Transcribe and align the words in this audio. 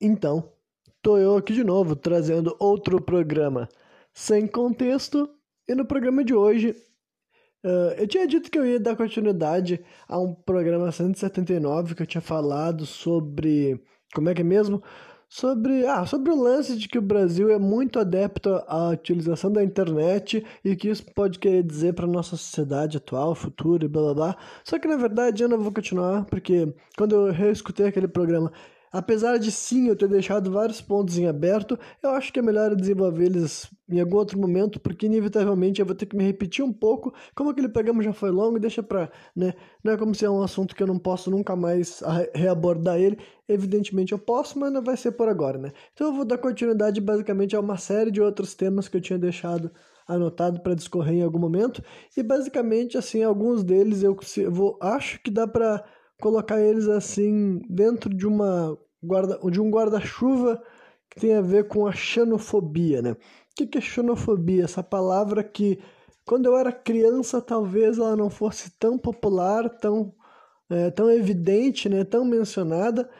Então, 0.00 0.50
tô 1.02 1.18
eu 1.18 1.36
aqui 1.36 1.52
de 1.52 1.62
novo 1.62 1.94
trazendo 1.94 2.56
outro 2.58 3.00
programa 3.02 3.68
sem 4.14 4.46
contexto. 4.46 5.28
E 5.68 5.74
no 5.74 5.84
programa 5.84 6.24
de 6.24 6.34
hoje, 6.34 6.70
uh, 7.62 7.92
eu 7.98 8.08
tinha 8.08 8.26
dito 8.26 8.50
que 8.50 8.58
eu 8.58 8.64
ia 8.64 8.80
dar 8.80 8.96
continuidade 8.96 9.84
a 10.08 10.18
um 10.18 10.34
programa 10.34 10.90
179 10.90 11.94
que 11.94 12.02
eu 12.02 12.06
tinha 12.06 12.22
falado 12.22 12.86
sobre. 12.86 13.78
Como 14.14 14.30
é 14.30 14.34
que 14.34 14.40
é 14.40 14.44
mesmo? 14.44 14.82
Sobre, 15.28 15.86
ah, 15.86 16.04
sobre 16.06 16.32
o 16.32 16.42
lance 16.42 16.76
de 16.76 16.88
que 16.88 16.98
o 16.98 17.02
Brasil 17.02 17.50
é 17.50 17.58
muito 17.58 18.00
adepto 18.00 18.50
à 18.66 18.88
utilização 18.88 19.52
da 19.52 19.62
internet 19.62 20.44
e 20.64 20.74
que 20.74 20.88
isso 20.88 21.04
pode 21.14 21.38
querer 21.38 21.62
dizer 21.62 21.94
para 21.94 22.06
nossa 22.06 22.36
sociedade 22.36 22.96
atual, 22.96 23.34
futura 23.36 23.84
e 23.84 23.88
blá 23.88 24.02
blá 24.02 24.14
blá. 24.14 24.36
Só 24.64 24.78
que 24.78 24.88
na 24.88 24.96
verdade 24.96 25.44
eu 25.44 25.48
não 25.48 25.60
vou 25.60 25.70
continuar, 25.70 26.24
porque 26.24 26.74
quando 26.96 27.14
eu 27.14 27.32
reescutei 27.32 27.86
aquele 27.86 28.08
programa 28.08 28.50
Apesar 28.92 29.38
de 29.38 29.52
sim 29.52 29.86
eu 29.88 29.94
ter 29.94 30.08
deixado 30.08 30.50
vários 30.50 30.80
pontos 30.80 31.16
em 31.16 31.26
aberto, 31.28 31.78
eu 32.02 32.10
acho 32.10 32.32
que 32.32 32.40
é 32.40 32.42
melhor 32.42 32.74
desenvolver 32.74 33.26
eles 33.26 33.70
em 33.88 34.00
algum 34.00 34.16
outro 34.16 34.38
momento, 34.38 34.80
porque 34.80 35.06
inevitavelmente 35.06 35.80
eu 35.80 35.86
vou 35.86 35.94
ter 35.94 36.06
que 36.06 36.16
me 36.16 36.24
repetir 36.24 36.64
um 36.64 36.72
pouco. 36.72 37.12
Como 37.34 37.50
aquele 37.50 37.68
programa 37.68 38.02
já 38.02 38.12
foi 38.12 38.30
longo, 38.30 38.58
deixa 38.58 38.82
pra, 38.82 39.10
né? 39.34 39.54
Não 39.84 39.92
é 39.92 39.96
como 39.96 40.14
se 40.14 40.24
é 40.24 40.30
um 40.30 40.42
assunto 40.42 40.74
que 40.74 40.82
eu 40.82 40.86
não 40.86 40.98
posso 40.98 41.30
nunca 41.30 41.54
mais 41.54 42.02
reabordar 42.34 42.98
ele. 42.98 43.18
Evidentemente 43.48 44.12
eu 44.12 44.18
posso, 44.18 44.58
mas 44.58 44.72
não 44.72 44.82
vai 44.82 44.96
ser 44.96 45.12
por 45.12 45.28
agora, 45.28 45.58
né? 45.58 45.72
Então 45.92 46.08
eu 46.08 46.12
vou 46.12 46.24
dar 46.24 46.38
continuidade 46.38 47.00
basicamente 47.00 47.54
a 47.54 47.60
uma 47.60 47.76
série 47.78 48.10
de 48.10 48.20
outros 48.20 48.54
temas 48.54 48.88
que 48.88 48.96
eu 48.96 49.00
tinha 49.00 49.18
deixado 49.18 49.70
anotado 50.06 50.60
para 50.60 50.74
discorrer 50.74 51.14
em 51.14 51.22
algum 51.22 51.38
momento. 51.38 51.82
E 52.16 52.22
basicamente, 52.22 52.98
assim, 52.98 53.22
alguns 53.22 53.62
deles 53.62 54.02
eu 54.02 54.16
vou, 54.50 54.76
acho 54.80 55.22
que 55.22 55.30
dá 55.30 55.46
para 55.46 55.84
colocar 56.20 56.60
eles 56.60 56.88
assim 56.88 57.60
dentro 57.68 58.14
de 58.14 58.26
uma 58.26 58.78
guarda, 59.02 59.38
de 59.50 59.60
um 59.60 59.70
guarda-chuva 59.70 60.62
que 61.10 61.20
tem 61.20 61.34
a 61.34 61.40
ver 61.40 61.66
com 61.66 61.86
a 61.86 61.92
xenofobia, 61.92 63.02
né? 63.02 63.12
O 63.12 63.16
que 63.66 63.78
é 63.78 63.80
xenofobia? 63.80 64.64
Essa 64.64 64.82
palavra 64.82 65.42
que 65.42 65.80
quando 66.24 66.46
eu 66.46 66.56
era 66.56 66.70
criança 66.72 67.40
talvez 67.42 67.98
ela 67.98 68.16
não 68.16 68.30
fosse 68.30 68.70
tão 68.78 68.96
popular, 68.96 69.68
tão 69.68 70.14
é, 70.70 70.90
tão 70.90 71.10
evidente, 71.10 71.88
né? 71.88 72.04
Tão 72.04 72.24
mencionada, 72.24 73.10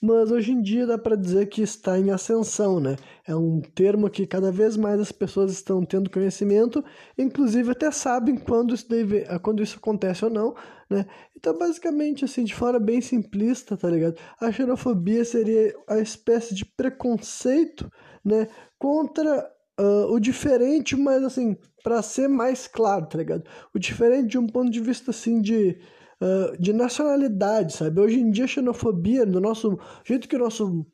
mas 0.00 0.30
hoje 0.30 0.52
em 0.52 0.62
dia 0.62 0.86
dá 0.86 0.96
para 0.96 1.16
dizer 1.16 1.46
que 1.46 1.60
está 1.60 1.98
em 1.98 2.10
ascensão, 2.10 2.78
né? 2.78 2.96
É 3.26 3.34
um 3.34 3.60
termo 3.60 4.08
que 4.08 4.26
cada 4.26 4.52
vez 4.52 4.76
mais 4.76 5.00
as 5.00 5.10
pessoas 5.10 5.52
estão 5.52 5.84
tendo 5.84 6.08
conhecimento, 6.08 6.84
inclusive 7.16 7.72
até 7.72 7.90
sabem 7.90 8.36
quando 8.36 8.74
isso, 8.74 8.88
deve, 8.88 9.24
quando 9.42 9.62
isso 9.62 9.76
acontece 9.76 10.24
ou 10.24 10.30
não, 10.30 10.54
né? 10.88 11.04
Então, 11.36 11.56
basicamente, 11.58 12.24
assim, 12.24 12.44
de 12.44 12.54
forma 12.54 12.78
bem 12.78 13.00
simplista, 13.00 13.76
tá 13.76 13.90
ligado? 13.90 14.16
A 14.40 14.52
xenofobia 14.52 15.24
seria 15.24 15.74
a 15.88 15.98
espécie 15.98 16.54
de 16.54 16.64
preconceito, 16.64 17.90
né? 18.24 18.48
Contra 18.78 19.50
uh, 19.80 20.12
o 20.12 20.20
diferente, 20.20 20.96
mas 20.96 21.24
assim, 21.24 21.56
para 21.82 22.02
ser 22.02 22.28
mais 22.28 22.66
claro, 22.66 23.06
tá 23.06 23.18
ligado? 23.18 23.44
O 23.74 23.78
diferente 23.78 24.28
de 24.28 24.38
um 24.38 24.46
ponto 24.46 24.70
de 24.70 24.80
vista, 24.80 25.10
assim, 25.10 25.40
de 25.40 25.78
uh, 26.20 26.60
de 26.60 26.72
nacionalidade, 26.72 27.74
sabe? 27.74 28.00
Hoje 28.00 28.20
em 28.20 28.30
dia 28.30 28.44
a 28.44 28.48
xenofobia, 28.48 29.24
no 29.24 29.40
nosso 29.40 29.78
jeito 30.04 30.28
que 30.28 30.36
o 30.36 30.40
nosso 30.40 30.86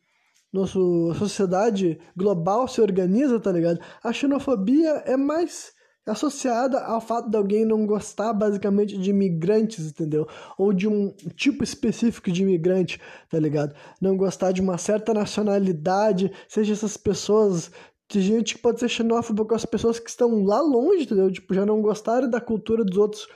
nossa 0.53 0.79
sociedade 1.19 1.99
global 2.17 2.69
se 2.69 2.81
organiza, 2.81 3.41
tá 3.41 3.51
ligado? 3.51 3.81
A 4.05 4.13
xenofobia 4.13 5.03
é 5.05 5.17
mais 5.17 5.73
associada 6.07 6.81
ao 6.85 7.01
fato 7.01 7.29
de 7.29 7.37
alguém 7.37 7.65
não 7.65 7.85
gostar 7.85 8.33
basicamente 8.33 8.97
de 8.97 9.11
imigrantes, 9.11 9.87
entendeu? 9.87 10.29
Ou 10.57 10.73
de 10.73 10.87
um 10.87 11.13
tipo 11.35 11.65
específico 11.65 12.31
de 12.31 12.43
imigrante, 12.43 13.01
tá 13.29 13.39
ligado? 13.41 13.75
Não 14.01 14.17
gostar 14.17 14.53
de 14.53 14.61
uma 14.61 14.79
certa 14.79 15.13
nacionalidade, 15.13 16.31
seja 16.47 16.73
essas 16.73 16.97
pessoas 16.97 17.73
tem 18.07 18.21
gente 18.21 18.55
que 18.55 18.61
pode 18.61 18.79
ser 18.79 18.89
xenófoba 18.89 19.45
com 19.45 19.55
as 19.55 19.65
pessoas 19.65 19.99
que 19.99 20.11
estão 20.11 20.45
lá 20.45 20.61
longe, 20.61 21.05
entendeu? 21.05 21.33
Tipo, 21.33 21.55
já 21.55 21.65
não 21.65 21.81
gostarem 21.81 22.29
da 22.29 22.41
cultura 22.41 22.85
dos 22.85 22.99
outros 22.99 23.27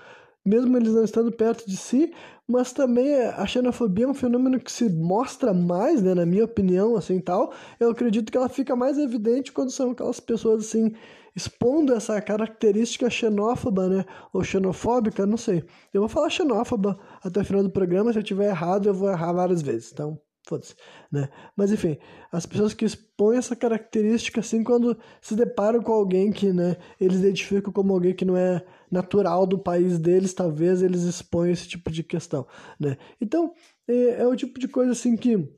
mesmo 0.45 0.77
eles 0.77 0.93
não 0.93 1.05
estando 1.05 1.31
perto 1.33 1.69
de 1.69 1.77
si, 1.77 2.13
mas 2.47 2.73
também 2.73 3.15
a 3.15 3.47
xenofobia 3.47 4.07
é 4.07 4.09
um 4.09 4.15
fenômeno 4.15 4.59
que 4.59 4.73
se 4.73 4.89
mostra 4.89 5.53
mais, 5.53 6.03
né, 6.03 6.15
na 6.15 6.25
minha 6.25 6.45
opinião, 6.45 6.97
assim, 6.97 7.21
tal. 7.21 7.53
Eu 7.79 7.91
acredito 7.91 8.33
que 8.33 8.39
ela 8.39 8.49
fica 8.49 8.75
mais 8.75 8.97
evidente 8.99 9.53
quando 9.53 9.71
são 9.71 9.91
aquelas 9.91 10.19
pessoas, 10.19 10.65
assim, 10.67 10.95
expondo 11.37 11.93
essa 11.93 12.21
característica 12.23 13.11
xenófoba, 13.11 13.89
né, 13.89 14.05
ou 14.33 14.43
xenofóbica, 14.43 15.27
não 15.27 15.37
sei. 15.37 15.63
Eu 15.93 16.01
vou 16.01 16.09
falar 16.09 16.31
xenófoba 16.31 16.99
até 17.23 17.41
o 17.41 17.45
final 17.45 17.63
do 17.63 17.71
programa, 17.71 18.13
se 18.13 18.19
eu 18.19 18.23
tiver 18.23 18.49
errado, 18.49 18.89
eu 18.89 18.95
vou 18.95 19.11
errar 19.11 19.33
várias 19.33 19.61
vezes, 19.61 19.93
então 19.93 20.19
foda-se, 20.49 20.75
né? 21.13 21.29
Mas 21.55 21.71
enfim, 21.71 21.99
as 22.33 22.47
pessoas 22.47 22.73
que 22.73 22.87
expõem 22.87 23.37
essa 23.37 23.55
característica 23.55 24.41
assim 24.41 24.65
quando 24.65 24.97
se 25.21 25.37
deparam 25.37 25.83
com 25.83 25.93
alguém 25.93 26.33
que, 26.33 26.53
né, 26.53 26.77
eles 26.99 27.19
identificam 27.19 27.71
como 27.71 27.93
alguém 27.93 28.15
que 28.15 28.25
não 28.25 28.35
é 28.37 28.65
natural 28.91 29.47
do 29.47 29.59
país 29.59 29.99
deles, 29.99 30.35
talvez 30.35 30.83
eles 30.83 31.03
expõem 31.03 31.53
esse 31.53 31.69
tipo 31.69 31.91
de 31.91 32.03
questão, 32.03 32.47
né? 32.79 32.97
Então, 33.21 33.53
é, 33.87 34.23
é 34.23 34.27
o 34.27 34.37
tipo 34.37 34.59
de 34.59 34.69
coisa 34.69 34.93
assim 34.93 35.17
que 35.17 35.49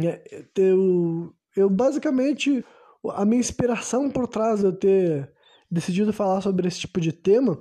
é, 0.00 0.46
eu, 0.56 1.32
eu 1.56 1.70
basicamente 1.70 2.64
a 3.10 3.24
minha 3.24 3.40
inspiração 3.40 4.10
por 4.10 4.26
trás 4.26 4.60
de 4.60 4.66
eu 4.66 4.72
ter 4.72 5.32
decidido 5.70 6.12
falar 6.12 6.40
sobre 6.40 6.66
esse 6.66 6.80
tipo 6.80 7.00
de 7.00 7.12
tema 7.12 7.60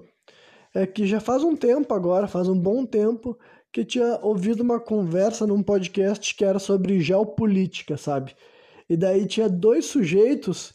é 0.74 0.88
que 0.88 1.06
já 1.06 1.20
faz 1.20 1.44
um 1.44 1.56
tempo 1.56 1.94
agora, 1.94 2.28
faz 2.28 2.48
um 2.48 2.60
bom 2.60 2.86
tempo 2.86 3.38
que 3.72 3.84
tinha 3.86 4.20
ouvido 4.22 4.62
uma 4.62 4.80
conversa 4.80 5.46
num 5.46 5.62
podcast 5.62 6.34
que 6.36 6.46
era 6.46 6.60
sobre 6.60 7.00
geopolítica, 7.00 7.98
sabe? 7.98 8.36
E 8.90 8.98
daí 8.98 9.26
tinha 9.26 9.50
dois 9.50 9.86
sujeitos 9.86 10.74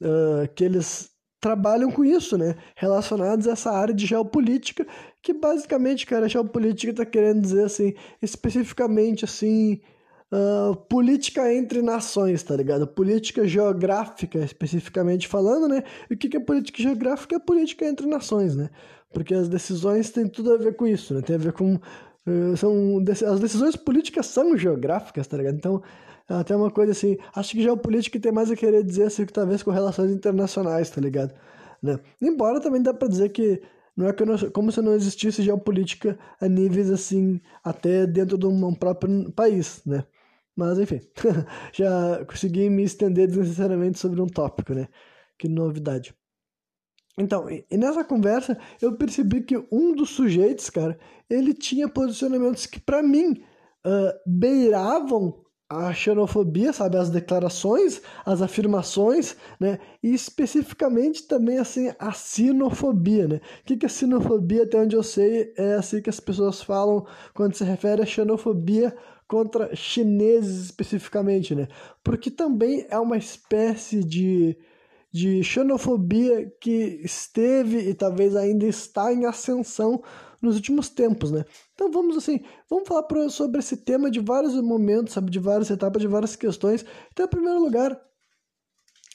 uh, 0.00 0.48
que 0.54 0.64
eles 0.64 1.10
trabalham 1.40 1.90
com 1.90 2.04
isso, 2.04 2.36
né? 2.36 2.56
Relacionados 2.76 3.46
a 3.46 3.52
essa 3.52 3.70
área 3.70 3.94
de 3.94 4.06
geopolítica, 4.06 4.86
que 5.22 5.32
basicamente, 5.32 6.06
cara, 6.06 6.28
geopolítica 6.28 6.92
tá 6.92 7.06
querendo 7.06 7.40
dizer 7.40 7.64
assim, 7.64 7.94
especificamente 8.20 9.24
assim, 9.24 9.80
uh, 10.32 10.76
política 10.88 11.52
entre 11.52 11.82
nações, 11.82 12.42
tá 12.42 12.56
ligado? 12.56 12.86
Política 12.86 13.46
geográfica, 13.46 14.38
especificamente 14.40 15.28
falando, 15.28 15.68
né? 15.68 15.82
E 16.10 16.14
o 16.14 16.16
que 16.16 16.36
é 16.36 16.40
política 16.40 16.82
geográfica? 16.82 17.36
É 17.36 17.38
política 17.38 17.86
entre 17.86 18.06
nações, 18.06 18.56
né? 18.56 18.70
Porque 19.12 19.34
as 19.34 19.48
decisões 19.48 20.10
têm 20.10 20.28
tudo 20.28 20.52
a 20.52 20.56
ver 20.56 20.76
com 20.76 20.86
isso, 20.86 21.14
né? 21.14 21.22
Tem 21.22 21.36
a 21.36 21.38
ver 21.38 21.52
com 21.52 21.78
são 22.56 23.02
as 23.26 23.40
decisões 23.40 23.76
políticas 23.76 24.26
são 24.26 24.56
geográficas, 24.56 25.26
tá 25.26 25.36
ligado? 25.36 25.56
Então, 25.56 25.82
até 26.28 26.54
uma 26.54 26.70
coisa 26.70 26.92
assim, 26.92 27.16
acho 27.34 27.52
que 27.52 27.62
geopolítica 27.62 28.20
tem 28.20 28.32
mais 28.32 28.50
a 28.50 28.56
querer 28.56 28.84
dizer 28.84 29.04
assim, 29.04 29.24
que 29.24 29.32
talvez 29.32 29.62
com 29.62 29.70
relações 29.70 30.10
internacionais, 30.10 30.90
tá 30.90 31.00
ligado? 31.00 31.34
Né? 31.82 31.98
Embora 32.20 32.60
também 32.60 32.82
dá 32.82 32.92
para 32.92 33.08
dizer 33.08 33.30
que 33.30 33.62
não 33.96 34.06
é 34.06 34.12
como 34.52 34.70
se 34.70 34.80
não 34.80 34.94
existisse 34.94 35.42
geopolítica 35.42 36.18
a 36.40 36.48
níveis 36.48 36.90
assim, 36.90 37.40
até 37.64 38.06
dentro 38.06 38.38
de 38.38 38.46
um 38.46 38.74
próprio 38.74 39.32
país, 39.32 39.82
né? 39.84 40.04
Mas 40.54 40.78
enfim, 40.78 41.00
já 41.72 42.24
consegui 42.24 42.68
me 42.68 42.82
estender 42.84 43.26
desnecessariamente 43.26 43.98
sobre 43.98 44.20
um 44.20 44.26
tópico, 44.26 44.74
né? 44.74 44.88
Que 45.38 45.48
novidade. 45.48 46.14
Então, 47.18 47.48
e 47.50 47.76
nessa 47.76 48.04
conversa 48.04 48.56
eu 48.80 48.96
percebi 48.96 49.42
que 49.42 49.56
um 49.72 49.92
dos 49.92 50.10
sujeitos, 50.10 50.70
cara, 50.70 50.96
ele 51.28 51.52
tinha 51.52 51.88
posicionamentos 51.88 52.64
que 52.64 52.78
para 52.80 53.02
mim 53.02 53.42
uh, 53.84 54.12
beiravam 54.24 55.44
a 55.68 55.92
xenofobia, 55.92 56.72
sabe, 56.72 56.96
as 56.96 57.10
declarações, 57.10 58.00
as 58.24 58.40
afirmações, 58.40 59.36
né, 59.60 59.78
e 60.02 60.14
especificamente 60.14 61.28
também 61.28 61.58
assim 61.58 61.92
a 61.98 62.12
sinofobia, 62.12 63.28
né? 63.28 63.36
O 63.36 63.64
que, 63.66 63.76
que 63.76 63.84
é 63.84 63.88
sinofobia? 63.88 64.62
Até 64.62 64.78
onde 64.78 64.96
eu 64.96 65.02
sei 65.02 65.52
é 65.58 65.74
assim 65.74 66.00
que 66.00 66.08
as 66.08 66.20
pessoas 66.20 66.62
falam 66.62 67.04
quando 67.34 67.54
se 67.54 67.64
refere 67.64 68.00
a 68.00 68.06
xenofobia 68.06 68.96
contra 69.26 69.76
chineses 69.76 70.64
especificamente, 70.64 71.54
né? 71.54 71.68
Porque 72.02 72.30
também 72.30 72.86
é 72.88 72.98
uma 72.98 73.18
espécie 73.18 74.02
de 74.02 74.56
de 75.12 75.42
xenofobia 75.42 76.50
que 76.60 77.00
esteve 77.02 77.88
e 77.88 77.94
talvez 77.94 78.36
ainda 78.36 78.66
está 78.66 79.12
em 79.12 79.24
ascensão 79.24 80.02
nos 80.40 80.56
últimos 80.56 80.88
tempos, 80.88 81.30
né? 81.30 81.44
Então 81.74 81.90
vamos 81.90 82.16
assim, 82.16 82.40
vamos 82.70 82.86
falar 82.86 83.02
pro, 83.04 83.28
sobre 83.30 83.58
esse 83.58 83.76
tema 83.76 84.10
de 84.10 84.20
vários 84.20 84.54
momentos, 84.60 85.14
sabe, 85.14 85.30
de 85.30 85.38
várias 85.38 85.70
etapas, 85.70 86.00
de 86.00 86.08
várias 86.08 86.36
questões. 86.36 86.84
Então, 87.12 87.26
em 87.26 87.30
primeiro 87.30 87.60
lugar, 87.60 87.98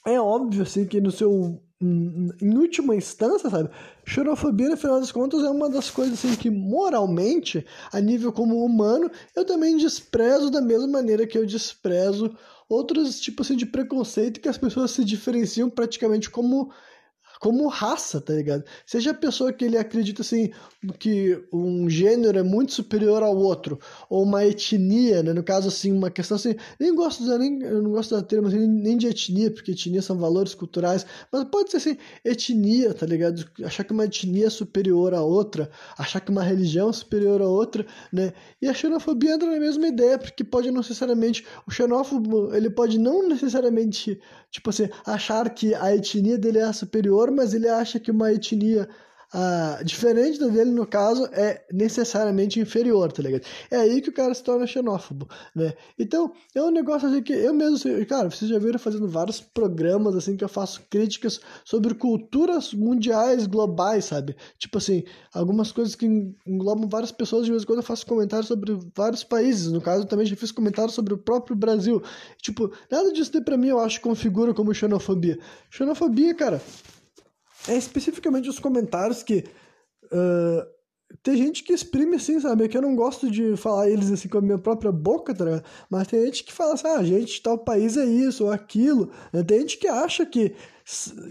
é 0.06 0.20
óbvio 0.20 0.62
assim 0.62 0.86
que 0.86 1.00
no 1.00 1.10
seu 1.10 1.60
em 1.80 2.56
última 2.56 2.94
instância, 2.94 3.50
sabe, 3.50 3.68
xenofobia 4.06 4.70
no 4.70 4.76
final 4.76 5.00
das 5.00 5.12
contas 5.12 5.42
é 5.42 5.50
uma 5.50 5.68
das 5.68 5.90
coisas 5.90 6.14
assim 6.14 6.34
que 6.36 6.48
moralmente, 6.48 7.66
a 7.92 8.00
nível 8.00 8.32
como 8.32 8.64
humano, 8.64 9.10
eu 9.36 9.44
também 9.44 9.76
desprezo 9.76 10.50
da 10.50 10.62
mesma 10.62 10.86
maneira 10.86 11.26
que 11.26 11.36
eu 11.36 11.44
desprezo 11.44 12.34
outros 12.68 13.20
tipos 13.20 13.46
assim, 13.46 13.56
de 13.56 13.66
preconceito 13.66 14.40
que 14.40 14.48
as 14.48 14.58
pessoas 14.58 14.90
se 14.90 15.04
diferenciam 15.04 15.68
praticamente 15.68 16.30
como 16.30 16.72
como 17.44 17.68
raça, 17.68 18.22
tá 18.22 18.32
ligado? 18.32 18.64
Seja 18.86 19.10
a 19.10 19.14
pessoa 19.14 19.52
que 19.52 19.66
ele 19.66 19.76
acredita 19.76 20.22
assim 20.22 20.50
que 20.98 21.38
um 21.52 21.90
gênero 21.90 22.38
é 22.38 22.42
muito 22.42 22.72
superior 22.72 23.22
ao 23.22 23.36
outro, 23.36 23.78
ou 24.08 24.22
uma 24.22 24.46
etnia, 24.46 25.22
né? 25.22 25.34
No 25.34 25.42
caso 25.42 25.68
assim, 25.68 25.92
uma 25.92 26.10
questão 26.10 26.36
assim, 26.36 26.54
nem 26.80 26.94
gosto 26.94 27.22
de 27.22 27.36
nem 27.36 27.62
eu 27.62 27.82
não 27.82 27.90
gosto 27.90 28.14
da 28.14 28.22
termo 28.22 28.48
assim, 28.48 28.66
nem 28.66 28.96
de 28.96 29.08
etnia, 29.08 29.50
porque 29.50 29.72
etnia 29.72 30.00
são 30.00 30.16
valores 30.16 30.54
culturais, 30.54 31.04
mas 31.30 31.44
pode 31.44 31.70
ser 31.70 31.76
assim, 31.76 31.98
etnia, 32.24 32.94
tá 32.94 33.04
ligado? 33.04 33.44
Achar 33.62 33.84
que 33.84 33.92
uma 33.92 34.06
etnia 34.06 34.46
é 34.46 34.50
superior 34.50 35.12
a 35.12 35.20
outra, 35.20 35.70
achar 35.98 36.20
que 36.20 36.30
uma 36.30 36.42
religião 36.42 36.88
é 36.88 36.92
superior 36.94 37.42
a 37.42 37.46
outra, 37.46 37.84
né? 38.10 38.32
E 38.62 38.68
a 38.68 38.72
xenofobia 38.72 39.34
entra 39.34 39.50
na 39.50 39.60
mesma 39.60 39.86
ideia, 39.86 40.16
porque 40.16 40.42
pode 40.42 40.70
não 40.70 40.78
necessariamente 40.78 41.44
o 41.66 41.70
xenófobo, 41.70 42.54
ele 42.54 42.70
pode 42.70 42.98
não 42.98 43.28
necessariamente, 43.28 44.18
tipo 44.50 44.70
assim, 44.70 44.88
achar 45.04 45.50
que 45.50 45.74
a 45.74 45.94
etnia 45.94 46.38
dele 46.38 46.60
é 46.60 46.72
superior, 46.72 47.33
mas 47.34 47.54
ele 47.54 47.68
acha 47.68 47.98
que 47.98 48.10
uma 48.10 48.32
etnia 48.32 48.88
ah, 49.36 49.80
diferente 49.84 50.38
da 50.38 50.46
dele, 50.46 50.70
no 50.70 50.86
caso, 50.86 51.26
é 51.32 51.64
necessariamente 51.72 52.60
inferior, 52.60 53.10
tá 53.10 53.20
ligado? 53.20 53.42
É 53.68 53.78
aí 53.78 54.00
que 54.00 54.08
o 54.08 54.12
cara 54.12 54.32
se 54.32 54.44
torna 54.44 54.64
xenófobo, 54.64 55.28
né? 55.52 55.74
Então, 55.98 56.32
é 56.54 56.62
um 56.62 56.70
negócio 56.70 57.08
assim 57.08 57.20
que 57.20 57.32
eu 57.32 57.52
mesmo, 57.52 58.06
cara, 58.06 58.30
vocês 58.30 58.48
já 58.48 58.60
viram 58.60 58.78
fazendo 58.78 59.08
vários 59.08 59.40
programas 59.40 60.14
assim 60.14 60.36
que 60.36 60.44
eu 60.44 60.48
faço 60.48 60.82
críticas 60.88 61.40
sobre 61.64 61.94
culturas 61.94 62.72
mundiais, 62.72 63.48
globais, 63.48 64.04
sabe? 64.04 64.36
Tipo 64.56 64.78
assim, 64.78 65.02
algumas 65.32 65.72
coisas 65.72 65.96
que 65.96 66.06
englobam 66.46 66.88
várias 66.88 67.10
pessoas, 67.10 67.44
de 67.44 67.50
vez 67.50 67.64
em 67.64 67.66
quando 67.66 67.80
eu 67.80 67.84
faço 67.84 68.06
comentários 68.06 68.46
sobre 68.46 68.78
vários 68.94 69.24
países, 69.24 69.72
no 69.72 69.80
caso 69.80 70.06
também 70.06 70.26
já 70.26 70.36
fiz 70.36 70.52
comentários 70.52 70.94
sobre 70.94 71.12
o 71.12 71.18
próprio 71.18 71.56
Brasil. 71.56 72.00
Tipo, 72.40 72.70
nada 72.88 73.12
disso 73.12 73.32
daí 73.32 73.42
pra 73.42 73.56
mim 73.56 73.66
eu 73.66 73.80
acho 73.80 74.00
configura 74.00 74.54
como 74.54 74.72
xenofobia. 74.72 75.40
Xenofobia, 75.70 76.32
cara, 76.34 76.62
é 77.68 77.76
especificamente 77.76 78.48
os 78.48 78.58
comentários 78.58 79.22
que 79.22 79.44
uh, 80.04 80.74
tem 81.22 81.36
gente 81.36 81.62
que 81.62 81.72
exprime 81.72 82.16
assim, 82.16 82.40
sabe? 82.40 82.68
Que 82.68 82.76
eu 82.76 82.82
não 82.82 82.96
gosto 82.96 83.30
de 83.30 83.56
falar 83.56 83.88
eles 83.88 84.10
assim 84.10 84.28
com 84.28 84.38
a 84.38 84.42
minha 84.42 84.58
própria 84.58 84.90
boca, 84.90 85.34
tá 85.34 85.44
ligado? 85.44 85.64
Mas 85.88 86.08
tem 86.08 86.24
gente 86.24 86.44
que 86.44 86.52
fala 86.52 86.74
assim, 86.74 86.88
ah, 86.88 87.02
gente, 87.04 87.42
tal 87.42 87.58
país 87.58 87.96
é 87.96 88.04
isso 88.04 88.44
ou 88.44 88.50
aquilo. 88.50 89.10
Tem 89.46 89.60
gente 89.60 89.78
que 89.78 89.86
acha 89.86 90.26
que 90.26 90.54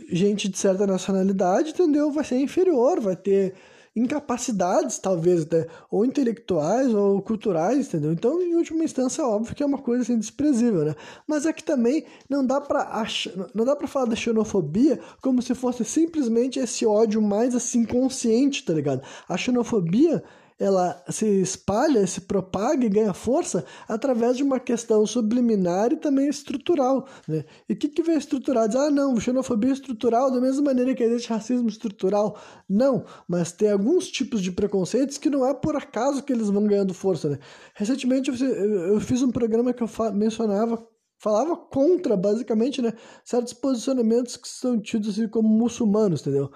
gente 0.09 0.47
de 0.47 0.57
certa 0.57 0.87
nacionalidade, 0.87 1.71
entendeu? 1.71 2.11
Vai 2.11 2.23
ser 2.23 2.37
inferior, 2.37 2.99
vai 2.99 3.15
ter 3.15 3.53
incapacidades, 3.95 4.97
talvez, 4.97 5.43
até, 5.43 5.67
ou 5.89 6.03
intelectuais 6.03 6.93
ou 6.93 7.21
culturais, 7.21 7.87
entendeu? 7.87 8.11
Então, 8.11 8.41
em 8.41 8.55
última 8.55 8.83
instância, 8.83 9.21
é 9.21 9.25
óbvio 9.25 9.55
que 9.55 9.61
é 9.61 9.65
uma 9.65 9.77
coisa 9.77 10.03
assim 10.03 10.17
desprezível, 10.17 10.83
né? 10.85 10.95
Mas 11.27 11.45
é 11.45 11.53
que 11.53 11.63
também 11.63 12.05
não 12.29 12.45
dá 12.45 12.59
para 12.59 12.81
achar, 12.81 13.31
não 13.53 13.63
dá 13.63 13.75
para 13.75 13.87
falar 13.87 14.05
da 14.05 14.15
xenofobia 14.15 14.99
como 15.21 15.41
se 15.41 15.53
fosse 15.53 15.85
simplesmente 15.85 16.59
esse 16.59 16.85
ódio 16.85 17.21
mais 17.21 17.55
assim 17.55 17.85
consciente, 17.85 18.65
tá 18.65 18.73
ligado? 18.73 19.01
A 19.29 19.37
xenofobia 19.37 20.23
ela 20.59 21.03
se 21.09 21.25
espalha, 21.41 22.05
se 22.07 22.21
propaga 22.21 22.85
e 22.85 22.89
ganha 22.89 23.13
força 23.13 23.65
através 23.87 24.37
de 24.37 24.43
uma 24.43 24.59
questão 24.59 25.05
subliminar 25.05 25.91
e 25.91 25.97
também 25.97 26.27
estrutural. 26.27 27.07
Né? 27.27 27.43
E 27.67 27.73
o 27.73 27.75
que, 27.75 27.87
que 27.87 28.03
vem 28.03 28.17
estrutural? 28.17 28.67
Diz, 28.67 28.77
ah, 28.77 28.91
não, 28.91 29.19
xenofobia 29.19 29.71
é 29.71 29.73
estrutural 29.73 30.31
da 30.31 30.39
mesma 30.39 30.63
maneira 30.63 30.93
que 30.93 31.03
existe 31.03 31.29
racismo 31.29 31.67
estrutural. 31.67 32.37
Não, 32.69 33.05
mas 33.27 33.51
tem 33.51 33.71
alguns 33.71 34.07
tipos 34.07 34.41
de 34.41 34.51
preconceitos 34.51 35.17
que 35.17 35.29
não 35.29 35.45
é 35.45 35.53
por 35.53 35.75
acaso 35.75 36.23
que 36.23 36.33
eles 36.33 36.49
vão 36.49 36.65
ganhando 36.65 36.93
força. 36.93 37.29
Né? 37.29 37.39
Recentemente 37.75 38.29
eu 38.29 38.99
fiz 38.99 39.21
um 39.21 39.31
programa 39.31 39.73
que 39.73 39.83
eu 39.83 39.89
mencionava 40.13 40.87
falava 41.23 41.55
contra, 41.55 42.17
basicamente, 42.17 42.81
né, 42.81 42.91
certos 43.23 43.53
posicionamentos 43.53 44.35
que 44.35 44.45
são 44.45 44.77
tidos 44.77 45.11
assim, 45.11 45.25
como 45.29 45.47
muçulmanos, 45.47 46.19
entendeu? 46.19 46.51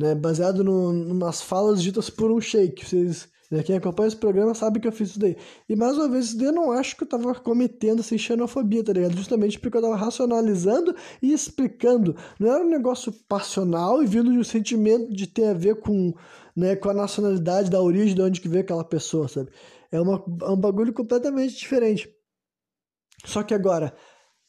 Né, 0.00 0.14
baseado 0.14 0.64
no, 0.64 1.14
nas 1.14 1.42
falas 1.42 1.82
ditas 1.82 2.08
por 2.08 2.30
um 2.30 2.40
sheik. 2.40 2.86
Vocês 2.86 3.28
né? 3.50 3.64
Quem 3.64 3.76
acompanha 3.76 4.06
esse 4.06 4.16
programa 4.16 4.54
sabe 4.54 4.78
que 4.78 4.86
eu 4.86 4.92
fiz 4.92 5.10
isso 5.10 5.18
daí. 5.18 5.36
E 5.68 5.74
mais 5.74 5.98
uma 5.98 6.08
vez, 6.08 6.38
eu 6.40 6.52
não 6.52 6.70
acho 6.70 6.96
que 6.96 7.02
eu 7.02 7.08
tava 7.08 7.34
cometendo 7.34 8.00
assim, 8.00 8.16
xenofobia, 8.16 8.84
tá 8.84 8.92
ligado? 8.92 9.16
Justamente 9.16 9.58
porque 9.58 9.76
eu 9.76 9.82
tava 9.82 9.96
racionalizando 9.96 10.94
e 11.20 11.32
explicando. 11.32 12.14
Não 12.38 12.52
era 12.52 12.64
um 12.64 12.68
negócio 12.68 13.12
passional 13.28 14.02
e 14.02 14.06
vindo 14.06 14.30
de 14.30 14.38
um 14.38 14.44
sentimento 14.44 15.12
de 15.12 15.26
ter 15.26 15.46
a 15.46 15.54
ver 15.54 15.80
com, 15.80 16.14
né, 16.54 16.76
com 16.76 16.90
a 16.90 16.94
nacionalidade, 16.94 17.70
da 17.70 17.82
origem 17.82 18.14
de 18.14 18.22
onde 18.22 18.40
que 18.40 18.48
veio 18.48 18.62
aquela 18.62 18.84
pessoa, 18.84 19.26
sabe? 19.26 19.50
É, 19.90 20.00
uma, 20.00 20.24
é 20.42 20.50
um 20.50 20.56
bagulho 20.56 20.92
completamente 20.92 21.56
diferente. 21.56 22.08
Só 23.24 23.42
que 23.42 23.52
agora, 23.52 23.92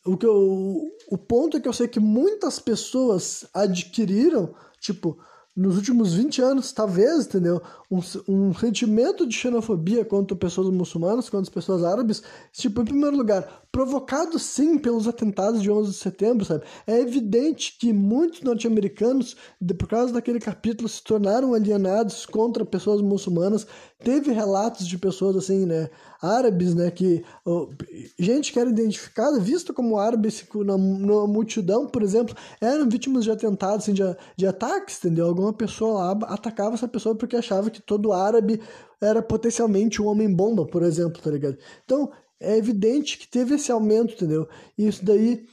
o, 0.06 0.16
que 0.16 0.28
eu, 0.28 0.92
o 1.10 1.18
ponto 1.18 1.58
é 1.58 1.60
que 1.60 1.68
eu 1.68 1.74
sei 1.74 1.88
que 1.88 2.00
muitas 2.00 2.60
pessoas 2.60 3.50
adquiriram, 3.52 4.54
tipo, 4.80 5.18
nos 5.56 5.76
últimos 5.76 6.14
20 6.14 6.42
anos, 6.42 6.72
talvez, 6.72 7.26
entendeu? 7.26 7.62
Um, 7.92 8.00
um 8.28 8.54
sentimento 8.54 9.28
de 9.28 9.36
xenofobia 9.36 10.06
contra 10.06 10.34
pessoas 10.38 10.70
muçulmanas, 10.70 11.30
contra 11.30 11.42
as 11.42 11.50
pessoas 11.50 11.84
árabes, 11.84 12.24
tipo, 12.54 12.82
em 12.82 12.86
primeiro 12.86 13.18
lugar, 13.18 13.66
provocado 13.72 14.38
sim 14.38 14.78
pelos 14.78 15.08
atentados 15.08 15.62
de 15.62 15.72
11 15.72 15.92
de 15.92 15.98
setembro, 15.98 16.46
sabe? 16.46 16.64
É 16.86 17.00
evidente 17.00 17.78
que 17.80 17.94
muitos 17.94 18.42
norte-americanos, 18.42 19.36
por 19.78 19.88
causa 19.88 20.14
daquele 20.14 20.40
capítulo, 20.40 20.90
se 20.90 21.04
tornaram 21.04 21.54
alienados 21.54 22.26
contra 22.26 22.66
pessoas 22.66 23.02
muçulmanas. 23.02 23.66
Teve 24.04 24.32
relatos 24.32 24.88
de 24.88 24.98
pessoas 24.98 25.36
assim, 25.36 25.66
né, 25.66 25.90
árabes, 26.22 26.74
né, 26.74 26.92
que 26.92 27.24
oh, 27.46 27.70
gente 28.18 28.52
que 28.52 28.60
era 28.60 28.70
identificada, 28.70 29.40
vista 29.40 29.74
como 29.74 29.98
árabes 29.98 30.44
na, 30.56 30.78
na, 30.78 31.28
multidão, 31.28 31.88
por 31.88 32.02
exemplo, 32.02 32.36
eram 32.60 32.90
vítimas 32.90 33.24
de 33.24 33.32
atentados, 33.32 33.84
assim, 33.84 33.94
de, 33.94 34.04
de 34.36 34.48
ataques, 34.48 34.98
entendeu? 34.98 35.28
Alguma 35.28 35.54
pessoa 35.54 35.94
lá 35.94 36.34
atacava 36.34 36.76
essa 36.76 36.88
pessoa 36.88 37.16
porque 37.16 37.36
achava 37.36 37.70
que 37.70 37.81
todo 37.86 38.14
árabe 38.14 38.62
era 39.02 39.22
potencialmente 39.22 40.02
um 40.02 40.08
homem-bomba, 40.08 40.66
por 40.66 40.84
exemplo, 40.84 41.22
tá 41.22 41.32
ligado? 41.32 41.58
Então, 41.84 42.12
é 42.40 42.58
evidente 42.58 43.18
que 43.18 43.28
teve 43.28 43.56
esse 43.56 43.72
aumento, 43.72 44.14
entendeu? 44.14 44.48
E 44.78 44.88
isso 44.88 45.04
daí 45.04 45.46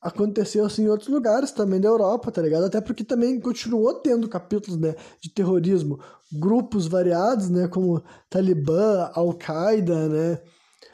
aconteceu 0.00 0.64
assim 0.64 0.84
em 0.84 0.88
outros 0.88 1.08
lugares 1.08 1.50
também 1.50 1.80
da 1.80 1.88
Europa, 1.88 2.30
tá 2.32 2.40
ligado? 2.40 2.64
Até 2.64 2.80
porque 2.80 3.04
também 3.04 3.38
continuou 3.38 3.94
tendo 3.94 4.28
capítulos, 4.28 4.80
né, 4.80 4.94
de 5.20 5.28
terrorismo, 5.28 6.00
grupos 6.32 6.86
variados, 6.86 7.50
né, 7.50 7.68
como 7.68 8.02
Talibã, 8.30 9.10
Al-Qaeda, 9.14 10.08
né? 10.08 10.38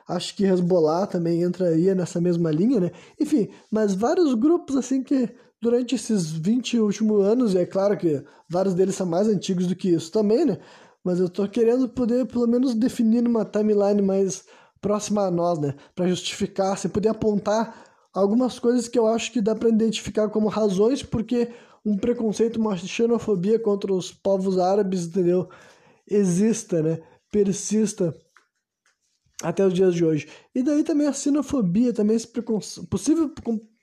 Acho 0.09 0.37
que 0.37 0.45
Hezbollah 0.45 1.07
também 1.07 1.43
entraria 1.43 1.95
nessa 1.95 2.21
mesma 2.21 2.51
linha, 2.51 2.79
né? 2.79 2.91
Enfim, 3.21 3.49
mas 3.71 3.95
vários 3.95 4.35
grupos 4.35 4.77
assim 4.77 5.03
que 5.03 5.29
durante 5.61 5.95
esses 5.95 6.31
20 6.31 6.79
últimos 6.81 7.25
anos, 7.25 7.55
e 7.55 7.59
é 7.59 7.67
claro 7.67 7.97
que 7.97 8.23
vários 8.49 8.75
deles 8.75 8.95
são 8.95 9.07
mais 9.07 9.29
antigos 9.29 9.67
do 9.67 9.77
que 9.77 9.89
isso 9.89 10.11
também, 10.13 10.45
né? 10.45 10.59
Mas 11.03 11.21
eu 11.21 11.29
tô 11.29 11.49
querendo 11.49 11.89
poder 11.89 12.27
pelo 12.27 12.47
menos 12.47 12.75
definir 12.75 13.23
numa 13.23 13.45
timeline 13.45 14.03
mais 14.03 14.45
próxima 14.81 15.23
a 15.23 15.31
nós, 15.31 15.59
né? 15.59 15.75
Para 15.95 16.09
justificar, 16.09 16.77
você 16.77 16.89
poder 16.89 17.09
apontar 17.09 17.85
algumas 18.13 18.59
coisas 18.59 18.89
que 18.89 18.99
eu 18.99 19.07
acho 19.07 19.33
que 19.33 19.41
dá 19.41 19.55
para 19.55 19.69
identificar 19.69 20.29
como 20.29 20.49
razões 20.49 21.03
porque 21.03 21.51
um 21.85 21.97
preconceito, 21.97 22.57
uma 22.57 22.77
xenofobia 22.77 23.59
contra 23.59 23.93
os 23.93 24.11
povos 24.11 24.59
árabes, 24.59 25.07
entendeu? 25.07 25.49
Exista, 26.09 26.83
né? 26.83 27.01
Persista 27.31 28.15
até 29.43 29.65
os 29.65 29.73
dias 29.73 29.95
de 29.95 30.05
hoje. 30.05 30.29
E 30.55 30.63
daí 30.63 30.83
também 30.83 31.07
a 31.07 31.13
xenofobia, 31.13 31.93
também 31.93 32.17
esse 32.17 32.29
possível 32.91 33.31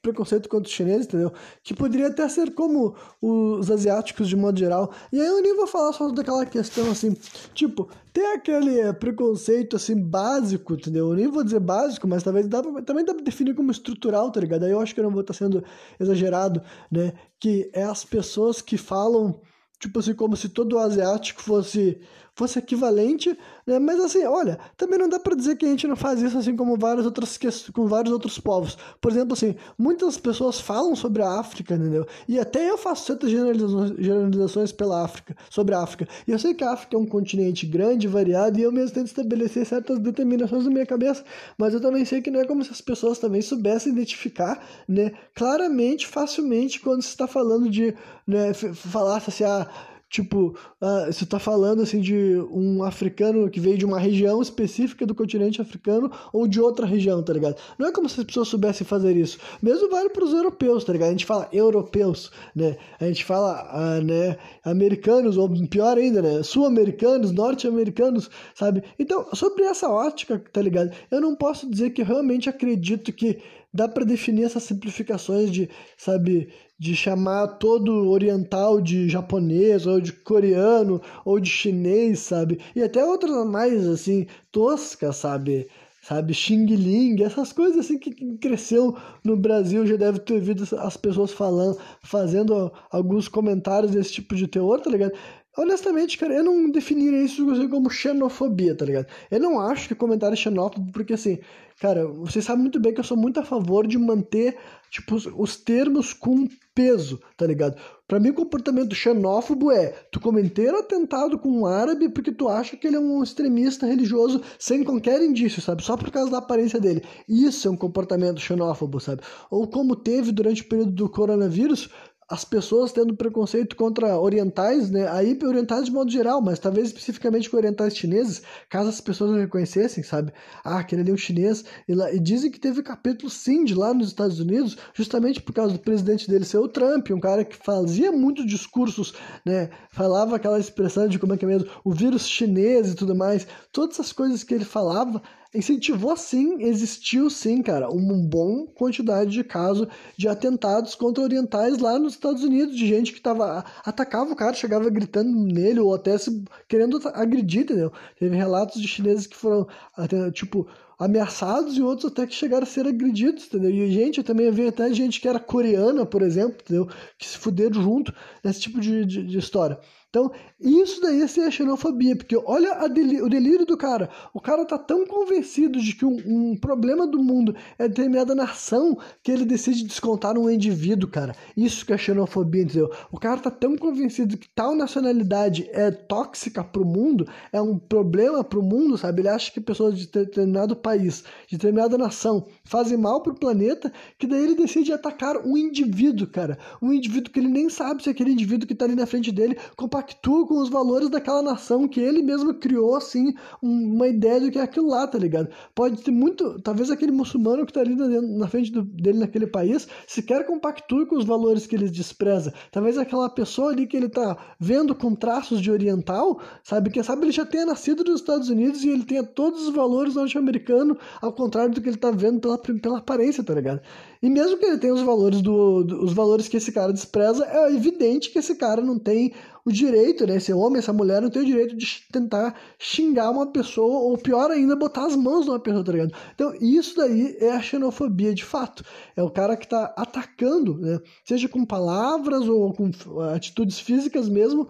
preconceito 0.03 0.49
contra 0.49 0.67
os 0.67 0.75
chineses, 0.75 1.07
entendeu? 1.07 1.31
Que 1.63 1.73
poderia 1.73 2.07
até 2.07 2.27
ser 2.27 2.53
como 2.53 2.93
os 3.21 3.71
asiáticos 3.71 4.27
de 4.27 4.35
modo 4.35 4.59
geral. 4.59 4.93
E 5.11 5.19
aí 5.19 5.25
eu 5.25 5.41
nem 5.41 5.55
vou 5.55 5.65
falar 5.65 5.93
só 5.93 6.09
daquela 6.09 6.45
questão 6.45 6.91
assim, 6.91 7.15
tipo, 7.53 7.89
tem 8.11 8.33
aquele 8.33 8.91
preconceito 8.93 9.77
assim 9.77 9.95
básico, 9.95 10.73
entendeu? 10.73 11.09
Eu 11.09 11.15
nem 11.15 11.27
vou 11.27 11.41
dizer 11.41 11.61
básico, 11.61 12.05
mas 12.05 12.21
talvez 12.21 12.47
dá 12.47 12.61
pra, 12.61 12.81
também 12.81 13.05
dá 13.05 13.13
pra 13.13 13.23
definir 13.23 13.55
como 13.55 13.71
estrutural, 13.71 14.29
tá 14.29 14.41
ligado? 14.41 14.65
Aí 14.65 14.71
eu 14.71 14.81
acho 14.81 14.93
que 14.93 14.99
eu 14.99 15.05
não 15.05 15.11
vou 15.11 15.21
estar 15.21 15.33
sendo 15.33 15.63
exagerado, 15.97 16.61
né? 16.91 17.13
Que 17.39 17.71
é 17.73 17.83
as 17.83 18.03
pessoas 18.03 18.61
que 18.61 18.77
falam, 18.77 19.39
tipo 19.79 19.99
assim, 19.99 20.13
como 20.13 20.35
se 20.35 20.49
todo 20.49 20.77
asiático 20.77 21.41
fosse 21.41 22.01
fosse 22.35 22.57
equivalente, 22.57 23.37
né? 23.65 23.77
Mas 23.79 23.99
assim, 23.99 24.25
olha, 24.25 24.57
também 24.75 24.97
não 24.97 25.07
dá 25.07 25.19
para 25.19 25.35
dizer 25.35 25.55
que 25.55 25.65
a 25.65 25.69
gente 25.69 25.87
não 25.87 25.95
faz 25.95 26.21
isso 26.21 26.37
assim 26.37 26.55
como 26.55 26.77
várias 26.77 27.05
outras 27.05 27.39
com 27.73 27.87
vários 27.87 28.11
outros 28.11 28.39
povos. 28.39 28.77
Por 28.99 29.11
exemplo, 29.11 29.33
assim, 29.33 29.55
muitas 29.77 30.17
pessoas 30.17 30.59
falam 30.59 30.95
sobre 30.95 31.21
a 31.21 31.39
África, 31.39 31.75
entendeu? 31.75 32.07
E 32.27 32.39
até 32.39 32.69
eu 32.69 32.77
faço 32.77 33.05
certas 33.05 33.29
generalizações, 33.29 34.71
pela 34.71 35.03
África, 35.03 35.35
sobre 35.49 35.75
a 35.75 35.81
África. 35.81 36.07
E 36.27 36.31
eu 36.31 36.39
sei 36.39 36.53
que 36.53 36.63
a 36.63 36.71
África 36.71 36.95
é 36.95 36.99
um 36.99 37.05
continente 37.05 37.65
grande, 37.65 38.07
variado, 38.07 38.59
e 38.59 38.63
eu 38.63 38.71
mesmo 38.71 38.95
tento 38.95 39.07
estabelecer 39.07 39.65
certas 39.65 39.99
determinações 39.99 40.65
na 40.65 40.71
minha 40.71 40.85
cabeça, 40.85 41.23
mas 41.57 41.73
eu 41.73 41.81
também 41.81 42.03
sei 42.05 42.21
que 42.21 42.31
não 42.31 42.39
é 42.39 42.45
como 42.45 42.63
se 42.63 42.71
as 42.71 42.81
pessoas 42.81 43.19
também 43.19 43.41
soubessem 43.41 43.91
identificar, 43.91 44.63
né, 44.87 45.11
claramente, 45.35 46.07
facilmente, 46.07 46.79
quando 46.79 47.01
se 47.01 47.09
está 47.09 47.27
falando 47.27 47.69
de, 47.69 47.93
né, 48.27 48.53
falasse 48.53 49.29
assim, 49.29 49.43
ah, 49.43 49.69
Tipo, 50.13 50.55
uh, 50.79 51.11
você 51.11 51.25
tá 51.25 51.39
falando 51.39 51.81
assim 51.81 51.99
de 51.99 52.37
um 52.51 52.83
africano 52.83 53.49
que 53.49 53.59
veio 53.59 53.79
de 53.79 53.83
uma 53.83 53.97
região 53.97 54.43
específica 54.43 55.07
do 55.07 55.15
continente 55.15 55.59
africano 55.59 56.11
ou 56.31 56.47
de 56.47 56.61
outra 56.61 56.85
região, 56.85 57.23
tá 57.23 57.33
ligado? 57.33 57.55
Não 57.79 57.87
é 57.87 57.91
como 57.91 58.07
se 58.07 58.19
as 58.19 58.25
pessoas 58.27 58.47
soubessem 58.47 58.85
fazer 58.85 59.17
isso. 59.17 59.39
Mesmo 59.59 59.89
vale 59.89 60.09
para 60.09 60.23
os 60.23 60.31
europeus, 60.31 60.83
tá 60.83 60.93
ligado? 60.93 61.07
A 61.07 61.13
gente 61.13 61.25
fala 61.25 61.49
europeus, 61.51 62.31
né? 62.55 62.77
A 62.99 63.05
gente 63.05 63.25
fala, 63.25 63.65
uh, 63.73 64.03
né, 64.03 64.37
americanos, 64.63 65.35
ou 65.35 65.49
pior 65.67 65.97
ainda, 65.97 66.21
né, 66.21 66.43
sul-americanos, 66.43 67.31
norte-americanos, 67.31 68.29
sabe? 68.53 68.83
Então, 68.99 69.25
sobre 69.33 69.63
essa 69.63 69.89
ótica, 69.89 70.39
tá 70.53 70.61
ligado? 70.61 70.91
Eu 71.09 71.21
não 71.21 71.33
posso 71.35 71.67
dizer 71.67 71.89
que 71.89 72.03
realmente 72.03 72.47
acredito 72.47 73.11
que 73.11 73.39
dá 73.73 73.87
para 73.87 74.05
definir 74.05 74.43
essas 74.43 74.63
simplificações 74.63 75.51
de, 75.51 75.69
sabe, 75.97 76.49
de 76.77 76.95
chamar 76.95 77.47
todo 77.57 78.09
oriental 78.09 78.79
de 78.79 79.09
japonês, 79.09 79.87
ou 79.87 79.99
de 79.99 80.13
coreano, 80.13 81.01
ou 81.25 81.39
de 81.39 81.49
chinês, 81.49 82.19
sabe? 82.19 82.59
E 82.75 82.83
até 82.83 83.03
outras 83.03 83.45
mais, 83.47 83.87
assim, 83.87 84.27
toscas, 84.51 85.15
sabe? 85.17 85.67
Sabe, 86.01 86.33
Xing 86.33 86.65
Ling, 86.65 87.23
essas 87.23 87.53
coisas 87.53 87.77
assim 87.79 87.97
que 87.97 88.11
cresceu 88.37 88.93
no 89.23 89.37
Brasil, 89.37 89.87
já 89.87 89.95
deve 89.95 90.19
ter 90.19 90.33
ouvido 90.33 90.67
as 90.79 90.97
pessoas 90.97 91.31
falando, 91.31 91.77
fazendo 92.03 92.69
alguns 92.91 93.29
comentários 93.29 93.93
desse 93.93 94.11
tipo 94.11 94.35
de 94.35 94.45
teor, 94.45 94.81
tá 94.81 94.89
ligado? 94.89 95.13
Honestamente, 95.55 96.17
cara, 96.17 96.33
eu 96.33 96.43
não 96.43 96.69
definiria 96.69 97.21
isso 97.21 97.45
como 97.69 97.89
xenofobia, 97.89 98.75
tá 98.75 98.85
ligado? 98.85 99.07
Eu 99.29 99.39
não 99.39 99.59
acho 99.59 99.87
que 99.87 99.93
comentário 99.93 100.33
é 100.33 100.37
xenófobo, 100.37 100.91
porque 100.91 101.13
assim, 101.13 101.37
cara, 101.79 102.07
você 102.07 102.41
sabe 102.41 102.61
muito 102.61 102.79
bem 102.79 102.91
que 102.91 102.99
eu 102.99 103.03
sou 103.03 103.15
muito 103.15 103.39
a 103.39 103.43
favor 103.43 103.85
de 103.85 103.97
manter, 103.97 104.57
tipo, 104.89 105.13
os, 105.13 105.27
os 105.27 105.55
termos 105.55 106.11
com 106.11 106.47
peso, 106.73 107.21
tá 107.37 107.45
ligado? 107.45 107.77
Para 108.07 108.19
mim, 108.19 108.29
o 108.29 108.33
comportamento 108.33 108.95
xenófobo 108.95 109.71
é 109.71 109.89
tu 110.11 110.19
cometer 110.19 110.73
atentado 110.73 111.37
com 111.37 111.49
um 111.49 111.65
árabe 111.65 112.09
porque 112.09 112.31
tu 112.31 112.49
acha 112.49 112.75
que 112.75 112.87
ele 112.87 112.95
é 112.95 112.99
um 112.99 113.23
extremista 113.23 113.85
religioso 113.85 114.41
sem 114.57 114.83
qualquer 114.83 115.21
indício, 115.21 115.61
sabe? 115.61 115.83
Só 115.83 115.95
por 115.95 116.11
causa 116.11 116.31
da 116.31 116.39
aparência 116.39 116.79
dele. 116.79 117.03
Isso 117.29 117.67
é 117.67 117.71
um 117.71 117.77
comportamento 117.77 118.41
xenófobo, 118.41 118.99
sabe? 118.99 119.21
Ou 119.49 119.67
como 119.67 119.95
teve 119.95 120.31
durante 120.31 120.63
o 120.63 120.65
período 120.67 120.91
do 120.91 121.09
coronavírus, 121.09 121.89
as 122.29 122.45
pessoas 122.45 122.91
tendo 122.91 123.15
preconceito 123.15 123.75
contra 123.75 124.19
orientais, 124.19 124.89
né? 124.89 125.07
Aí 125.09 125.37
orientais 125.43 125.85
de 125.85 125.91
modo 125.91 126.11
geral, 126.11 126.41
mas 126.41 126.59
talvez 126.59 126.87
especificamente 126.87 127.49
com 127.49 127.57
orientais 127.57 127.95
chineses, 127.95 128.41
caso 128.69 128.89
as 128.89 129.01
pessoas 129.01 129.31
não 129.31 129.39
reconhecessem, 129.39 130.03
sabe? 130.03 130.31
Ah, 130.63 130.79
aquele 130.79 131.01
ali 131.01 131.11
é 131.11 131.13
um 131.13 131.17
chinês. 131.17 131.63
E, 131.87 131.93
lá, 131.93 132.11
e 132.11 132.19
dizem 132.19 132.51
que 132.51 132.59
teve 132.59 132.81
capítulo 132.81 133.29
sim 133.29 133.63
de 133.63 133.75
lá 133.75 133.93
nos 133.93 134.07
Estados 134.07 134.39
Unidos, 134.39 134.77
justamente 134.93 135.41
por 135.41 135.53
causa 135.53 135.73
do 135.73 135.79
presidente 135.79 136.29
dele 136.29 136.45
ser 136.45 136.57
o 136.57 136.67
Trump, 136.67 137.09
um 137.11 137.19
cara 137.19 137.43
que 137.43 137.55
fazia 137.55 138.11
muitos 138.11 138.45
discursos, 138.45 139.13
né? 139.45 139.69
Falava 139.89 140.35
aquela 140.35 140.59
expressão 140.59 141.07
de 141.07 141.19
como 141.19 141.33
é 141.33 141.37
que 141.37 141.45
é 141.45 141.47
mesmo, 141.47 141.69
o 141.83 141.91
vírus 141.91 142.27
chinês 142.27 142.91
e 142.91 142.95
tudo 142.95 143.15
mais. 143.15 143.47
Todas 143.71 143.95
essas 143.95 144.11
coisas 144.11 144.43
que 144.43 144.53
ele 144.53 144.65
falava 144.65 145.21
incentivou 145.53 146.15
sim, 146.17 146.63
existiu 146.63 147.29
sim, 147.29 147.61
cara, 147.61 147.89
uma 147.89 148.15
boa 148.17 148.67
quantidade 148.67 149.31
de 149.31 149.43
casos 149.43 149.87
de 150.17 150.27
atentados 150.27 150.95
contra 150.95 151.23
orientais 151.23 151.77
lá 151.77 151.99
nos 151.99 152.13
Estados 152.13 152.43
Unidos, 152.43 152.75
de 152.75 152.87
gente 152.87 153.13
que 153.13 153.21
tava, 153.21 153.63
atacava 153.85 154.31
o 154.31 154.35
cara, 154.35 154.53
chegava 154.53 154.89
gritando 154.89 155.29
nele 155.31 155.79
ou 155.79 155.93
até 155.93 156.17
se, 156.17 156.43
querendo 156.67 156.99
agredir, 157.13 157.61
entendeu? 157.63 157.91
Teve 158.19 158.35
relatos 158.35 158.81
de 158.81 158.87
chineses 158.87 159.27
que 159.27 159.35
foram, 159.35 159.67
até, 159.95 160.31
tipo, 160.31 160.67
ameaçados 160.97 161.77
e 161.77 161.81
outros 161.81 162.11
até 162.11 162.25
que 162.25 162.33
chegaram 162.33 162.63
a 162.63 162.69
ser 162.69 162.87
agredidos, 162.87 163.45
entendeu? 163.45 163.71
E 163.71 163.91
gente, 163.91 164.19
eu 164.19 164.23
também 164.23 164.49
vi 164.51 164.67
até 164.67 164.91
gente 164.93 165.19
que 165.19 165.27
era 165.27 165.39
coreana, 165.39 166.05
por 166.05 166.21
exemplo, 166.21 166.57
entendeu? 166.61 166.87
Que 167.17 167.27
se 167.27 167.37
fuderam 167.37 167.81
junto 167.81 168.13
nesse 168.43 168.61
tipo 168.61 168.79
de, 168.79 169.05
de, 169.05 169.25
de 169.25 169.37
história. 169.37 169.77
Então, 170.13 170.31
isso 170.61 171.01
daí 171.01 171.21
é 171.21 171.23
a 171.23 171.49
xenofobia, 171.49 172.15
porque 172.15 172.37
olha 172.37 172.85
o 172.85 173.27
delírio 173.27 173.65
do 173.65 173.75
cara. 173.75 174.11
O 174.31 174.39
cara 174.39 174.63
tá 174.63 174.77
tão 174.77 175.07
convencido 175.07 175.81
de 175.81 175.95
que 175.95 176.05
um, 176.05 176.51
um, 176.51 176.55
problema 176.55 177.07
do 177.07 177.17
mundo 177.17 177.55
é 177.79 177.87
determinada 177.87 178.35
nação 178.35 178.95
que 179.23 179.31
ele 179.31 179.43
decide 179.43 179.83
descontar 179.83 180.37
um 180.37 180.47
indivíduo, 180.47 181.09
cara. 181.09 181.35
Isso 181.57 181.83
que 181.83 181.91
é 181.91 181.97
xenofobia, 181.97 182.61
entendeu? 182.61 182.91
O 183.11 183.19
cara 183.19 183.41
tá 183.41 183.49
tão 183.49 183.75
convencido 183.75 184.37
que 184.37 184.47
tal 184.53 184.75
nacionalidade 184.75 185.67
é 185.73 185.89
tóxica 185.89 186.63
pro 186.63 186.85
mundo, 186.85 187.27
é 187.51 187.59
um 187.59 187.79
problema 187.79 188.43
pro 188.43 188.61
mundo, 188.61 188.99
sabe? 188.99 189.21
Ele 189.21 189.29
acha 189.29 189.51
que 189.51 189.59
pessoas 189.59 189.97
de 189.97 190.05
determinado 190.05 190.75
país, 190.75 191.23
de 191.47 191.57
determinada 191.57 191.97
nação, 191.97 192.45
fazem 192.63 192.99
mal 192.99 193.23
pro 193.23 193.33
planeta, 193.33 193.91
que 194.19 194.27
daí 194.27 194.43
ele 194.43 194.53
decide 194.55 194.93
atacar 194.93 195.37
um 195.37 195.57
indivíduo, 195.57 196.27
cara. 196.27 196.59
Um 196.79 196.93
indivíduo 196.93 197.33
que 197.33 197.39
ele 197.39 197.49
nem 197.49 197.67
sabe 197.67 198.03
se 198.03 198.11
aquele 198.11 198.31
indivíduo 198.31 198.67
que 198.67 198.75
tá 198.75 198.85
ali 198.85 198.95
na 198.95 199.07
frente 199.07 199.31
dele 199.31 199.57
compartilha 199.75 200.02
compactua 200.03 200.45
com 200.45 200.59
os 200.59 200.69
valores 200.69 201.09
daquela 201.09 201.41
nação 201.41 201.87
que 201.87 201.99
ele 201.99 202.21
mesmo 202.21 202.53
criou, 202.53 202.95
assim, 202.95 203.33
uma 203.61 204.07
ideia 204.07 204.39
do 204.39 204.51
que 204.51 204.59
é 204.59 204.61
aquilo 204.61 204.89
lá, 204.89 205.07
tá 205.07 205.17
ligado? 205.17 205.49
Pode 205.73 206.01
ter 206.01 206.11
muito. 206.11 206.61
Talvez 206.61 206.91
aquele 206.91 207.11
muçulmano 207.11 207.65
que 207.65 207.73
tá 207.73 207.79
ali 207.79 207.95
na, 207.95 208.47
frente 208.47 208.71
do, 208.71 208.83
dele 208.83 209.19
naquele 209.19 209.47
país 209.47 209.87
sequer 210.05 210.45
compactue 210.45 211.05
com 211.05 211.15
os 211.15 211.25
valores 211.25 211.65
que 211.65 211.75
ele 211.75 211.89
despreza. 211.89 212.53
Talvez 212.71 212.97
aquela 212.97 213.29
pessoa 213.29 213.71
ali 213.71 213.87
que 213.87 213.95
ele 213.95 214.09
tá 214.09 214.37
vendo 214.59 214.93
com 214.93 215.15
traços 215.15 215.61
de 215.61 215.71
oriental, 215.71 216.39
sabe? 216.63 216.89
Que 216.89 217.01
sabe 217.01 217.23
ele 217.23 217.31
já 217.31 217.45
tenha 217.45 217.65
nascido 217.65 218.03
nos 218.03 218.19
Estados 218.19 218.49
Unidos 218.49 218.83
e 218.83 218.89
ele 218.89 219.03
tenha 219.03 219.23
todos 219.23 219.67
os 219.67 219.73
valores 219.73 220.15
norte-americanos, 220.15 220.97
ao 221.21 221.31
contrário 221.31 221.73
do 221.73 221.81
que 221.81 221.89
ele 221.89 221.97
tá 221.97 222.11
vendo 222.11 222.39
pela, 222.39 222.57
pela 222.57 222.97
aparência, 222.97 223.43
tá 223.43 223.53
ligado? 223.53 223.81
E 224.21 224.29
mesmo 224.29 224.57
que 224.57 224.65
ele 224.65 224.77
tenha 224.77 224.93
os 224.93 225.01
valores 225.01 225.41
do, 225.41 225.83
do, 225.83 226.03
os 226.03 226.13
valores 226.13 226.47
que 226.47 226.57
esse 226.57 226.71
cara 226.71 226.93
despreza, 226.93 227.45
é 227.45 227.73
evidente 227.73 228.31
que 228.31 228.39
esse 228.39 228.55
cara 228.55 228.81
não 228.81 228.97
tem 228.97 229.33
o 229.65 229.71
direito, 229.71 230.27
né? 230.27 230.35
Esse 230.35 230.51
homem, 230.51 230.79
essa 230.79 230.91
mulher 230.91 231.21
não 231.21 231.29
tem 231.29 231.41
o 231.41 231.45
direito 231.45 231.75
de 231.75 231.85
tentar 232.11 232.55
xingar 232.77 233.31
uma 233.31 233.47
pessoa, 233.51 233.99
ou 233.99 234.17
pior 234.17 234.51
ainda, 234.51 234.75
botar 234.75 235.05
as 235.05 235.15
mãos 235.15 235.45
numa 235.45 235.59
pessoa, 235.59 235.83
tá 235.83 235.91
ligado? 235.91 236.13
Então, 236.33 236.53
isso 236.59 236.95
daí 236.97 237.37
é 237.39 237.51
a 237.51 237.61
xenofobia 237.61 238.33
de 238.33 238.43
fato. 238.43 238.83
É 239.15 239.23
o 239.23 239.29
cara 239.29 239.55
que 239.55 239.67
tá 239.67 239.93
atacando, 239.95 240.77
né? 240.77 240.99
Seja 241.25 241.47
com 241.47 241.65
palavras 241.65 242.47
ou 242.47 242.73
com 242.73 242.91
atitudes 243.33 243.79
físicas 243.79 244.27
mesmo, 244.27 244.67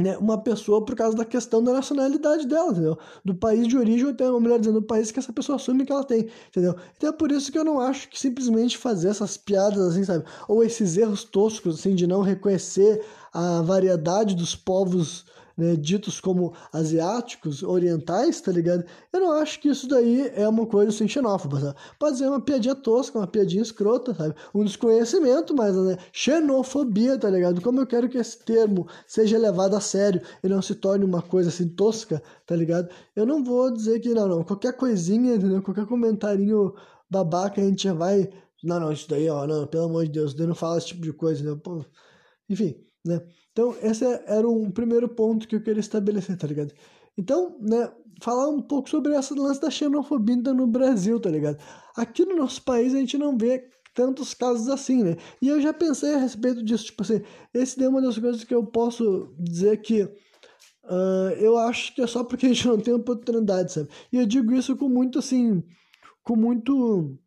né, 0.00 0.16
uma 0.16 0.42
pessoa 0.42 0.84
por 0.84 0.96
causa 0.96 1.16
da 1.16 1.24
questão 1.24 1.62
da 1.62 1.72
nacionalidade 1.72 2.46
dela, 2.46 2.70
entendeu? 2.70 2.98
Do 3.24 3.34
país 3.34 3.68
de 3.68 3.76
origem, 3.76 4.06
ou 4.06 4.12
até 4.12 4.28
uma 4.28 4.40
mulher 4.40 4.58
dizendo 4.58 4.80
do 4.80 4.86
país 4.86 5.10
que 5.10 5.18
essa 5.18 5.32
pessoa 5.32 5.56
assume 5.56 5.84
que 5.84 5.92
ela 5.92 6.04
tem, 6.04 6.28
entendeu? 6.48 6.74
Então 6.96 7.10
é 7.10 7.12
por 7.12 7.30
isso 7.30 7.52
que 7.52 7.58
eu 7.58 7.64
não 7.64 7.78
acho 7.78 8.08
que 8.08 8.18
simplesmente 8.18 8.78
fazer 8.78 9.08
essas 9.08 9.36
piadas 9.36 9.78
assim, 9.78 10.04
sabe? 10.04 10.24
Ou 10.48 10.64
esses 10.64 10.96
erros 10.96 11.24
toscos, 11.24 11.80
assim, 11.80 11.94
de 11.94 12.06
não 12.06 12.22
reconhecer 12.22 13.04
a 13.32 13.62
variedade 13.62 14.34
dos 14.34 14.54
povos 14.54 15.24
né, 15.60 15.76
ditos 15.76 16.18
como 16.20 16.54
asiáticos, 16.72 17.62
orientais, 17.62 18.40
tá 18.40 18.50
ligado? 18.50 18.84
Eu 19.12 19.20
não 19.20 19.32
acho 19.32 19.60
que 19.60 19.68
isso 19.68 19.86
daí 19.86 20.32
é 20.34 20.48
uma 20.48 20.66
coisa 20.66 20.88
assim 20.88 21.06
xenófoba, 21.06 21.60
sabe? 21.60 21.78
Pode 21.98 22.16
ser 22.16 22.28
uma 22.28 22.40
piadinha 22.40 22.74
tosca, 22.74 23.18
uma 23.18 23.26
piadinha 23.26 23.62
escrota, 23.62 24.14
sabe? 24.14 24.34
Um 24.54 24.64
desconhecimento, 24.64 25.54
mas 25.54 25.76
né, 25.76 25.98
xenofobia, 26.12 27.18
tá 27.18 27.28
ligado? 27.28 27.60
Como 27.60 27.78
eu 27.78 27.86
quero 27.86 28.08
que 28.08 28.16
esse 28.16 28.38
termo 28.38 28.88
seja 29.06 29.36
levado 29.36 29.76
a 29.76 29.80
sério 29.80 30.22
e 30.42 30.48
não 30.48 30.62
se 30.62 30.74
torne 30.74 31.04
uma 31.04 31.20
coisa 31.20 31.50
assim 31.50 31.68
tosca, 31.68 32.22
tá 32.46 32.56
ligado? 32.56 32.88
Eu 33.14 33.26
não 33.26 33.44
vou 33.44 33.70
dizer 33.70 34.00
que 34.00 34.14
não, 34.14 34.26
não, 34.26 34.42
qualquer 34.42 34.72
coisinha, 34.74 35.34
entendeu? 35.34 35.60
Qualquer 35.62 35.86
comentarinho 35.86 36.74
babaca 37.10 37.60
a 37.60 37.64
gente 37.64 37.84
já 37.84 37.92
vai. 37.92 38.30
Não, 38.64 38.80
não, 38.80 38.92
isso 38.92 39.08
daí, 39.08 39.28
ó, 39.28 39.46
não, 39.46 39.66
pelo 39.66 39.84
amor 39.84 40.04
de 40.04 40.12
Deus, 40.12 40.34
daí 40.34 40.46
não 40.46 40.54
fala 40.54 40.78
esse 40.78 40.88
tipo 40.88 41.02
de 41.02 41.12
coisa, 41.12 41.42
né? 41.54 41.60
Enfim, 42.48 42.74
né? 43.04 43.20
Então, 43.52 43.74
esse 43.82 44.04
era 44.26 44.48
um 44.48 44.70
primeiro 44.70 45.08
ponto 45.08 45.46
que 45.48 45.56
eu 45.56 45.62
queria 45.62 45.80
estabelecer, 45.80 46.36
tá 46.36 46.46
ligado? 46.46 46.72
Então, 47.16 47.56
né, 47.60 47.90
falar 48.20 48.48
um 48.48 48.60
pouco 48.60 48.88
sobre 48.88 49.14
essa 49.14 49.34
lance 49.34 49.60
da 49.60 49.70
xenofobia 49.70 50.36
no 50.36 50.66
Brasil, 50.66 51.18
tá 51.20 51.30
ligado? 51.30 51.58
Aqui 51.96 52.24
no 52.24 52.36
nosso 52.36 52.62
país 52.62 52.94
a 52.94 52.98
gente 52.98 53.18
não 53.18 53.36
vê 53.36 53.68
tantos 53.94 54.34
casos 54.34 54.68
assim, 54.68 55.02
né? 55.02 55.16
E 55.42 55.48
eu 55.48 55.60
já 55.60 55.72
pensei 55.72 56.14
a 56.14 56.18
respeito 56.18 56.62
disso, 56.62 56.86
tipo 56.86 57.02
assim, 57.02 57.22
esse 57.52 57.82
é 57.82 57.88
uma 57.88 58.00
das 58.00 58.18
coisas 58.18 58.44
que 58.44 58.54
eu 58.54 58.64
posso 58.64 59.34
dizer 59.38 59.80
que 59.82 60.02
uh, 60.02 61.30
eu 61.38 61.58
acho 61.58 61.94
que 61.94 62.02
é 62.02 62.06
só 62.06 62.22
porque 62.22 62.46
a 62.46 62.48
gente 62.50 62.66
não 62.66 62.78
tem 62.78 62.94
oportunidade, 62.94 63.72
sabe? 63.72 63.88
E 64.12 64.16
eu 64.16 64.26
digo 64.26 64.54
isso 64.54 64.76
com 64.76 64.88
muito, 64.88 65.18
assim, 65.18 65.62
com 66.22 66.36
muito... 66.36 67.18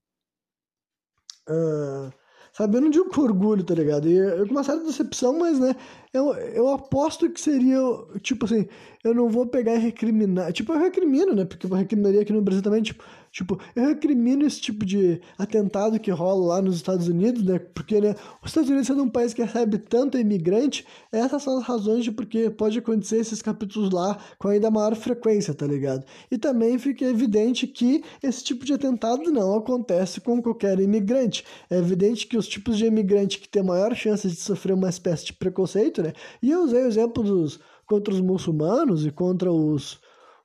Uh, 1.50 2.23
sabe? 2.54 2.78
Eu 2.78 2.82
não 2.82 2.90
digo 2.90 3.10
com 3.10 3.22
orgulho, 3.22 3.64
tá 3.64 3.74
ligado? 3.76 4.08
E 4.10 4.14
eu, 4.16 4.46
com 4.48 4.54
uma 4.54 4.64
certa 4.64 4.86
decepção, 4.86 5.38
mas, 5.38 5.60
né, 5.60 5.76
eu, 6.14 6.32
eu 6.36 6.70
aposto 6.70 7.28
que 7.30 7.42
seria, 7.42 7.80
tipo 8.22 8.46
assim, 8.46 8.68
eu 9.04 9.16
não 9.16 9.30
vou 9.30 9.48
pegar 9.48 9.76
e 9.76 9.80
recriminar. 9.80 10.54
Tipo, 10.54 10.74
eu 10.74 10.80
recrimino, 10.80 11.34
né? 11.34 11.44
Porque 11.44 11.66
eu 11.66 11.70
recriminaria 11.72 12.22
aqui 12.22 12.32
no 12.32 12.42
Brasil 12.42 12.62
também, 12.62 12.84
tipo, 12.84 13.04
tipo, 13.32 13.60
eu 13.76 13.88
recrimino 13.88 14.46
esse 14.46 14.62
tipo 14.62 14.86
de 14.86 15.20
atentado 15.40 16.00
que 16.00 16.12
rola 16.12 16.56
lá 16.56 16.62
nos 16.62 16.76
Estados 16.76 17.08
Unidos, 17.08 17.44
né? 17.44 17.58
Porque, 17.58 18.00
né, 18.00 18.16
os 18.44 18.52
Estados 18.52 18.70
Unidos 18.70 18.88
sendo 18.88 19.02
um 19.02 19.10
país 19.10 19.34
que 19.34 19.42
recebe 19.42 19.80
tanto 19.80 20.20
imigrante, 20.20 20.86
essas 21.12 21.42
são 21.42 21.58
as 21.58 21.64
razões 21.64 22.04
de 22.04 22.12
porque 22.12 22.52
pode 22.52 22.78
acontecer 22.78 23.18
esses 23.18 23.42
capítulos 23.42 23.90
lá 23.90 24.20
com 24.38 24.50
ainda 24.50 24.70
maior 24.70 24.96
frequência, 24.96 25.52
tá 25.52 25.66
ligado? 25.66 26.06
E 26.30 26.38
também 26.38 26.78
fica 26.78 27.06
evidente 27.06 27.66
que 27.66 28.04
esse 28.22 28.44
tipo 28.44 28.64
de 28.66 28.74
atentado 28.74 29.32
não 29.32 29.56
acontece 29.56 30.22
com 30.22 30.40
qualquer 30.44 30.80
imigrante. 30.80 31.44
É 31.72 31.78
evidente 31.78 32.28
que 32.28 32.38
os 32.38 32.48
tipos 32.48 32.78
de 32.78 32.86
imigrante 32.86 33.40
que 33.40 33.50
têm 33.50 33.64
maior 33.64 33.96
chance 33.96 34.28
de 34.28 34.36
sofrer 34.36 34.74
uma 34.74 34.90
espécie 34.90 35.26
de 35.26 35.34
preconceito, 35.34 36.03
né? 36.04 36.14
E 36.42 36.52
eu 36.52 36.64
usei 36.64 36.84
o 36.84 36.88
exemplo 36.88 37.24
dos 37.24 37.60
contra 37.86 38.14
os 38.14 38.22
muçulmanos 38.22 39.06
e 39.06 39.12
contra 39.12 39.52
os 39.52 40.00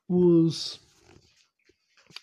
os 0.07 0.79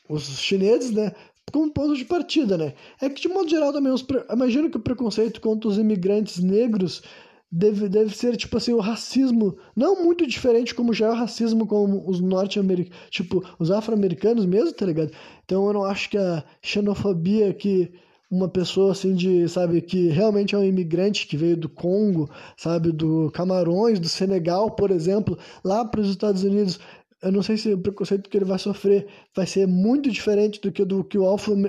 os 0.09 0.23
chineses, 0.39 0.91
né? 0.91 1.13
Como 1.53 1.73
ponto 1.73 1.97
de 1.97 2.05
partida, 2.05 2.59
né? 2.59 2.75
É 3.01 3.09
que 3.09 3.21
de 3.23 3.29
modo 3.29 3.49
geral 3.49 3.73
também 3.73 3.93
os 3.93 4.05
imagino 4.33 4.71
que 4.71 4.77
o 4.77 4.83
preconceito 4.83 5.41
contra 5.41 5.69
os 5.69 5.79
imigrantes 5.79 6.39
negros 6.39 7.03
deve, 7.51 7.89
deve 7.89 8.15
ser, 8.15 8.37
tipo 8.37 8.57
assim, 8.57 8.73
o 8.73 8.81
racismo, 8.81 9.57
não 9.75 10.03
muito 10.03 10.27
diferente 10.27 10.75
como 10.75 10.93
já 10.93 11.07
é 11.07 11.11
o 11.11 11.15
racismo 11.15 11.67
com 11.67 12.05
os 12.09 12.21
norte-americanos, 12.21 12.99
tipo, 13.11 13.45
os 13.59 13.71
afro-americanos 13.71 14.45
mesmo, 14.45 14.73
tá 14.73 14.87
ligado? 14.87 15.13
Então 15.45 15.67
eu 15.67 15.73
não 15.73 15.85
acho 15.85 16.11
que 16.11 16.19
a 16.19 16.45
xenofobia 16.61 17.55
que 17.55 17.93
uma 18.31 18.49
pessoa 18.49 18.93
assim 18.93 19.15
de, 19.15 19.49
sabe, 19.49 19.81
que 19.81 20.09
realmente 20.09 20.55
é 20.55 20.59
um 20.59 20.65
imigrante 20.65 21.27
que 21.27 21.37
veio 21.37 21.57
do 21.57 21.69
Congo, 21.69 22.29
sabe, 22.57 22.91
do 22.93 23.31
Camarões, 23.33 24.01
do 24.01 24.09
Senegal, 24.09 24.71
por 24.73 24.91
exemplo, 24.91 25.39
lá 25.65 25.85
para 25.85 26.01
os 26.01 26.11
Estados 26.11 26.43
Unidos, 26.43 26.81
eu 27.23 27.33
não 27.33 27.43
sei 27.43 27.57
se 27.57 27.73
o 27.73 27.79
preconceito 27.79 28.29
que 28.29 28.37
ele 28.37 28.45
vai 28.45 28.59
sofrer 28.59 29.07
vai 29.35 29.47
ser 29.47 29.67
muito 29.67 30.11
diferente 30.11 30.61
do 30.61 30.71
que 30.71 30.85
do 30.85 31.03
que 31.03 31.17
o 31.17 31.27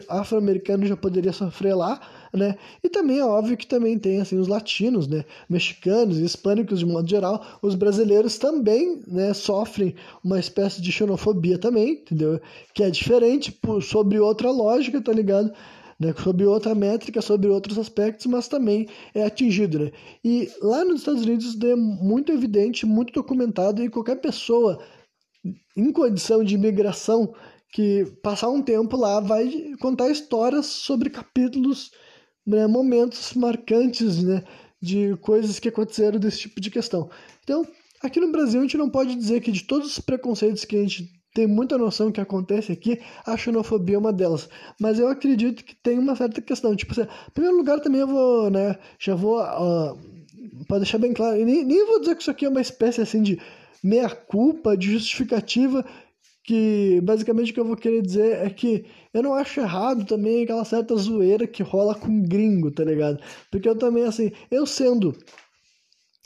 afro-americano 0.10 0.86
já 0.86 0.98
poderia 0.98 1.32
sofrer 1.32 1.74
lá, 1.74 2.00
né? 2.34 2.58
E 2.84 2.90
também 2.90 3.20
é 3.20 3.26
óbvio 3.26 3.56
que 3.56 3.66
também 3.66 3.98
tem 3.98 4.20
assim 4.20 4.38
os 4.38 4.48
latinos, 4.48 5.08
né? 5.08 5.24
Mexicanos, 5.50 6.20
hispânicos 6.20 6.80
de 6.80 6.86
modo 6.86 7.10
geral, 7.10 7.44
os 7.62 7.76
brasileiros 7.76 8.38
também, 8.38 9.02
né, 9.08 9.34
sofrem 9.34 9.96
uma 10.24 10.40
espécie 10.40 10.82
de 10.82 10.92
xenofobia 10.92 11.58
também, 11.58 11.94
entendeu? 11.94 12.42
Que 12.74 12.84
é 12.84 12.90
diferente 12.90 13.52
por, 13.52 13.82
sobre 13.82 14.20
outra 14.20 14.52
lógica, 14.52 15.02
tá 15.02 15.14
ligado? 15.14 15.52
Né, 16.00 16.14
sobre 16.24 16.46
outra 16.46 16.76
métrica, 16.76 17.24
sobre 17.24 17.50
outros 17.50 17.76
aspectos, 17.80 18.28
mas 18.28 18.48
também 18.48 18.88
é 19.16 19.26
atingido. 19.26 19.80
Né? 19.80 19.92
E 20.24 20.48
lá 20.62 20.86
nos 20.86 21.00
Estados 21.00 21.24
Unidos 21.24 21.60
é 21.60 21.76
muito 21.76 22.32
evidente, 22.32 22.86
muito 22.86 23.12
documentado, 23.12 23.84
e 23.84 23.90
qualquer 23.90 24.18
pessoa 24.18 24.80
em 25.76 25.92
condição 25.92 26.44
de 26.44 26.54
imigração 26.54 27.34
que 27.72 28.06
passar 28.24 28.50
um 28.50 28.62
tempo 28.62 28.96
lá 28.96 29.20
vai 29.20 29.76
contar 29.80 30.10
histórias 30.10 30.66
sobre 30.68 31.10
capítulos, 31.10 31.92
né, 32.46 32.66
momentos 32.66 33.34
marcantes 33.34 34.24
né, 34.24 34.44
de 34.82 35.16
coisas 35.18 35.60
que 35.60 35.70
aconteceram 35.70 36.20
desse 36.20 36.40
tipo 36.42 36.62
de 36.62 36.72
questão. 36.72 37.10
Então, 37.44 37.68
aqui 38.02 38.20
no 38.20 38.32
Brasil 38.32 38.60
a 38.60 38.64
gente 38.64 38.78
não 38.78 38.90
pode 38.90 39.16
dizer 39.16 39.42
que 39.42 39.52
de 39.52 39.64
todos 39.64 39.92
os 39.92 40.00
preconceitos 40.00 40.64
que 40.66 40.78
a 40.78 40.82
gente 40.82 41.17
tem 41.38 41.46
muita 41.46 41.78
noção 41.78 42.12
que 42.12 42.20
acontece 42.20 42.72
aqui, 42.72 43.00
a 43.24 43.38
xenofobia 43.38 43.96
é 43.96 44.00
uma 44.00 44.12
delas. 44.12 44.50
Mas 44.82 44.98
eu 44.98 45.08
acredito 45.08 45.64
que 45.64 45.76
tem 45.76 46.00
uma 46.00 46.16
certa 46.16 46.42
questão. 46.42 46.76
Tipo, 46.76 46.94
assim, 46.94 47.04
em 47.04 47.32
primeiro 47.32 47.56
lugar 47.56 47.80
também 47.80 48.02
eu 48.02 48.08
vou, 48.08 48.50
né, 48.50 48.76
já 48.98 49.14
vou, 49.14 49.40
uh, 49.40 49.96
para 50.68 50.80
deixar 50.80 50.98
bem 50.98 51.14
claro, 51.14 51.38
nem, 51.46 51.64
nem 51.64 51.86
vou 51.86 52.00
dizer 52.00 52.16
que 52.16 52.24
isso 52.24 52.32
aqui 52.32 52.44
é 52.44 52.50
uma 52.50 52.60
espécie 52.60 53.02
assim 53.02 53.22
de 53.22 53.40
meia-culpa, 53.84 54.76
de 54.76 54.92
justificativa, 54.94 55.86
que 56.44 57.00
basicamente 57.04 57.52
o 57.52 57.54
que 57.54 57.60
eu 57.60 57.66
vou 57.66 57.78
querer 57.78 58.02
dizer 58.02 58.44
é 58.44 58.50
que 58.50 58.86
eu 59.14 59.22
não 59.22 59.36
acho 59.36 59.60
errado 59.60 60.06
também 60.06 60.44
aquela 60.44 60.66
certa 60.66 60.96
zoeira 60.96 61.46
que 61.46 61.62
rola 61.62 61.94
com 61.94 62.24
gringo, 62.24 62.72
tá 62.72 62.84
ligado? 62.84 63.20
Porque 63.52 63.70
eu 63.70 63.78
também, 63.78 64.06
assim, 64.06 64.32
eu 64.50 64.66
sendo 64.66 65.16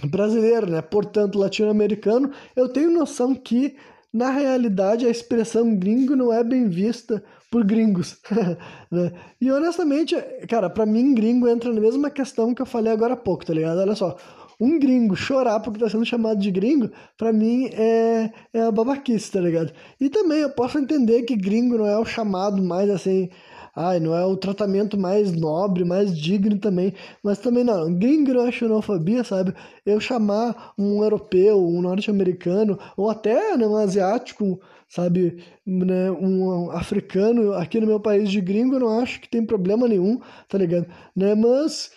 brasileiro, 0.06 0.72
né, 0.72 0.82
portanto 0.82 1.38
latino-americano, 1.38 2.32
eu 2.56 2.70
tenho 2.70 2.90
noção 2.90 3.36
que 3.36 3.76
na 4.14 4.30
realidade 4.30 5.06
a 5.06 5.10
expressão 5.10 5.76
gringo 5.76 6.16
não 6.16 6.34
é 6.34 6.44
bem 6.44 6.68
vista 6.68 7.24
por 7.50 7.64
gringos, 7.64 8.18
né? 8.92 9.12
E 9.40 9.52
honestamente, 9.52 10.16
cara, 10.48 10.70
para 10.70 10.86
mim 10.86 11.14
gringo 11.14 11.48
entra 11.48 11.72
na 11.72 11.80
mesma 11.80 12.10
questão 12.10 12.54
que 12.54 12.62
eu 12.62 12.66
falei 12.66 12.92
agora 12.92 13.14
há 13.14 13.18
pouco, 13.18 13.46
tá 13.46 13.54
ligado? 13.54 13.80
Olha 13.80 13.96
só, 13.96 14.18
um 14.60 14.78
gringo 14.78 15.16
chorar 15.16 15.60
porque 15.60 15.80
tá 15.80 15.90
sendo 15.90 16.06
chamado 16.06 16.40
de 16.40 16.52
gringo, 16.52 16.92
para 17.18 17.34
mim 17.34 17.66
é, 17.74 18.32
é 18.54 18.62
a 18.62 18.72
babaquice, 18.72 19.32
tá 19.32 19.42
ligado? 19.42 19.74
E 20.00 20.08
também 20.10 20.40
eu 20.40 20.52
posso 20.52 20.78
entender 20.78 21.24
que 21.24 21.36
gringo 21.36 21.80
não 21.80 21.88
é 21.88 21.98
o 21.98 22.06
chamado 22.06 22.62
mais 22.62 22.90
assim, 22.90 23.30
ai, 23.76 24.00
não 24.00 24.16
é 24.16 24.26
o 24.26 24.38
tratamento 24.38 24.98
mais 24.98 25.32
nobre, 25.32 25.84
mais 25.84 26.18
digno 26.18 26.58
também, 26.60 26.94
mas 27.24 27.40
também 27.40 27.64
não, 27.64 27.94
gringo 27.94 28.32
é 28.42 28.52
xenofobia, 28.52 29.24
sabe? 29.24 29.54
Eu 29.86 30.00
chamar 30.00 30.74
um 30.78 31.04
europeu, 31.04 31.64
um 31.66 31.82
norte-americano, 31.82 32.78
ou 32.98 33.10
até 33.10 33.56
né, 33.58 33.66
um 33.68 33.76
asiático, 33.76 34.60
sabe, 34.90 35.44
né, 35.66 36.12
um 36.12 36.72
africano 36.72 37.54
aqui 37.54 37.80
no 37.80 37.88
meu 37.88 38.00
país 38.00 38.30
de 38.30 38.42
gringo, 38.42 38.76
eu 38.76 38.80
não 38.82 39.00
acho 39.00 39.22
que 39.22 39.30
tem 39.30 39.46
problema 39.46 39.88
nenhum, 39.88 40.20
tá 40.50 40.58
ligado? 40.58 40.88
Né? 41.16 41.36
Mas 41.36 41.92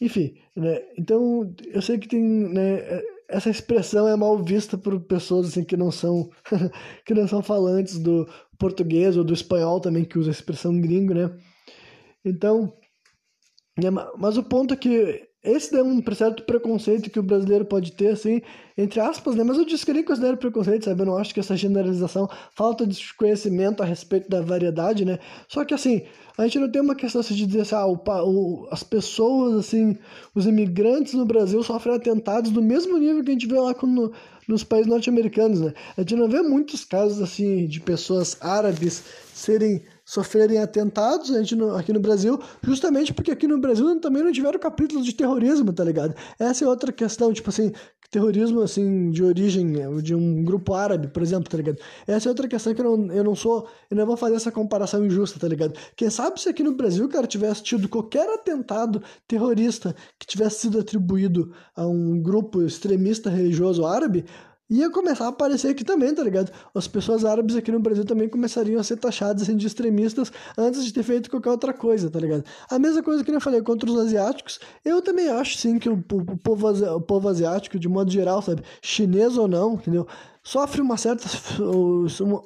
enfim, 0.00 0.34
né? 0.56 0.80
Então 0.98 1.52
eu 1.72 1.82
sei 1.82 1.98
que 1.98 2.08
tem, 2.08 2.22
né, 2.22 3.02
essa 3.30 3.48
expressão 3.48 4.08
é 4.08 4.16
mal 4.16 4.36
vista 4.42 4.76
por 4.76 4.98
pessoas 5.00 5.48
assim 5.48 5.64
que 5.64 5.76
não 5.76 5.90
são 5.90 6.30
que 7.06 7.14
não 7.14 7.26
são 7.26 7.42
falantes 7.42 7.98
do 7.98 8.28
português 8.58 9.16
ou 9.16 9.24
do 9.24 9.32
espanhol 9.32 9.80
também 9.80 10.04
que 10.04 10.18
usa 10.18 10.30
a 10.30 10.32
expressão 10.32 10.78
gringo, 10.80 11.14
né? 11.14 11.30
Então, 12.24 12.72
né, 13.78 13.90
mas 14.18 14.36
o 14.36 14.42
ponto 14.42 14.74
é 14.74 14.76
que 14.76 15.29
esse 15.42 15.74
é 15.74 15.82
um 15.82 16.02
certo 16.14 16.42
preconceito 16.42 17.08
que 17.08 17.18
o 17.18 17.22
brasileiro 17.22 17.64
pode 17.64 17.92
ter, 17.92 18.08
assim, 18.08 18.42
entre 18.76 19.00
aspas, 19.00 19.34
né? 19.34 19.42
Mas 19.42 19.56
eu 19.56 19.64
disse 19.64 19.86
que 19.86 19.92
nem 19.92 20.04
considero 20.04 20.36
preconceito, 20.36 20.84
sabe? 20.84 21.00
Eu 21.00 21.06
não 21.06 21.16
acho 21.16 21.32
que 21.32 21.40
essa 21.40 21.56
generalização, 21.56 22.28
falta 22.54 22.86
de 22.86 23.14
conhecimento 23.14 23.82
a 23.82 23.86
respeito 23.86 24.28
da 24.28 24.42
variedade, 24.42 25.02
né? 25.04 25.18
Só 25.48 25.64
que, 25.64 25.72
assim, 25.72 26.02
a 26.36 26.42
gente 26.44 26.58
não 26.58 26.70
tem 26.70 26.82
uma 26.82 26.94
questão 26.94 27.22
assim, 27.22 27.34
de 27.34 27.46
dizer 27.46 27.62
assim, 27.62 27.74
ah, 27.74 27.86
o, 27.86 27.94
o, 27.96 28.68
as 28.70 28.82
pessoas, 28.82 29.56
assim, 29.56 29.96
os 30.34 30.46
imigrantes 30.46 31.14
no 31.14 31.24
Brasil 31.24 31.62
sofrem 31.62 31.94
atentados 31.94 32.50
do 32.50 32.60
mesmo 32.60 32.98
nível 32.98 33.24
que 33.24 33.30
a 33.30 33.32
gente 33.32 33.46
vê 33.46 33.58
lá 33.58 33.74
no, 33.82 34.12
nos 34.46 34.62
países 34.62 34.88
norte-americanos, 34.88 35.62
né? 35.62 35.72
A 35.96 36.02
gente 36.02 36.16
não 36.16 36.28
vê 36.28 36.42
muitos 36.42 36.84
casos, 36.84 37.22
assim, 37.22 37.66
de 37.66 37.80
pessoas 37.80 38.36
árabes 38.42 39.04
serem 39.34 39.82
sofrerem 40.10 40.58
atentados 40.58 41.30
aqui 41.78 41.92
no 41.92 42.00
Brasil, 42.00 42.36
justamente 42.64 43.14
porque 43.14 43.30
aqui 43.30 43.46
no 43.46 43.60
Brasil 43.60 44.00
também 44.00 44.24
não 44.24 44.32
tiveram 44.32 44.58
capítulos 44.58 45.06
de 45.06 45.14
terrorismo, 45.14 45.72
tá 45.72 45.84
ligado? 45.84 46.16
Essa 46.36 46.64
é 46.64 46.68
outra 46.68 46.90
questão, 46.90 47.32
tipo 47.32 47.48
assim, 47.48 47.70
terrorismo 48.10 48.60
assim 48.60 49.12
de 49.12 49.22
origem 49.22 49.72
de 50.02 50.12
um 50.12 50.42
grupo 50.42 50.74
árabe, 50.74 51.06
por 51.06 51.22
exemplo, 51.22 51.48
tá 51.48 51.56
ligado? 51.56 51.78
Essa 52.08 52.28
é 52.28 52.30
outra 52.30 52.48
questão 52.48 52.74
que 52.74 52.80
eu 52.80 52.96
não, 52.96 53.14
eu 53.14 53.22
não 53.22 53.36
sou, 53.36 53.68
eu 53.88 53.96
não 53.96 54.04
vou 54.04 54.16
fazer 54.16 54.34
essa 54.34 54.50
comparação 54.50 55.06
injusta, 55.06 55.38
tá 55.38 55.46
ligado? 55.46 55.78
Quem 55.94 56.10
sabe 56.10 56.40
se 56.40 56.48
aqui 56.48 56.64
no 56.64 56.74
Brasil, 56.74 57.08
cara, 57.08 57.28
tivesse 57.28 57.62
tido 57.62 57.88
qualquer 57.88 58.28
atentado 58.34 59.00
terrorista 59.28 59.94
que 60.18 60.26
tivesse 60.26 60.62
sido 60.62 60.80
atribuído 60.80 61.52
a 61.76 61.86
um 61.86 62.20
grupo 62.20 62.62
extremista 62.62 63.30
religioso 63.30 63.86
árabe, 63.86 64.24
ia 64.70 64.88
começar 64.88 65.24
a 65.24 65.28
aparecer 65.28 65.68
aqui 65.68 65.84
também, 65.84 66.14
tá 66.14 66.22
ligado? 66.22 66.52
As 66.72 66.86
pessoas 66.86 67.24
árabes 67.24 67.56
aqui 67.56 67.72
no 67.72 67.80
Brasil 67.80 68.04
também 68.04 68.28
começariam 68.28 68.80
a 68.80 68.84
ser 68.84 68.96
taxadas 68.96 69.42
assim, 69.42 69.56
de 69.56 69.66
extremistas 69.66 70.32
antes 70.56 70.84
de 70.84 70.92
ter 70.92 71.02
feito 71.02 71.28
qualquer 71.28 71.50
outra 71.50 71.72
coisa, 71.72 72.08
tá 72.08 72.20
ligado? 72.20 72.44
A 72.70 72.78
mesma 72.78 73.02
coisa 73.02 73.24
que 73.24 73.30
eu 73.30 73.40
falei 73.40 73.60
contra 73.62 73.90
os 73.90 73.98
asiáticos, 73.98 74.60
eu 74.84 75.02
também 75.02 75.28
acho 75.28 75.58
sim 75.58 75.78
que 75.78 75.88
o, 75.88 76.00
povo, 76.00 76.68
o 76.68 77.00
povo 77.00 77.28
asiático, 77.28 77.78
de 77.78 77.88
modo 77.88 78.10
geral, 78.10 78.40
sabe, 78.40 78.62
chinês 78.80 79.36
ou 79.36 79.48
não, 79.48 79.74
entendeu? 79.74 80.06
Sofre 80.42 80.80
uma 80.80 80.96
certa, 80.96 81.26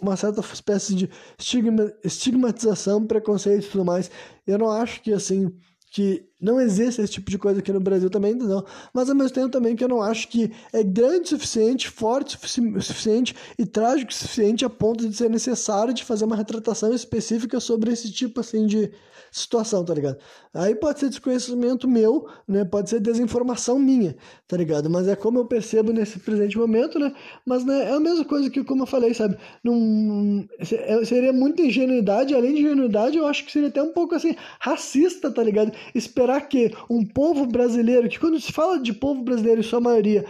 uma 0.03 0.17
certa 0.17 0.41
espécie 0.41 0.95
de 0.95 1.11
estigma, 1.39 1.93
estigmatização, 2.03 3.07
preconceito 3.07 3.67
e 3.67 3.69
tudo 3.69 3.85
mais. 3.85 4.11
Eu 4.47 4.59
não 4.59 4.71
acho 4.71 5.01
que 5.01 5.13
assim 5.13 5.53
que 5.93 6.27
não 6.45 6.61
existe 6.61 7.01
esse 7.01 7.15
tipo 7.15 7.31
de 7.31 7.39
coisa 7.39 7.61
aqui 7.61 7.73
no 7.73 7.81
Brasil 7.81 8.11
também, 8.11 8.33
entendeu? 8.33 8.65
Mas 8.93 9.09
ao 9.09 9.17
mesmo 9.17 9.33
tempo 9.33 9.49
também 9.49 9.75
que 9.75 9.83
eu 9.83 9.89
não 9.89 10.03
acho 10.03 10.29
que 10.29 10.53
é 10.73 10.83
grande 10.83 11.25
o 11.25 11.29
suficiente, 11.29 11.89
forte 11.89 12.37
o 12.37 12.83
suficiente 12.83 13.35
e 13.59 13.65
trágico 13.65 14.11
o 14.11 14.15
suficiente 14.15 14.65
a 14.65 14.71
ponto 14.71 15.09
de 15.09 15.17
ser 15.17 15.31
necessário 15.31 15.95
de 15.95 16.05
fazer 16.05 16.25
uma 16.25 16.37
retratação 16.37 16.93
específica 16.93 17.59
sobre 17.59 17.93
esse 17.93 18.13
tipo 18.13 18.41
assim 18.41 18.67
de 18.67 18.93
situação, 19.35 19.85
tá 19.85 19.93
ligado? 19.93 20.17
Aí 20.55 20.77
pode 20.77 21.01
ser 21.01 21.09
desconhecimento 21.09 21.89
meu, 21.89 22.29
né? 22.47 22.65
Pode 22.65 22.89
ser 22.89 23.01
desinformação 23.01 23.81
minha, 23.81 24.15
tá 24.47 24.57
ligado? 24.57 24.89
Mas 24.89 25.09
é 25.09 25.17
como 25.17 25.41
eu 25.41 25.45
percebo 25.45 25.93
nesse 25.93 26.21
presente 26.21 26.57
momento, 26.57 27.01
né? 27.01 27.13
Mas 27.45 27.65
né, 27.65 27.91
é 27.91 27.95
a 27.95 27.99
mesma 27.99 28.25
coisa 28.25 28.49
que, 28.49 28.63
como 28.63 28.85
eu 28.85 28.87
falei, 28.87 29.13
sabe? 29.13 29.37
Num, 29.65 30.47
é, 30.61 31.05
seria 31.05 31.33
muita 31.33 31.63
ingenuidade, 31.63 32.33
além 32.33 32.55
de 32.55 32.61
ingenuidade, 32.61 33.17
eu 33.17 33.27
acho 33.27 33.45
que 33.45 33.51
seria 33.51 33.69
até 33.69 33.83
um 33.83 33.93
pouco 33.93 34.15
assim, 34.15 34.37
racista, 34.61 35.29
tá 35.29 35.43
ligado? 35.43 35.73
Esperar 35.93 36.34
que 36.41 36.73
um 36.91 37.05
povo 37.05 37.47
brasileiro, 37.47 38.09
que 38.09 38.19
quando 38.19 38.41
se 38.41 38.53
fala 38.53 38.81
de 38.81 38.93
povo 38.93 39.23
brasileiro, 39.23 39.61
em 39.61 39.65
sua 39.65 39.81
maioria, 39.81 40.25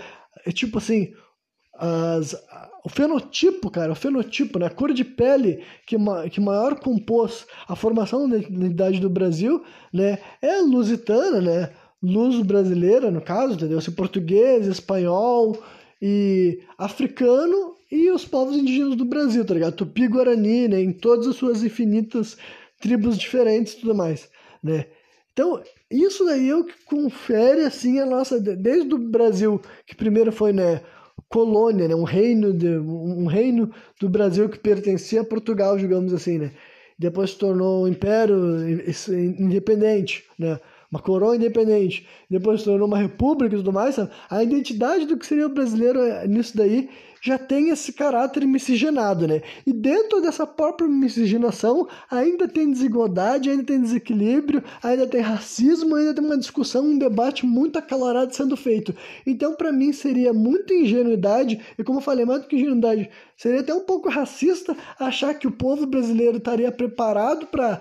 é 0.47 0.53
tipo 0.53 0.79
assim, 0.79 1.13
as, 1.77 2.35
o 2.85 2.89
fenotipo, 2.89 3.71
cara, 3.71 3.93
o 3.93 3.97
fenotipo, 3.97 4.59
né? 4.59 4.67
a 4.67 4.71
cor 4.71 4.93
de 4.93 5.05
pele 5.05 5.65
que, 5.87 5.97
que 6.31 6.41
maior 6.41 6.79
compôs 6.79 7.47
a 7.67 7.75
formação 7.75 8.29
da 8.29 8.37
identidade 8.37 9.01
do 9.01 9.09
Brasil, 9.09 9.65
né? 9.93 10.19
É 10.43 10.59
lusitana, 10.59 11.41
né? 11.41 11.71
Luz 12.03 12.45
brasileira, 12.45 13.11
no 13.11 13.23
caso, 13.23 13.55
entendeu? 13.55 13.81
Se 13.81 13.91
português, 13.91 14.67
espanhol 14.67 15.59
e 16.01 16.61
africano 16.77 17.75
e 17.91 18.11
os 18.11 18.27
povos 18.27 18.57
indígenas 18.57 18.97
do 18.97 19.07
Brasil, 19.07 19.45
tá 19.45 19.55
ligado? 19.55 19.77
Tupi-Guarani, 19.77 20.69
né? 20.69 20.83
Em 20.83 20.93
todas 20.93 21.27
as 21.27 21.37
suas 21.37 21.65
infinitas 21.65 22.37
tribos 22.81 23.17
diferentes 23.17 23.73
e 23.73 23.81
tudo 23.81 23.95
mais, 23.95 24.29
né? 24.63 24.87
Então, 25.33 25.63
isso 26.03 26.25
daí 26.25 26.49
é 26.49 26.57
o 26.57 26.65
que 26.65 26.75
confere, 26.85 27.63
assim, 27.63 28.01
a 28.01 28.07
nossa... 28.07 28.41
Desde 28.41 28.95
o 28.95 28.99
Brasil, 28.99 29.61
que 29.87 29.95
primeiro 29.95 30.33
foi, 30.33 30.53
né, 30.53 30.81
colônia, 31.29 31.89
né, 31.89 31.95
um 31.95 32.05
reino, 32.05 32.53
de, 32.53 32.79
um 32.79 33.27
reino 33.27 33.71
do 34.01 34.09
Brasil 34.09 34.49
que 34.49 34.59
pertencia 34.59 35.21
a 35.21 35.25
Portugal, 35.25 35.77
digamos 35.77 36.13
assim, 36.13 36.39
né? 36.39 36.53
Depois 36.99 37.31
se 37.31 37.39
tornou 37.39 37.85
um 37.85 37.89
império 37.89 38.37
independente, 39.39 40.25
né? 40.39 40.61
uma 40.95 41.01
coroa 41.01 41.35
independente, 41.35 42.07
depois 42.31 42.61
se 42.61 42.67
tornou 42.67 42.87
uma 42.87 42.99
república 42.99 43.57
e 43.57 43.59
tudo 43.59 43.73
mais, 43.73 43.97
sabe? 43.97 44.13
a 44.31 44.45
identidade 44.45 45.07
do 45.07 45.17
que 45.17 45.27
seria 45.27 45.47
o 45.47 45.53
brasileiro 45.53 46.01
eh, 46.01 46.29
nisso 46.29 46.57
daí 46.57 46.89
já 47.25 47.39
tem 47.39 47.71
esse 47.71 47.91
caráter 47.91 48.47
miscigenado, 48.47 49.27
né? 49.27 49.41
E 49.67 49.73
dentro 49.73 50.21
dessa 50.21 50.47
própria 50.47 50.87
miscigenação 50.87 51.89
ainda 52.11 52.47
tem 52.47 52.71
desigualdade, 52.71 53.49
ainda 53.49 53.65
tem 53.65 53.81
desequilíbrio, 53.81 54.63
ainda 54.83 55.07
tem 55.07 55.23
racismo, 55.23 55.95
ainda 55.95 56.13
tem 56.13 56.23
uma 56.23 56.37
discussão, 56.37 56.85
um 56.85 56.99
debate 56.99 57.47
muito 57.47 57.79
acalorado 57.79 58.37
sendo 58.37 58.59
feito. 58.59 58.95
Então, 59.27 59.55
para 59.55 59.73
mim, 59.73 59.91
seria 59.91 60.35
muita 60.35 60.75
ingenuidade, 60.75 61.59
e 61.79 61.83
como 61.83 62.01
eu 62.01 62.03
falei, 62.03 62.27
mais 62.27 62.43
do 62.43 62.47
que 62.47 62.57
ingenuidade, 62.57 63.09
seria 63.39 63.61
até 63.61 63.73
um 63.73 63.87
pouco 63.87 64.11
racista 64.11 64.77
achar 65.01 65.33
que 65.33 65.47
o 65.47 65.53
povo 65.53 65.87
brasileiro 65.87 66.37
estaria 66.37 66.71
preparado 66.71 67.47
para 67.47 67.81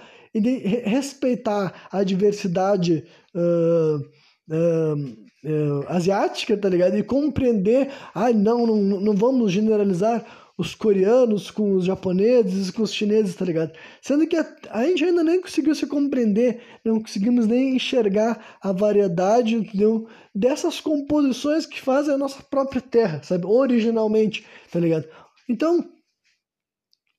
respeitar 0.86 1.90
a 1.92 2.02
diversidade. 2.02 3.04
Uh, 3.36 4.23
uh, 4.50 4.96
uh, 4.96 5.86
asiática, 5.88 6.58
tá 6.58 6.70
ligado? 6.70 6.98
E 6.98 7.04
compreender, 7.04 7.90
ai, 8.14 8.32
ah, 8.32 8.36
não, 8.36 8.66
não, 8.66 8.78
não 9.00 9.16
vamos 9.16 9.52
generalizar 9.52 10.26
os 10.58 10.76
coreanos 10.76 11.50
com 11.50 11.74
os 11.74 11.86
japoneses, 11.86 12.70
com 12.70 12.84
os 12.84 12.94
chineses, 12.94 13.36
tá 13.36 13.44
ligado? 13.44 13.72
Sendo 14.02 14.28
que 14.28 14.36
a, 14.36 14.56
a, 14.70 14.86
gente 14.86 15.04
ainda 15.04 15.24
nem 15.24 15.42
conseguiu 15.42 15.74
se 15.74 15.88
compreender, 15.88 16.62
não 16.86 17.02
conseguimos 17.02 17.48
nem 17.48 17.76
enxergar 17.76 18.58
a 18.62 18.72
variedade, 18.72 19.56
entendeu? 19.56 20.08
Dessas 20.34 20.80
composições 20.80 21.66
que 21.66 21.82
fazem 21.82 22.14
a 22.14 22.18
nossa 22.18 22.42
própria 22.44 22.82
terra, 22.82 23.22
sabe? 23.24 23.48
Originalmente, 23.48 24.46
tá 24.72 24.80
ligado? 24.80 25.08
Então, 25.50 25.84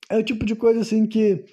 é 0.09 0.17
o 0.17 0.23
tipo 0.23 0.45
de 0.45 0.55
coisa 0.55 0.81
assim 0.81 1.05
que 1.05 1.45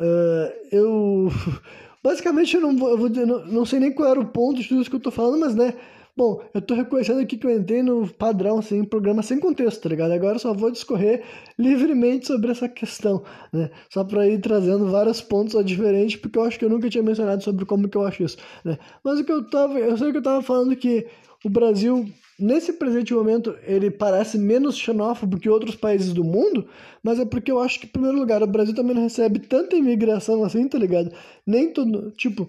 uh, 0.00 0.52
eu. 0.70 1.28
Basicamente, 2.02 2.54
eu 2.54 2.60
não, 2.60 2.76
vou, 2.76 2.90
eu 2.90 2.98
vou 2.98 3.08
dizer, 3.08 3.26
não, 3.26 3.44
não 3.46 3.64
sei 3.64 3.80
nem 3.80 3.92
qual 3.92 4.10
era 4.10 4.20
o 4.20 4.28
ponto 4.28 4.60
de 4.60 4.68
tudo 4.68 4.80
isso 4.80 4.90
que 4.90 4.96
eu 4.96 5.00
tô 5.00 5.10
falando, 5.10 5.40
mas 5.40 5.54
né 5.54 5.74
Bom, 6.18 6.42
eu 6.52 6.60
tô 6.60 6.74
reconhecendo 6.74 7.20
aqui 7.20 7.36
que 7.38 7.46
eu 7.46 7.56
entrei 7.56 7.80
no 7.80 8.12
padrão, 8.12 8.58
assim, 8.58 8.82
programa 8.82 9.22
sem 9.22 9.38
contexto, 9.38 9.80
tá 9.80 9.88
ligado? 9.88 10.10
Agora 10.10 10.34
eu 10.34 10.40
só 10.40 10.52
vou 10.52 10.68
discorrer 10.68 11.22
livremente 11.56 12.26
sobre 12.26 12.50
essa 12.50 12.68
questão, 12.68 13.22
né? 13.52 13.70
Só 13.88 14.02
para 14.02 14.26
ir 14.26 14.40
trazendo 14.40 14.90
vários 14.90 15.20
pontos 15.20 15.64
diferentes, 15.64 16.16
porque 16.16 16.36
eu 16.36 16.42
acho 16.42 16.58
que 16.58 16.64
eu 16.64 16.68
nunca 16.68 16.90
tinha 16.90 17.04
mencionado 17.04 17.44
sobre 17.44 17.64
como 17.64 17.88
que 17.88 17.96
eu 17.96 18.04
acho 18.04 18.24
isso, 18.24 18.36
né? 18.64 18.76
Mas 19.04 19.20
o 19.20 19.24
que 19.24 19.30
eu 19.30 19.48
tava, 19.48 19.78
eu 19.78 19.96
sei 19.96 20.10
que 20.10 20.18
eu 20.18 20.22
tava 20.22 20.42
falando 20.42 20.74
que 20.74 21.06
o 21.44 21.48
Brasil, 21.48 22.04
nesse 22.38 22.72
presente 22.74 23.12
momento, 23.12 23.56
ele 23.62 23.90
parece 23.90 24.38
menos 24.38 24.76
xenófobo 24.76 25.38
que 25.38 25.48
outros 25.48 25.74
países 25.74 26.12
do 26.12 26.22
mundo, 26.22 26.68
mas 27.02 27.18
é 27.18 27.24
porque 27.24 27.50
eu 27.50 27.58
acho 27.58 27.80
que, 27.80 27.86
em 27.86 27.90
primeiro 27.90 28.18
lugar, 28.18 28.42
o 28.42 28.46
Brasil 28.46 28.74
também 28.74 28.94
não 28.94 29.02
recebe 29.02 29.40
tanta 29.40 29.76
imigração 29.76 30.44
assim, 30.44 30.68
tá 30.68 30.78
ligado? 30.78 31.12
Nem 31.46 31.72
todo, 31.72 32.10
tipo 32.12 32.48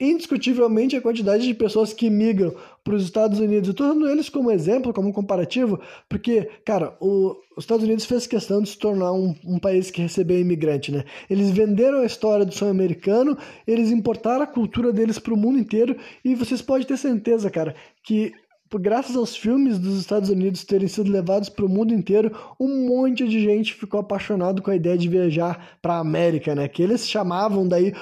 indiscutivelmente 0.00 0.96
a 0.96 1.00
quantidade 1.00 1.46
de 1.46 1.54
pessoas 1.54 1.92
que 1.92 2.10
migram 2.10 2.54
para 2.82 2.94
os 2.94 3.04
Estados 3.04 3.38
Unidos. 3.38 3.68
Eu 3.68 3.72
estou 3.72 3.88
dando 3.88 4.08
eles 4.08 4.28
como 4.28 4.50
exemplo, 4.50 4.92
como 4.92 5.12
comparativo, 5.12 5.80
porque, 6.08 6.48
cara, 6.64 6.96
o, 7.00 7.36
os 7.56 7.64
Estados 7.64 7.84
Unidos 7.84 8.04
fez 8.04 8.26
questão 8.26 8.60
de 8.60 8.70
se 8.70 8.78
tornar 8.78 9.12
um, 9.12 9.34
um 9.44 9.58
país 9.58 9.90
que 9.90 10.02
recebeu 10.02 10.38
imigrante, 10.38 10.90
né? 10.90 11.04
Eles 11.30 11.50
venderam 11.50 12.00
a 12.00 12.06
história 12.06 12.44
do 12.44 12.54
sonho 12.54 12.72
americano, 12.72 13.38
eles 13.66 13.90
importaram 13.90 14.42
a 14.42 14.48
cultura 14.48 14.92
deles 14.92 15.18
para 15.18 15.32
o 15.32 15.36
mundo 15.36 15.58
inteiro, 15.58 15.96
e 16.24 16.34
vocês 16.34 16.60
podem 16.60 16.86
ter 16.86 16.98
certeza, 16.98 17.48
cara, 17.48 17.74
que 18.04 18.32
graças 18.78 19.16
aos 19.16 19.36
filmes 19.36 19.78
dos 19.78 19.98
Estados 19.98 20.30
Unidos 20.30 20.64
terem 20.64 20.88
sido 20.88 21.10
levados 21.10 21.48
para 21.48 21.64
o 21.64 21.68
mundo 21.68 21.92
inteiro, 21.92 22.30
um 22.58 22.88
monte 22.88 23.26
de 23.26 23.40
gente 23.40 23.74
ficou 23.74 24.00
apaixonado 24.00 24.62
com 24.62 24.70
a 24.70 24.76
ideia 24.76 24.96
de 24.96 25.08
viajar 25.08 25.76
para 25.80 25.94
a 25.94 25.98
América, 25.98 26.54
né? 26.54 26.68
Que 26.68 26.82
eles 26.82 27.08
chamavam 27.08 27.66
daí. 27.66 27.92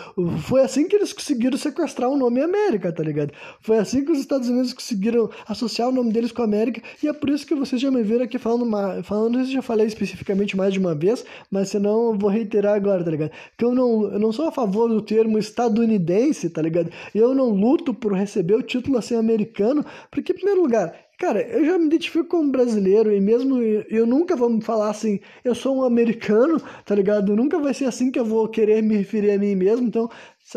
Foi 0.40 0.62
assim 0.62 0.88
que 0.88 0.96
eles 0.96 1.12
conseguiram 1.12 1.58
sequestrar 1.58 2.08
o 2.08 2.16
nome 2.16 2.40
América, 2.40 2.92
tá 2.92 3.02
ligado? 3.02 3.32
Foi 3.60 3.78
assim 3.78 4.04
que 4.04 4.12
os 4.12 4.18
Estados 4.18 4.48
Unidos 4.48 4.72
conseguiram 4.72 5.30
associar 5.46 5.88
o 5.88 5.92
nome 5.92 6.12
deles 6.12 6.32
com 6.32 6.42
a 6.42 6.44
América, 6.44 6.82
e 7.02 7.08
é 7.08 7.12
por 7.12 7.30
isso 7.30 7.46
que 7.46 7.54
vocês 7.54 7.80
já 7.80 7.90
me 7.90 8.02
viram 8.02 8.24
aqui 8.24 8.38
falando, 8.38 9.02
falando 9.02 9.40
isso, 9.40 9.52
já 9.52 9.62
falei 9.62 9.86
especificamente 9.86 10.56
mais 10.56 10.72
de 10.72 10.78
uma 10.78 10.94
vez, 10.94 11.24
mas 11.50 11.68
senão 11.68 12.12
eu 12.12 12.18
vou 12.18 12.30
reiterar 12.30 12.74
agora, 12.74 13.04
tá 13.04 13.10
ligado? 13.10 13.30
Que 13.56 13.64
eu 13.64 13.74
não, 13.74 14.12
eu 14.12 14.18
não 14.18 14.32
sou 14.32 14.48
a 14.48 14.52
favor 14.52 14.88
do 14.88 15.02
termo 15.02 15.38
estadunidense, 15.38 16.50
tá 16.50 16.62
ligado? 16.62 16.90
Eu 17.14 17.34
não 17.34 17.50
luto 17.50 17.92
por 17.92 18.12
receber 18.12 18.54
o 18.54 18.62
título 18.62 18.98
assim 18.98 19.14
americano, 19.14 19.84
porque, 20.10 20.34
primeiro 20.34 20.61
lugar, 20.62 20.94
cara, 21.18 21.42
eu 21.42 21.64
já 21.64 21.78
me 21.78 21.86
identifico 21.86 22.24
como 22.26 22.50
brasileiro 22.50 23.12
e 23.12 23.20
mesmo 23.20 23.60
eu 23.62 24.06
nunca 24.06 24.36
vou 24.36 24.50
me 24.50 24.62
falar 24.62 24.90
assim, 24.90 25.20
eu 25.44 25.54
sou 25.54 25.76
um 25.78 25.84
americano, 25.84 26.60
tá 26.84 26.94
ligado? 26.94 27.36
Nunca 27.36 27.58
vai 27.58 27.74
ser 27.74 27.84
assim 27.86 28.10
que 28.10 28.18
eu 28.18 28.24
vou 28.24 28.48
querer 28.48 28.82
me 28.82 28.96
referir 28.96 29.30
a 29.32 29.38
mim 29.38 29.54
mesmo. 29.54 29.86
Então, 29.86 30.10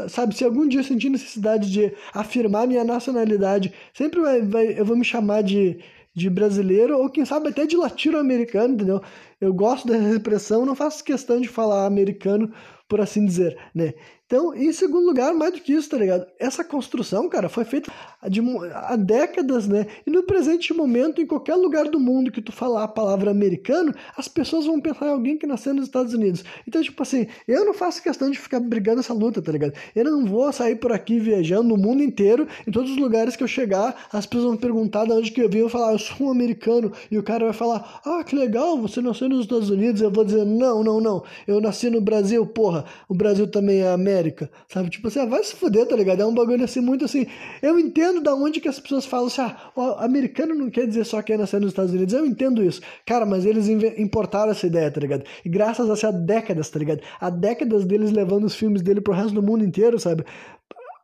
sabe, 0.10 0.36
se 0.36 0.44
algum 0.44 0.68
dia 0.68 0.80
eu 0.80 0.84
sentir 0.84 1.10
necessidade 1.10 1.72
de 1.72 1.94
afirmar 2.14 2.68
minha 2.68 2.84
nacionalidade, 2.84 3.74
sempre 3.94 4.20
vai, 4.22 4.42
vai 4.42 4.80
eu 4.80 4.86
vou 4.86 4.98
me 4.98 5.06
chamar 5.06 5.44
de, 5.44 5.80
de 6.14 6.30
brasileiro 6.30 6.98
ou 6.98 7.10
quem 7.10 7.26
sabe 7.26 7.50
até 7.50 7.66
de 7.66 7.78
latino-americano, 7.78 8.74
entendeu? 8.74 9.02
Eu 9.40 9.54
gosto 9.54 9.88
dessa 9.88 10.10
expressão, 10.10 10.66
não 10.66 10.76
faço 10.76 11.04
questão 11.04 11.40
de 11.40 11.48
falar 11.48 11.86
americano, 11.86 12.52
por 12.88 13.02
assim 13.02 13.26
dizer, 13.26 13.58
né? 13.74 13.94
Então, 14.28 14.56
em 14.56 14.74
segundo 14.74 15.06
lugar, 15.06 15.36
mais 15.36 15.54
do 15.54 15.60
que 15.60 15.72
isso, 15.72 15.88
tá 15.88 15.98
ligado? 15.98 16.26
Essa 16.40 16.64
construção, 16.64 17.30
cara, 17.30 17.48
foi 17.48 17.64
feita 17.64 17.92
de, 18.28 18.42
há 18.74 18.96
décadas, 18.96 19.68
né? 19.68 19.86
E 20.06 20.10
no 20.10 20.24
presente 20.24 20.74
momento, 20.74 21.22
em 21.22 21.28
qualquer 21.28 21.54
lugar 21.54 21.86
do 21.86 22.00
mundo 22.00 22.32
que 22.32 22.42
tu 22.42 22.52
falar 22.52 22.84
a 22.86 22.88
palavra 22.88 23.30
americano, 23.30 23.94
as 24.18 24.28
pessoas 24.28 24.66
vão 24.66 24.82
pensar 24.82 25.08
em 25.08 25.12
alguém 25.12 25.38
que 25.38 25.46
nasceu 25.46 25.76
nos 25.76 25.86
Estados 25.86 26.12
Unidos. 26.16 26.44
Então, 26.68 26.82
tipo 26.82 27.02
assim, 27.04 27.28
eu 27.48 27.66
não 27.66 27.74
faço 27.74 28.02
questão 28.02 28.32
de 28.32 28.40
ficar 28.40 28.60
brigando 28.60 29.00
essa 29.00 29.14
luta, 29.14 29.44
tá 29.44 29.52
ligado? 29.52 29.74
Eu 29.96 30.06
não 30.06 30.26
vou 30.26 30.52
sair 30.52 30.78
por 30.78 30.92
aqui 30.92 31.20
viajando 31.20 31.70
no 31.70 31.78
mundo 31.78 32.02
inteiro, 32.02 32.48
em 32.68 32.72
todos 32.72 32.90
os 32.90 32.98
lugares 32.98 33.36
que 33.36 33.44
eu 33.44 33.48
chegar, 33.48 34.08
as 34.12 34.26
pessoas 34.26 34.46
vão 34.46 34.58
perguntar 34.58 35.06
de 35.06 35.12
onde 35.12 35.32
que 35.32 35.42
eu 35.42 35.50
vim, 35.50 35.60
eu 35.60 35.70
vou 35.70 35.80
falar, 35.80 35.92
eu 35.92 36.00
sou 36.00 36.28
um 36.28 36.32
americano, 36.32 36.92
e 37.12 37.18
o 37.20 37.24
cara 37.24 37.46
vai 37.46 37.54
falar, 37.54 38.02
ah, 38.04 38.24
que 38.24 38.36
legal, 38.36 38.76
você 38.76 39.02
nasceu 39.02 39.25
nos 39.30 39.42
Estados 39.42 39.70
Unidos, 39.70 40.02
eu 40.02 40.12
vou 40.12 40.24
dizer, 40.24 40.46
não, 40.46 40.84
não, 40.84 41.00
não, 41.00 41.24
eu 41.48 41.62
nasci 41.62 41.90
no 41.90 42.02
Brasil, 42.02 42.46
porra, 42.46 42.86
o 43.08 43.14
Brasil 43.14 43.48
também 43.48 43.82
é 43.82 43.92
América 43.92 44.50
sabe? 44.68 44.90
Tipo 44.90 45.08
assim, 45.08 45.20
ah, 45.20 45.26
vai 45.26 45.44
se 45.44 45.56
fuder, 45.56 45.86
tá 45.88 45.96
ligado? 45.96 46.22
É 46.22 46.26
um 46.26 46.34
bagulho 46.34 46.64
assim, 46.64 46.82
muito 46.82 47.06
assim. 47.06 47.28
Eu 47.62 47.80
entendo 47.80 48.22
da 48.22 48.34
onde 48.34 48.60
que 48.60 48.68
as 48.68 48.80
pessoas 48.80 49.06
falam 49.06 49.28
assim, 49.28 49.42
ah, 49.42 49.72
o 49.76 49.82
americano 50.04 50.56
não 50.56 50.70
quer 50.70 50.88
dizer 50.88 51.06
só 51.06 51.22
que 51.22 51.34
é 51.34 51.38
nascer 51.38 51.60
nos 51.60 51.70
Estados 51.72 51.94
Unidos. 51.94 52.14
Eu 52.14 52.26
entendo 52.26 52.64
isso. 52.64 52.82
Cara, 53.06 53.26
mas 53.26 53.46
eles 53.46 53.68
importaram 53.98 54.52
essa 54.52 54.68
ideia, 54.68 54.92
tá 54.92 55.00
ligado? 55.00 55.24
E 55.44 55.50
graças 55.50 55.90
a 55.90 55.94
essa 55.94 56.12
décadas, 56.12 56.70
tá 56.70 56.80
ligado? 56.80 57.02
Há 57.20 57.30
décadas 57.30 57.86
deles 57.86 58.12
levando 58.12 58.46
os 58.46 58.56
filmes 58.56 58.82
dele 58.82 59.02
pro 59.02 59.14
resto 59.14 59.34
do 59.34 59.44
mundo 59.44 59.64
inteiro, 59.64 60.00
sabe? 60.00 60.26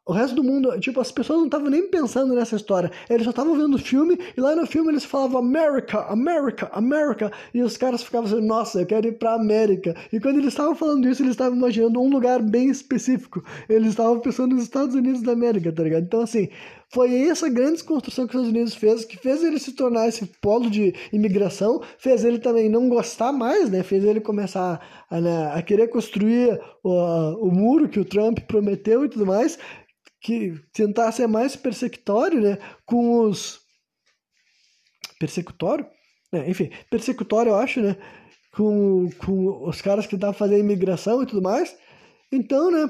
O 0.04 0.14
resto 0.14 0.36
do 0.36 0.44
mundo, 0.44 0.80
tipo, 0.80 1.00
as 1.00 1.12
pessoas 1.12 1.40
não 1.40 1.46
estavam 1.46 1.70
nem 1.70 1.88
pensando 1.88 2.34
nessa 2.34 2.56
história. 2.56 2.92
Eles 3.08 3.24
só 3.24 3.30
estavam 3.30 3.56
vendo 3.56 3.76
o 3.76 3.80
filme 3.80 4.18
e 4.36 4.42
lá 4.42 4.56
no 4.56 4.66
filme 4.66 4.90
eles 4.90 5.06
falavam 5.06 5.40
America, 5.40 6.00
America, 6.08 6.70
America. 6.74 7.32
E 7.54 7.62
os 7.62 7.78
caras 7.78 8.02
ficavam 8.02 8.28
assim, 8.28 8.46
nossa, 8.46 8.82
eu 8.82 8.86
quero 8.88 9.08
ir 9.08 9.20
pra 9.20 9.36
América. 9.36 9.96
E 10.12 10.20
quando 10.20 10.38
eles 10.38 10.50
estavam 10.54 10.74
falando 10.74 11.08
isso, 11.08 11.22
eles 11.22 11.34
estavam 11.34 11.56
imaginando 11.56 12.02
um 12.02 12.10
lugar 12.10 12.42
bem 12.42 12.70
específico. 12.70 13.44
Eles 13.70 13.90
estavam 13.90 14.20
pensando 14.20 14.56
nos 14.56 14.64
Estados 14.64 14.96
Unidos 14.96 15.22
da 15.22 15.34
América, 15.34 15.72
tá 15.72 15.84
ligado? 15.84 16.04
Então, 16.04 16.22
assim, 16.22 16.50
foi 16.94 17.30
essa 17.30 17.48
grande 17.50 17.84
construção 17.84 18.28
que 18.28 18.36
os 18.36 18.42
Estados 18.42 18.50
Unidos 18.50 18.76
fez, 18.76 19.06
que 19.06 19.18
fez 19.18 19.44
ele 19.44 19.60
se 19.60 19.72
tornar 19.74 20.08
esse 20.08 20.26
polo 20.26 20.70
de 20.70 20.94
imigração, 21.14 21.82
fez 21.98 22.26
ele 22.26 22.40
também 22.40 22.70
não 22.70 22.90
gostar 22.90 23.32
mais, 23.32 23.70
né? 23.70 23.82
Fez 23.82 24.04
ele 24.04 24.20
começar 24.20 25.06
a, 25.10 25.22
né, 25.22 25.52
a 25.54 25.62
querer 25.62 25.88
construir 25.88 26.60
o, 26.84 27.48
o 27.48 27.52
muro 27.52 27.88
que 27.88 28.00
o 28.00 28.06
Trump 28.06 28.40
prometeu 28.40 29.06
e 29.06 29.10
tudo 29.10 29.26
mais 29.26 29.58
que 30.22 30.54
tentar 30.72 31.12
ser 31.12 31.28
mais 31.28 31.56
persecutório, 31.56 32.40
né, 32.40 32.60
com 32.86 33.22
os 33.22 33.60
persecutório, 35.20 35.86
é, 36.32 36.50
enfim, 36.50 36.72
persecutório 36.90 37.50
eu 37.50 37.56
acho, 37.56 37.82
né, 37.82 37.98
com, 38.54 39.10
com 39.18 39.68
os 39.68 39.82
caras 39.82 40.06
que 40.06 40.16
estavam 40.16 40.34
fazendo 40.34 40.60
imigração 40.60 41.24
e 41.24 41.26
tudo 41.26 41.42
mais. 41.42 41.76
Então, 42.32 42.72
né, 42.72 42.90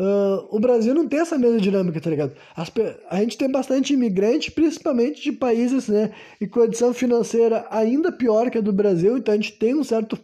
uh, 0.00 0.48
o 0.50 0.58
Brasil 0.58 0.94
não 0.94 1.06
tem 1.06 1.20
essa 1.20 1.38
mesma 1.38 1.60
dinâmica, 1.60 2.00
tá 2.00 2.08
ligado? 2.08 2.32
As, 2.56 2.72
a 3.10 3.16
gente 3.16 3.36
tem 3.36 3.50
bastante 3.50 3.92
imigrante, 3.92 4.50
principalmente 4.50 5.22
de 5.22 5.32
países, 5.32 5.88
né, 5.88 6.12
em 6.40 6.48
condição 6.48 6.94
financeira 6.94 7.66
ainda 7.70 8.10
pior 8.10 8.50
que 8.50 8.58
a 8.58 8.62
do 8.62 8.72
Brasil, 8.72 9.18
então 9.18 9.34
a 9.34 9.36
gente 9.36 9.52
tem 9.52 9.74
um 9.74 9.84
certo 9.84 10.18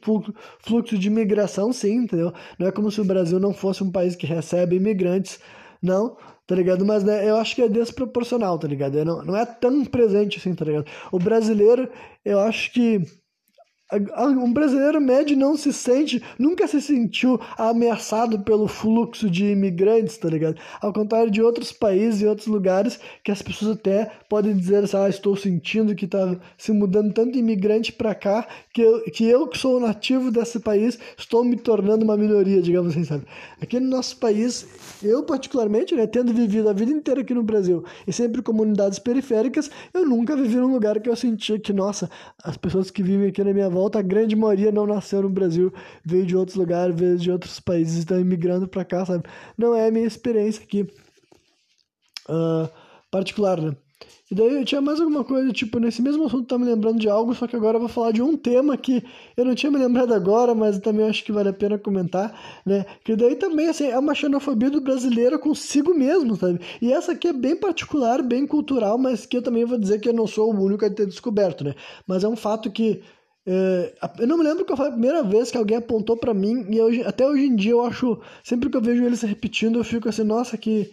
fluxo, 0.60 0.98
de 0.98 1.08
imigração, 1.08 1.72
sim, 1.72 1.96
entendeu? 1.96 2.32
Não 2.58 2.66
é 2.66 2.72
como 2.72 2.90
se 2.90 3.00
o 3.00 3.04
Brasil 3.04 3.38
não 3.38 3.52
fosse 3.52 3.82
um 3.84 3.90
país 3.90 4.16
que 4.16 4.26
recebe 4.26 4.76
imigrantes 4.76 5.38
não, 5.82 6.16
tá 6.46 6.54
ligado? 6.54 6.84
Mas 6.86 7.04
né, 7.04 7.28
eu 7.28 7.36
acho 7.36 7.54
que 7.54 7.62
é 7.62 7.68
desproporcional, 7.68 8.58
tá 8.58 8.66
ligado? 8.66 9.04
Não, 9.04 9.22
não 9.22 9.36
é 9.36 9.44
tão 9.44 9.84
presente 9.84 10.38
assim, 10.38 10.54
tá 10.54 10.64
ligado? 10.64 10.86
O 11.12 11.18
brasileiro, 11.18 11.88
eu 12.24 12.40
acho 12.40 12.72
que 12.72 13.02
um 13.92 14.52
brasileiro 14.52 15.00
médio 15.00 15.36
não 15.36 15.56
se 15.56 15.72
sente, 15.72 16.20
nunca 16.36 16.66
se 16.66 16.80
sentiu 16.80 17.40
ameaçado 17.56 18.40
pelo 18.40 18.66
fluxo 18.66 19.30
de 19.30 19.46
imigrantes, 19.46 20.18
tá 20.18 20.28
ligado? 20.28 20.56
Ao 20.80 20.92
contrário 20.92 21.30
de 21.30 21.40
outros 21.40 21.70
países 21.70 22.20
e 22.20 22.26
outros 22.26 22.48
lugares 22.48 22.98
que 23.22 23.30
as 23.30 23.40
pessoas 23.40 23.76
até 23.76 24.10
podem 24.28 24.56
dizer 24.56 24.82
assim, 24.82 24.96
ah, 24.96 25.08
estou 25.08 25.36
sentindo 25.36 25.94
que 25.94 26.06
tá 26.08 26.36
se 26.58 26.72
mudando 26.72 27.12
tanto 27.12 27.38
imigrante 27.38 27.92
para 27.92 28.12
cá 28.14 28.46
que 28.74 28.82
eu, 28.82 29.02
que 29.04 29.24
eu 29.24 29.46
que 29.46 29.56
sou 29.56 29.78
nativo 29.78 30.32
desse 30.32 30.58
país 30.58 30.98
estou 31.16 31.44
me 31.44 31.56
tornando 31.56 32.04
uma 32.04 32.16
minoria, 32.16 32.60
digamos 32.60 32.92
assim, 32.92 33.04
sabe? 33.04 33.24
Aqui 33.60 33.78
no 33.78 33.88
nosso 33.88 34.16
país, 34.16 34.66
eu 35.00 35.22
particularmente, 35.22 35.94
né, 35.94 36.08
tendo 36.08 36.32
vivido 36.32 36.68
a 36.68 36.72
vida 36.72 36.90
inteira 36.90 37.20
aqui 37.20 37.32
no 37.32 37.42
Brasil 37.42 37.84
e 38.04 38.12
sempre 38.12 38.42
comunidades 38.42 38.98
periféricas, 38.98 39.70
eu 39.94 40.04
nunca 40.04 40.34
vivi 40.34 40.56
num 40.56 40.72
lugar 40.72 41.00
que 41.00 41.08
eu 41.08 41.14
sentia 41.14 41.58
que, 41.58 41.72
nossa, 41.72 42.10
as 42.42 42.56
pessoas 42.56 42.90
que 42.90 43.02
vivem 43.02 43.28
aqui 43.28 43.44
na 43.44 43.52
minha 43.52 43.75
volta, 43.76 43.98
a 43.98 44.02
grande 44.02 44.34
maioria 44.34 44.72
não 44.72 44.86
nasceu 44.86 45.20
no 45.20 45.28
Brasil, 45.28 45.70
veio 46.02 46.24
de 46.24 46.34
outros 46.34 46.56
lugares, 46.56 46.96
veio 46.96 47.18
de 47.18 47.30
outros 47.30 47.60
países, 47.60 47.98
estão 47.98 48.18
imigrando 48.18 48.66
para 48.66 48.84
cá, 48.84 49.04
sabe? 49.04 49.24
Não 49.56 49.74
é 49.74 49.88
a 49.88 49.90
minha 49.90 50.06
experiência 50.06 50.62
aqui 50.64 50.82
uh, 52.28 52.68
particular, 53.10 53.60
né? 53.60 53.76
E 54.28 54.34
daí 54.34 54.54
eu 54.54 54.64
tinha 54.64 54.80
mais 54.80 54.98
alguma 54.98 55.22
coisa, 55.22 55.52
tipo, 55.52 55.78
nesse 55.78 56.02
mesmo 56.02 56.24
assunto 56.24 56.48
tá 56.48 56.58
me 56.58 56.64
lembrando 56.64 56.98
de 56.98 57.08
algo, 57.08 57.32
só 57.32 57.46
que 57.46 57.54
agora 57.54 57.76
eu 57.76 57.80
vou 57.80 57.88
falar 57.88 58.10
de 58.10 58.20
um 58.20 58.36
tema 58.36 58.76
que 58.76 59.04
eu 59.36 59.44
não 59.44 59.54
tinha 59.54 59.70
me 59.70 59.78
lembrado 59.78 60.12
agora, 60.12 60.52
mas 60.52 60.80
também 60.80 61.08
acho 61.08 61.22
que 61.24 61.30
vale 61.30 61.50
a 61.50 61.52
pena 61.52 61.78
comentar, 61.78 62.36
né? 62.66 62.84
Que 63.04 63.14
daí 63.14 63.36
também, 63.36 63.68
assim, 63.68 63.86
é 63.86 63.96
uma 63.96 64.16
xenofobia 64.16 64.68
do 64.68 64.80
brasileiro 64.80 65.38
consigo 65.38 65.94
mesmo, 65.94 66.34
sabe? 66.34 66.60
E 66.82 66.92
essa 66.92 67.12
aqui 67.12 67.28
é 67.28 67.32
bem 67.32 67.54
particular, 67.54 68.20
bem 68.20 68.46
cultural, 68.48 68.98
mas 68.98 69.24
que 69.26 69.36
eu 69.36 69.42
também 69.42 69.64
vou 69.64 69.78
dizer 69.78 70.00
que 70.00 70.08
eu 70.08 70.12
não 70.12 70.26
sou 70.26 70.52
o 70.52 70.60
único 70.60 70.84
a 70.84 70.90
ter 70.90 71.06
descoberto, 71.06 71.62
né? 71.62 71.74
Mas 72.04 72.24
é 72.24 72.28
um 72.28 72.36
fato 72.36 72.68
que 72.68 73.02
eu 73.46 74.26
não 74.26 74.38
me 74.38 74.44
lembro 74.44 74.64
qual 74.64 74.76
foi 74.76 74.88
a 74.88 74.92
primeira 74.92 75.22
vez 75.22 75.50
que 75.50 75.56
alguém 75.56 75.76
apontou 75.76 76.16
para 76.16 76.34
mim, 76.34 76.66
e 76.68 76.76
eu, 76.76 77.08
até 77.08 77.26
hoje 77.26 77.44
em 77.44 77.54
dia 77.54 77.72
eu 77.72 77.84
acho, 77.84 78.20
sempre 78.42 78.68
que 78.68 78.76
eu 78.76 78.82
vejo 78.82 79.04
ele 79.04 79.16
se 79.16 79.26
repetindo, 79.26 79.78
eu 79.78 79.84
fico 79.84 80.08
assim, 80.08 80.24
nossa, 80.24 80.58
que 80.58 80.92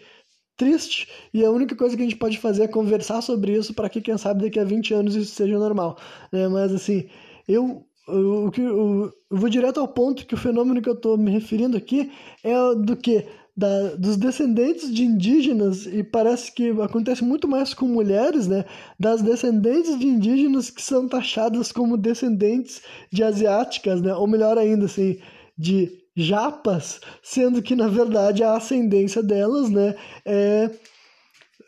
triste. 0.56 1.08
E 1.34 1.44
a 1.44 1.52
única 1.52 1.76
coisa 1.76 1.96
que 1.96 2.02
a 2.02 2.06
gente 2.06 2.18
pode 2.18 2.38
fazer 2.38 2.64
é 2.64 2.68
conversar 2.68 3.22
sobre 3.22 3.54
isso 3.54 3.74
para 3.74 3.90
que, 3.90 4.02
quem 4.02 4.18
sabe, 4.18 4.44
daqui 4.44 4.60
a 4.60 4.64
20 4.64 4.94
anos 4.94 5.16
isso 5.16 5.34
seja 5.36 5.58
normal. 5.58 5.98
Né? 6.32 6.48
Mas 6.48 6.74
assim, 6.74 7.10
eu, 7.48 7.86
eu, 8.08 8.52
eu, 8.58 9.14
eu 9.32 9.38
vou 9.38 9.50
direto 9.50 9.80
ao 9.80 9.88
ponto 9.88 10.26
que 10.26 10.36
o 10.36 10.38
fenômeno 10.38 10.82
que 10.82 10.90
eu 10.90 10.94
estou 10.94 11.18
me 11.18 11.32
referindo 11.32 11.78
aqui 11.78 12.12
é 12.44 12.76
do 12.76 12.96
que? 12.96 13.26
Da, 13.56 13.96
dos 13.96 14.18
descendentes 14.18 14.92
de 14.92 15.04
indígenas, 15.04 15.86
e 15.86 16.04
parece 16.04 16.52
que 16.52 16.72
acontece 16.82 17.24
muito 17.24 17.48
mais 17.48 17.72
com 17.74 17.86
mulheres, 17.88 18.48
né? 18.48 18.66
Das 19.00 19.22
descendentes 19.22 20.00
de 20.00 20.08
indígenas 20.08 20.72
que 20.72 20.82
são 20.82 21.08
taxadas 21.08 21.72
como 21.72 21.96
descendentes 21.96 22.82
de 23.12 23.24
asiáticas, 23.24 24.02
né? 24.02 24.12
Ou 24.16 24.26
melhor 24.26 24.58
ainda, 24.58 24.86
assim, 24.86 25.20
de 25.56 26.04
japas, 26.16 27.00
sendo 27.22 27.62
que 27.62 27.76
na 27.76 27.88
verdade 27.88 28.44
a 28.44 28.56
ascendência 28.56 29.22
delas, 29.24 29.70
né, 29.70 29.96
é 30.26 30.70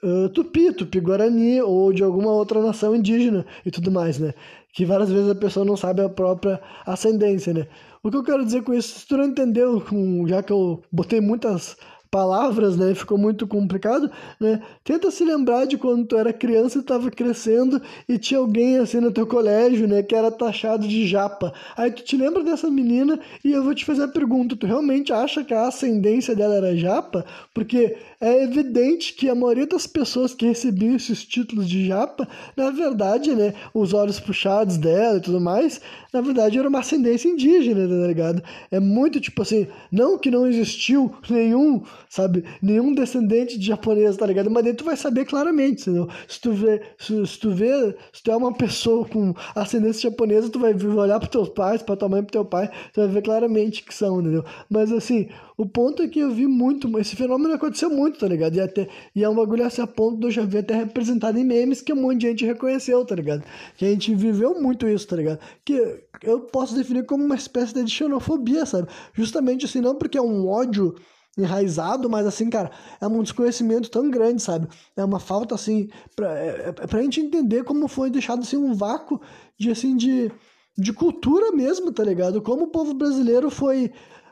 uh, 0.04 0.30
tupi, 0.30 0.72
tupi-guarani 0.72 1.62
ou 1.62 1.92
de 1.92 2.04
alguma 2.04 2.32
outra 2.32 2.62
nação 2.62 2.96
indígena 2.96 3.46
e 3.66 3.72
tudo 3.72 3.92
mais, 3.92 4.20
né? 4.20 4.34
Que 4.74 4.86
várias 4.86 5.10
vezes 5.10 5.30
a 5.30 5.36
pessoa 5.36 5.66
não 5.66 5.78
sabe 5.78 6.02
a 6.02 6.10
própria 6.10 6.62
ascendência, 6.86 7.54
né? 7.54 7.68
O 8.06 8.12
que 8.12 8.18
eu 8.18 8.24
quero 8.24 8.46
dizer 8.46 8.62
com 8.62 8.72
isso, 8.72 9.00
se 9.00 9.08
tu 9.08 9.18
não 9.18 9.26
entendeu, 9.26 9.84
já 10.28 10.44
que 10.44 10.54
eu 10.54 10.80
botei 10.92 11.20
muitas 11.20 11.76
palavras, 12.16 12.78
né? 12.78 12.94
Ficou 12.96 13.18
muito 13.18 13.46
complicado, 13.46 14.10
né? 14.40 14.62
Tenta 14.86 15.12
se 15.12 15.26
lembrar 15.26 15.66
de 15.66 15.78
quando 15.78 16.06
tu 16.06 16.16
era 16.16 16.32
criança 16.32 16.78
e 16.78 16.82
estava 16.82 17.12
crescendo 17.12 17.82
e 18.08 18.18
tinha 18.18 18.40
alguém 18.40 18.78
assim 18.78 19.02
no 19.02 19.12
teu 19.12 19.28
colégio, 19.28 19.86
né? 19.86 20.02
Que 20.02 20.16
era 20.16 20.32
taxado 20.32 20.88
de 20.88 21.06
japa. 21.06 21.52
Aí 21.76 21.92
tu 21.92 22.04
te 22.04 22.16
lembra 22.16 22.42
dessa 22.42 22.70
menina 22.70 23.20
e 23.44 23.52
eu 23.52 23.62
vou 23.62 23.76
te 23.76 23.84
fazer 23.84 24.04
a 24.04 24.08
pergunta: 24.08 24.56
tu 24.56 24.66
realmente 24.66 25.12
acha 25.12 25.44
que 25.44 25.54
a 25.54 25.68
ascendência 25.68 26.34
dela 26.34 26.56
era 26.56 26.78
japa? 26.78 27.26
Porque 27.54 27.98
é 28.22 28.44
evidente 28.44 29.14
que 29.14 29.30
a 29.30 29.36
maioria 29.36 29.68
das 29.68 29.86
pessoas 29.86 30.34
que 30.34 30.46
recebiam 30.46 30.96
esses 30.96 31.26
títulos 31.26 31.68
de 31.68 31.88
japa, 31.88 32.26
na 32.56 32.70
verdade, 32.70 33.36
né? 33.36 33.54
Os 33.74 33.94
olhos 33.94 34.22
puxados 34.22 34.78
dela 34.78 35.18
e 35.18 35.22
tudo 35.22 35.42
mais, 35.42 35.82
na 36.16 36.22
verdade 36.22 36.58
era 36.58 36.68
uma 36.70 36.80
ascendência 36.80 37.28
indígena, 37.28 37.88
tá 37.88 38.08
ligado? 38.08 38.42
É 38.72 38.80
muito 38.80 39.20
tipo 39.20 39.42
assim, 39.42 39.68
não 39.92 40.18
que 40.18 40.32
não 40.32 40.48
existiu 40.48 41.14
nenhum 41.30 41.84
sabe? 42.16 42.46
Nenhum 42.62 42.94
descendente 42.94 43.60
de 43.60 43.68
japonês, 43.68 44.16
tá 44.16 44.26
ligado? 44.26 44.50
Mas 44.50 44.64
daí 44.64 44.74
tu 44.74 44.86
vai 44.86 44.96
saber 44.96 45.26
claramente, 45.26 45.82
entendeu? 45.82 46.08
Se 46.28 46.40
tu 46.40 46.54
vê, 46.54 46.82
se, 46.98 47.28
se 47.28 47.40
tu 47.40 47.52
vê, 47.52 47.96
se 48.14 48.24
tu 48.24 48.32
é 48.32 48.36
uma 48.36 48.54
pessoa 48.54 49.06
com 49.06 49.34
ascendência 49.54 50.10
japonesa, 50.10 50.50
tu 50.50 50.60
vai 50.60 50.74
olhar 50.74 51.20
pros 51.20 51.32
teus 51.32 51.50
pais, 51.50 51.82
pra 51.82 51.96
tua 51.98 52.08
mãe, 52.08 52.24
pro 52.24 52.32
teu 52.32 52.46
pai, 52.46 52.70
tu 52.94 53.02
vai 53.02 53.10
ver 53.10 53.22
claramente 53.22 53.84
que 53.84 53.94
são, 53.94 54.22
entendeu? 54.22 54.46
Mas 54.70 54.92
assim, 54.94 55.28
o 55.58 55.66
ponto 55.66 56.04
é 56.04 56.08
que 56.08 56.20
eu 56.20 56.32
vi 56.32 56.48
muito, 56.48 57.00
esse 57.00 57.16
fenômeno 57.16 57.54
aconteceu 57.54 57.90
muito, 57.90 58.20
tá 58.20 58.28
ligado? 58.28 58.56
E, 58.56 58.60
até, 58.60 58.90
e 59.16 59.24
é 59.24 59.30
um 59.30 59.36
bagulho 59.36 59.66
assim 59.66 59.82
a 59.82 59.88
ponto 59.88 60.20
de 60.20 60.26
eu 60.26 60.32
já 60.32 60.44
ver 60.44 60.60
até 60.60 60.76
representado 60.76 61.38
em 61.40 61.46
memes 61.46 61.82
que 61.82 61.94
um 61.94 62.02
monte 62.02 62.20
de 62.20 62.28
gente 62.28 62.46
reconheceu, 62.46 63.06
tá 63.06 63.16
ligado? 63.16 63.44
Que 63.78 63.86
a 63.86 63.90
gente 63.90 64.14
viveu 64.14 64.60
muito 64.62 64.88
isso, 64.88 65.08
tá 65.08 65.16
ligado? 65.16 65.40
Que 65.64 66.04
eu 66.24 66.42
posso 66.42 66.76
definir 66.76 67.06
como 67.06 67.24
uma 67.24 67.36
espécie 67.36 67.74
de 67.74 67.90
xenofobia, 67.90 68.66
sabe? 68.66 68.90
Justamente 69.14 69.66
assim, 69.66 69.80
não 69.80 69.96
porque 69.96 70.18
é 70.18 70.22
um 70.22 70.48
ódio 70.48 70.96
enraizado, 71.38 72.10
mas 72.10 72.26
assim, 72.26 72.50
cara, 72.50 72.72
é 73.00 73.08
um 73.08 73.22
desconhecimento 73.22 73.90
tão 73.90 74.10
grande, 74.10 74.42
sabe? 74.42 74.68
É 74.96 75.04
uma 75.04 75.20
falta, 75.20 75.54
assim, 75.54 75.90
pra, 76.16 76.38
é, 76.38 76.70
é 76.70 76.72
pra 76.72 77.02
gente 77.02 77.20
entender 77.20 77.64
como 77.64 77.88
foi 77.88 78.10
deixado, 78.10 78.42
assim, 78.42 78.58
um 78.58 78.74
vácuo 78.74 79.22
de, 79.58 79.70
assim, 79.70 79.96
de, 79.96 80.32
de 80.78 80.94
cultura 80.94 81.52
mesmo, 81.52 81.92
tá 81.92 82.04
ligado? 82.04 82.42
Como 82.42 82.66
o 82.66 82.72
povo 82.72 82.94
brasileiro 82.94 83.50
foi... 83.50 83.92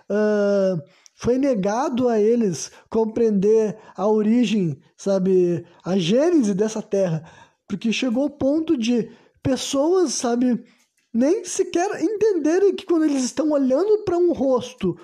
Uh, 0.09 0.81
foi 1.15 1.37
negado 1.37 2.09
a 2.09 2.19
eles 2.19 2.71
compreender 2.89 3.77
a 3.95 4.07
origem, 4.07 4.79
sabe, 4.97 5.65
a 5.83 5.97
gênese 5.97 6.53
dessa 6.53 6.81
terra, 6.81 7.23
porque 7.67 7.93
chegou 7.93 8.23
ao 8.23 8.29
ponto 8.29 8.77
de 8.77 9.09
pessoas, 9.41 10.13
sabe, 10.13 10.63
nem 11.13 11.45
sequer 11.45 12.01
entenderem 12.01 12.75
que 12.75 12.85
quando 12.85 13.05
eles 13.05 13.23
estão 13.23 13.51
olhando 13.51 14.03
para 14.03 14.17
um 14.17 14.33
rosto 14.33 14.97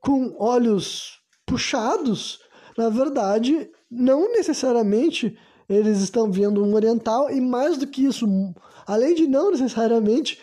com 0.00 0.34
olhos 0.38 1.20
puxados, 1.44 2.38
na 2.78 2.88
verdade, 2.88 3.70
não 3.90 4.32
necessariamente 4.32 5.36
eles 5.68 6.00
estão 6.00 6.30
vendo 6.30 6.64
um 6.64 6.74
oriental 6.74 7.30
e 7.30 7.40
mais 7.40 7.76
do 7.76 7.86
que 7.86 8.04
isso, 8.04 8.26
além 8.86 9.14
de 9.14 9.26
não 9.26 9.50
necessariamente, 9.50 10.40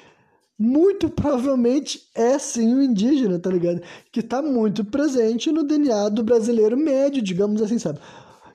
muito 0.58 1.10
provavelmente 1.10 2.02
é 2.16 2.38
sim 2.40 2.74
o 2.74 2.82
indígena, 2.82 3.40
tá 3.40 3.50
ligado? 3.50 3.82
Que 4.12 4.22
tá 4.22 4.42
muito 4.42 4.84
presente 4.84 5.52
no 5.52 5.64
DNA 5.64 6.10
do 6.10 6.24
brasileiro 6.24 6.76
médio, 6.76 7.22
digamos 7.22 7.62
assim, 7.62 7.78
sabe? 7.78 8.00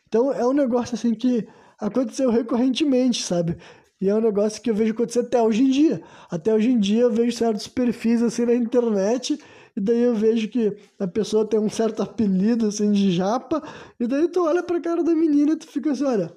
Então 0.09 0.33
é 0.33 0.47
um 0.47 0.53
negócio 0.53 0.95
assim 0.95 1.15
que 1.15 1.47
aconteceu 1.79 2.31
recorrentemente, 2.31 3.23
sabe? 3.23 3.57
E 4.01 4.09
é 4.09 4.15
um 4.15 4.21
negócio 4.21 4.61
que 4.61 4.71
eu 4.71 4.75
vejo 4.75 4.93
acontecer 4.93 5.21
até 5.21 5.41
hoje 5.41 5.63
em 5.63 5.71
dia. 5.71 6.03
Até 6.31 6.53
hoje 6.53 6.71
em 6.71 6.79
dia 6.79 7.03
eu 7.03 7.13
vejo 7.13 7.37
certos 7.37 7.69
perfis 7.69 8.23
assim 8.23 8.45
na 8.45 8.55
internet 8.55 9.39
e 9.77 9.81
daí 9.81 10.03
eu 10.03 10.15
vejo 10.15 10.49
que 10.49 10.77
a 10.99 11.07
pessoa 11.07 11.47
tem 11.49 11.59
um 11.59 11.71
certo 11.71 12.03
apelido 12.03 12.67
assim 12.67 12.93
de 12.93 13.11
japa, 13.11 13.63
e 13.99 14.07
daí 14.07 14.29
tu 14.29 14.45
olha 14.45 14.63
pra 14.63 14.81
cara 14.81 15.03
da 15.03 15.15
menina 15.15 15.53
e 15.53 15.57
tu 15.57 15.67
fica 15.67 15.93
assim, 15.93 16.05
olha, 16.05 16.33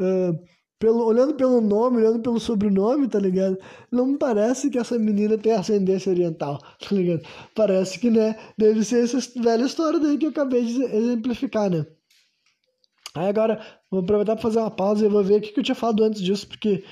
uh, 0.00 0.38
pelo, 0.80 1.04
olhando 1.04 1.34
pelo 1.34 1.60
nome, 1.60 1.98
olhando 1.98 2.20
pelo 2.20 2.40
sobrenome, 2.40 3.06
tá 3.06 3.20
ligado? 3.20 3.58
Não 3.92 4.16
parece 4.16 4.70
que 4.70 4.78
essa 4.78 4.98
menina 4.98 5.36
tem 5.36 5.52
ascendência 5.52 6.10
oriental, 6.10 6.58
tá 6.80 6.94
ligado? 6.96 7.22
Parece 7.54 8.00
que, 8.00 8.10
né, 8.10 8.34
deve 8.56 8.82
ser 8.82 9.04
essa 9.04 9.18
velha 9.40 9.64
história 9.64 10.00
daí 10.00 10.16
que 10.16 10.24
eu 10.24 10.30
acabei 10.30 10.64
de 10.64 10.82
exemplificar, 10.82 11.70
né? 11.70 11.86
Aí 13.14 13.28
agora, 13.28 13.60
vou 13.90 14.00
aproveitar 14.00 14.34
para 14.34 14.42
fazer 14.42 14.58
uma 14.58 14.70
pausa 14.70 15.04
e 15.04 15.08
vou 15.08 15.22
ver 15.22 15.38
o 15.38 15.40
que, 15.42 15.52
que 15.52 15.60
eu 15.60 15.64
tinha 15.64 15.74
falado 15.74 16.02
antes 16.02 16.22
disso, 16.22 16.48
porque 16.48 16.82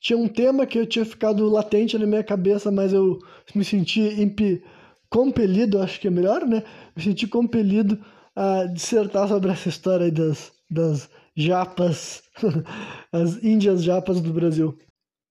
tinha 0.00 0.18
um 0.18 0.26
tema 0.26 0.66
que 0.66 0.78
eu 0.78 0.86
tinha 0.86 1.04
ficado 1.04 1.48
latente 1.48 1.96
na 1.96 2.06
minha 2.06 2.24
cabeça, 2.24 2.72
mas 2.72 2.92
eu 2.92 3.18
me 3.54 3.64
senti 3.64 4.00
imp 4.00 4.62
compelido, 5.08 5.80
acho 5.80 6.00
que 6.00 6.08
é 6.08 6.10
melhor, 6.10 6.44
né? 6.44 6.64
Me 6.96 7.02
senti 7.02 7.26
compelido 7.26 7.98
a 8.34 8.64
dissertar 8.64 9.28
sobre 9.28 9.50
essa 9.50 9.68
história 9.68 10.10
das, 10.10 10.52
das 10.70 11.08
japas, 11.38 12.24
as 13.12 13.36
índias 13.44 13.84
japas 13.84 14.20
do 14.20 14.32
Brasil. 14.32 14.76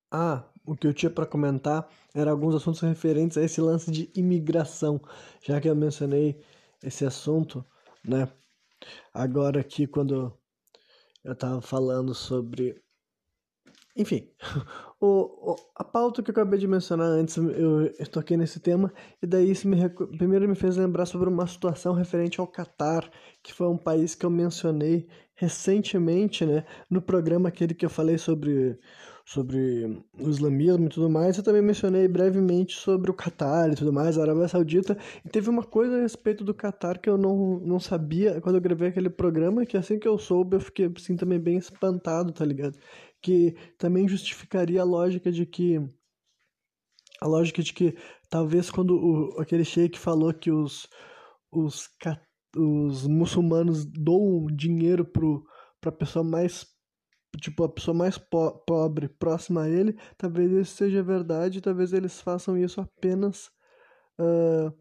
Ah, 0.09 0.45
o 0.65 0.73
que 0.75 0.87
eu 0.87 0.93
tinha 0.93 1.09
para 1.09 1.25
comentar 1.25 1.87
era 2.15 2.31
alguns 2.31 2.55
assuntos 2.55 2.79
referentes 2.79 3.37
a 3.37 3.43
esse 3.43 3.59
lance 3.59 3.91
de 3.91 4.09
imigração, 4.15 5.01
já 5.43 5.59
que 5.59 5.67
eu 5.69 5.75
mencionei 5.75 6.41
esse 6.81 7.05
assunto, 7.05 7.63
né? 8.03 8.29
Agora 9.13 9.59
aqui 9.59 9.85
quando 9.85 10.33
eu 11.25 11.33
estava 11.33 11.61
falando 11.61 12.15
sobre 12.15 12.81
enfim, 13.97 14.29
o, 15.01 15.51
o, 15.51 15.55
a 15.75 15.83
pauta 15.83 16.21
que 16.21 16.29
eu 16.29 16.31
acabei 16.31 16.59
de 16.59 16.67
mencionar 16.67 17.07
antes, 17.07 17.35
eu, 17.35 17.81
eu 17.81 18.07
toquei 18.07 18.37
nesse 18.37 18.59
tema, 18.59 18.93
e 19.21 19.25
daí 19.25 19.49
isso 19.49 19.67
me, 19.67 19.89
primeiro 19.89 20.47
me 20.47 20.55
fez 20.55 20.77
lembrar 20.77 21.07
sobre 21.07 21.27
uma 21.27 21.47
situação 21.47 21.93
referente 21.93 22.39
ao 22.39 22.47
Catar, 22.47 23.09
que 23.41 23.51
foi 23.51 23.67
um 23.67 23.77
país 23.77 24.13
que 24.13 24.23
eu 24.25 24.29
mencionei 24.29 25.07
recentemente, 25.37 26.45
né, 26.45 26.65
no 26.89 26.99
programa 26.99 27.49
aquele 27.49 27.75
que 27.75 27.85
eu 27.85 27.89
falei 27.91 28.17
sobre, 28.17 28.77
sobre 29.23 30.03
o 30.19 30.29
islamismo 30.29 30.87
e 30.87 30.89
tudo 30.89 31.09
mais, 31.09 31.37
eu 31.37 31.43
também 31.43 31.61
mencionei 31.61 32.07
brevemente 32.07 32.75
sobre 32.75 33.11
o 33.11 33.13
Catar 33.13 33.71
e 33.71 33.75
tudo 33.75 33.93
mais, 33.93 34.17
a 34.17 34.23
Arábia 34.23 34.47
Saudita, 34.47 34.97
e 35.23 35.29
teve 35.29 35.47
uma 35.47 35.63
coisa 35.63 35.95
a 35.95 36.01
respeito 36.01 36.43
do 36.43 36.55
Catar 36.55 36.97
que 36.97 37.07
eu 37.07 37.19
não, 37.19 37.59
não 37.59 37.79
sabia 37.79 38.41
quando 38.41 38.55
eu 38.55 38.61
gravei 38.61 38.89
aquele 38.89 39.11
programa, 39.11 39.63
que 39.63 39.77
assim 39.77 39.99
que 39.99 40.07
eu 40.07 40.17
soube 40.17 40.55
eu 40.55 40.59
fiquei 40.59 40.91
assim 40.97 41.15
também 41.15 41.39
bem 41.39 41.57
espantado, 41.57 42.33
tá 42.33 42.43
ligado? 42.43 42.77
Que 43.21 43.55
também 43.77 44.07
justificaria 44.07 44.81
a 44.81 44.85
lógica 44.85 45.31
de 45.31 45.45
que 45.45 45.79
a 47.21 47.27
lógica 47.27 47.61
de 47.61 47.73
que 47.73 47.95
talvez 48.29 48.71
quando 48.71 48.95
o, 48.95 49.39
aquele 49.39 49.63
sheik 49.63 49.99
falou 49.99 50.33
que 50.33 50.51
os 50.51 50.87
os, 51.51 51.89
os 52.57 53.07
muçulmanos 53.07 53.85
doam 53.85 54.47
dinheiro 54.47 55.05
para 55.05 55.89
a 55.89 55.91
pessoa 55.91 56.23
mais 56.23 56.65
tipo 57.39 57.63
a 57.63 57.69
pessoa 57.69 57.95
mais 57.95 58.17
po 58.17 58.51
pobre 58.65 59.07
próxima 59.07 59.63
a 59.63 59.69
ele, 59.69 59.97
talvez 60.17 60.51
isso 60.51 60.75
seja 60.75 61.03
verdade, 61.03 61.61
talvez 61.61 61.93
eles 61.93 62.19
façam 62.19 62.57
isso 62.57 62.81
apenas 62.81 63.51
uh, 64.19 64.73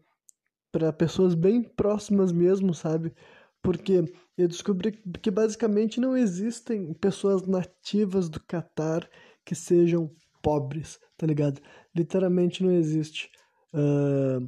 para 0.71 0.91
pessoas 0.91 1.35
bem 1.35 1.61
próximas 1.61 2.31
mesmo, 2.31 2.73
sabe? 2.73 3.13
Porque 3.61 4.03
eu 4.37 4.47
descobri 4.47 4.91
que 4.91 5.29
basicamente 5.29 5.99
não 5.99 6.15
existem 6.15 6.93
pessoas 6.93 7.45
nativas 7.45 8.29
do 8.29 8.39
Catar 8.39 9.07
que 9.45 9.55
sejam 9.55 10.11
pobres, 10.41 10.99
tá 11.17 11.25
ligado? 11.25 11.61
Literalmente 11.95 12.63
não 12.63 12.71
existe. 12.71 13.29
Uh, 13.73 14.47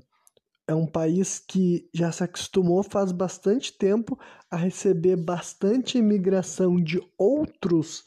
é 0.70 0.76
um 0.76 0.86
país 0.86 1.40
que 1.40 1.90
já 1.92 2.12
se 2.12 2.24
acostumou 2.24 2.84
faz 2.84 3.12
bastante 3.12 3.74
tempo 3.74 4.20
a 4.52 4.56
receber 4.56 5.16
bastante 5.16 5.98
imigração 5.98 6.76
de 6.76 7.02
outros 7.18 8.06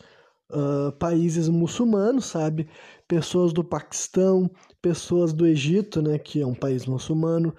uh, 0.48 0.92
países 0.92 1.48
muçulmanos, 1.48 2.26
sabe? 2.26 2.68
Pessoas 3.08 3.52
do 3.52 3.64
Paquistão, 3.64 4.48
pessoas 4.80 5.32
do 5.32 5.44
Egito, 5.44 6.00
né, 6.00 6.18
que 6.18 6.40
é 6.40 6.46
um 6.46 6.54
país 6.54 6.86
muçulmano 6.86 7.52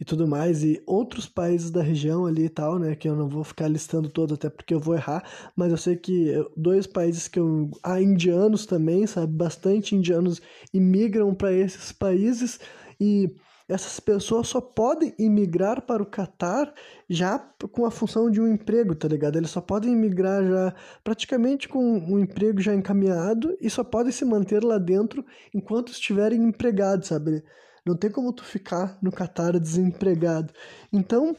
e 0.00 0.06
tudo 0.06 0.26
mais, 0.26 0.64
e 0.64 0.82
outros 0.86 1.26
países 1.26 1.70
da 1.70 1.82
região 1.82 2.24
ali 2.24 2.44
e 2.46 2.48
tal, 2.48 2.78
né, 2.78 2.94
que 2.94 3.06
eu 3.06 3.14
não 3.14 3.28
vou 3.28 3.44
ficar 3.44 3.68
listando 3.68 4.08
todos 4.08 4.36
até 4.36 4.48
porque 4.48 4.72
eu 4.72 4.80
vou 4.80 4.94
errar, 4.94 5.22
mas 5.54 5.70
eu 5.70 5.76
sei 5.76 5.96
que 5.96 6.32
dois 6.56 6.86
países 6.86 7.28
que 7.28 7.38
eu... 7.38 7.70
há 7.82 8.00
indianos 8.00 8.64
também, 8.64 9.06
sabe? 9.06 9.34
Bastante 9.34 9.94
indianos 9.94 10.40
imigram 10.72 11.34
para 11.34 11.52
esses 11.52 11.92
países 11.92 12.58
e 12.98 13.30
essas 13.68 13.98
pessoas 13.98 14.46
só 14.46 14.60
podem 14.60 15.12
imigrar 15.18 15.82
para 15.82 16.02
o 16.02 16.06
Catar 16.06 16.72
já 17.08 17.38
com 17.72 17.84
a 17.84 17.90
função 17.90 18.30
de 18.30 18.40
um 18.40 18.46
emprego, 18.46 18.94
tá 18.94 19.08
ligado? 19.08 19.36
Eles 19.36 19.50
só 19.50 19.60
podem 19.60 19.92
imigrar 19.92 20.44
já 20.44 20.74
praticamente 21.02 21.68
com 21.68 21.98
um 21.98 22.18
emprego 22.18 22.60
já 22.60 22.72
encaminhado 22.72 23.56
e 23.60 23.68
só 23.68 23.82
podem 23.82 24.12
se 24.12 24.24
manter 24.24 24.62
lá 24.62 24.78
dentro 24.78 25.24
enquanto 25.52 25.90
estiverem 25.90 26.44
empregados, 26.44 27.08
sabe? 27.08 27.42
Não 27.84 27.96
tem 27.96 28.10
como 28.10 28.32
tu 28.32 28.44
ficar 28.44 28.98
no 29.02 29.10
Catar 29.10 29.58
desempregado. 29.58 30.52
Então, 30.92 31.36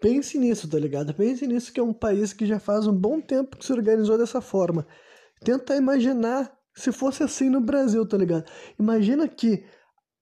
pense 0.00 0.36
nisso, 0.38 0.68
tá 0.68 0.78
ligado? 0.78 1.14
Pense 1.14 1.46
nisso 1.46 1.72
que 1.72 1.78
é 1.78 1.82
um 1.82 1.92
país 1.92 2.32
que 2.32 2.44
já 2.44 2.58
faz 2.58 2.88
um 2.88 2.92
bom 2.92 3.20
tempo 3.20 3.56
que 3.56 3.64
se 3.64 3.72
organizou 3.72 4.18
dessa 4.18 4.40
forma. 4.40 4.84
Tenta 5.44 5.76
imaginar 5.76 6.56
se 6.74 6.90
fosse 6.92 7.22
assim 7.22 7.48
no 7.48 7.60
Brasil, 7.60 8.04
tá 8.06 8.16
ligado? 8.16 8.44
Imagina 8.78 9.28
que 9.28 9.64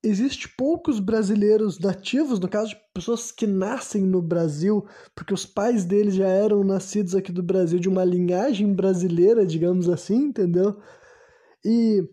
existe 0.04 0.48
poucos 0.48 1.00
brasileiros 1.00 1.78
nativos, 1.78 2.38
no 2.38 2.48
caso 2.48 2.70
de 2.70 2.76
pessoas 2.92 3.32
que 3.32 3.46
nascem 3.46 4.02
no 4.02 4.20
Brasil, 4.20 4.86
porque 5.14 5.32
os 5.32 5.46
pais 5.46 5.84
deles 5.84 6.14
já 6.14 6.28
eram 6.28 6.62
nascidos 6.62 7.14
aqui 7.14 7.32
do 7.32 7.42
Brasil, 7.42 7.78
de 7.78 7.88
uma 7.88 8.04
linhagem 8.04 8.72
brasileira, 8.72 9.46
digamos 9.46 9.88
assim, 9.88 10.26
entendeu? 10.26 10.78
E 11.64 12.08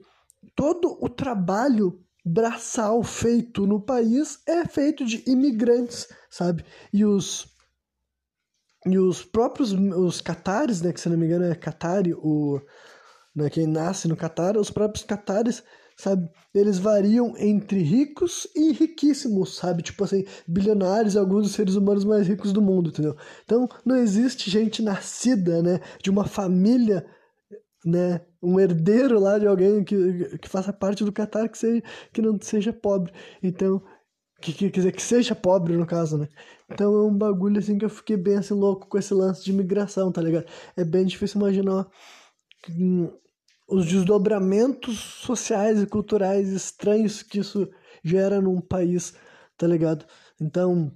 todo 0.55 0.97
o 1.01 1.09
trabalho 1.09 1.99
braçal 2.25 3.03
feito 3.03 3.65
no 3.67 3.81
país 3.81 4.39
é 4.47 4.65
feito 4.65 5.05
de 5.05 5.23
imigrantes, 5.27 6.07
sabe? 6.29 6.63
E 6.93 7.03
os 7.03 7.49
e 8.85 8.97
os 8.97 9.23
próprios 9.23 9.73
os 9.73 10.21
catares, 10.21 10.81
né, 10.81 10.91
que 10.91 10.99
se 10.99 11.07
não 11.07 11.17
me 11.17 11.27
engano 11.27 11.45
é 11.45 11.53
catari, 11.53 12.15
o 12.15 12.59
né, 13.35 13.49
quem 13.49 13.65
nasce 13.67 14.07
no 14.07 14.15
Catar, 14.15 14.57
os 14.57 14.69
próprios 14.69 15.03
catares 15.03 15.63
sabe? 16.01 16.29
Eles 16.53 16.79
variam 16.79 17.33
entre 17.37 17.79
ricos 17.81 18.47
e 18.55 18.71
riquíssimos, 18.71 19.55
sabe? 19.55 19.83
Tipo 19.83 20.03
assim, 20.03 20.25
bilionários 20.47 21.15
alguns 21.15 21.43
dos 21.43 21.51
seres 21.53 21.75
humanos 21.75 22.03
mais 22.03 22.27
ricos 22.27 22.51
do 22.51 22.61
mundo, 22.61 22.89
entendeu? 22.89 23.15
Então, 23.45 23.69
não 23.85 23.95
existe 23.95 24.49
gente 24.49 24.81
nascida, 24.81 25.61
né, 25.61 25.79
de 26.01 26.09
uma 26.09 26.25
família, 26.25 27.05
né, 27.85 28.21
um 28.41 28.59
herdeiro 28.59 29.19
lá 29.19 29.37
de 29.37 29.45
alguém 29.45 29.83
que, 29.83 30.37
que 30.39 30.49
faça 30.49 30.73
parte 30.73 31.03
do 31.03 31.13
Qatar 31.13 31.49
que, 31.49 31.57
seja, 31.57 31.83
que 32.11 32.21
não 32.21 32.39
seja 32.41 32.73
pobre. 32.73 33.13
Então, 33.43 33.81
que, 34.41 34.53
que, 34.53 34.71
quer 34.71 34.79
dizer, 34.79 34.91
que 34.91 35.01
seja 35.01 35.35
pobre 35.35 35.77
no 35.77 35.85
caso, 35.85 36.17
né? 36.17 36.27
Então 36.69 36.95
é 36.95 37.03
um 37.03 37.15
bagulho 37.15 37.59
assim 37.59 37.77
que 37.77 37.85
eu 37.85 37.89
fiquei 37.89 38.17
bem 38.17 38.37
assim 38.37 38.55
louco 38.55 38.87
com 38.87 38.97
esse 38.97 39.13
lance 39.13 39.43
de 39.43 39.51
imigração, 39.51 40.11
tá 40.11 40.21
ligado? 40.21 40.45
É 40.75 40.83
bem 40.83 41.05
difícil 41.05 41.39
imaginar 41.39 41.85
os 43.71 43.85
desdobramentos 43.85 44.99
sociais 44.99 45.81
e 45.81 45.87
culturais 45.87 46.49
estranhos 46.49 47.23
que 47.23 47.39
isso 47.39 47.69
gera 48.03 48.41
num 48.41 48.59
país, 48.59 49.13
tá 49.57 49.65
ligado? 49.65 50.05
Então, 50.39 50.91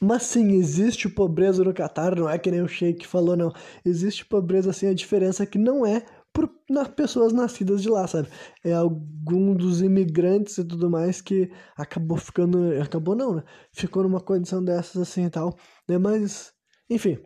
mas 0.00 0.24
sim, 0.24 0.52
existe 0.54 1.08
pobreza 1.08 1.62
no 1.62 1.72
Catar, 1.72 2.16
não 2.16 2.28
é 2.28 2.38
que 2.38 2.50
nem 2.50 2.62
o 2.62 2.68
Sheik 2.68 3.06
falou, 3.06 3.36
não. 3.36 3.52
Existe 3.84 4.24
pobreza, 4.26 4.70
assim, 4.70 4.88
a 4.88 4.94
diferença 4.94 5.44
é 5.44 5.46
que 5.46 5.58
não 5.58 5.86
é 5.86 6.04
por 6.32 6.50
nas 6.68 6.88
pessoas 6.88 7.32
nascidas 7.32 7.82
de 7.82 7.88
lá, 7.88 8.06
sabe? 8.06 8.28
É 8.64 8.72
algum 8.72 9.54
dos 9.54 9.82
imigrantes 9.82 10.58
e 10.58 10.64
tudo 10.64 10.90
mais 10.90 11.20
que 11.20 11.50
acabou 11.76 12.16
ficando. 12.16 12.80
Acabou 12.82 13.14
não, 13.14 13.36
né? 13.36 13.44
Ficou 13.72 14.02
numa 14.02 14.20
condição 14.20 14.64
dessas 14.64 14.96
assim 15.02 15.26
e 15.26 15.30
tal, 15.30 15.56
né? 15.88 15.98
Mas, 15.98 16.52
enfim. 16.90 17.18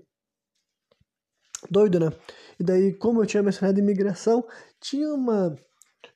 Doido, 1.71 2.01
né? 2.01 2.11
E 2.59 2.65
daí, 2.65 2.93
como 2.95 3.23
eu 3.23 3.27
tinha 3.27 3.43
mencionado 3.43 3.79
imigração, 3.79 4.45
tinha 4.81 5.13
uma. 5.13 5.57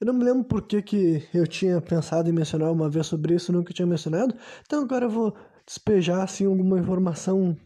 Eu 0.01 0.07
não 0.07 0.15
me 0.15 0.25
lembro 0.25 0.45
por 0.45 0.63
que, 0.63 0.83
que 0.83 1.29
eu 1.35 1.47
tinha 1.47 1.81
pensado 1.81 2.29
em 2.29 2.33
mencionar 2.33 2.71
uma 2.73 2.89
vez 2.89 3.07
sobre 3.07 3.35
isso, 3.35 3.53
nunca 3.53 3.73
tinha 3.73 3.87
mencionado. 3.87 4.35
Então 4.65 4.83
agora 4.83 5.07
eu 5.07 5.11
vou 5.11 5.37
despejar 5.67 6.23
assim 6.23 6.47
alguma 6.47 6.79
informação 6.79 7.57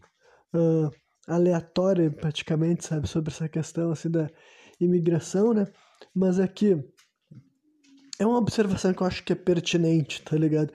uh, 0.53 0.91
aleatória, 1.27 2.11
praticamente, 2.11 2.85
sabe, 2.85 3.07
sobre 3.07 3.31
essa 3.31 3.47
questão 3.47 3.91
assim 3.91 4.09
da 4.09 4.29
imigração, 4.79 5.53
né? 5.53 5.67
Mas 6.13 6.39
é 6.39 6.47
que 6.47 6.83
é 8.19 8.25
uma 8.25 8.37
observação 8.37 8.93
que 8.93 9.01
eu 9.01 9.07
acho 9.07 9.23
que 9.23 9.33
é 9.33 9.35
pertinente, 9.35 10.21
tá 10.21 10.35
ligado? 10.35 10.73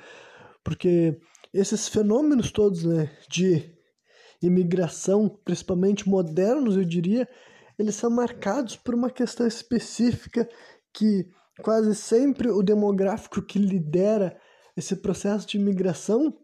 Porque 0.65 1.19
esses 1.53 1.89
fenômenos 1.89 2.51
todos, 2.51 2.85
né, 2.85 3.11
de 3.29 3.75
imigração, 4.43 5.29
principalmente 5.45 6.09
modernos, 6.09 6.77
eu 6.77 6.85
diria, 6.85 7.29
eles 7.79 7.95
são 7.95 8.11
marcados 8.11 8.77
por 8.77 8.95
uma 8.95 9.11
questão 9.11 9.47
específica 9.47 10.49
que 10.93 11.29
quase 11.63 11.95
sempre 11.95 12.49
o 12.51 12.63
demográfico 12.63 13.43
que 13.43 13.59
lidera 13.59 14.39
esse 14.77 14.97
processo 14.97 15.47
de 15.47 15.59
imigração 15.59 16.37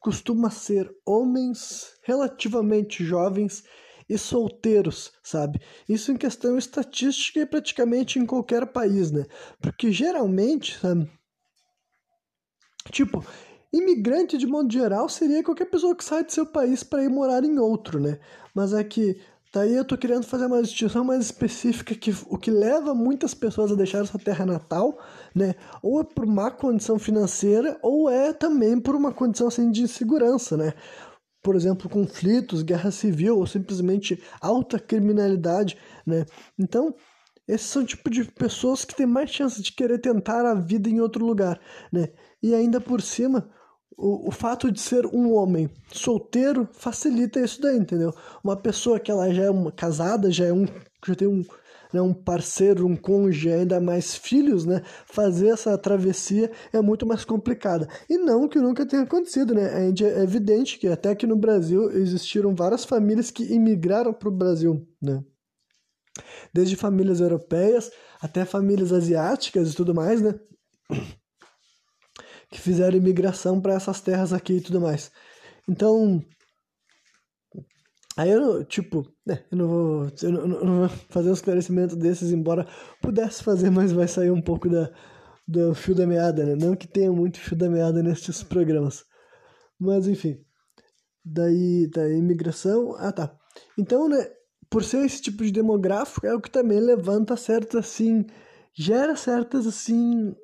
costuma 0.00 0.50
ser 0.50 0.90
homens 1.04 1.92
relativamente 2.04 3.04
jovens 3.04 3.64
e 4.08 4.16
solteiros, 4.16 5.12
sabe? 5.22 5.60
Isso 5.88 6.12
em 6.12 6.16
questão 6.16 6.56
estatística 6.56 7.40
e 7.40 7.46
praticamente 7.46 8.18
em 8.18 8.26
qualquer 8.26 8.66
país, 8.66 9.10
né? 9.10 9.26
Porque 9.60 9.90
geralmente, 9.90 10.78
sabe? 10.78 11.10
Tipo, 12.92 13.24
imigrante 13.72 14.38
de 14.38 14.46
modo 14.46 14.72
geral 14.72 15.08
seria 15.08 15.42
qualquer 15.42 15.66
pessoa 15.66 15.94
que 15.94 16.04
sai 16.04 16.24
de 16.24 16.32
seu 16.32 16.46
país 16.46 16.82
para 16.82 17.02
ir 17.04 17.08
morar 17.08 17.44
em 17.44 17.58
outro, 17.58 18.00
né? 18.00 18.18
Mas 18.54 18.72
é 18.72 18.82
que 18.82 19.18
Daí 19.56 19.74
eu 19.74 19.86
tô 19.86 19.96
querendo 19.96 20.24
fazer 20.24 20.44
uma 20.44 20.62
distinção 20.62 21.02
mais 21.02 21.24
específica 21.24 21.94
que 21.94 22.14
o 22.28 22.36
que 22.36 22.50
leva 22.50 22.94
muitas 22.94 23.32
pessoas 23.32 23.72
a 23.72 23.74
deixar 23.74 24.04
sua 24.04 24.20
terra 24.20 24.44
natal, 24.44 24.98
né? 25.34 25.54
Ou 25.82 25.98
é 25.98 26.04
por 26.04 26.26
má 26.26 26.50
condição 26.50 26.98
financeira, 26.98 27.78
ou 27.80 28.10
é 28.10 28.34
também 28.34 28.78
por 28.78 28.94
uma 28.94 29.12
condição 29.14 29.48
assim, 29.48 29.70
de 29.70 29.80
insegurança, 29.82 30.58
né? 30.58 30.74
Por 31.42 31.56
exemplo, 31.56 31.88
conflitos, 31.88 32.62
guerra 32.62 32.90
civil 32.90 33.38
ou 33.38 33.46
simplesmente 33.46 34.22
alta 34.42 34.78
criminalidade, 34.78 35.78
né? 36.04 36.26
Então, 36.58 36.94
esses 37.48 37.68
são 37.68 37.82
tipo 37.82 38.10
de 38.10 38.24
pessoas 38.24 38.84
que 38.84 38.94
têm 38.94 39.06
mais 39.06 39.30
chance 39.30 39.62
de 39.62 39.72
querer 39.72 40.00
tentar 40.00 40.44
a 40.44 40.52
vida 40.52 40.90
em 40.90 41.00
outro 41.00 41.24
lugar, 41.24 41.58
né? 41.90 42.10
E 42.42 42.54
ainda 42.54 42.78
por 42.78 43.00
cima, 43.00 43.48
o, 43.96 44.28
o 44.28 44.30
fato 44.30 44.70
de 44.70 44.80
ser 44.80 45.06
um 45.06 45.32
homem 45.32 45.70
solteiro 45.92 46.68
facilita 46.72 47.40
isso 47.40 47.60
daí, 47.60 47.76
entendeu? 47.76 48.12
Uma 48.44 48.56
pessoa 48.56 49.00
que 49.00 49.10
ela 49.10 49.32
já 49.32 49.44
é 49.44 49.50
uma, 49.50 49.72
casada, 49.72 50.30
já 50.30 50.44
é 50.46 50.52
um 50.52 50.66
já 51.06 51.14
tem 51.14 51.28
um, 51.28 51.44
né, 51.92 52.00
um 52.00 52.12
parceiro, 52.12 52.86
um 52.86 52.96
cônjuge, 52.96 53.50
ainda 53.50 53.80
mais 53.80 54.14
filhos, 54.14 54.64
né? 54.64 54.82
Fazer 55.06 55.48
essa 55.48 55.76
travessia 55.78 56.50
é 56.72 56.80
muito 56.80 57.06
mais 57.06 57.24
complicada. 57.24 57.88
E 58.08 58.18
não 58.18 58.48
que 58.48 58.58
nunca 58.58 58.84
tenha 58.84 59.02
acontecido, 59.02 59.54
né? 59.54 59.88
É 59.88 60.22
evidente 60.22 60.78
que 60.78 60.88
até 60.88 61.10
aqui 61.10 61.26
no 61.26 61.36
Brasil 61.36 61.90
existiram 61.92 62.54
várias 62.54 62.84
famílias 62.84 63.30
que 63.30 63.44
imigraram 63.44 64.12
para 64.12 64.28
o 64.28 64.32
Brasil, 64.32 64.86
né? 65.00 65.22
Desde 66.52 66.76
famílias 66.76 67.20
europeias 67.20 67.90
até 68.20 68.44
famílias 68.44 68.92
asiáticas 68.92 69.72
e 69.72 69.76
tudo 69.76 69.94
mais, 69.94 70.20
né? 70.20 70.34
Que 72.50 72.60
fizeram 72.60 72.96
imigração 72.96 73.60
para 73.60 73.74
essas 73.74 74.00
terras 74.00 74.32
aqui 74.32 74.54
e 74.54 74.60
tudo 74.60 74.80
mais. 74.80 75.10
Então, 75.68 76.24
Aí 78.16 78.30
eu, 78.30 78.64
tipo, 78.64 79.06
né, 79.26 79.44
eu 79.52 79.58
não 79.58 79.68
vou, 79.68 80.12
eu 80.22 80.32
não, 80.32 80.40
eu 80.40 80.64
não 80.64 80.78
vou 80.80 80.88
fazer 81.10 81.28
um 81.28 81.34
esclarecimento 81.34 81.94
desses, 81.94 82.32
embora 82.32 82.66
pudesse 83.02 83.44
fazer, 83.44 83.68
mas 83.70 83.92
vai 83.92 84.08
sair 84.08 84.30
um 84.30 84.40
pouco 84.40 84.70
da, 84.70 84.90
do 85.46 85.74
fio 85.74 85.94
da 85.94 86.06
meada, 86.06 86.44
né? 86.46 86.54
Não 86.54 86.74
que 86.74 86.88
tenha 86.88 87.12
muito 87.12 87.38
fio 87.38 87.56
da 87.56 87.68
meada 87.68 88.02
nesses 88.02 88.42
programas. 88.42 89.04
Mas, 89.78 90.08
enfim. 90.08 90.38
Daí, 91.22 91.88
da 91.90 92.08
imigração... 92.08 92.94
Ah, 92.98 93.12
tá. 93.12 93.36
Então, 93.78 94.08
né, 94.08 94.26
por 94.70 94.82
ser 94.82 95.04
esse 95.04 95.20
tipo 95.20 95.44
de 95.44 95.52
demográfico, 95.52 96.26
é 96.26 96.34
o 96.34 96.40
que 96.40 96.50
também 96.50 96.80
levanta 96.80 97.36
certas, 97.36 97.84
assim... 97.84 98.24
Gera 98.74 99.14
certas, 99.14 99.66
assim... 99.66 100.34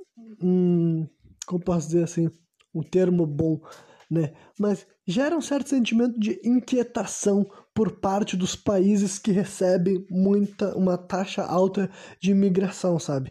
Hum, 0.43 1.07
como 1.45 1.63
posso 1.65 1.87
dizer, 1.89 2.05
assim... 2.05 2.29
Um 2.75 2.83
termo 2.83 3.27
bom, 3.27 3.61
né? 4.11 4.33
Mas 4.59 4.87
gera 5.07 5.37
um 5.37 5.43
certo 5.43 5.69
sentimento 5.69 6.19
de 6.19 6.41
inquietação 6.43 7.47
por 7.75 8.01
parte 8.01 8.35
dos 8.35 8.57
países 8.57 9.19
que 9.19 9.31
recebem 9.31 10.07
muita 10.09 10.75
uma 10.75 10.97
taxa 10.97 11.43
alta 11.43 11.91
de 12.19 12.31
imigração, 12.31 12.99
sabe? 12.99 13.31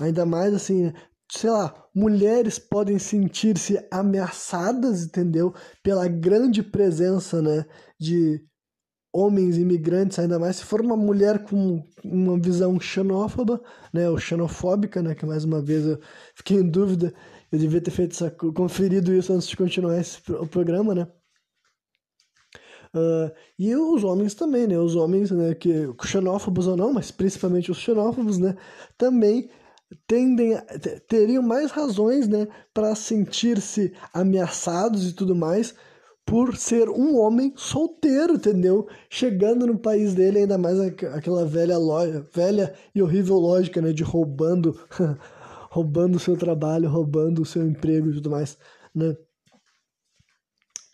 Ainda 0.00 0.26
mais 0.26 0.52
assim, 0.52 0.92
sei 1.30 1.50
lá, 1.50 1.72
mulheres 1.94 2.58
podem 2.58 2.98
sentir-se 2.98 3.78
ameaçadas, 3.92 5.04
entendeu? 5.04 5.54
Pela 5.84 6.08
grande 6.08 6.64
presença, 6.64 7.40
né, 7.40 7.64
de 7.96 8.44
homens 9.16 9.56
imigrantes, 9.56 10.18
ainda 10.18 10.36
mais 10.40 10.56
se 10.56 10.64
for 10.64 10.80
uma 10.80 10.96
mulher 10.96 11.44
com 11.44 11.80
uma 12.02 12.36
visão 12.36 12.80
xenófoba, 12.80 13.62
né, 13.92 14.10
ou 14.10 14.18
xenofóbica, 14.18 15.00
né, 15.00 15.14
que 15.14 15.24
mais 15.24 15.44
uma 15.44 15.62
vez 15.62 15.86
eu 15.86 16.00
fiquei 16.34 16.56
em 16.56 16.68
dúvida, 16.68 17.14
eu 17.54 17.58
devia 17.58 17.80
ter 17.80 17.90
feito 17.92 18.12
essa, 18.12 18.30
conferido 18.30 19.14
isso 19.14 19.32
antes 19.32 19.46
de 19.46 19.56
continuar 19.56 19.98
esse, 19.98 20.18
o 20.32 20.46
programa, 20.46 20.94
né? 20.94 21.06
Uh, 22.92 23.30
e 23.58 23.74
os 23.74 24.02
homens 24.04 24.34
também, 24.34 24.66
né? 24.66 24.78
Os 24.78 24.96
homens, 24.96 25.30
né, 25.30 25.54
que 25.54 25.88
xenófobos 26.04 26.66
ou 26.66 26.76
não, 26.76 26.92
mas 26.92 27.10
principalmente 27.10 27.70
os 27.70 27.78
xenófobos, 27.78 28.38
né, 28.38 28.56
também 28.98 29.48
tendem 30.06 30.56
teriam 31.08 31.42
mais 31.42 31.70
razões, 31.70 32.26
né, 32.26 32.48
para 32.72 32.94
sentir-se 32.94 33.92
ameaçados 34.12 35.08
e 35.08 35.12
tudo 35.12 35.34
mais 35.34 35.74
por 36.26 36.56
ser 36.56 36.88
um 36.88 37.18
homem 37.18 37.52
solteiro, 37.56 38.34
entendeu? 38.34 38.88
Chegando 39.10 39.66
no 39.66 39.78
país 39.78 40.14
dele, 40.14 40.38
ainda 40.40 40.56
mais 40.56 40.80
aquela 40.80 41.44
velha 41.44 41.76
loja, 41.76 42.26
velha 42.32 42.74
e 42.94 43.02
horrível 43.02 43.36
lógica, 43.36 43.80
né, 43.80 43.92
de 43.92 44.02
roubando 44.02 44.78
roubando 45.74 46.14
o 46.14 46.20
seu 46.20 46.36
trabalho, 46.36 46.88
roubando 46.88 47.42
o 47.42 47.44
seu 47.44 47.66
emprego 47.66 48.08
e 48.08 48.14
tudo 48.14 48.30
mais, 48.30 48.56
né? 48.94 49.16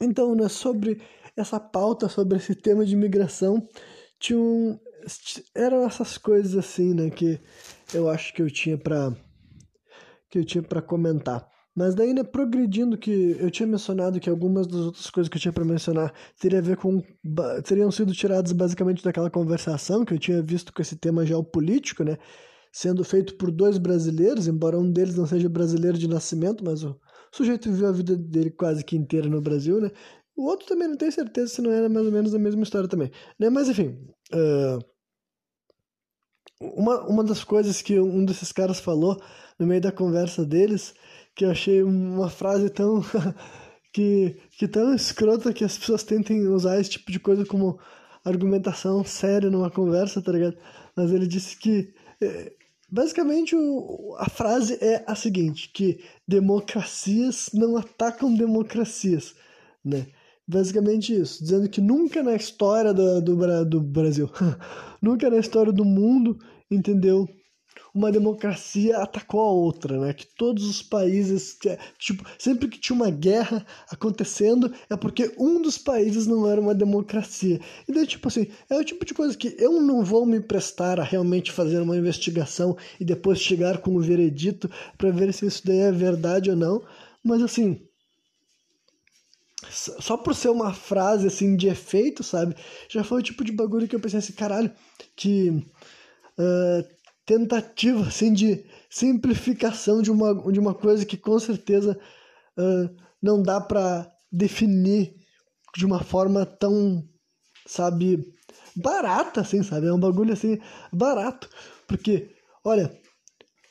Então, 0.00 0.34
né, 0.34 0.48
sobre 0.48 1.02
essa 1.36 1.60
pauta 1.60 2.08
sobre 2.08 2.38
esse 2.38 2.54
tema 2.54 2.84
de 2.86 2.94
imigração 2.94 3.62
tinha 4.18 4.38
um, 4.38 4.78
eram 5.54 5.84
essas 5.84 6.16
coisas 6.16 6.56
assim, 6.56 6.94
né, 6.94 7.10
que 7.10 7.38
eu 7.92 8.08
acho 8.08 8.32
que 8.32 8.40
eu 8.40 8.50
tinha 8.50 8.78
para 8.78 9.14
que 10.30 10.38
eu 10.38 10.44
tinha 10.44 10.62
para 10.62 10.80
comentar. 10.80 11.46
Mas 11.76 11.94
daí, 11.94 12.14
né, 12.14 12.24
progredindo 12.24 12.96
que 12.96 13.36
eu 13.38 13.50
tinha 13.50 13.66
mencionado 13.66 14.18
que 14.18 14.30
algumas 14.30 14.66
das 14.66 14.80
outras 14.80 15.10
coisas 15.10 15.28
que 15.28 15.36
eu 15.36 15.40
tinha 15.40 15.52
para 15.52 15.64
mencionar 15.64 16.12
teria 16.40 16.58
a 16.58 16.62
ver 16.62 16.78
com 16.78 17.02
teriam 17.64 17.90
sido 17.90 18.14
tiradas 18.14 18.52
basicamente 18.52 19.04
daquela 19.04 19.30
conversação 19.30 20.06
que 20.06 20.14
eu 20.14 20.18
tinha 20.18 20.40
visto 20.40 20.72
com 20.72 20.80
esse 20.80 20.96
tema 20.96 21.26
geopolítico, 21.26 22.02
né, 22.02 22.16
sendo 22.72 23.04
feito 23.04 23.36
por 23.36 23.50
dois 23.50 23.78
brasileiros, 23.78 24.46
embora 24.46 24.78
um 24.78 24.90
deles 24.90 25.16
não 25.16 25.26
seja 25.26 25.48
brasileiro 25.48 25.98
de 25.98 26.08
nascimento, 26.08 26.64
mas 26.64 26.82
o 26.84 26.98
sujeito 27.32 27.70
viveu 27.70 27.88
a 27.88 27.92
vida 27.92 28.16
dele 28.16 28.50
quase 28.50 28.84
que 28.84 28.96
inteira 28.96 29.28
no 29.28 29.40
Brasil, 29.40 29.80
né? 29.80 29.90
O 30.36 30.44
outro 30.44 30.66
também 30.66 30.88
não 30.88 30.96
tenho 30.96 31.12
certeza 31.12 31.54
se 31.54 31.62
não 31.62 31.70
era 31.70 31.88
mais 31.88 32.06
ou 32.06 32.12
menos 32.12 32.34
a 32.34 32.38
mesma 32.38 32.62
história 32.62 32.88
também. 32.88 33.10
Né? 33.38 33.50
Mas 33.50 33.68
enfim. 33.68 33.98
Uh, 34.32 34.78
uma, 36.60 37.06
uma 37.06 37.24
das 37.24 37.42
coisas 37.42 37.82
que 37.82 37.98
um 37.98 38.24
desses 38.24 38.52
caras 38.52 38.80
falou 38.80 39.20
no 39.58 39.66
meio 39.66 39.80
da 39.80 39.92
conversa 39.92 40.44
deles, 40.44 40.94
que 41.34 41.44
eu 41.44 41.50
achei 41.50 41.82
uma 41.82 42.30
frase 42.30 42.70
tão. 42.70 43.02
que, 43.92 44.36
que 44.52 44.68
tão 44.68 44.94
escrota 44.94 45.52
que 45.52 45.64
as 45.64 45.76
pessoas 45.76 46.04
tentem 46.04 46.46
usar 46.48 46.80
esse 46.80 46.90
tipo 46.90 47.10
de 47.10 47.18
coisa 47.18 47.44
como 47.44 47.78
argumentação 48.24 49.04
séria 49.04 49.50
numa 49.50 49.70
conversa, 49.70 50.22
tá 50.22 50.32
ligado? 50.32 50.56
Mas 50.96 51.12
ele 51.12 51.26
disse 51.26 51.56
que. 51.56 51.92
Basicamente, 52.90 53.54
o, 53.54 54.16
a 54.18 54.28
frase 54.28 54.78
é 54.80 55.04
a 55.06 55.14
seguinte: 55.14 55.70
que 55.72 56.00
democracias 56.26 57.50
não 57.54 57.76
atacam 57.76 58.34
democracias, 58.34 59.34
né? 59.84 60.06
Basicamente 60.46 61.14
isso, 61.14 61.44
dizendo 61.44 61.68
que 61.68 61.80
nunca 61.80 62.22
na 62.24 62.34
história 62.34 62.92
do, 62.92 63.20
do, 63.20 63.64
do 63.64 63.80
Brasil, 63.80 64.28
nunca 65.00 65.30
na 65.30 65.38
história 65.38 65.72
do 65.72 65.84
mundo, 65.84 66.36
entendeu? 66.68 67.28
Uma 67.94 68.12
democracia 68.12 68.98
atacou 68.98 69.40
a 69.40 69.50
outra, 69.50 69.98
né? 69.98 70.12
Que 70.12 70.26
todos 70.26 70.64
os 70.64 70.82
países, 70.82 71.58
tipo, 71.98 72.24
sempre 72.38 72.68
que 72.68 72.78
tinha 72.78 72.94
uma 72.94 73.10
guerra 73.10 73.66
acontecendo, 73.90 74.72
é 74.88 74.96
porque 74.96 75.34
um 75.38 75.60
dos 75.60 75.76
países 75.76 76.26
não 76.26 76.48
era 76.48 76.60
uma 76.60 76.74
democracia. 76.74 77.60
E 77.88 77.92
daí, 77.92 78.06
tipo 78.06 78.28
assim, 78.28 78.48
é 78.68 78.76
o 78.76 78.84
tipo 78.84 79.04
de 79.04 79.14
coisa 79.14 79.36
que 79.36 79.56
eu 79.58 79.80
não 79.80 80.04
vou 80.04 80.24
me 80.24 80.40
prestar 80.40 81.00
a 81.00 81.04
realmente 81.04 81.50
fazer 81.50 81.80
uma 81.80 81.96
investigação 81.96 82.76
e 82.98 83.04
depois 83.04 83.40
chegar 83.40 83.78
com 83.78 83.96
o 83.96 84.00
veredito 84.00 84.70
para 84.96 85.10
ver 85.10 85.32
se 85.34 85.46
isso 85.46 85.66
daí 85.66 85.78
é 85.78 85.92
verdade 85.92 86.50
ou 86.50 86.56
não. 86.56 86.82
Mas 87.24 87.42
assim, 87.42 87.80
só 89.68 90.16
por 90.16 90.34
ser 90.34 90.48
uma 90.48 90.72
frase 90.72 91.26
assim 91.26 91.56
de 91.56 91.68
efeito, 91.68 92.22
sabe? 92.22 92.54
Já 92.88 93.04
foi 93.04 93.20
o 93.20 93.22
tipo 93.22 93.44
de 93.44 93.52
bagulho 93.52 93.86
que 93.86 93.94
eu 93.94 94.00
pensei 94.00 94.18
assim, 94.18 94.32
caralho, 94.32 94.70
que 95.14 95.50
uh, 95.50 96.99
tentativa 97.30 98.08
assim 98.08 98.32
de 98.32 98.64
simplificação 98.88 100.02
de 100.02 100.10
uma, 100.10 100.34
de 100.50 100.58
uma 100.58 100.74
coisa 100.74 101.06
que 101.06 101.16
com 101.16 101.38
certeza 101.38 101.96
uh, 102.58 102.96
não 103.22 103.40
dá 103.40 103.60
para 103.60 104.10
definir 104.32 105.14
de 105.76 105.86
uma 105.86 106.02
forma 106.02 106.44
tão, 106.44 107.08
sabe, 107.64 108.34
barata, 108.74 109.42
assim, 109.42 109.62
sabe? 109.62 109.86
É 109.86 109.92
um 109.92 110.00
bagulho 110.00 110.32
assim, 110.32 110.58
barato. 110.92 111.48
Porque, 111.86 112.34
olha, 112.64 112.92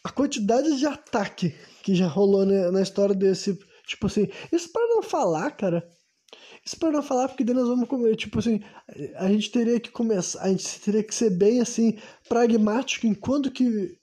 a 0.06 0.10
quantidade 0.10 0.78
de 0.78 0.86
ataque 0.86 1.54
que 1.84 1.94
já 1.94 2.08
rolou 2.08 2.46
né, 2.46 2.72
na 2.72 2.82
história 2.82 3.14
desse 3.14 3.60
Tipo 3.90 4.06
assim, 4.06 4.28
isso 4.52 4.72
para 4.72 4.88
não 4.88 5.02
falar, 5.02 5.50
cara. 5.50 5.84
Isso 6.66 6.78
para 6.78 6.92
não 6.92 7.02
falar, 7.02 7.28
porque 7.28 7.44
daí 7.44 7.56
nós 7.56 7.68
vamos 7.68 7.88
comer. 7.88 8.16
Tipo 8.16 8.40
assim, 8.40 8.62
a 9.16 9.28
gente 9.30 9.52
teria 9.52 9.80
que 9.80 9.92
começar, 9.92 10.42
a 10.42 10.50
gente 10.50 10.80
teria 10.82 11.04
que 11.04 11.14
ser 11.14 11.30
bem 11.32 11.62
assim, 11.62 11.98
pragmático 12.28 13.08
em 13.08 13.14
quando 13.14 13.52
que. 13.52 13.98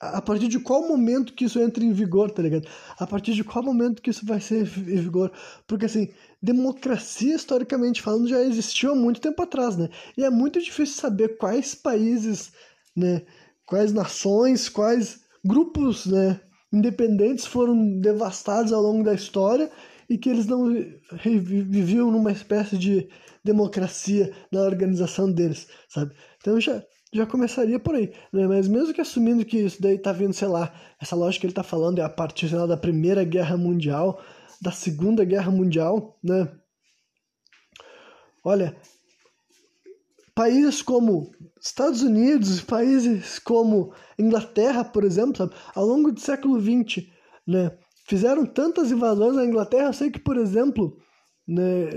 A 0.00 0.20
partir 0.20 0.48
de 0.48 0.58
qual 0.58 0.86
momento 0.86 1.32
que 1.32 1.44
isso 1.46 1.58
entra 1.58 1.82
em 1.82 1.92
vigor, 1.92 2.30
tá 2.30 2.42
ligado? 2.42 2.68
A 2.98 3.06
partir 3.06 3.32
de 3.32 3.42
qual 3.42 3.64
momento 3.64 4.02
que 4.02 4.10
isso 4.10 4.26
vai 4.26 4.40
ser 4.40 4.60
em 4.60 5.00
vigor. 5.00 5.32
Porque 5.66 5.86
assim, 5.86 6.10
democracia, 6.42 7.34
historicamente 7.34 8.02
falando, 8.02 8.28
já 8.28 8.42
existiu 8.42 8.92
há 8.92 8.94
muito 8.94 9.20
tempo 9.20 9.40
atrás, 9.40 9.76
né? 9.76 9.88
E 10.16 10.24
é 10.24 10.28
muito 10.30 10.60
difícil 10.60 10.96
saber 10.96 11.38
quais 11.38 11.74
países, 11.74 12.52
né? 12.94 13.22
Quais 13.64 13.92
nações, 13.92 14.68
quais 14.68 15.20
grupos, 15.42 16.04
né? 16.06 16.40
independentes 16.74 17.46
foram 17.46 18.00
devastados 18.00 18.72
ao 18.72 18.82
longo 18.82 19.04
da 19.04 19.14
história 19.14 19.70
e 20.08 20.18
que 20.18 20.28
eles 20.28 20.46
não 20.46 20.66
viviam 21.12 22.10
numa 22.10 22.32
espécie 22.32 22.76
de 22.76 23.08
democracia 23.42 24.32
na 24.50 24.62
organização 24.62 25.30
deles, 25.30 25.66
sabe? 25.88 26.14
Então 26.40 26.60
já 26.60 26.82
já 27.12 27.24
começaria 27.24 27.78
por 27.78 27.94
aí, 27.94 28.12
né? 28.32 28.46
Mas 28.48 28.66
mesmo 28.66 28.92
que 28.92 29.00
assumindo 29.00 29.44
que 29.44 29.58
isso 29.58 29.80
daí 29.80 29.96
tá 29.96 30.10
vindo, 30.12 30.32
sei 30.32 30.48
lá, 30.48 30.74
essa 31.00 31.14
lógica 31.14 31.42
que 31.42 31.46
ele 31.46 31.54
tá 31.54 31.62
falando 31.62 32.00
é 32.00 32.02
a 32.02 32.08
partir, 32.08 32.48
sei 32.48 32.58
lá, 32.58 32.66
da 32.66 32.76
Primeira 32.76 33.22
Guerra 33.22 33.56
Mundial, 33.56 34.20
da 34.60 34.72
Segunda 34.72 35.24
Guerra 35.24 35.52
Mundial, 35.52 36.18
né? 36.20 36.50
Olha, 38.42 38.76
países 40.34 40.82
como 40.82 41.30
Estados 41.60 42.02
Unidos, 42.02 42.60
países 42.60 43.38
como 43.38 43.94
Inglaterra, 44.18 44.84
por 44.84 45.04
exemplo, 45.04 45.36
sabe? 45.36 45.54
ao 45.74 45.86
longo 45.86 46.10
do 46.10 46.20
século 46.20 46.60
XX, 46.60 47.06
né, 47.46 47.70
fizeram 48.04 48.46
tantas 48.46 48.90
invasões 48.90 49.34
na 49.34 49.44
Inglaterra. 49.44 49.86
Eu 49.86 49.92
sei 49.92 50.10
que, 50.10 50.18
por 50.18 50.36
exemplo, 50.36 50.96
né, 51.46 51.88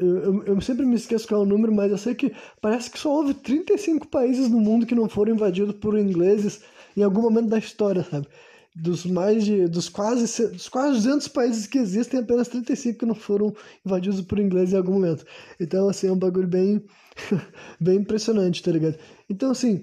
eu, 0.00 0.44
eu 0.44 0.60
sempre 0.60 0.84
me 0.84 0.96
esqueço 0.96 1.26
qual 1.28 1.42
é 1.42 1.44
o 1.44 1.48
número, 1.48 1.72
mas 1.72 1.90
eu 1.90 1.98
sei 1.98 2.14
que 2.14 2.32
parece 2.60 2.90
que 2.90 2.98
só 2.98 3.10
houve 3.10 3.34
35 3.34 4.08
países 4.08 4.48
no 4.48 4.60
mundo 4.60 4.86
que 4.86 4.94
não 4.94 5.08
foram 5.08 5.32
invadidos 5.32 5.74
por 5.76 5.98
ingleses 5.98 6.62
em 6.96 7.02
algum 7.02 7.22
momento 7.22 7.48
da 7.48 7.58
história, 7.58 8.02
sabe? 8.02 8.26
Dos 8.74 9.04
mais 9.04 9.44
de. 9.44 9.66
dos 9.66 9.88
quase, 9.88 10.48
dos 10.48 10.68
quase 10.68 10.94
200 10.94 11.28
países 11.28 11.66
que 11.66 11.78
existem, 11.78 12.20
apenas 12.20 12.48
35 12.48 12.98
que 12.98 13.06
não 13.06 13.14
foram 13.14 13.54
invadidos 13.84 14.20
por 14.22 14.38
ingleses 14.38 14.74
em 14.74 14.76
algum 14.76 14.92
momento. 14.92 15.24
Então, 15.58 15.88
assim, 15.88 16.06
é 16.06 16.12
um 16.12 16.18
bagulho 16.18 16.46
bem 16.46 16.84
bem 17.80 17.98
impressionante, 17.98 18.62
tá 18.62 18.70
ligado? 18.70 18.96
Então, 19.28 19.50
assim, 19.50 19.82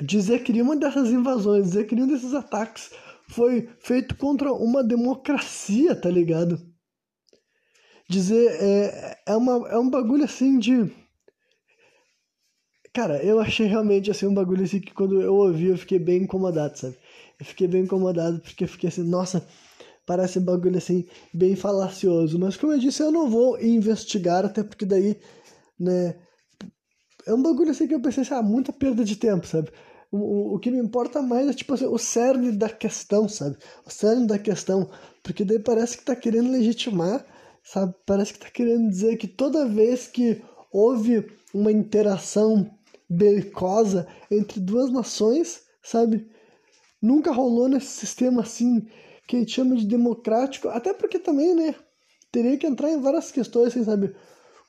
dizer 0.00 0.42
que 0.42 0.52
nenhuma 0.52 0.76
dessas 0.76 1.10
invasões, 1.10 1.66
dizer 1.68 1.86
que 1.86 1.94
nenhum 1.94 2.08
desses 2.08 2.34
ataques 2.34 2.90
foi 3.28 3.68
feito 3.78 4.16
contra 4.16 4.52
uma 4.52 4.82
democracia, 4.82 5.94
tá 5.94 6.10
ligado? 6.10 6.60
Dizer, 8.08 8.50
é, 8.60 9.18
é, 9.26 9.36
uma, 9.36 9.68
é 9.68 9.78
um 9.78 9.88
bagulho 9.88 10.24
assim 10.24 10.58
de. 10.58 10.90
Cara, 12.92 13.22
eu 13.24 13.40
achei 13.40 13.66
realmente 13.66 14.10
assim 14.10 14.26
um 14.26 14.34
bagulho 14.34 14.62
assim 14.62 14.80
que 14.80 14.92
quando 14.92 15.20
eu 15.20 15.34
ouvi 15.34 15.66
eu 15.66 15.78
fiquei 15.78 15.98
bem 15.98 16.22
incomodado, 16.22 16.78
sabe? 16.78 16.96
Eu 17.40 17.46
fiquei 17.46 17.66
bem 17.66 17.82
incomodado 17.82 18.40
porque 18.40 18.64
eu 18.64 18.68
fiquei 18.68 18.88
assim, 18.88 19.02
nossa, 19.02 19.44
parece 20.06 20.38
um 20.38 20.44
bagulho 20.44 20.76
assim 20.76 21.06
bem 21.32 21.56
falacioso. 21.56 22.38
Mas 22.38 22.56
como 22.56 22.72
eu 22.72 22.78
disse, 22.78 23.02
eu 23.02 23.10
não 23.10 23.28
vou 23.28 23.60
investigar, 23.60 24.44
até 24.44 24.62
porque 24.62 24.84
daí, 24.84 25.18
né, 25.78 26.14
é 27.26 27.34
um 27.34 27.42
bagulho 27.42 27.70
assim 27.70 27.88
que 27.88 27.94
eu 27.94 28.00
pensei, 28.00 28.22
assim, 28.22 28.34
ah, 28.34 28.42
muita 28.42 28.72
perda 28.72 29.04
de 29.04 29.16
tempo, 29.16 29.46
sabe? 29.46 29.70
O, 30.16 30.54
o, 30.54 30.58
que 30.60 30.70
me 30.70 30.78
importa 30.78 31.20
mais 31.20 31.48
é, 31.48 31.52
tipo 31.52 31.74
assim, 31.74 31.86
o 31.86 31.98
cerne 31.98 32.52
da 32.52 32.68
questão, 32.68 33.28
sabe? 33.28 33.56
O 33.84 33.90
cerne 33.90 34.26
da 34.26 34.38
questão. 34.38 34.88
Porque 35.22 35.44
daí 35.44 35.58
parece 35.58 35.98
que 35.98 36.04
tá 36.04 36.14
querendo 36.14 36.52
legitimar, 36.52 37.26
sabe? 37.64 37.94
Parece 38.06 38.32
que 38.32 38.38
tá 38.38 38.50
querendo 38.50 38.88
dizer 38.88 39.16
que 39.16 39.26
toda 39.26 39.66
vez 39.66 40.06
que 40.06 40.40
houve 40.72 41.26
uma 41.52 41.72
interação 41.72 42.70
belicosa 43.10 44.06
entre 44.30 44.60
duas 44.60 44.92
nações, 44.92 45.62
sabe? 45.82 46.30
Nunca 47.02 47.32
rolou 47.32 47.68
nesse 47.68 47.88
sistema 47.88 48.42
assim, 48.42 48.86
que 49.26 49.36
a 49.36 49.38
gente 49.40 49.52
chama 49.52 49.74
de 49.74 49.86
democrático. 49.86 50.68
Até 50.68 50.94
porque 50.94 51.18
também, 51.18 51.54
né? 51.54 51.74
Teria 52.30 52.56
que 52.56 52.66
entrar 52.66 52.90
em 52.90 53.00
várias 53.00 53.32
questões, 53.32 53.68
assim, 53.68 53.84
sabe? 53.84 54.14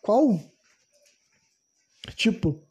Qual 0.01 0.39
Tipo, 2.15 2.61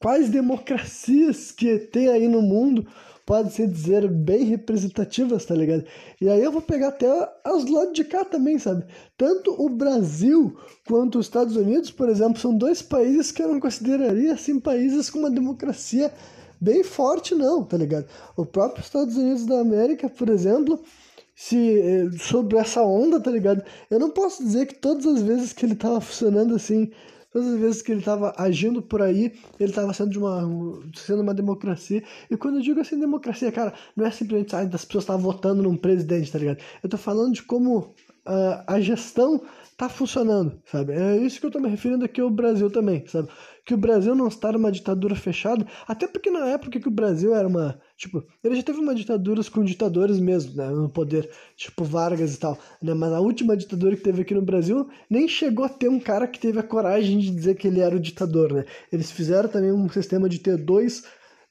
quais 0.00 0.28
democracias 0.28 1.52
que 1.52 1.78
tem 1.78 2.08
aí 2.08 2.28
no 2.28 2.42
mundo 2.42 2.86
podem 3.26 3.50
se 3.50 3.66
dizer 3.66 4.08
bem 4.08 4.44
representativas, 4.44 5.44
tá 5.44 5.54
ligado? 5.54 5.84
E 6.20 6.28
aí 6.28 6.40
eu 6.42 6.52
vou 6.52 6.62
pegar 6.62 6.88
até 6.88 7.08
as 7.42 7.64
do 7.64 7.72
lado 7.72 7.92
de 7.92 8.04
cá 8.04 8.24
também, 8.24 8.56
sabe? 8.56 8.86
Tanto 9.16 9.50
o 9.60 9.68
Brasil 9.68 10.56
quanto 10.86 11.18
os 11.18 11.26
Estados 11.26 11.56
Unidos, 11.56 11.90
por 11.90 12.08
exemplo, 12.08 12.40
são 12.40 12.56
dois 12.56 12.80
países 12.80 13.32
que 13.32 13.42
eu 13.42 13.48
não 13.48 13.58
consideraria 13.58 14.32
assim 14.32 14.60
países 14.60 15.10
com 15.10 15.18
uma 15.18 15.30
democracia 15.30 16.12
bem 16.60 16.84
forte, 16.84 17.34
não, 17.34 17.64
tá 17.64 17.76
ligado? 17.76 18.06
O 18.36 18.46
próprio 18.46 18.80
Estados 18.80 19.16
Unidos 19.16 19.44
da 19.44 19.58
América, 19.58 20.08
por 20.08 20.28
exemplo, 20.28 20.80
se 21.34 21.80
eh, 21.80 22.10
sobre 22.18 22.56
essa 22.58 22.82
onda, 22.82 23.20
tá 23.20 23.30
ligado? 23.30 23.62
Eu 23.90 23.98
não 23.98 24.10
posso 24.10 24.42
dizer 24.42 24.66
que 24.66 24.76
todas 24.76 25.04
as 25.04 25.20
vezes 25.20 25.52
que 25.52 25.66
ele 25.66 25.74
tava 25.74 26.00
funcionando 26.00 26.54
assim 26.54 26.92
Todas 27.36 27.52
as 27.52 27.60
vezes 27.60 27.82
que 27.82 27.92
ele 27.92 27.98
estava 27.98 28.32
agindo 28.38 28.80
por 28.80 29.02
aí, 29.02 29.30
ele 29.60 29.68
estava 29.68 29.92
sendo 29.92 30.10
de 30.10 30.18
uma 30.18 30.40
sendo 30.94 31.20
uma 31.20 31.34
democracia. 31.34 32.02
E 32.30 32.34
quando 32.34 32.54
eu 32.54 32.62
digo 32.62 32.80
assim 32.80 32.98
democracia, 32.98 33.52
cara, 33.52 33.74
não 33.94 34.06
é 34.06 34.10
simplesmente 34.10 34.56
ah, 34.56 34.64
das 34.64 34.86
pessoas 34.86 35.04
estar 35.04 35.18
votando 35.18 35.62
num 35.62 35.76
presidente, 35.76 36.32
tá 36.32 36.38
ligado? 36.38 36.60
Eu 36.82 36.88
tô 36.88 36.96
falando 36.96 37.34
de 37.34 37.42
como 37.42 37.94
uh, 38.26 38.64
a 38.66 38.80
gestão 38.80 39.42
tá 39.76 39.88
funcionando, 39.88 40.60
sabe? 40.64 40.92
É 40.92 41.16
isso 41.16 41.38
que 41.40 41.46
eu 41.46 41.50
tô 41.50 41.60
me 41.60 41.68
referindo 41.68 42.04
aqui 42.04 42.20
ao 42.20 42.30
Brasil 42.30 42.70
também, 42.70 43.06
sabe? 43.06 43.28
Que 43.64 43.74
o 43.74 43.78
Brasil 43.78 44.14
não 44.14 44.28
está 44.28 44.52
numa 44.52 44.72
ditadura 44.72 45.14
fechada, 45.14 45.66
até 45.86 46.06
porque 46.06 46.30
na 46.30 46.46
época 46.46 46.80
que 46.80 46.88
o 46.88 46.90
Brasil 46.90 47.34
era 47.34 47.46
uma 47.46 47.78
Tipo, 47.96 48.22
ele 48.44 48.56
já 48.56 48.62
teve 48.62 48.78
uma 48.78 48.94
ditadura 48.94 49.42
com 49.44 49.64
ditadores 49.64 50.18
mesmo, 50.18 50.54
né, 50.54 50.68
no 50.68 50.86
poder, 50.86 51.30
tipo 51.56 51.82
Vargas 51.82 52.34
e 52.34 52.38
tal, 52.38 52.58
né, 52.82 52.92
mas 52.92 53.10
a 53.10 53.20
última 53.20 53.56
ditadura 53.56 53.96
que 53.96 54.02
teve 54.02 54.20
aqui 54.20 54.34
no 54.34 54.42
Brasil 54.42 54.86
nem 55.08 55.26
chegou 55.26 55.64
a 55.64 55.68
ter 55.68 55.88
um 55.88 55.98
cara 55.98 56.28
que 56.28 56.38
teve 56.38 56.58
a 56.58 56.62
coragem 56.62 57.18
de 57.18 57.30
dizer 57.30 57.54
que 57.54 57.66
ele 57.66 57.80
era 57.80 57.96
o 57.96 58.00
ditador, 58.00 58.52
né. 58.52 58.66
Eles 58.92 59.10
fizeram 59.10 59.48
também 59.48 59.72
um 59.72 59.88
sistema 59.88 60.28
de 60.28 60.38
ter 60.38 60.58
dois 60.58 61.04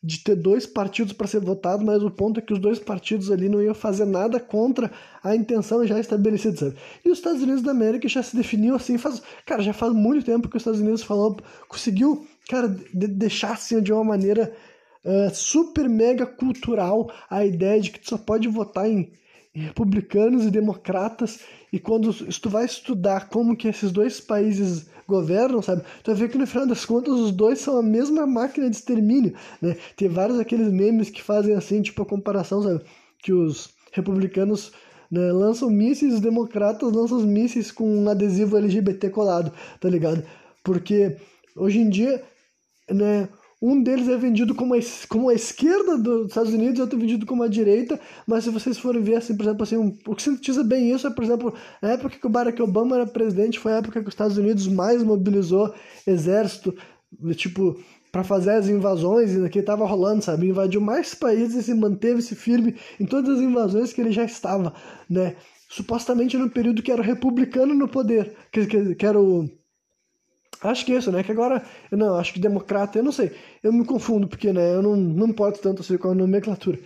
de 0.05 0.19
ter 0.19 0.35
dois 0.35 0.67
partidos 0.67 1.13
para 1.13 1.25
ser 1.25 1.39
votado, 1.39 1.83
mas 1.83 2.03
o 2.03 2.11
ponto 2.11 2.39
é 2.39 2.41
que 2.41 2.53
os 2.53 2.59
dois 2.59 2.77
partidos 2.77 3.31
ali 3.31 3.49
não 3.49 3.59
iam 3.59 3.73
fazer 3.73 4.05
nada 4.05 4.39
contra 4.39 4.91
a 5.23 5.35
intenção 5.35 5.85
já 5.87 5.99
estabelecida, 5.99 6.55
sabe? 6.55 6.75
E 7.03 7.09
os 7.09 7.17
Estados 7.17 7.41
Unidos 7.41 7.63
da 7.63 7.71
América 7.71 8.07
já 8.07 8.21
se 8.21 8.35
definiu 8.35 8.75
assim, 8.75 8.99
faz, 8.99 9.19
cara, 9.47 9.63
já 9.63 9.73
faz 9.73 9.91
muito 9.93 10.23
tempo 10.23 10.47
que 10.47 10.55
os 10.55 10.61
Estados 10.61 10.79
Unidos 10.79 11.01
falou, 11.01 11.35
conseguiu, 11.67 12.23
cara, 12.47 12.67
de, 12.67 13.07
deixar 13.07 13.53
assim 13.53 13.81
de 13.81 13.91
uma 13.91 14.03
maneira 14.03 14.53
uh, 15.03 15.33
super 15.33 15.89
mega 15.89 16.27
cultural 16.27 17.11
a 17.27 17.43
ideia 17.43 17.81
de 17.81 17.89
que 17.89 17.99
tu 17.99 18.09
só 18.09 18.17
pode 18.19 18.47
votar 18.47 18.87
em, 18.87 19.11
republicanos 19.55 20.45
e 20.45 20.51
democratas 20.51 21.39
e 21.73 21.79
quando 21.79 22.13
tu 22.13 22.49
vai 22.49 22.65
estudar 22.65 23.29
como 23.29 23.55
que 23.55 23.67
esses 23.67 23.91
dois 23.91 24.19
países 24.19 24.87
governam, 25.07 25.61
sabe? 25.61 25.83
Tu 26.03 26.13
ver 26.15 26.29
que 26.29 26.37
no 26.37 26.47
final 26.47 26.67
das 26.67 26.85
contas 26.85 27.13
os 27.13 27.31
dois 27.31 27.59
são 27.59 27.77
a 27.77 27.83
mesma 27.83 28.25
máquina 28.25 28.69
de 28.69 28.75
extermínio, 28.75 29.33
né? 29.61 29.75
Tem 29.95 30.07
vários 30.07 30.39
aqueles 30.39 30.71
memes 30.71 31.09
que 31.09 31.21
fazem 31.21 31.55
assim, 31.55 31.81
tipo 31.81 32.01
a 32.01 32.05
comparação, 32.05 32.61
sabe? 32.61 32.81
Que 33.21 33.33
os 33.33 33.69
republicanos 33.91 34.71
né, 35.11 35.31
lançam 35.31 35.69
mísseis, 35.69 36.15
os 36.15 36.19
democratas 36.19 36.91
lançam 36.91 37.17
os 37.17 37.25
mísseis 37.25 37.71
com 37.71 38.03
um 38.03 38.09
adesivo 38.09 38.57
LGBT 38.57 39.09
colado, 39.09 39.51
tá 39.79 39.89
ligado? 39.89 40.23
Porque 40.63 41.17
hoje 41.55 41.79
em 41.79 41.89
dia, 41.89 42.23
né, 42.89 43.29
um 43.67 43.81
deles 43.81 44.07
é 44.07 44.15
vendido 44.15 44.53
como 44.53 44.75
a, 44.75 44.79
como 45.09 45.29
a 45.29 45.33
esquerda 45.33 45.97
dos 45.97 46.27
Estados 46.27 46.53
Unidos 46.53 46.79
outro 46.79 46.99
vendido 46.99 47.25
como 47.25 47.41
a 47.41 47.47
direita, 47.47 47.99
mas 48.27 48.43
se 48.43 48.51
vocês 48.51 48.77
forem 48.77 49.01
ver, 49.01 49.15
assim, 49.15 49.35
por 49.35 49.43
exemplo, 49.43 49.63
assim, 49.63 49.77
um, 49.77 49.97
o 50.05 50.15
que 50.15 50.21
sintetiza 50.21 50.63
bem 50.63 50.91
isso 50.93 51.07
é, 51.07 51.09
por 51.09 51.23
exemplo, 51.23 51.53
na 51.81 51.93
época 51.93 52.17
que 52.19 52.27
o 52.27 52.29
Barack 52.29 52.61
Obama 52.61 52.95
era 52.95 53.07
presidente, 53.07 53.59
foi 53.59 53.73
a 53.73 53.77
época 53.77 54.01
que 54.01 54.07
os 54.07 54.13
Estados 54.13 54.37
Unidos 54.37 54.67
mais 54.67 55.01
mobilizou 55.01 55.73
exército, 56.05 56.75
tipo, 57.35 57.79
para 58.11 58.23
fazer 58.23 58.51
as 58.51 58.69
invasões 58.69 59.31
que 59.49 59.59
estava 59.59 59.85
rolando, 59.85 60.23
sabe? 60.23 60.47
Invadiu 60.47 60.79
mais 60.79 61.15
países 61.15 61.55
e 61.55 61.63
se 61.63 61.73
manteve-se 61.73 62.35
firme 62.35 62.75
em 62.99 63.05
todas 63.05 63.37
as 63.37 63.41
invasões 63.41 63.91
que 63.91 63.99
ele 63.99 64.11
já 64.11 64.25
estava, 64.25 64.73
né? 65.09 65.35
Supostamente 65.69 66.37
no 66.37 66.49
período 66.49 66.83
que 66.83 66.91
era 66.91 67.01
republicano 67.01 67.73
no 67.73 67.87
poder, 67.87 68.35
que, 68.51 68.67
que, 68.67 68.95
que 68.95 69.05
era 69.05 69.19
o 69.19 69.49
Acho 70.69 70.85
que 70.85 70.93
é 70.93 70.97
isso, 70.97 71.11
né? 71.11 71.23
Que 71.23 71.31
agora, 71.31 71.63
não, 71.91 72.15
acho 72.15 72.33
que 72.33 72.39
democrata, 72.39 72.99
eu 72.99 73.03
não 73.03 73.11
sei, 73.11 73.31
eu 73.63 73.71
me 73.71 73.85
confundo, 73.85 74.27
porque, 74.27 74.51
né, 74.51 74.75
eu 74.75 74.81
não, 74.81 74.95
não 74.95 75.27
importo 75.27 75.59
tanto 75.59 75.81
assim 75.81 75.97
com 75.97 76.09
a 76.09 76.15
nomenclatura, 76.15 76.79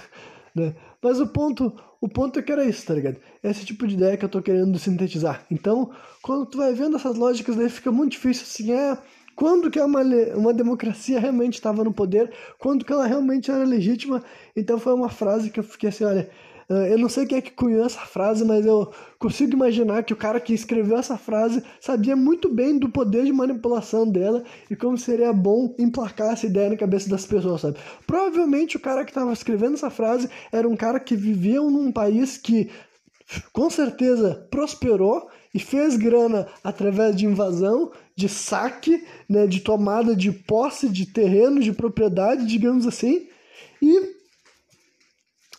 né? 0.54 0.74
Mas 1.02 1.20
o 1.20 1.26
ponto, 1.26 1.72
o 2.00 2.08
ponto 2.08 2.38
é 2.38 2.42
que 2.42 2.50
era 2.50 2.64
isso, 2.64 2.86
tá 2.86 2.94
ligado? 2.94 3.18
Esse 3.42 3.64
tipo 3.64 3.86
de 3.86 3.94
ideia 3.94 4.16
que 4.16 4.24
eu 4.24 4.28
tô 4.28 4.42
querendo 4.42 4.78
sintetizar. 4.78 5.44
Então, 5.50 5.90
quando 6.22 6.46
tu 6.46 6.58
vai 6.58 6.72
vendo 6.72 6.96
essas 6.96 7.16
lógicas, 7.16 7.54
daí 7.56 7.68
fica 7.68 7.92
muito 7.92 8.12
difícil, 8.12 8.44
assim, 8.44 8.72
é... 8.72 8.98
Quando 9.36 9.70
que 9.70 9.78
uma, 9.80 10.02
uma 10.34 10.52
democracia 10.52 11.20
realmente 11.20 11.54
estava 11.54 11.84
no 11.84 11.92
poder? 11.92 12.32
Quando 12.58 12.84
que 12.84 12.92
ela 12.92 13.06
realmente 13.06 13.48
era 13.48 13.62
legítima? 13.62 14.20
Então 14.56 14.80
foi 14.80 14.92
uma 14.92 15.08
frase 15.08 15.50
que 15.50 15.60
eu 15.60 15.64
fiquei 15.64 15.90
assim, 15.90 16.04
olha... 16.04 16.28
Ah, 16.70 16.86
eu 16.86 16.98
não 16.98 17.08
sei 17.08 17.24
quem 17.24 17.38
é 17.38 17.40
que 17.40 17.50
cunhou 17.52 17.84
essa 17.84 18.00
frase, 18.00 18.44
mas 18.44 18.66
eu 18.66 18.92
consigo 19.18 19.54
imaginar 19.54 20.04
que 20.04 20.12
o 20.12 20.16
cara 20.16 20.38
que 20.38 20.52
escreveu 20.52 20.98
essa 20.98 21.16
frase 21.16 21.62
sabia 21.80 22.14
muito 22.14 22.48
bem 22.48 22.78
do 22.78 22.90
poder 22.90 23.24
de 23.24 23.32
manipulação 23.32 24.06
dela 24.06 24.44
e 24.70 24.76
como 24.76 24.98
seria 24.98 25.32
bom 25.32 25.74
emplacar 25.78 26.32
essa 26.34 26.46
ideia 26.46 26.68
na 26.68 26.76
cabeça 26.76 27.08
das 27.08 27.24
pessoas, 27.24 27.62
sabe? 27.62 27.78
Provavelmente 28.06 28.76
o 28.76 28.80
cara 28.80 29.02
que 29.04 29.10
estava 29.10 29.32
escrevendo 29.32 29.74
essa 29.74 29.88
frase 29.88 30.28
era 30.52 30.68
um 30.68 30.76
cara 30.76 31.00
que 31.00 31.16
vivia 31.16 31.60
num 31.60 31.90
país 31.90 32.36
que 32.36 32.70
com 33.52 33.70
certeza 33.70 34.46
prosperou 34.50 35.28
e 35.54 35.58
fez 35.58 35.96
grana 35.96 36.48
através 36.62 37.16
de 37.16 37.24
invasão, 37.24 37.90
de 38.14 38.28
saque, 38.28 39.04
né, 39.28 39.46
de 39.46 39.60
tomada 39.60 40.14
de 40.14 40.30
posse 40.30 40.88
de 40.88 41.06
terreno, 41.06 41.60
de 41.60 41.72
propriedade, 41.72 42.46
digamos 42.46 42.86
assim, 42.86 43.26
e 43.80 43.98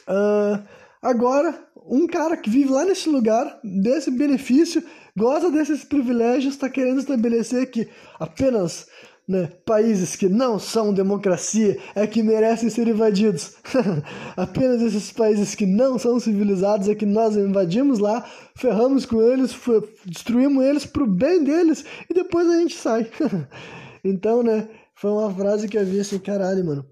uh, 0.07 0.63
Agora, 1.01 1.67
um 1.85 2.05
cara 2.05 2.35
que 2.35 2.49
vive 2.49 2.71
lá 2.71 2.83
nesse 2.83 3.09
lugar, 3.09 3.59
desse 3.63 4.11
benefício, 4.11 4.83
gosta 5.17 5.49
desses 5.49 5.83
privilégios, 5.83 6.53
está 6.53 6.69
querendo 6.69 6.99
estabelecer 6.99 7.71
que 7.71 7.87
apenas 8.19 8.85
né, 9.29 9.47
países 9.63 10.15
que 10.15 10.27
não 10.27 10.57
são 10.57 10.91
democracia 10.91 11.79
é 11.93 12.07
que 12.07 12.23
merecem 12.23 12.69
ser 12.69 12.87
invadidos. 12.87 13.55
apenas 14.35 14.81
esses 14.81 15.11
países 15.11 15.55
que 15.55 15.65
não 15.65 15.99
são 15.99 16.19
civilizados 16.19 16.89
é 16.89 16.95
que 16.95 17.05
nós 17.05 17.37
invadimos 17.37 17.99
lá, 17.99 18.27
ferramos 18.55 19.05
com 19.05 19.21
eles, 19.21 19.55
destruímos 20.03 20.65
eles 20.65 20.85
pro 20.85 21.05
bem 21.07 21.43
deles 21.43 21.85
e 22.09 22.13
depois 22.13 22.49
a 22.49 22.57
gente 22.59 22.75
sai. 22.75 23.09
então, 24.03 24.41
né, 24.41 24.67
foi 24.95 25.11
uma 25.11 25.33
frase 25.33 25.69
que 25.69 25.77
eu 25.77 25.85
vi 25.85 25.99
assim, 25.99 26.19
caralho, 26.19 26.65
mano. 26.65 26.85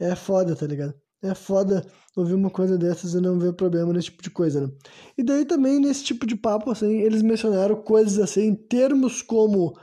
É 0.00 0.14
foda, 0.14 0.54
tá 0.54 0.66
ligado? 0.66 0.94
É 1.22 1.34
foda 1.34 1.84
ouvir 2.16 2.34
uma 2.34 2.50
coisa 2.50 2.76
dessas 2.76 3.14
e 3.14 3.20
não 3.20 3.38
ver 3.38 3.54
problema 3.54 3.92
nesse 3.92 4.06
tipo 4.06 4.22
de 4.22 4.30
coisa, 4.30 4.66
né? 4.66 4.72
E 5.16 5.22
daí 5.22 5.44
também, 5.44 5.78
nesse 5.80 6.04
tipo 6.04 6.26
de 6.26 6.36
papo, 6.36 6.70
assim, 6.70 7.00
eles 7.00 7.22
mencionaram 7.22 7.76
coisas 7.76 8.18
assim, 8.18 8.54
termos 8.54 9.22
como 9.22 9.74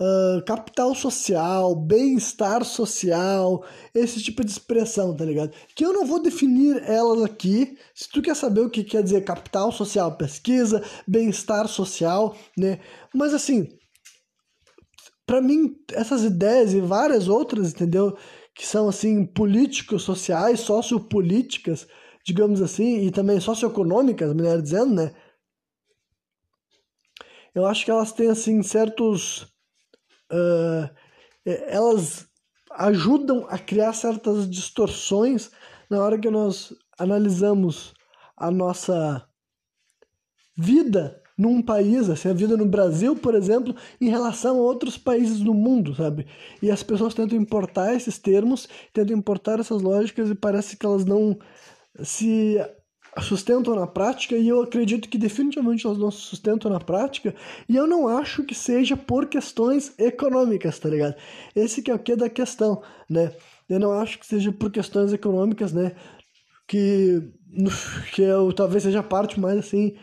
uh, 0.00 0.44
capital 0.44 0.94
social, 0.94 1.74
bem-estar 1.74 2.64
social, 2.64 3.64
esse 3.94 4.22
tipo 4.22 4.44
de 4.44 4.50
expressão, 4.50 5.14
tá 5.16 5.24
ligado? 5.24 5.52
Que 5.74 5.84
eu 5.84 5.92
não 5.92 6.06
vou 6.06 6.20
definir 6.22 6.82
elas 6.84 7.22
aqui. 7.22 7.76
Se 7.94 8.08
tu 8.08 8.22
quer 8.22 8.34
saber 8.34 8.60
o 8.60 8.70
que 8.70 8.84
quer 8.84 9.02
dizer 9.02 9.24
capital 9.24 9.72
social, 9.72 10.16
pesquisa, 10.16 10.82
bem-estar 11.06 11.68
social, 11.68 12.36
né? 12.56 12.80
Mas 13.14 13.32
assim, 13.32 13.68
para 15.26 15.40
mim, 15.40 15.76
essas 15.92 16.22
ideias 16.22 16.72
e 16.72 16.80
várias 16.80 17.28
outras, 17.28 17.72
entendeu? 17.72 18.16
Que 18.56 18.66
são 18.66 18.88
assim 18.88 19.24
políticos 19.26 20.02
sociais, 20.02 20.60
sociopolíticas, 20.60 21.86
digamos 22.24 22.62
assim, 22.62 23.06
e 23.06 23.10
também 23.10 23.38
socioeconômicas, 23.38 24.34
melhor 24.34 24.62
dizendo, 24.62 24.94
né? 24.94 25.14
Eu 27.54 27.66
acho 27.66 27.84
que 27.84 27.90
elas 27.90 28.12
têm 28.12 28.30
assim 28.30 28.62
certos 28.62 29.42
uh, 30.32 30.90
elas 31.44 32.26
ajudam 32.72 33.46
a 33.48 33.58
criar 33.58 33.92
certas 33.92 34.48
distorções 34.48 35.50
na 35.88 36.02
hora 36.02 36.18
que 36.18 36.30
nós 36.30 36.74
analisamos 36.98 37.94
a 38.36 38.50
nossa 38.50 39.26
vida 40.56 41.22
num 41.36 41.60
país, 41.60 42.08
assim, 42.08 42.30
a 42.30 42.32
vida 42.32 42.56
no 42.56 42.64
Brasil, 42.64 43.14
por 43.14 43.34
exemplo, 43.34 43.74
em 44.00 44.08
relação 44.08 44.56
a 44.56 44.62
outros 44.62 44.96
países 44.96 45.40
do 45.40 45.52
mundo, 45.52 45.94
sabe? 45.94 46.26
E 46.62 46.70
as 46.70 46.82
pessoas 46.82 47.14
tentam 47.14 47.36
importar 47.38 47.94
esses 47.94 48.18
termos, 48.18 48.68
tentam 48.92 49.16
importar 49.16 49.60
essas 49.60 49.82
lógicas 49.82 50.30
e 50.30 50.34
parece 50.34 50.76
que 50.76 50.86
elas 50.86 51.04
não 51.04 51.38
se 52.02 52.58
sustentam 53.22 53.74
na 53.74 53.86
prática 53.86 54.36
e 54.36 54.48
eu 54.48 54.62
acredito 54.62 55.08
que 55.08 55.16
definitivamente 55.16 55.86
elas 55.86 55.98
não 55.98 56.10
se 56.10 56.20
sustentam 56.20 56.70
na 56.70 56.78
prática 56.78 57.34
e 57.68 57.74
eu 57.76 57.86
não 57.86 58.06
acho 58.08 58.42
que 58.44 58.54
seja 58.54 58.96
por 58.96 59.26
questões 59.26 59.94
econômicas, 59.98 60.78
tá 60.78 60.88
ligado? 60.88 61.16
Esse 61.54 61.82
que 61.82 61.90
é 61.90 61.94
o 61.94 61.98
que 61.98 62.14
da 62.16 62.28
questão, 62.28 62.82
né? 63.08 63.32
Eu 63.68 63.80
não 63.80 63.92
acho 63.92 64.18
que 64.18 64.26
seja 64.26 64.52
por 64.52 64.70
questões 64.70 65.12
econômicas, 65.12 65.72
né? 65.72 65.92
Que, 66.66 67.22
que 68.14 68.22
eu, 68.22 68.52
talvez 68.52 68.82
seja 68.82 69.00
a 69.00 69.02
parte 69.02 69.38
mais 69.38 69.58
assim 69.58 69.96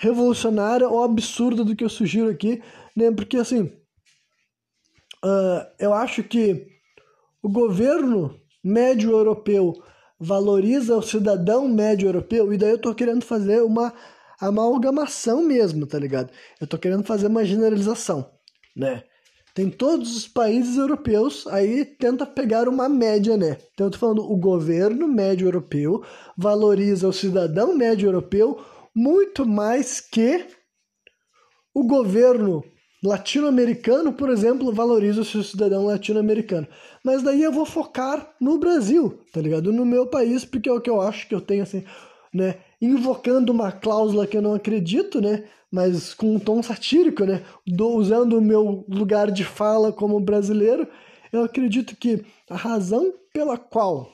revolucionária 0.00 0.88
ou 0.88 1.04
absurda 1.04 1.62
do 1.62 1.76
que 1.76 1.84
eu 1.84 1.88
sugiro 1.90 2.30
aqui, 2.30 2.62
né? 2.96 3.10
Porque 3.10 3.36
assim, 3.36 3.64
uh, 5.22 5.66
eu 5.78 5.92
acho 5.92 6.24
que 6.24 6.66
o 7.42 7.50
governo 7.50 8.34
médio 8.64 9.10
europeu 9.10 9.74
valoriza 10.18 10.96
o 10.96 11.02
cidadão 11.02 11.68
médio 11.68 12.08
europeu, 12.08 12.52
e 12.52 12.56
daí 12.56 12.70
eu 12.70 12.78
tô 12.78 12.94
querendo 12.94 13.24
fazer 13.24 13.62
uma 13.62 13.92
amalgamação 14.40 15.42
mesmo, 15.42 15.86
tá 15.86 15.98
ligado? 15.98 16.30
Eu 16.58 16.66
tô 16.66 16.78
querendo 16.78 17.04
fazer 17.04 17.26
uma 17.26 17.44
generalização, 17.44 18.30
né? 18.74 19.04
Tem 19.54 19.68
todos 19.68 20.16
os 20.16 20.26
países 20.26 20.78
europeus, 20.78 21.46
aí 21.48 21.84
tenta 21.84 22.24
pegar 22.24 22.68
uma 22.68 22.88
média, 22.88 23.36
né? 23.36 23.58
Então 23.74 23.88
eu 23.88 23.90
tô 23.90 23.98
falando, 23.98 24.22
o 24.22 24.36
governo 24.36 25.06
médio 25.06 25.46
europeu 25.46 26.02
valoriza 26.38 27.06
o 27.06 27.12
cidadão 27.12 27.76
médio 27.76 28.08
europeu 28.08 28.58
muito 28.94 29.46
mais 29.46 30.00
que 30.00 30.46
o 31.74 31.84
governo 31.84 32.64
latino-americano, 33.02 34.12
por 34.12 34.28
exemplo, 34.28 34.72
valoriza 34.72 35.22
o 35.22 35.24
seu 35.24 35.42
cidadão 35.42 35.86
latino-americano. 35.86 36.66
Mas 37.04 37.22
daí 37.22 37.42
eu 37.42 37.52
vou 37.52 37.64
focar 37.64 38.34
no 38.40 38.58
Brasil, 38.58 39.24
tá 39.32 39.40
ligado? 39.40 39.72
No 39.72 39.86
meu 39.86 40.06
país, 40.06 40.44
porque 40.44 40.68
é 40.68 40.72
o 40.72 40.80
que 40.80 40.90
eu 40.90 41.00
acho 41.00 41.26
que 41.26 41.34
eu 41.34 41.40
tenho, 41.40 41.62
assim, 41.62 41.84
né? 42.32 42.56
Invocando 42.80 43.52
uma 43.52 43.72
cláusula 43.72 44.26
que 44.26 44.36
eu 44.36 44.42
não 44.42 44.54
acredito, 44.54 45.20
né? 45.20 45.44
Mas 45.72 46.12
com 46.12 46.34
um 46.34 46.38
tom 46.38 46.62
satírico, 46.62 47.24
né? 47.24 47.42
Do, 47.66 47.88
usando 47.88 48.36
o 48.38 48.42
meu 48.42 48.84
lugar 48.88 49.30
de 49.30 49.44
fala 49.44 49.92
como 49.92 50.20
brasileiro, 50.20 50.86
eu 51.32 51.44
acredito 51.44 51.96
que 51.96 52.24
a 52.50 52.56
razão 52.56 53.14
pela 53.32 53.56
qual 53.56 54.12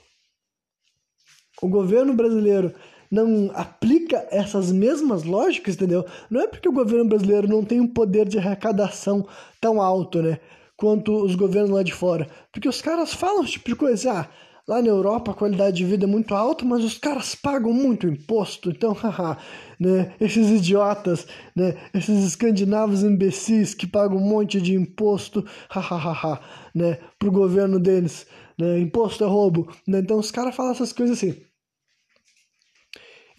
o 1.62 1.68
governo 1.68 2.14
brasileiro 2.14 2.74
não 3.10 3.50
aplica 3.54 4.26
essas 4.30 4.72
mesmas 4.72 5.24
lógicas, 5.24 5.74
entendeu? 5.74 6.04
Não 6.30 6.40
é 6.40 6.46
porque 6.46 6.68
o 6.68 6.72
governo 6.72 7.08
brasileiro 7.08 7.48
não 7.48 7.64
tem 7.64 7.80
um 7.80 7.88
poder 7.88 8.28
de 8.28 8.38
arrecadação 8.38 9.26
tão 9.60 9.80
alto, 9.80 10.22
né? 10.22 10.38
Quanto 10.76 11.24
os 11.24 11.34
governos 11.34 11.70
lá 11.70 11.82
de 11.82 11.92
fora. 11.92 12.26
Porque 12.52 12.68
os 12.68 12.82
caras 12.82 13.14
falam 13.14 13.42
esse 13.42 13.52
tipo 13.52 13.70
de 13.70 13.76
coisa, 13.76 14.12
ah, 14.12 14.28
lá 14.68 14.82
na 14.82 14.88
Europa 14.88 15.30
a 15.30 15.34
qualidade 15.34 15.76
de 15.76 15.84
vida 15.84 16.04
é 16.04 16.08
muito 16.08 16.34
alta, 16.34 16.64
mas 16.64 16.84
os 16.84 16.98
caras 16.98 17.34
pagam 17.34 17.72
muito 17.72 18.06
imposto, 18.06 18.70
então, 18.70 18.92
haha, 19.00 19.38
né? 19.78 20.12
Esses 20.20 20.50
idiotas, 20.50 21.26
né? 21.54 21.76
Esses 21.94 22.24
escandinavos 22.24 23.02
imbecis 23.02 23.74
que 23.74 23.86
pagam 23.86 24.18
um 24.18 24.28
monte 24.28 24.60
de 24.60 24.74
imposto, 24.74 25.44
hahaha, 25.70 26.40
né? 26.74 26.98
Pro 27.18 27.30
governo 27.30 27.78
deles, 27.78 28.26
né? 28.58 28.78
Imposto 28.80 29.24
é 29.24 29.26
roubo, 29.26 29.72
né? 29.86 30.00
Então 30.00 30.18
os 30.18 30.30
caras 30.30 30.54
falam 30.54 30.72
essas 30.72 30.92
coisas 30.92 31.18
assim. 31.18 31.36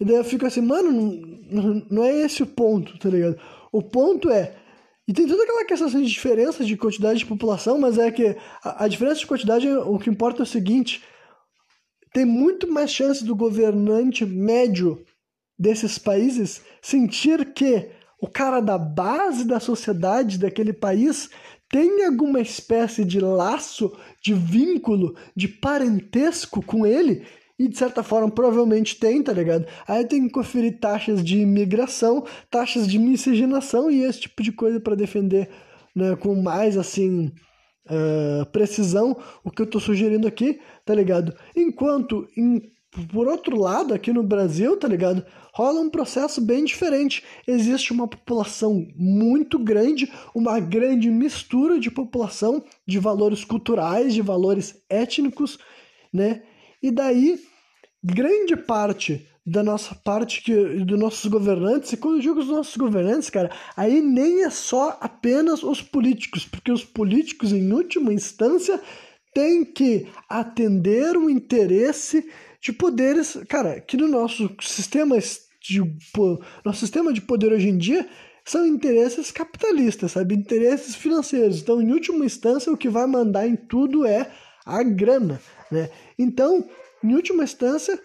E 0.00 0.04
daí 0.04 0.16
eu 0.16 0.24
fico 0.24 0.46
assim, 0.46 0.60
mano, 0.60 0.92
não, 1.50 1.86
não 1.90 2.04
é 2.04 2.20
esse 2.20 2.42
o 2.42 2.46
ponto, 2.46 2.98
tá 2.98 3.08
ligado? 3.08 3.38
O 3.72 3.82
ponto 3.82 4.30
é. 4.30 4.54
E 5.06 5.12
tem 5.12 5.26
toda 5.26 5.42
aquela 5.42 5.64
questão 5.64 5.88
assim, 5.88 6.02
de 6.02 6.10
diferença 6.10 6.64
de 6.64 6.76
quantidade 6.76 7.18
de 7.20 7.26
população, 7.26 7.78
mas 7.78 7.98
é 7.98 8.10
que 8.10 8.36
a, 8.62 8.84
a 8.84 8.88
diferença 8.88 9.20
de 9.20 9.26
quantidade, 9.26 9.68
o 9.68 9.98
que 9.98 10.10
importa 10.10 10.42
é 10.42 10.44
o 10.44 10.46
seguinte: 10.46 11.02
tem 12.12 12.24
muito 12.24 12.70
mais 12.70 12.90
chance 12.90 13.24
do 13.24 13.34
governante 13.34 14.24
médio 14.24 15.04
desses 15.58 15.98
países 15.98 16.62
sentir 16.80 17.52
que 17.52 17.90
o 18.20 18.28
cara 18.28 18.60
da 18.60 18.78
base 18.78 19.44
da 19.44 19.58
sociedade 19.58 20.38
daquele 20.38 20.72
país 20.72 21.30
tem 21.70 22.04
alguma 22.04 22.40
espécie 22.40 23.04
de 23.04 23.20
laço, 23.20 23.94
de 24.22 24.32
vínculo, 24.32 25.16
de 25.36 25.48
parentesco 25.48 26.62
com 26.62 26.86
ele 26.86 27.26
e 27.58 27.68
de 27.68 27.76
certa 27.76 28.02
forma 28.02 28.30
provavelmente 28.30 28.96
tem, 28.96 29.22
tá 29.22 29.32
ligado? 29.32 29.66
Aí 29.86 30.04
tem 30.04 30.26
que 30.26 30.32
conferir 30.32 30.78
taxas 30.78 31.24
de 31.24 31.38
imigração, 31.38 32.24
taxas 32.50 32.86
de 32.86 32.98
miscigenação 32.98 33.90
e 33.90 34.02
esse 34.04 34.20
tipo 34.20 34.42
de 34.42 34.52
coisa 34.52 34.78
para 34.78 34.94
defender 34.94 35.48
né, 35.94 36.14
com 36.16 36.40
mais 36.40 36.76
assim 36.76 37.32
uh, 37.86 38.46
precisão 38.52 39.16
o 39.42 39.50
que 39.50 39.62
eu 39.62 39.66
tô 39.66 39.80
sugerindo 39.80 40.28
aqui, 40.28 40.60
tá 40.84 40.94
ligado? 40.94 41.34
Enquanto 41.56 42.28
em, 42.36 42.62
por 43.12 43.26
outro 43.26 43.58
lado, 43.60 43.92
aqui 43.92 44.12
no 44.12 44.22
Brasil, 44.22 44.76
tá 44.76 44.86
ligado? 44.86 45.24
Rola 45.52 45.80
um 45.80 45.90
processo 45.90 46.40
bem 46.40 46.64
diferente. 46.64 47.24
Existe 47.46 47.92
uma 47.92 48.06
população 48.06 48.86
muito 48.94 49.58
grande, 49.58 50.10
uma 50.34 50.60
grande 50.60 51.10
mistura 51.10 51.80
de 51.80 51.90
população, 51.90 52.62
de 52.86 52.98
valores 52.98 53.44
culturais, 53.44 54.14
de 54.14 54.22
valores 54.22 54.80
étnicos, 54.88 55.58
né? 56.12 56.42
E 56.82 56.90
daí, 56.90 57.40
grande 58.02 58.56
parte 58.56 59.26
da 59.44 59.62
nossa 59.62 59.94
parte 59.94 60.42
que 60.42 60.54
dos 60.84 60.98
nossos 60.98 61.24
governantes, 61.30 61.92
e 61.92 61.96
quando 61.96 62.16
eu 62.16 62.20
digo 62.20 62.40
os 62.40 62.48
nossos 62.48 62.76
governantes, 62.76 63.30
cara, 63.30 63.50
aí 63.76 64.00
nem 64.00 64.44
é 64.44 64.50
só 64.50 64.98
apenas 65.00 65.62
os 65.62 65.80
políticos, 65.80 66.44
porque 66.44 66.70
os 66.70 66.84
políticos, 66.84 67.52
em 67.52 67.72
última 67.72 68.12
instância, 68.12 68.78
têm 69.32 69.64
que 69.64 70.06
atender 70.28 71.16
o 71.16 71.30
interesse 71.30 72.28
de 72.60 72.72
poderes, 72.72 73.38
cara, 73.48 73.80
que 73.80 73.96
no 73.96 74.06
nosso 74.06 74.50
sistema 74.60 75.18
de 75.18 75.80
nosso 76.64 76.80
sistema 76.80 77.12
de 77.12 77.20
poder 77.20 77.52
hoje 77.52 77.68
em 77.68 77.78
dia 77.78 78.06
são 78.44 78.66
interesses 78.66 79.30
capitalistas, 79.30 80.12
sabe? 80.12 80.34
Interesses 80.34 80.94
financeiros. 80.94 81.60
Então, 81.60 81.80
em 81.82 81.92
última 81.92 82.24
instância, 82.24 82.72
o 82.72 82.76
que 82.76 82.88
vai 82.88 83.06
mandar 83.06 83.46
em 83.46 83.56
tudo 83.56 84.06
é 84.06 84.30
a 84.64 84.82
grana, 84.82 85.40
né? 85.70 85.90
Então, 86.18 86.64
em 87.02 87.14
última 87.14 87.44
instância, 87.44 87.98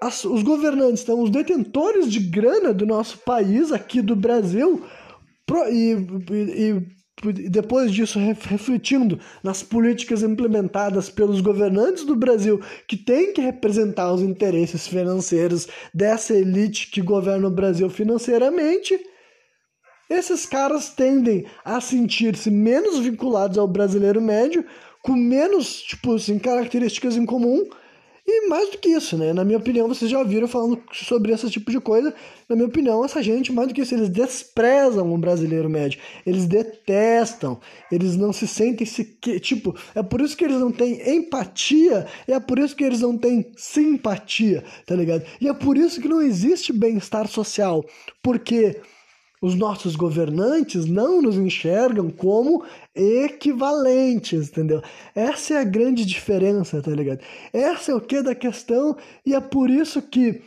as, 0.00 0.24
os 0.24 0.42
governantes, 0.42 1.02
então, 1.02 1.20
os 1.22 1.30
detentores 1.30 2.10
de 2.10 2.18
grana 2.18 2.74
do 2.74 2.84
nosso 2.84 3.18
país, 3.18 3.70
aqui 3.70 4.02
do 4.02 4.16
Brasil, 4.16 4.84
pro, 5.46 5.68
e, 5.68 5.92
e, 6.30 6.86
e 7.24 7.48
depois 7.48 7.92
disso 7.92 8.18
refletindo 8.18 9.20
nas 9.44 9.62
políticas 9.62 10.22
implementadas 10.22 11.08
pelos 11.08 11.40
governantes 11.40 12.04
do 12.04 12.16
Brasil, 12.16 12.60
que 12.88 12.96
têm 12.96 13.32
que 13.32 13.40
representar 13.40 14.12
os 14.12 14.22
interesses 14.22 14.88
financeiros 14.88 15.68
dessa 15.94 16.34
elite 16.34 16.90
que 16.90 17.00
governa 17.00 17.46
o 17.46 17.50
Brasil 17.50 17.88
financeiramente, 17.88 18.98
esses 20.10 20.44
caras 20.44 20.90
tendem 20.90 21.46
a 21.64 21.80
sentir-se 21.80 22.50
menos 22.50 22.98
vinculados 22.98 23.56
ao 23.56 23.68
brasileiro 23.68 24.20
médio, 24.20 24.64
com 25.02 25.12
menos, 25.12 25.82
tipo 25.82 26.14
assim, 26.14 26.38
características 26.38 27.16
em 27.16 27.26
comum. 27.26 27.66
E 28.24 28.46
mais 28.46 28.70
do 28.70 28.78
que 28.78 28.90
isso, 28.90 29.18
né? 29.18 29.32
Na 29.32 29.44
minha 29.44 29.58
opinião, 29.58 29.88
vocês 29.88 30.08
já 30.08 30.16
ouviram 30.16 30.46
falando 30.46 30.80
sobre 30.92 31.32
esse 31.32 31.50
tipo 31.50 31.72
de 31.72 31.80
coisa. 31.80 32.14
Na 32.48 32.54
minha 32.54 32.68
opinião, 32.68 33.04
essa 33.04 33.20
gente, 33.20 33.52
mais 33.52 33.66
do 33.66 33.74
que 33.74 33.80
isso, 33.80 33.94
eles 33.96 34.08
desprezam 34.08 35.12
o 35.12 35.18
brasileiro 35.18 35.68
médio. 35.68 36.00
Eles 36.24 36.46
detestam. 36.46 37.60
Eles 37.90 38.16
não 38.16 38.32
se 38.32 38.46
sentem 38.46 38.86
sequer. 38.86 39.40
Tipo, 39.40 39.74
é 39.92 40.04
por 40.04 40.20
isso 40.20 40.36
que 40.36 40.44
eles 40.44 40.58
não 40.58 40.70
têm 40.70 41.16
empatia. 41.16 42.06
É 42.28 42.38
por 42.38 42.60
isso 42.60 42.76
que 42.76 42.84
eles 42.84 43.00
não 43.00 43.18
têm 43.18 43.50
simpatia, 43.56 44.62
tá 44.86 44.94
ligado? 44.94 45.24
E 45.40 45.48
é 45.48 45.52
por 45.52 45.76
isso 45.76 46.00
que 46.00 46.06
não 46.06 46.22
existe 46.22 46.72
bem-estar 46.72 47.26
social. 47.26 47.84
Porque 48.22 48.76
os 49.42 49.56
nossos 49.56 49.96
governantes 49.96 50.86
não 50.86 51.20
nos 51.20 51.36
enxergam 51.36 52.08
como 52.08 52.64
equivalentes, 52.94 54.48
entendeu? 54.48 54.80
Essa 55.14 55.54
é 55.54 55.58
a 55.58 55.64
grande 55.64 56.06
diferença, 56.06 56.80
tá 56.80 56.92
ligado? 56.92 57.20
Essa 57.52 57.90
é 57.90 57.94
o 57.94 58.00
que 58.00 58.22
da 58.22 58.36
questão 58.36 58.96
e 59.26 59.34
é 59.34 59.40
por 59.40 59.68
isso 59.68 60.00
que 60.00 60.40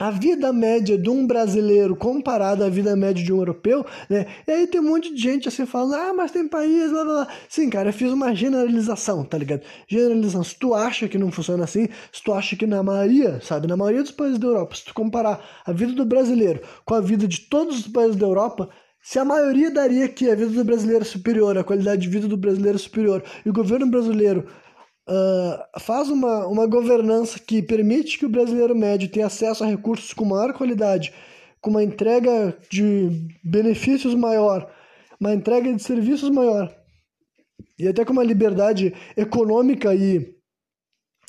a 0.00 0.10
vida 0.10 0.50
média 0.50 0.96
de 0.96 1.10
um 1.10 1.26
brasileiro 1.26 1.94
comparada 1.94 2.64
à 2.64 2.70
vida 2.70 2.96
média 2.96 3.22
de 3.22 3.30
um 3.30 3.36
europeu, 3.36 3.84
né? 4.08 4.26
E 4.46 4.50
aí 4.50 4.66
tem 4.66 4.80
um 4.80 4.88
monte 4.88 5.14
de 5.14 5.20
gente 5.20 5.46
assim 5.46 5.66
falando, 5.66 5.94
ah, 5.94 6.14
mas 6.14 6.30
tem 6.30 6.48
país, 6.48 6.90
blá 6.90 7.04
blá 7.04 7.14
blá. 7.24 7.28
Sim, 7.50 7.68
cara, 7.68 7.90
eu 7.90 7.92
fiz 7.92 8.10
uma 8.10 8.34
generalização, 8.34 9.22
tá 9.22 9.36
ligado? 9.36 9.60
Generalização. 9.86 10.42
Se 10.42 10.58
tu 10.58 10.74
acha 10.74 11.06
que 11.06 11.18
não 11.18 11.30
funciona 11.30 11.64
assim, 11.64 11.86
se 12.10 12.22
tu 12.22 12.32
acha 12.32 12.56
que 12.56 12.66
na 12.66 12.82
maioria, 12.82 13.40
sabe, 13.42 13.66
na 13.66 13.76
maioria 13.76 14.02
dos 14.02 14.10
países 14.10 14.38
da 14.38 14.46
Europa, 14.46 14.74
se 14.74 14.86
tu 14.86 14.94
comparar 14.94 15.38
a 15.66 15.72
vida 15.72 15.92
do 15.92 16.06
brasileiro 16.06 16.62
com 16.86 16.94
a 16.94 17.00
vida 17.02 17.28
de 17.28 17.42
todos 17.42 17.80
os 17.80 17.88
países 17.88 18.16
da 18.16 18.24
Europa, 18.24 18.70
se 19.02 19.18
a 19.18 19.24
maioria 19.24 19.70
daria 19.70 20.08
que 20.08 20.30
a 20.30 20.34
vida 20.34 20.50
do 20.50 20.64
brasileiro 20.64 21.02
é 21.02 21.06
superior, 21.06 21.58
a 21.58 21.64
qualidade 21.64 22.00
de 22.00 22.08
vida 22.08 22.26
do 22.26 22.38
brasileiro 22.38 22.76
é 22.76 22.80
superior, 22.80 23.22
e 23.44 23.50
o 23.50 23.52
governo 23.52 23.86
brasileiro 23.86 24.46
uh, 25.10 25.80
faz 25.80 26.08
uma, 26.08 26.46
uma 26.46 26.66
governança 26.66 27.38
que 27.38 27.60
permite 27.60 28.18
que 28.18 28.26
o 28.26 28.30
brasileiro 28.30 28.74
médio 28.74 29.10
tenha 29.10 29.26
acesso 29.26 29.64
a 29.64 29.66
recursos 29.66 30.14
com 30.14 30.24
maior 30.24 30.52
qualidade, 30.52 31.12
com 31.60 31.70
uma 31.70 31.82
entrega 31.82 32.56
de 32.70 33.28
benefícios 33.42 34.14
maior, 34.14 34.70
uma 35.20 35.34
entrega 35.34 35.72
de 35.74 35.82
serviços 35.82 36.30
maior, 36.30 36.74
e 37.78 37.88
até 37.88 38.04
com 38.04 38.12
uma 38.12 38.24
liberdade 38.24 38.94
econômica 39.16 39.94
e 39.94 40.34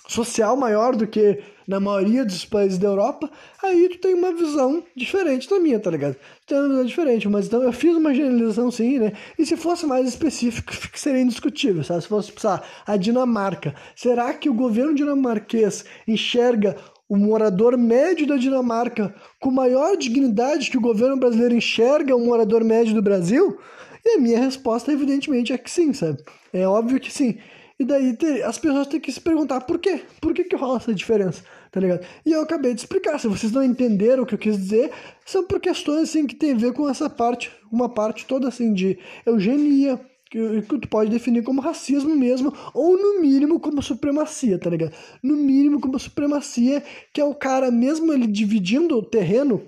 social 0.08 0.56
maior 0.56 0.96
do 0.96 1.08
que 1.08 1.42
na 1.72 1.80
maioria 1.80 2.26
dos 2.26 2.44
países 2.44 2.78
da 2.78 2.90
Europa, 2.90 3.32
aí 3.64 3.88
tu 3.88 4.00
tem 4.00 4.14
uma 4.14 4.34
visão 4.34 4.84
diferente 4.94 5.50
da 5.50 5.58
minha, 5.58 5.80
tá 5.80 5.90
ligado? 5.90 6.16
Tu 6.16 6.48
tem 6.48 6.58
uma 6.60 6.68
visão 6.68 6.86
diferente, 6.86 7.30
mas 7.30 7.48
então 7.48 7.64
eu 7.64 7.72
fiz 7.72 7.96
uma 7.96 8.14
generalização 8.14 8.70
sim, 8.70 9.00
né? 9.00 9.14
E 9.40 9.46
se 9.46 9.56
fosse 9.56 9.86
mais 9.86 10.06
específico, 10.06 10.74
seria 10.94 11.22
indiscutível, 11.22 11.82
sabe? 11.82 12.02
Se 12.02 12.10
fosse 12.10 12.30
pensar 12.30 12.62
a 12.86 12.98
Dinamarca, 12.98 13.74
será 13.96 14.34
que 14.34 14.50
o 14.50 14.54
governo 14.54 14.94
dinamarquês 14.94 15.86
enxerga 16.06 16.76
o 17.08 17.16
morador 17.16 17.78
médio 17.78 18.28
da 18.28 18.36
Dinamarca 18.36 19.16
com 19.40 19.50
maior 19.50 19.96
dignidade 19.96 20.70
que 20.70 20.78
o 20.78 20.82
governo 20.82 21.16
brasileiro 21.16 21.56
enxerga 21.56 22.16
o 22.16 22.26
morador 22.26 22.66
médio 22.66 22.94
do 22.94 23.02
Brasil? 23.02 23.58
E 24.04 24.18
a 24.18 24.20
minha 24.20 24.40
resposta, 24.40 24.92
evidentemente, 24.92 25.54
é 25.54 25.58
que 25.58 25.72
sim, 25.72 25.94
sabe? 25.94 26.18
É 26.52 26.68
óbvio 26.68 27.00
que 27.00 27.12
sim. 27.12 27.38
E 27.82 27.84
daí 27.84 28.16
as 28.46 28.60
pessoas 28.60 28.86
têm 28.86 29.00
que 29.00 29.12
se 29.12 29.20
perguntar 29.20 29.62
por 29.62 29.80
quê? 29.80 30.02
Por 30.22 30.36
que, 30.36 30.44
que 30.44 30.56
rola 30.56 30.78
essa 30.78 30.94
diferença? 30.94 31.44
Tá 31.72 31.80
ligado? 31.80 32.06
E 32.26 32.34
eu 32.34 32.42
acabei 32.42 32.74
de 32.74 32.82
explicar. 32.82 33.18
Se 33.18 33.28
vocês 33.28 33.52
não 33.52 33.64
entenderam 33.64 34.24
o 34.24 34.26
que 34.26 34.36
eu 34.36 34.40
quis 34.40 34.58
dizer, 34.58 34.92
são 35.26 35.46
por 35.48 35.60
questões 35.60 36.10
assim 36.10 36.28
que 36.28 36.36
tem 36.36 36.52
a 36.52 36.58
ver 36.58 36.74
com 36.74 36.90
essa 36.90 37.10
parte, 37.10 37.50
uma 37.72 37.88
parte 37.88 38.26
toda 38.26 38.50
assim 38.50 38.74
de 38.74 39.00
eugenia, 39.26 39.98
que, 40.32 40.62
que 40.62 40.80
tu 40.80 40.88
pode 40.88 41.12
definir 41.12 41.44
como 41.44 41.60
racismo 41.60 42.16
mesmo, 42.16 42.54
ou 42.74 42.98
no 42.98 43.20
mínimo 43.20 43.60
como 43.60 43.82
supremacia, 43.84 44.58
tá 44.58 44.70
ligado? 44.70 44.94
No 45.22 45.36
mínimo 45.36 45.82
como 45.82 46.00
supremacia, 46.00 46.82
que 47.14 47.20
é 47.20 47.26
o 47.26 47.36
cara, 47.36 47.70
mesmo 47.70 48.14
ele 48.14 48.26
dividindo 48.26 48.98
o 48.98 49.04
terreno 49.04 49.62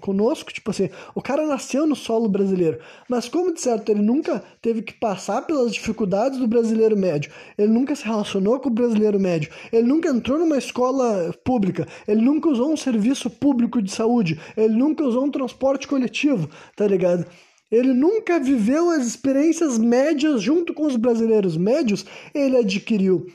conosco, 0.00 0.52
tipo 0.52 0.70
assim, 0.70 0.88
o 1.14 1.20
cara 1.20 1.44
nasceu 1.44 1.86
no 1.86 1.96
solo 1.96 2.28
brasileiro, 2.28 2.78
mas 3.08 3.28
como 3.28 3.52
de 3.52 3.60
certo 3.60 3.90
ele 3.90 4.00
nunca 4.00 4.42
teve 4.62 4.80
que 4.80 4.94
passar 4.94 5.42
pelas 5.42 5.72
dificuldades 5.72 6.38
do 6.38 6.46
brasileiro 6.46 6.96
médio, 6.96 7.30
ele 7.58 7.72
nunca 7.72 7.96
se 7.96 8.04
relacionou 8.04 8.60
com 8.60 8.68
o 8.68 8.72
brasileiro 8.72 9.18
médio, 9.18 9.50
ele 9.72 9.86
nunca 9.86 10.08
entrou 10.08 10.38
numa 10.38 10.56
escola 10.56 11.34
pública, 11.44 11.86
ele 12.06 12.22
nunca 12.22 12.48
usou 12.48 12.72
um 12.72 12.76
serviço 12.76 13.28
público 13.28 13.82
de 13.82 13.90
saúde, 13.90 14.40
ele 14.56 14.74
nunca 14.74 15.04
usou 15.04 15.24
um 15.24 15.30
transporte 15.30 15.88
coletivo, 15.88 16.48
tá 16.76 16.86
ligado? 16.86 17.26
Ele 17.70 17.92
nunca 17.92 18.40
viveu 18.40 18.90
as 18.90 19.06
experiências 19.06 19.78
médias 19.78 20.42
junto 20.42 20.72
com 20.72 20.86
os 20.86 20.96
brasileiros. 20.96 21.56
Médios, 21.56 22.04
ele 22.34 22.56
adquiriu 22.56 23.26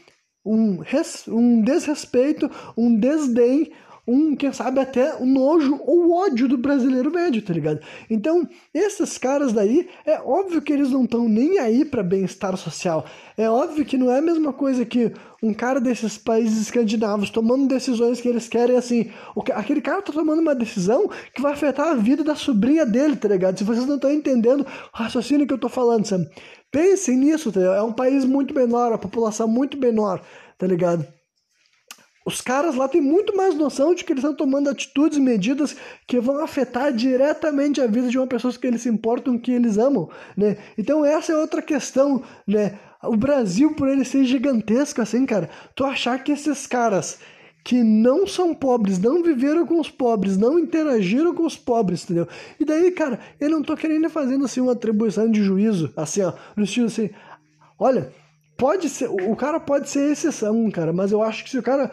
um, 0.45 0.79
um 1.27 1.61
desrespeito, 1.61 2.49
um 2.75 2.95
desdém, 2.95 3.71
um, 4.05 4.35
quem 4.35 4.51
sabe, 4.51 4.81
até 4.81 5.15
o 5.15 5.25
nojo 5.25 5.79
ou 5.85 6.11
ódio 6.11 6.47
do 6.47 6.57
brasileiro 6.57 7.09
médio, 7.09 7.41
tá 7.41 7.53
ligado? 7.53 7.79
Então, 8.09 8.47
esses 8.73 9.17
caras 9.17 9.53
daí, 9.53 9.87
é 10.05 10.19
óbvio 10.19 10.61
que 10.61 10.73
eles 10.73 10.91
não 10.91 11.05
estão 11.05 11.27
nem 11.29 11.57
aí 11.59 11.85
para 11.85 12.03
bem-estar 12.03 12.57
social. 12.57 13.05
É 13.37 13.49
óbvio 13.49 13.85
que 13.85 13.97
não 13.97 14.11
é 14.11 14.19
a 14.19 14.21
mesma 14.21 14.51
coisa 14.51 14.85
que 14.85 15.13
um 15.41 15.53
cara 15.53 15.79
desses 15.79 16.17
países 16.17 16.61
escandinavos 16.61 17.29
tomando 17.29 17.67
decisões 17.67 18.19
que 18.19 18.27
eles 18.27 18.49
querem, 18.49 18.75
assim. 18.75 19.09
O, 19.35 19.41
aquele 19.53 19.81
cara 19.81 20.01
tá 20.01 20.11
tomando 20.11 20.41
uma 20.41 20.55
decisão 20.55 21.09
que 21.33 21.41
vai 21.41 21.53
afetar 21.53 21.87
a 21.87 21.95
vida 21.95 22.25
da 22.25 22.35
sobrinha 22.35 22.85
dele, 22.85 23.15
tá 23.15 23.29
ligado? 23.29 23.57
Se 23.57 23.63
vocês 23.63 23.85
não 23.85 23.95
estão 23.95 24.11
entendendo 24.11 24.61
o 24.61 24.97
raciocínio 24.97 25.47
que 25.47 25.53
eu 25.53 25.57
tô 25.57 25.69
falando, 25.69 26.05
sabe? 26.05 26.29
Pensem 26.69 27.17
nisso, 27.17 27.53
tá 27.53 27.59
ligado? 27.61 27.77
É 27.77 27.83
um 27.83 27.93
país 27.93 28.25
muito 28.25 28.53
menor, 28.53 28.91
a 28.91 28.97
população 28.97 29.47
muito 29.47 29.77
menor, 29.77 30.21
tá 30.57 30.67
ligado? 30.67 31.07
Os 32.26 32.39
caras 32.41 32.76
lá 32.76 32.88
têm 32.88 33.01
muito 33.01 33.36
mais 33.36 33.55
noção 33.55 33.93
de 33.93 34.03
que 34.03 34.13
eles 34.13 34.24
estão 34.24 34.36
tomando 34.36 34.69
atitudes 34.69 35.17
e 35.17 35.21
medidas 35.21 35.76
que 36.07 36.19
vão 36.19 36.43
afetar 36.43 36.93
diretamente 36.93 37.82
a 37.82 37.88
vida 37.88 38.07
de 38.07 38.17
uma 38.17 38.28
pessoa 38.28 38.53
que 38.53 38.65
eles 38.65 38.82
se 38.82 38.89
importam, 38.89 39.38
que 39.38 39.51
eles 39.51 39.78
amam, 39.78 40.09
né? 40.38 40.57
Então 40.78 41.03
essa 41.03 41.34
é 41.34 41.38
outra 41.38 41.61
questão, 41.61 42.24
né? 42.47 42.80
O 43.03 43.17
Brasil, 43.17 43.74
por 43.76 43.89
ele 43.89 44.05
ser 44.05 44.24
gigantesco 44.24 45.01
assim, 45.01 45.26
cara, 45.26 45.49
tu 45.76 45.84
achar 45.84 46.24
que 46.24 46.32
esses 46.32 46.65
caras 46.65 47.19
que 47.63 47.82
não 47.82 48.28
são 48.28 48.53
pobres, 48.53 48.99
não 48.99 49.24
viveram 49.24 49.65
com 49.65 49.80
os 49.80 49.89
pobres, 49.89 50.38
não 50.38 50.59
interagiram 50.59 51.34
com 51.34 51.45
os 51.45 51.55
pobres, 51.55 52.03
entendeu? 52.03 52.28
E 52.59 52.65
daí, 52.65 52.91
cara, 52.91 53.19
eu 53.39 53.49
não 53.49 53.61
tô 53.61 53.76
querendo 53.76 54.09
fazendo 54.09 54.43
assim 54.43 54.59
uma 54.59 54.74
atribuição 54.74 55.32
de 55.32 55.41
juízo, 55.41 55.91
assim, 55.95 56.21
ó, 56.21 56.34
no 56.57 56.65
estilo 56.65 56.88
assim, 56.88 57.09
olha, 57.80 58.11
pode 58.57 58.89
ser, 58.89 59.07
o 59.09 59.36
cara 59.36 59.59
pode 59.59 59.89
ser 59.89 60.11
exceção, 60.11 60.69
cara, 60.71 60.91
mas 60.91 61.13
eu 61.13 61.24
acho 61.24 61.43
que 61.43 61.49
se 61.49 61.57
o 61.57 61.63
cara 61.63 61.89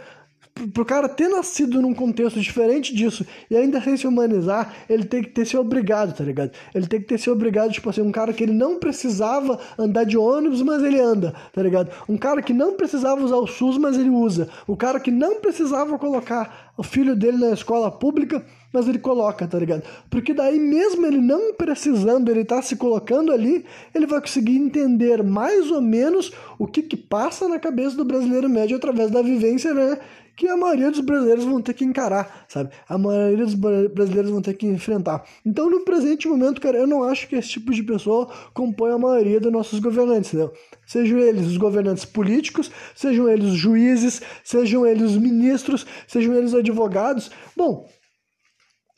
pro 0.73 0.85
cara 0.85 1.09
ter 1.09 1.29
nascido 1.29 1.81
num 1.81 1.95
contexto 1.95 2.41
diferente 2.41 2.95
disso 2.95 3.25
e 3.51 3.57
ainda 3.57 3.81
sem 3.81 3.97
se 3.97 4.07
humanizar, 4.07 4.75
ele 4.89 5.05
tem 5.05 5.23
que 5.23 5.31
ter 5.31 5.47
se 5.47 5.57
obrigado, 5.57 6.15
tá 6.15 6.25
ligado? 6.25 6.53
Ele 6.75 6.87
tem 6.87 7.01
que 7.01 7.07
ter 7.07 7.19
se 7.19 7.31
obrigado, 7.31 7.73
tipo 7.73 7.89
assim, 7.89 8.03
um 8.03 8.13
cara 8.13 8.33
que 8.33 8.43
ele 8.43 8.53
não 8.53 8.79
precisava 8.79 9.59
andar 9.79 10.05
de 10.05 10.19
ônibus, 10.19 10.63
mas 10.63 10.83
ele 10.83 11.01
anda, 11.01 11.35
tá 11.53 11.63
ligado? 11.63 11.91
Um 12.09 12.17
cara 12.17 12.43
que 12.43 12.53
não 12.53 12.75
precisava 12.75 13.23
usar 13.23 13.37
o 13.37 13.47
SUS, 13.47 13.79
mas 13.79 13.97
ele 13.97 14.11
usa. 14.11 14.49
O 14.67 14.77
cara 14.77 15.01
que 15.01 15.11
não 15.11 15.41
precisava 15.41 15.99
colocar 15.99 16.71
o 16.77 16.83
filho 16.83 17.15
dele 17.15 17.37
na 17.37 17.51
escola 17.51 17.91
pública, 17.91 18.45
mas 18.73 18.89
ele 18.89 18.99
coloca, 18.99 19.47
tá 19.47 19.59
ligado? 19.59 19.83
Porque 20.09 20.33
daí, 20.33 20.59
mesmo 20.59 21.05
ele 21.05 21.21
não 21.21 21.53
precisando, 21.55 22.31
ele 22.31 22.45
tá 22.45 22.63
se 22.63 22.77
colocando 22.77 23.33
ali, 23.33 23.65
ele 23.95 24.07
vai 24.07 24.21
conseguir 24.21 24.57
entender 24.57 25.23
mais 25.23 25.71
ou 25.71 25.83
menos 25.83 26.33
o 26.59 26.67
que 26.67 26.83
que 26.83 26.97
passa 26.97 27.49
na 27.49 27.59
cabeça 27.59 27.97
do 27.97 28.05
brasileiro 28.05 28.49
médio 28.49 28.77
através 28.77 29.11
da 29.11 29.23
vivência, 29.23 29.75
né? 29.75 29.99
Que 30.41 30.49
a 30.49 30.57
maioria 30.57 30.91
dos 30.91 31.01
brasileiros 31.01 31.45
vão 31.45 31.61
ter 31.61 31.75
que 31.75 31.85
encarar, 31.85 32.47
sabe? 32.49 32.71
A 32.89 32.97
maioria 32.97 33.45
dos 33.45 33.55
brasileiros 33.55 34.31
vão 34.31 34.41
ter 34.41 34.55
que 34.55 34.67
enfrentar. 34.67 35.23
Então, 35.45 35.69
no 35.69 35.85
presente 35.85 36.27
momento, 36.27 36.63
cara, 36.63 36.79
eu 36.79 36.87
não 36.87 37.05
acho 37.05 37.29
que 37.29 37.37
esse 37.37 37.51
tipo 37.51 37.75
de 37.75 37.83
pessoa 37.83 38.27
compõe 38.55 38.91
a 38.91 38.97
maioria 38.97 39.39
dos 39.39 39.53
nossos 39.53 39.79
governantes, 39.81 40.33
entendeu? 40.33 40.51
Sejam 40.87 41.19
eles 41.19 41.47
os 41.47 41.59
governantes 41.59 42.07
políticos, 42.07 42.71
sejam 42.95 43.29
eles 43.29 43.51
os 43.51 43.59
juízes, 43.59 44.23
sejam 44.43 44.87
eles 44.87 45.11
os 45.11 45.19
ministros, 45.19 45.87
sejam 46.09 46.35
eles 46.35 46.55
os 46.55 46.59
advogados. 46.59 47.31
Bom, 47.55 47.87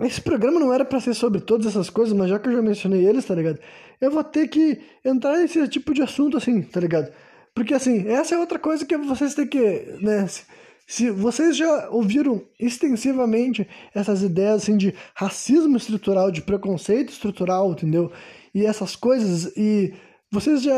esse 0.00 0.20
programa 0.20 0.60
não 0.60 0.72
era 0.72 0.84
para 0.84 1.00
ser 1.00 1.12
sobre 1.12 1.40
todas 1.40 1.66
essas 1.66 1.90
coisas, 1.90 2.16
mas 2.16 2.30
já 2.30 2.38
que 2.38 2.48
eu 2.48 2.52
já 2.52 2.62
mencionei 2.62 3.04
eles, 3.04 3.24
tá 3.24 3.34
ligado? 3.34 3.58
Eu 4.00 4.12
vou 4.12 4.22
ter 4.22 4.46
que 4.46 4.80
entrar 5.04 5.38
nesse 5.38 5.66
tipo 5.66 5.92
de 5.92 6.02
assunto 6.02 6.36
assim, 6.36 6.62
tá 6.62 6.78
ligado? 6.78 7.12
Porque 7.52 7.74
assim, 7.74 8.06
essa 8.06 8.36
é 8.36 8.38
outra 8.38 8.60
coisa 8.60 8.86
que 8.86 8.96
vocês 8.96 9.34
têm 9.34 9.48
que, 9.48 9.98
né, 10.00 10.24
se 10.86 11.10
vocês 11.10 11.56
já 11.56 11.88
ouviram 11.90 12.42
extensivamente 12.58 13.66
essas 13.94 14.22
ideias 14.22 14.62
assim, 14.62 14.76
de 14.76 14.94
racismo 15.14 15.76
estrutural, 15.76 16.30
de 16.30 16.42
preconceito 16.42 17.10
estrutural, 17.10 17.72
entendeu? 17.72 18.12
E 18.54 18.66
essas 18.66 18.94
coisas, 18.94 19.56
e 19.56 19.94
vocês 20.30 20.62
já 20.62 20.74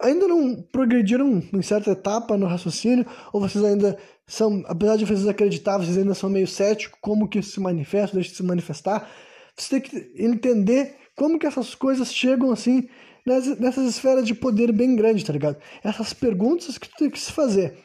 ainda 0.00 0.26
não 0.26 0.62
progrediram 0.72 1.42
em 1.52 1.62
certa 1.62 1.92
etapa 1.92 2.36
no 2.36 2.46
raciocínio, 2.46 3.06
ou 3.32 3.40
vocês 3.40 3.62
ainda 3.64 3.98
são, 4.26 4.62
apesar 4.66 4.96
de 4.96 5.04
vocês 5.04 5.28
acreditar, 5.28 5.78
vocês 5.78 5.98
ainda 5.98 6.14
são 6.14 6.30
meio 6.30 6.46
céticos 6.46 6.98
como 7.00 7.28
que 7.28 7.38
isso 7.38 7.52
se 7.52 7.60
manifesta, 7.60 8.16
deixa 8.16 8.30
de 8.30 8.36
se 8.36 8.42
manifestar, 8.42 9.08
vocês 9.56 9.68
têm 9.68 9.80
que 9.80 10.22
entender 10.22 10.96
como 11.16 11.38
que 11.38 11.46
essas 11.46 11.74
coisas 11.74 12.12
chegam 12.12 12.50
assim 12.50 12.88
nessas 13.26 13.86
esferas 13.86 14.26
de 14.26 14.34
poder 14.34 14.72
bem 14.72 14.96
grandes, 14.96 15.22
tá 15.22 15.32
ligado? 15.32 15.58
Essas 15.84 16.12
perguntas 16.12 16.78
que 16.78 16.88
tu 16.88 16.96
tem 16.96 17.10
que 17.10 17.20
se 17.20 17.30
fazer 17.30 17.76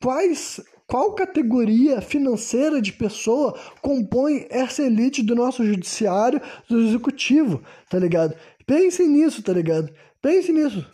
quais 0.00 0.60
qual 0.86 1.14
categoria 1.14 2.00
financeira 2.00 2.80
de 2.80 2.92
pessoa 2.92 3.58
compõe 3.82 4.46
essa 4.48 4.82
elite 4.82 5.22
do 5.22 5.34
nosso 5.34 5.64
judiciário, 5.64 6.40
do 6.68 6.80
executivo, 6.80 7.60
tá 7.90 7.98
ligado? 7.98 8.36
Pensem 8.64 9.08
nisso, 9.08 9.42
tá 9.42 9.52
ligado? 9.52 9.92
Pensem 10.22 10.54
nisso. 10.54 10.86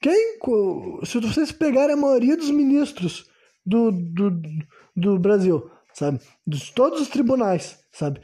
Quem, 0.00 0.38
se 1.04 1.20
vocês 1.20 1.52
pegarem 1.52 1.94
a 1.94 1.98
maioria 1.98 2.36
dos 2.36 2.50
ministros 2.50 3.28
do, 3.66 3.90
do, 3.90 4.40
do 4.96 5.18
Brasil, 5.18 5.70
sabe? 5.92 6.20
De 6.46 6.72
todos 6.72 7.00
os 7.00 7.08
tribunais, 7.08 7.78
sabe? 7.92 8.20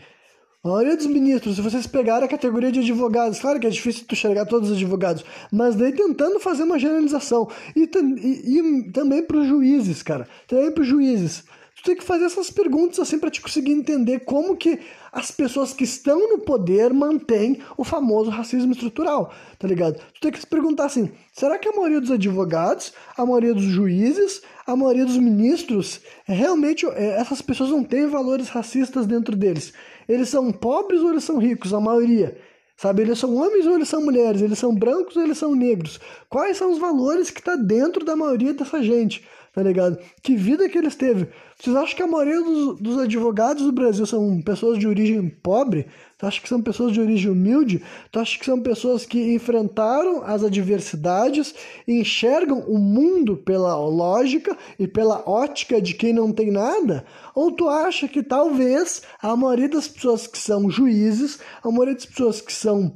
A 0.65 0.69
maioria 0.69 0.97
dos 0.97 1.05
ministros, 1.05 1.57
se 1.57 1.61
vocês 1.61 1.87
pegarem 1.87 2.25
a 2.25 2.29
categoria 2.29 2.73
de 2.73 2.81
advogados, 2.81 3.39
claro 3.39 3.61
que 3.61 3.67
é 3.67 3.71
difícil 3.71 4.07
tu 4.09 4.17
chegar 4.17 4.43
a 4.43 4.47
todos 4.47 4.71
os 4.71 4.77
advogados, 4.77 5.23
mas 5.53 5.75
daí 5.75 5.93
tentando 5.93 6.41
fazer 6.41 6.63
uma 6.63 6.79
generalização. 6.79 7.51
E, 7.77 7.83
e, 7.83 8.59
e 8.59 8.91
também 8.91 9.23
para 9.23 9.37
os 9.37 9.47
juízes, 9.47 10.03
cara. 10.03 10.27
Também 10.49 10.73
para 10.73 10.81
os 10.81 10.89
juízes. 10.89 11.45
tem 11.85 11.95
que 11.95 12.03
fazer 12.03 12.25
essas 12.25 12.49
perguntas 12.49 12.99
assim 12.99 13.19
para 13.19 13.31
te 13.31 13.43
conseguir 13.43 13.73
entender 13.73 14.21
como 14.21 14.57
que 14.57 14.81
as 15.13 15.31
pessoas 15.31 15.75
que 15.75 15.85
estão 15.85 16.31
no 16.31 16.39
poder 16.39 16.95
mantêm 16.95 17.61
o 17.77 17.85
famoso 17.85 18.31
racismo 18.31 18.73
estrutural, 18.73 19.35
tá 19.59 19.69
ligado? 19.69 20.01
Tu 20.15 20.21
tem 20.23 20.33
que 20.33 20.41
se 20.41 20.47
perguntar 20.47 20.87
assim, 20.87 21.11
será 21.35 21.59
que 21.59 21.69
a 21.69 21.73
maioria 21.73 22.01
dos 22.01 22.11
advogados, 22.11 22.95
a 23.19 23.27
maioria 23.27 23.53
dos 23.53 23.65
juízes, 23.65 24.41
a 24.67 24.75
maioria 24.75 25.05
dos 25.05 25.19
ministros, 25.19 26.01
realmente 26.25 26.87
é, 26.87 27.21
essas 27.21 27.43
pessoas 27.43 27.69
não 27.69 27.85
têm 27.85 28.07
valores 28.07 28.49
racistas 28.49 29.07
dentro 29.07 29.37
deles? 29.37 29.75
Eles 30.09 30.29
são 30.29 30.53
pobres 30.53 31.01
ou 31.01 31.11
eles 31.11 31.25
são 31.25 31.39
ricos? 31.39 31.73
A 31.73 31.81
maioria. 31.81 32.37
Sabe, 32.77 33.03
eles 33.03 33.19
são 33.19 33.35
homens 33.37 33.67
ou 33.67 33.75
eles 33.75 33.89
são 33.89 34.03
mulheres? 34.05 34.43
Eles 34.43 34.59
são 34.59 34.75
brancos 34.75 35.17
ou 35.17 35.23
eles 35.23 35.39
são 35.39 35.55
negros? 35.55 36.01
Quais 36.29 36.57
são 36.57 36.73
os 36.73 36.79
valores 36.79 37.31
que 37.31 37.39
está 37.39 37.55
dentro 37.55 38.05
da 38.05 38.17
maioria 38.17 38.53
dessa 38.53 38.83
gente? 38.83 39.25
Tá 39.55 39.63
ligado? 39.63 39.97
Que 40.21 40.35
vida 40.35 40.69
que 40.69 40.77
eles 40.77 40.97
teve? 40.97 41.29
Vocês 41.57 41.77
acham 41.77 41.97
que 41.97 42.03
a 42.03 42.09
maioria 42.09 42.43
dos, 42.43 42.81
dos 42.81 42.99
advogados 42.99 43.65
do 43.65 43.71
Brasil 43.71 44.05
são 44.05 44.43
pessoas 44.43 44.77
de 44.77 44.89
origem 44.89 45.29
pobre? 45.29 45.87
Tu 46.25 46.29
acha 46.29 46.41
que 46.41 46.49
são 46.49 46.63
pessoas 46.63 46.93
de 46.93 47.01
origem 47.03 47.31
humilde? 47.31 47.83
Tu 48.11 48.19
acha 48.19 48.39
que 48.39 48.47
são 48.47 48.59
pessoas 48.59 49.05
que 49.05 49.35
enfrentaram 49.35 50.23
as 50.25 50.43
adversidades 50.43 51.55
enxergam 51.87 52.61
o 52.61 52.79
mundo 52.79 53.37
pela 53.37 53.77
lógica 53.77 54.57
e 54.79 54.89
pela 54.89 55.23
ótica 55.29 55.83
de 55.83 55.93
quem 55.93 56.15
não 56.15 56.33
tem 56.33 56.51
nada? 56.51 57.05
Ou 57.35 57.53
tu 57.53 57.69
acha 57.69 58.09
que 58.09 58.23
talvez 58.23 59.03
a 59.21 59.37
maioria 59.37 59.69
das 59.69 59.87
pessoas 59.87 60.27
que 60.27 60.39
são 60.39 60.71
juízes, 60.71 61.39
a 61.63 61.71
maioria 61.71 61.95
das 61.95 62.07
pessoas 62.07 62.41
que 62.41 62.55
são 62.55 62.95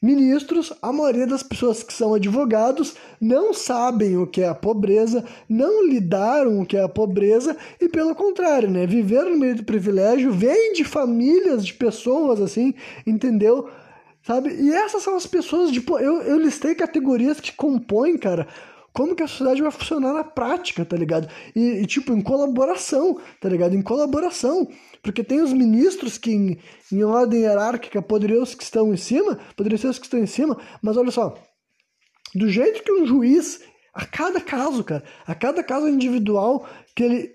ministros, 0.00 0.72
a 0.80 0.92
maioria 0.92 1.26
das 1.26 1.42
pessoas 1.42 1.82
que 1.82 1.92
são 1.92 2.14
advogados 2.14 2.94
não 3.20 3.52
sabem 3.52 4.16
o 4.16 4.26
que 4.26 4.42
é 4.42 4.48
a 4.48 4.54
pobreza, 4.54 5.24
não 5.48 5.86
lidaram 5.86 6.60
o 6.60 6.66
que 6.66 6.76
é 6.76 6.82
a 6.82 6.88
pobreza 6.88 7.56
e 7.80 7.88
pelo 7.88 8.14
contrário, 8.14 8.70
né, 8.70 8.86
viveram 8.86 9.30
no 9.30 9.38
meio 9.38 9.56
do 9.56 9.64
privilégio, 9.64 10.32
vêm 10.32 10.72
de 10.72 10.84
famílias 10.84 11.66
de 11.66 11.74
pessoas 11.74 12.40
assim, 12.40 12.74
entendeu? 13.06 13.68
Sabe? 14.22 14.50
E 14.50 14.72
essas 14.72 15.02
são 15.02 15.16
as 15.16 15.26
pessoas, 15.26 15.70
tipo, 15.70 15.98
eu, 15.98 16.22
eu 16.22 16.38
listei 16.38 16.74
categorias 16.74 17.40
que 17.40 17.52
compõem, 17.52 18.18
cara, 18.18 18.46
como 18.92 19.14
que 19.14 19.22
a 19.22 19.28
sociedade 19.28 19.62
vai 19.62 19.70
funcionar 19.70 20.12
na 20.12 20.24
prática, 20.24 20.84
tá 20.84 20.96
ligado? 20.96 21.28
E, 21.54 21.60
e, 21.60 21.86
tipo, 21.86 22.12
em 22.12 22.20
colaboração, 22.20 23.20
tá 23.40 23.48
ligado? 23.48 23.74
Em 23.74 23.82
colaboração. 23.82 24.68
Porque 25.02 25.22
tem 25.22 25.40
os 25.40 25.52
ministros 25.52 26.18
que, 26.18 26.32
em, 26.32 26.58
em 26.92 27.04
ordem 27.04 27.40
hierárquica, 27.40 28.02
poderiam 28.02 28.42
os 28.42 28.54
que 28.54 28.64
estão 28.64 28.92
em 28.92 28.96
cima, 28.96 29.38
poderiam 29.56 29.78
ser 29.78 29.88
os 29.88 29.98
que 29.98 30.06
estão 30.06 30.20
em 30.20 30.26
cima, 30.26 30.58
mas 30.82 30.96
olha 30.96 31.10
só, 31.10 31.34
do 32.34 32.48
jeito 32.48 32.82
que 32.82 32.92
um 32.92 33.06
juiz, 33.06 33.60
a 33.94 34.04
cada 34.04 34.40
caso, 34.40 34.82
cara, 34.84 35.04
a 35.26 35.34
cada 35.34 35.62
caso 35.62 35.88
individual 35.88 36.66
que 36.94 37.04
ele, 37.04 37.30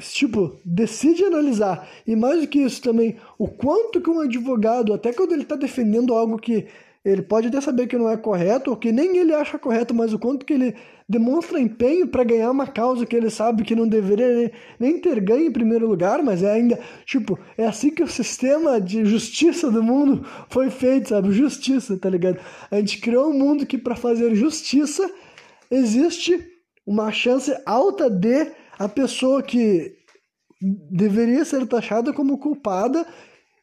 tipo, 0.00 0.58
decide 0.64 1.24
analisar, 1.24 1.88
e 2.06 2.14
mais 2.14 2.40
do 2.40 2.46
que 2.46 2.60
isso 2.60 2.80
também, 2.80 3.18
o 3.38 3.48
quanto 3.48 4.00
que 4.00 4.10
um 4.10 4.20
advogado, 4.20 4.92
até 4.92 5.12
quando 5.12 5.32
ele 5.32 5.42
está 5.42 5.56
defendendo 5.56 6.14
algo 6.14 6.38
que 6.38 6.66
ele 7.06 7.22
pode 7.22 7.46
até 7.46 7.60
saber 7.60 7.86
que 7.86 7.96
não 7.96 8.10
é 8.10 8.16
correto, 8.16 8.70
ou 8.70 8.76
que 8.76 8.90
nem 8.90 9.16
ele 9.16 9.32
acha 9.32 9.56
correto, 9.56 9.94
mas 9.94 10.12
o 10.12 10.18
quanto 10.18 10.44
que 10.44 10.52
ele 10.52 10.74
demonstra 11.08 11.60
empenho 11.60 12.08
para 12.08 12.24
ganhar 12.24 12.50
uma 12.50 12.66
causa 12.66 13.06
que 13.06 13.14
ele 13.14 13.30
sabe 13.30 13.62
que 13.62 13.76
não 13.76 13.86
deveria 13.86 14.50
nem 14.76 15.00
ter 15.00 15.20
ganho 15.20 15.46
em 15.46 15.52
primeiro 15.52 15.86
lugar, 15.86 16.20
mas 16.20 16.42
é 16.42 16.50
ainda, 16.50 16.80
tipo, 17.04 17.38
é 17.56 17.64
assim 17.64 17.90
que 17.90 18.02
o 18.02 18.08
sistema 18.08 18.80
de 18.80 19.04
justiça 19.04 19.70
do 19.70 19.84
mundo 19.84 20.26
foi 20.48 20.68
feito, 20.68 21.10
sabe? 21.10 21.30
Justiça, 21.30 21.96
tá 21.96 22.10
ligado? 22.10 22.40
A 22.72 22.76
gente 22.76 22.98
criou 22.98 23.30
um 23.30 23.38
mundo 23.38 23.64
que 23.64 23.78
para 23.78 23.94
fazer 23.94 24.34
justiça 24.34 25.08
existe 25.70 26.44
uma 26.84 27.12
chance 27.12 27.56
alta 27.64 28.10
de 28.10 28.50
a 28.76 28.88
pessoa 28.88 29.44
que 29.44 29.94
deveria 30.90 31.44
ser 31.44 31.64
taxada 31.68 32.12
como 32.12 32.38
culpada 32.38 33.06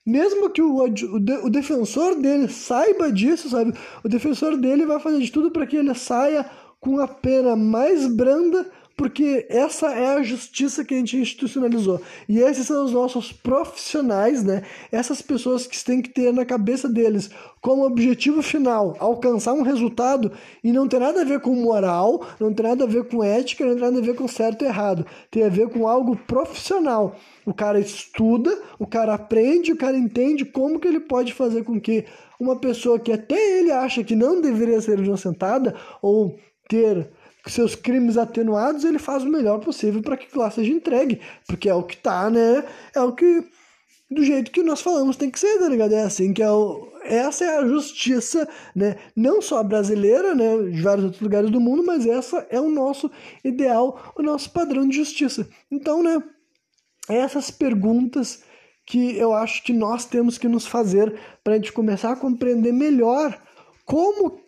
mesmo 0.06 0.50
que 0.50 0.62
o, 0.62 0.80
o, 0.80 1.46
o, 1.46 1.50
defensor 1.50 2.16
dele 2.16 2.48
saiba 2.48 3.12
disso, 3.12 3.50
sabe? 3.50 3.74
O 4.04 4.10
defensor 4.10 4.58
dele 4.58 4.86
vai 4.86 5.00
fazer 5.00 5.20
de 5.20 5.32
tudo 5.32 5.52
para 5.52 5.66
que 5.66 5.78
ele 5.78 5.94
saia 5.96 6.46
com 6.80 7.00
a 7.00 7.08
pena 7.08 7.56
mais 7.56 8.06
branda 8.08 8.70
porque 8.96 9.46
essa 9.50 9.88
é 9.92 10.16
a 10.16 10.24
justiça 10.24 10.86
que 10.86 10.94
a 10.94 10.98
gente 10.98 11.18
institucionalizou. 11.18 12.00
E 12.30 12.40
esses 12.40 12.68
são 12.68 12.86
os 12.86 12.92
nossos 12.92 13.32
profissionais, 13.32 14.44
né? 14.44 14.64
Essas 14.92 15.22
pessoas 15.22 15.66
que 15.66 15.84
têm 15.84 16.02
que 16.02 16.10
ter 16.10 16.32
na 16.32 16.46
cabeça 16.46 16.88
deles 16.88 17.30
como 17.60 17.86
objetivo 17.86 18.42
final 18.42 18.96
alcançar 19.00 19.54
um 19.54 19.64
resultado 19.64 20.32
e 20.64 20.72
não 20.72 20.88
tem 20.88 21.00
nada 21.00 21.22
a 21.22 21.26
ver 21.26 21.40
com 21.40 21.56
moral, 21.56 22.26
não 22.40 22.54
tem 22.54 22.68
nada 22.68 22.84
a 22.84 22.88
ver 22.88 23.08
com 23.08 23.24
ética, 23.24 23.66
não 23.66 23.74
tem 23.74 23.82
nada 23.82 23.98
a 23.98 24.02
ver 24.02 24.16
com 24.16 24.28
certo 24.28 24.64
e 24.64 24.68
errado. 24.68 25.06
Tem 25.32 25.44
a 25.44 25.50
ver 25.50 25.70
com 25.70 25.88
algo 25.88 26.16
profissional. 26.16 27.16
O 27.46 27.54
cara 27.54 27.80
estuda, 27.80 28.56
o 28.78 28.86
cara 28.86 29.16
aprende, 29.16 29.72
o 29.72 29.78
cara 29.78 29.98
entende 29.98 30.46
como 30.46 30.80
que 30.80 30.88
ele 30.88 31.00
pode 31.00 31.34
fazer 31.34 31.64
com 31.64 31.80
que 31.82 32.06
uma 32.40 32.58
pessoa 32.58 33.00
que 33.00 33.12
até 33.12 33.60
ele 33.60 33.72
acha 33.72 34.04
que 34.04 34.16
não 34.16 34.40
deveria 34.40 34.80
ser 34.82 35.00
inocentada 35.00 35.76
ou 36.02 36.38
ter 36.68 37.10
seus 37.52 37.76
crimes 37.76 38.18
atenuados, 38.18 38.84
ele 38.84 39.00
faz 39.00 39.24
o 39.24 39.30
melhor 39.30 39.60
possível 39.60 40.02
para 40.02 40.18
que 40.18 40.38
lá 40.38 40.50
seja 40.50 40.72
entregue, 40.72 41.20
porque 41.48 41.70
é 41.70 41.76
o 41.76 41.84
que 41.84 41.98
tá, 41.98 42.30
né? 42.30 42.64
É 42.96 43.02
o 43.02 43.12
que 43.12 43.44
do 44.10 44.24
jeito 44.24 44.52
que 44.52 44.62
nós 44.62 44.82
falamos 44.82 45.18
tem 45.18 45.30
que 45.30 45.40
ser, 45.40 45.60
tá 45.60 45.68
ligado? 45.68 45.94
É 45.94 46.04
assim 46.04 46.34
que 46.34 46.44
é 46.44 46.52
o 46.52 46.92
essa 47.04 47.44
é 47.44 47.58
a 47.58 47.66
justiça, 47.66 48.48
né? 48.74 48.96
Não 49.16 49.42
só 49.42 49.62
brasileira, 49.62 50.34
né, 50.34 50.72
de 50.72 50.82
vários 50.82 51.04
outros 51.04 51.22
lugares 51.22 51.50
do 51.50 51.60
mundo, 51.60 51.84
mas 51.86 52.06
essa 52.06 52.48
é 52.50 52.60
o 52.60 52.70
nosso 52.70 53.12
ideal, 53.44 54.14
o 54.16 54.22
nosso 54.22 54.50
padrão 54.52 54.88
de 54.88 54.96
justiça. 54.96 55.48
Então, 55.70 56.02
né, 56.02 56.24
essas 57.10 57.52
perguntas 57.52 58.44
que 58.86 59.18
eu 59.18 59.34
acho 59.34 59.64
que 59.64 59.74
nós 59.74 60.06
temos 60.06 60.38
que 60.38 60.48
nos 60.48 60.66
fazer 60.66 61.14
para 61.44 61.54
a 61.54 61.56
gente 61.58 61.74
começar 61.74 62.12
a 62.12 62.16
compreender 62.16 62.72
melhor 62.72 63.38
como, 63.86 64.40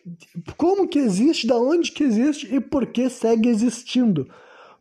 como 0.57 0.87
que 0.87 0.99
existe, 0.99 1.47
da 1.47 1.57
onde 1.57 1.91
que 1.91 2.03
existe 2.03 2.53
e 2.53 2.59
por 2.59 2.87
que 2.87 3.09
segue 3.09 3.49
existindo. 3.49 4.29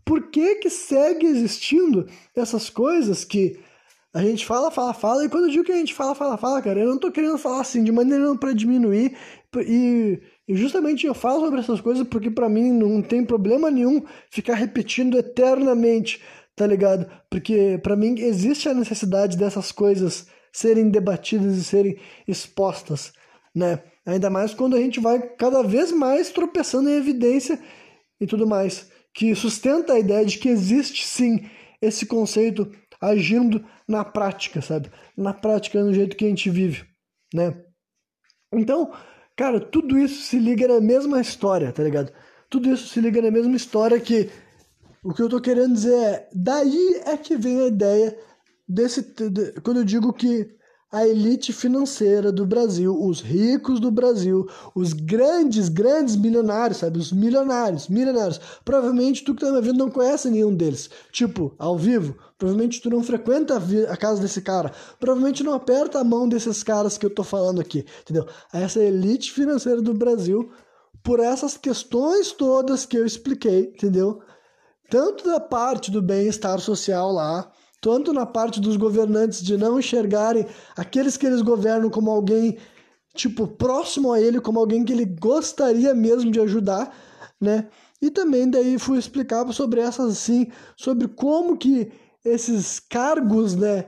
Por 0.04 0.30
que, 0.30 0.56
que 0.56 0.70
segue 0.70 1.26
existindo 1.26 2.06
essas 2.36 2.68
coisas 2.68 3.24
que 3.24 3.58
a 4.12 4.22
gente 4.22 4.46
fala, 4.46 4.70
fala, 4.70 4.94
fala, 4.94 5.24
e 5.24 5.28
quando 5.28 5.46
eu 5.46 5.50
digo 5.50 5.64
que 5.64 5.72
a 5.72 5.76
gente 5.76 5.92
fala, 5.92 6.14
fala, 6.14 6.36
fala, 6.36 6.62
cara, 6.62 6.78
eu 6.78 6.88
não 6.88 6.98
tô 6.98 7.10
querendo 7.10 7.36
falar 7.36 7.62
assim 7.62 7.82
de 7.82 7.90
maneira 7.90 8.32
para 8.36 8.52
diminuir, 8.52 9.16
e, 9.56 10.20
e, 10.46 10.56
justamente 10.56 11.04
eu 11.04 11.14
falo 11.14 11.40
sobre 11.40 11.58
essas 11.58 11.80
coisas 11.80 12.06
porque 12.06 12.30
para 12.30 12.48
mim 12.48 12.70
não 12.72 13.02
tem 13.02 13.24
problema 13.24 13.70
nenhum 13.70 14.04
ficar 14.30 14.54
repetindo 14.54 15.18
eternamente, 15.18 16.22
tá 16.54 16.64
ligado? 16.64 17.10
Porque 17.28 17.80
para 17.82 17.96
mim 17.96 18.14
existe 18.20 18.68
a 18.68 18.74
necessidade 18.74 19.36
dessas 19.36 19.72
coisas 19.72 20.28
serem 20.52 20.90
debatidas 20.90 21.56
e 21.56 21.64
serem 21.64 21.98
expostas, 22.28 23.12
né? 23.52 23.80
Ainda 24.06 24.28
mais 24.28 24.52
quando 24.52 24.76
a 24.76 24.80
gente 24.80 25.00
vai 25.00 25.20
cada 25.36 25.62
vez 25.62 25.90
mais 25.90 26.30
tropeçando 26.30 26.90
em 26.90 26.96
evidência 26.96 27.58
e 28.20 28.26
tudo 28.26 28.46
mais, 28.46 28.90
que 29.14 29.34
sustenta 29.34 29.94
a 29.94 29.98
ideia 29.98 30.24
de 30.24 30.38
que 30.38 30.48
existe 30.48 31.06
sim 31.06 31.48
esse 31.80 32.06
conceito 32.06 32.70
agindo 33.00 33.64
na 33.88 34.04
prática, 34.04 34.60
sabe? 34.60 34.90
Na 35.16 35.32
prática, 35.32 35.82
no 35.82 35.92
jeito 35.92 36.16
que 36.16 36.24
a 36.24 36.28
gente 36.28 36.50
vive, 36.50 36.84
né? 37.32 37.62
Então, 38.52 38.92
cara, 39.36 39.60
tudo 39.60 39.98
isso 39.98 40.22
se 40.22 40.38
liga 40.38 40.68
na 40.68 40.80
mesma 40.80 41.20
história, 41.20 41.72
tá 41.72 41.82
ligado? 41.82 42.12
Tudo 42.50 42.72
isso 42.72 42.86
se 42.88 43.00
liga 43.00 43.20
na 43.20 43.30
mesma 43.30 43.56
história 43.56 44.00
que 44.00 44.30
o 45.02 45.12
que 45.12 45.22
eu 45.22 45.28
tô 45.28 45.40
querendo 45.40 45.74
dizer 45.74 45.94
é, 45.94 46.28
daí 46.32 47.02
é 47.04 47.16
que 47.16 47.36
vem 47.36 47.60
a 47.60 47.66
ideia 47.66 48.18
desse 48.66 49.02
quando 49.62 49.80
eu 49.80 49.84
digo 49.84 50.12
que 50.12 50.48
a 50.94 51.04
elite 51.04 51.52
financeira 51.52 52.30
do 52.30 52.46
Brasil, 52.46 52.96
os 52.96 53.20
ricos 53.20 53.80
do 53.80 53.90
Brasil, 53.90 54.48
os 54.76 54.92
grandes, 54.92 55.68
grandes 55.68 56.14
milionários, 56.14 56.78
sabe? 56.78 57.00
Os 57.00 57.10
milionários, 57.10 57.88
milionários. 57.88 58.40
Provavelmente 58.64 59.24
tu 59.24 59.34
que 59.34 59.44
tá 59.44 59.50
me 59.50 59.60
vendo 59.60 59.78
não 59.78 59.90
conhece 59.90 60.30
nenhum 60.30 60.54
deles. 60.54 60.88
Tipo, 61.10 61.52
ao 61.58 61.76
vivo, 61.76 62.14
provavelmente 62.38 62.80
tu 62.80 62.88
não 62.88 63.02
frequenta 63.02 63.60
a 63.90 63.96
casa 63.96 64.22
desse 64.22 64.40
cara. 64.40 64.70
Provavelmente 65.00 65.42
não 65.42 65.54
aperta 65.54 65.98
a 65.98 66.04
mão 66.04 66.28
desses 66.28 66.62
caras 66.62 66.96
que 66.96 67.04
eu 67.04 67.10
tô 67.10 67.24
falando 67.24 67.60
aqui, 67.60 67.84
entendeu? 68.02 68.28
Essa 68.52 68.78
elite 68.80 69.32
financeira 69.32 69.82
do 69.82 69.94
Brasil, 69.94 70.48
por 71.02 71.18
essas 71.18 71.56
questões 71.56 72.30
todas 72.30 72.86
que 72.86 72.96
eu 72.96 73.04
expliquei, 73.04 73.72
entendeu? 73.74 74.20
Tanto 74.88 75.24
da 75.24 75.40
parte 75.40 75.90
do 75.90 76.00
bem-estar 76.00 76.60
social 76.60 77.10
lá, 77.10 77.50
tanto 77.84 78.14
na 78.14 78.24
parte 78.24 78.62
dos 78.62 78.78
governantes 78.78 79.42
de 79.42 79.58
não 79.58 79.78
enxergarem 79.78 80.46
aqueles 80.74 81.18
que 81.18 81.26
eles 81.26 81.42
governam 81.42 81.90
como 81.90 82.10
alguém 82.10 82.56
tipo 83.14 83.46
próximo 83.46 84.10
a 84.10 84.18
ele, 84.18 84.40
como 84.40 84.58
alguém 84.58 84.86
que 84.86 84.92
ele 84.94 85.04
gostaria 85.04 85.92
mesmo 85.92 86.30
de 86.30 86.40
ajudar, 86.40 86.96
né? 87.38 87.68
E 88.00 88.10
também 88.10 88.48
daí 88.48 88.78
fui 88.78 88.98
explicar 88.98 89.46
sobre 89.52 89.82
essas 89.82 90.12
assim, 90.12 90.50
sobre 90.78 91.06
como 91.08 91.58
que 91.58 91.92
esses 92.24 92.80
cargos, 92.80 93.54
né, 93.54 93.84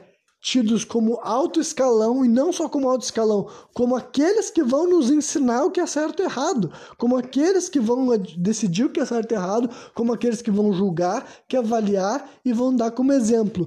tidos 0.47 0.85
como 0.85 1.19
alto 1.23 1.61
escalão 1.61 2.25
e 2.25 2.29
não 2.29 2.53
só 2.53 2.69
como 2.69 2.89
alto 2.89 3.03
escalão, 3.03 3.49
como 3.75 3.97
aqueles 3.97 4.49
que 4.49 4.63
vão 4.63 4.89
nos 4.89 5.11
ensinar 5.11 5.65
o 5.65 5.73
que 5.73 5.81
é 5.81 5.87
certo 5.87 6.23
e 6.23 6.25
errado, 6.25 6.71
como 6.97 7.17
aqueles 7.17 7.69
que 7.69 7.81
vão 7.81 8.07
decidir 8.37 8.85
o 8.85 8.91
que 8.91 9.01
é 9.01 9.05
certo 9.05 9.33
e 9.33 9.35
errado, 9.35 9.69
como 9.93 10.13
aqueles 10.13 10.41
que 10.41 10.51
vão 10.51 10.73
julgar, 10.73 11.27
que 11.49 11.57
avaliar 11.57 12.31
e 12.45 12.53
vão 12.53 12.77
dar 12.77 12.93
como 12.93 13.13
exemplo. 13.13 13.67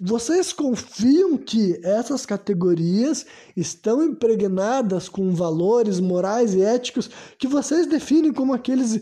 Vocês 0.00 0.52
confiam 0.52 1.36
que 1.36 1.80
essas 1.84 2.26
categorias 2.26 3.24
estão 3.56 4.02
impregnadas 4.02 5.08
com 5.08 5.32
valores 5.32 6.00
morais 6.00 6.52
e 6.54 6.62
éticos 6.62 7.08
que 7.38 7.46
vocês 7.46 7.86
definem 7.86 8.32
como 8.32 8.52
aqueles 8.52 9.00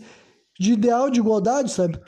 de 0.59 0.73
ideal 0.73 1.09
de 1.09 1.19
igualdade, 1.19 1.71
sabe? 1.71 1.99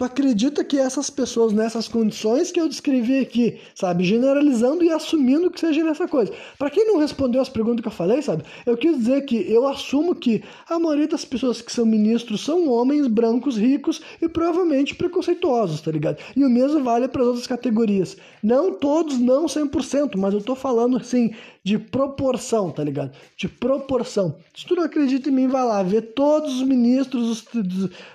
Tu 0.00 0.04
acredita 0.04 0.64
que 0.64 0.78
essas 0.78 1.10
pessoas 1.10 1.52
nessas 1.52 1.86
condições 1.86 2.50
que 2.50 2.58
eu 2.58 2.66
descrevi 2.66 3.18
aqui, 3.18 3.58
sabe, 3.74 4.02
generalizando 4.02 4.82
e 4.82 4.90
assumindo 4.90 5.50
que 5.50 5.60
seja 5.60 5.84
nessa 5.84 6.08
coisa. 6.08 6.32
Para 6.58 6.70
quem 6.70 6.86
não 6.86 6.96
respondeu 6.96 7.38
as 7.38 7.50
perguntas 7.50 7.82
que 7.82 7.88
eu 7.88 7.92
falei, 7.92 8.22
sabe, 8.22 8.42
eu 8.64 8.78
quis 8.78 8.96
dizer 8.96 9.26
que 9.26 9.36
eu 9.52 9.68
assumo 9.68 10.14
que 10.14 10.42
a 10.66 10.78
maioria 10.78 11.06
das 11.06 11.26
pessoas 11.26 11.60
que 11.60 11.70
são 11.70 11.84
ministros 11.84 12.42
são 12.42 12.66
homens 12.70 13.06
brancos 13.08 13.58
ricos 13.58 14.00
e 14.22 14.26
provavelmente 14.26 14.94
preconceituosos, 14.94 15.82
tá 15.82 15.90
ligado? 15.90 16.16
E 16.34 16.46
o 16.46 16.48
mesmo 16.48 16.82
vale 16.82 17.06
para 17.06 17.20
as 17.20 17.28
outras 17.28 17.46
categorias. 17.46 18.16
Não 18.42 18.72
todos, 18.72 19.18
não 19.18 19.44
100%, 19.44 20.16
mas 20.16 20.32
eu 20.32 20.40
tô 20.40 20.54
falando 20.54 20.96
assim 20.96 21.34
de 21.62 21.78
proporção, 21.78 22.70
tá 22.70 22.82
ligado? 22.82 23.14
De 23.36 23.48
proporção. 23.48 24.38
Se 24.56 24.64
tu 24.64 24.74
não 24.74 24.84
acredita 24.84 25.28
em 25.28 25.32
mim, 25.32 25.46
vai 25.46 25.62
lá 25.62 25.82
ver 25.82 26.14
todos 26.14 26.54
os 26.54 26.62
ministros, 26.62 27.44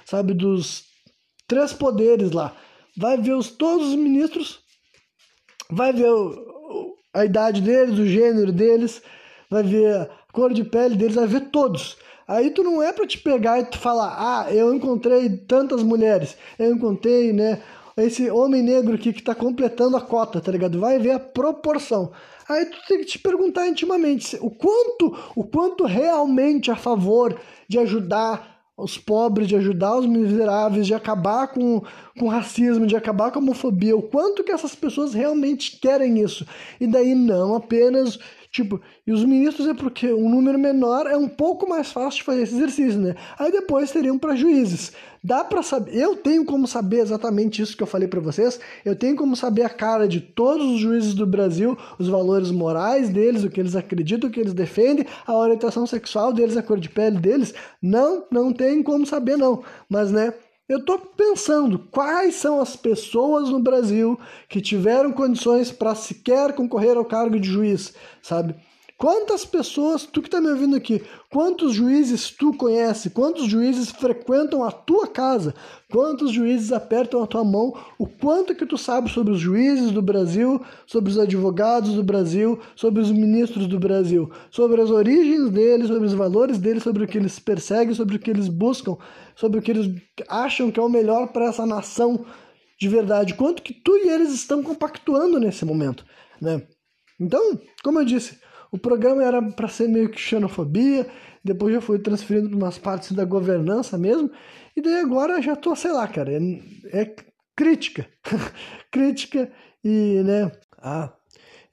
sabe, 0.04 0.34
dos 0.34 0.85
três 1.48 1.74
poderes 1.74 2.32
lá. 2.32 2.56
Vai 2.98 3.18
ver 3.18 3.34
os, 3.34 3.50
todos 3.50 3.90
os 3.90 3.96
ministros, 3.96 4.60
vai 5.70 5.92
ver 5.92 6.10
o, 6.10 6.96
a 7.14 7.26
idade 7.26 7.62
deles, 7.62 7.98
o 7.98 8.06
gênero 8.06 8.52
deles, 8.52 9.02
vai 9.50 9.64
ver 9.64 9.96
a 9.96 10.10
cor 10.32 10.54
de 10.54 10.64
pele 10.64 10.96
deles, 10.96 11.16
vai 11.16 11.28
ver 11.28 11.50
todos. 11.50 11.98
Aí 12.28 12.50
tu 12.50 12.64
não 12.64 12.82
é 12.82 12.92
para 12.92 13.06
te 13.06 13.20
pegar 13.20 13.60
e 13.60 13.66
tu 13.66 13.78
falar, 13.78 14.16
ah, 14.18 14.52
eu 14.52 14.74
encontrei 14.74 15.30
tantas 15.30 15.84
mulheres, 15.84 16.36
eu 16.58 16.74
encontrei, 16.74 17.32
né, 17.32 17.62
esse 17.96 18.30
homem 18.30 18.62
negro 18.62 18.96
aqui 18.96 19.14
que 19.14 19.24
tá 19.24 19.34
completando 19.34 19.96
a 19.96 20.02
cota, 20.02 20.42
tá 20.42 20.52
ligado? 20.52 20.80
Vai 20.80 21.00
ver 21.00 21.12
a 21.12 21.20
proporção. 21.20 22.12
Aí 22.48 22.66
tu 22.66 22.78
tem 22.88 23.00
que 23.00 23.06
te 23.06 23.20
perguntar 23.20 23.68
intimamente 23.68 24.38
o 24.42 24.52
quanto, 24.52 25.18
o 25.36 25.44
quanto 25.44 25.86
realmente 25.86 26.70
a 26.70 26.76
favor 26.76 27.40
de 27.68 27.80
ajudar 27.80 28.55
os 28.78 28.98
pobres, 28.98 29.48
de 29.48 29.56
ajudar 29.56 29.98
os 29.98 30.06
miseráveis, 30.06 30.86
de 30.86 30.94
acabar 30.94 31.48
com, 31.48 31.82
com 32.20 32.26
o 32.26 32.30
racismo, 32.30 32.86
de 32.86 32.96
acabar 32.96 33.32
com 33.32 33.40
a 33.40 33.42
homofobia, 33.42 33.96
o 33.96 34.02
quanto 34.02 34.44
que 34.44 34.52
essas 34.52 34.76
pessoas 34.76 35.14
realmente 35.14 35.80
querem 35.80 36.22
isso. 36.22 36.46
E 36.80 36.86
daí 36.86 37.16
não 37.16 37.56
apenas 37.56 38.20
Tipo, 38.56 38.80
e 39.06 39.12
os 39.12 39.26
ministros 39.26 39.68
é 39.68 39.74
porque 39.74 40.14
um 40.14 40.30
número 40.30 40.58
menor 40.58 41.08
é 41.08 41.18
um 41.18 41.28
pouco 41.28 41.68
mais 41.68 41.92
fácil 41.92 42.20
de 42.20 42.24
fazer 42.24 42.44
esse 42.44 42.56
exercício, 42.56 42.98
né? 42.98 43.14
Aí 43.38 43.52
depois 43.52 43.92
teriam 43.92 44.18
para 44.18 44.34
juízes. 44.34 44.94
Dá 45.22 45.44
para 45.44 45.62
saber, 45.62 45.94
eu 45.94 46.16
tenho 46.16 46.46
como 46.46 46.66
saber 46.66 47.00
exatamente 47.00 47.62
isso 47.62 47.76
que 47.76 47.84
eu 47.84 47.88
falei 47.88 48.08
para 48.08 48.22
vocês. 48.22 48.58
Eu 48.86 48.96
tenho 48.96 49.18
como 49.18 49.36
saber 49.36 49.64
a 49.64 49.70
cara 49.70 50.08
de 50.08 50.22
todos 50.22 50.66
os 50.68 50.80
juízes 50.80 51.14
do 51.14 51.28
Brasil, 51.28 51.78
os 52.00 52.08
valores 52.08 52.50
morais 52.50 53.10
deles, 53.10 53.44
o 53.44 53.50
que 53.50 53.60
eles 53.60 53.76
acreditam, 53.76 54.30
o 54.30 54.32
que 54.32 54.40
eles 54.40 54.54
defendem, 54.54 55.06
a 55.28 55.36
orientação 55.36 55.86
sexual 55.86 56.32
deles, 56.32 56.56
a 56.56 56.64
cor 56.64 56.80
de 56.80 56.88
pele 56.88 57.18
deles. 57.18 57.54
Não, 57.82 58.24
não 58.32 58.54
tem 58.54 58.82
como 58.82 59.06
saber 59.06 59.36
não. 59.36 59.64
Mas 59.90 60.12
né, 60.12 60.34
eu 60.68 60.80
estou 60.80 60.98
pensando 60.98 61.78
quais 61.92 62.36
são 62.36 62.60
as 62.60 62.76
pessoas 62.76 63.50
no 63.50 63.60
Brasil 63.60 64.20
que 64.50 64.60
tiveram 64.60 65.12
condições 65.12 65.72
para 65.72 65.94
sequer 65.94 66.54
concorrer 66.54 66.98
ao 66.98 67.06
cargo 67.06 67.40
de 67.40 67.48
juiz, 67.48 67.94
sabe? 68.22 68.56
Quantas 68.98 69.46
pessoas, 69.46 70.06
tu 70.06 70.22
que 70.22 70.28
está 70.28 70.40
me 70.40 70.48
ouvindo 70.48 70.76
aqui, 70.76 71.04
quantos 71.30 71.74
juízes 71.74 72.32
tu 72.32 72.54
conhece? 72.54 73.10
Quantos 73.10 73.46
juízes 73.46 73.92
frequentam 73.92 74.64
a 74.64 74.72
tua 74.72 75.06
casa? 75.06 75.54
Quantos 75.96 76.34
juízes 76.34 76.74
apertam 76.74 77.24
a 77.24 77.26
tua 77.26 77.46
mão? 77.46 77.74
O 77.98 78.06
quanto 78.06 78.54
que 78.54 78.66
tu 78.66 78.78
sabe 78.78 79.10
sobre 79.10 79.32
os 79.32 79.40
juízes 79.40 79.92
do 79.92 80.02
Brasil, 80.02 80.62
sobre 80.86 81.10
os 81.10 81.18
advogados 81.18 81.94
do 81.94 82.04
Brasil, 82.04 82.60
sobre 82.76 83.02
os 83.02 83.10
ministros 83.10 83.66
do 83.66 83.80
Brasil, 83.80 84.30
sobre 84.52 84.82
as 84.82 84.90
origens 84.90 85.50
deles, 85.50 85.88
sobre 85.88 86.06
os 86.06 86.14
valores 86.14 86.60
deles, 86.60 86.84
sobre 86.84 87.06
o 87.06 87.08
que 87.08 87.18
eles 87.18 87.40
perseguem, 87.40 87.96
sobre 87.96 88.18
o 88.18 88.20
que 88.20 88.30
eles 88.30 88.50
buscam, 88.50 88.98
sobre 89.38 89.58
o 89.58 89.62
que 89.62 89.72
eles 89.72 89.90
acham 90.28 90.70
que 90.70 90.82
é 90.82 90.84
o 90.84 90.90
melhor 90.90 91.30
para 91.30 91.46
essa 91.46 91.66
nação 91.66 92.26
de 92.78 92.90
verdade? 92.90 93.34
Quanto 93.34 93.64
que 93.64 93.74
tu 93.74 93.96
e 93.96 94.10
eles 94.10 94.34
estão 94.34 94.62
compactuando 94.62 95.40
nesse 95.40 95.64
momento, 95.64 96.04
né? 96.42 96.62
Então, 97.18 97.58
como 97.82 98.02
eu 98.02 98.06
disse, 98.06 98.38
o 98.70 98.78
programa 98.78 99.24
era 99.24 99.42
para 99.42 99.70
ser 99.70 99.88
meio 99.88 100.10
que 100.10 100.20
xenofobia, 100.20 101.08
depois 101.42 101.74
já 101.74 101.80
foi 101.80 102.00
transferindo 102.00 102.50
para 102.50 102.58
umas 102.58 102.78
partes 102.78 103.14
da 103.14 103.24
governança 103.24 103.98
mesmo, 103.98 104.30
e 104.76 104.82
daí 104.82 105.00
agora 105.00 105.42
já 105.42 105.56
tô, 105.56 105.76
sei 105.76 105.92
lá, 105.92 106.08
cara, 106.08 106.32
é, 106.34 106.40
é 107.02 107.16
crítica. 107.56 108.08
crítica 108.92 109.52
e, 109.84 110.22
né, 110.24 110.52
ah, 110.78 111.14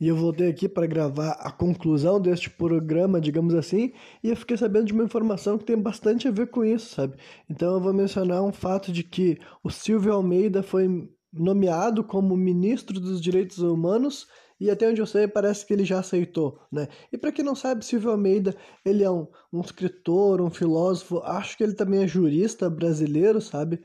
e 0.03 0.09
eu 0.09 0.17
voltei 0.17 0.49
aqui 0.49 0.69
para 0.69 0.87
gravar 0.87 1.31
a 1.33 1.51
conclusão 1.53 2.21
deste 2.21 2.51
programa, 2.51 3.21
digamos 3.21 3.55
assim, 3.55 3.93
e 4.23 4.31
eu 4.31 4.37
fiquei 4.37 4.57
sabendo 4.57 4.87
de 4.87 4.93
uma 4.93 5.05
informação 5.05 5.57
que 5.57 5.65
tem 5.65 5.77
bastante 5.77 6.27
a 6.27 6.31
ver 6.33 6.49
com 6.49 6.65
isso, 6.65 6.95
sabe? 6.95 7.17
Então 7.49 7.75
eu 7.75 7.81
vou 7.81 7.93
mencionar 7.93 8.43
um 8.43 8.53
fato 8.53 8.91
de 8.91 9.05
que 9.05 9.39
o 9.63 9.71
Silvio 9.71 10.13
Almeida 10.13 10.61
foi 10.61 11.09
nomeado 11.33 12.03
como 12.03 12.37
ministro 12.37 12.99
dos 12.99 13.21
Direitos 13.21 13.59
Humanos 13.59 14.27
e 14.63 14.71
até 14.71 14.89
onde 14.89 15.01
eu 15.01 15.07
sei, 15.07 15.27
parece 15.27 15.67
que 15.67 15.73
ele 15.73 15.85
já 15.85 15.99
aceitou, 15.99 16.57
né? 16.71 16.87
E 17.13 17.19
para 17.19 17.33
quem 17.33 17.45
não 17.45 17.57
sabe, 17.57 17.85
Silvio 17.85 18.13
Almeida, 18.13 18.55
ele 18.85 19.03
é 19.03 19.11
um, 19.11 19.27
um 19.53 19.61
escritor, 19.61 20.41
um 20.41 20.51
filósofo, 20.51 21.19
acho 21.19 21.57
que 21.57 21.65
ele 21.65 21.75
também 21.75 22.05
é 22.05 22.07
jurista 22.07 22.71
brasileiro, 22.71 23.41
sabe? 23.41 23.83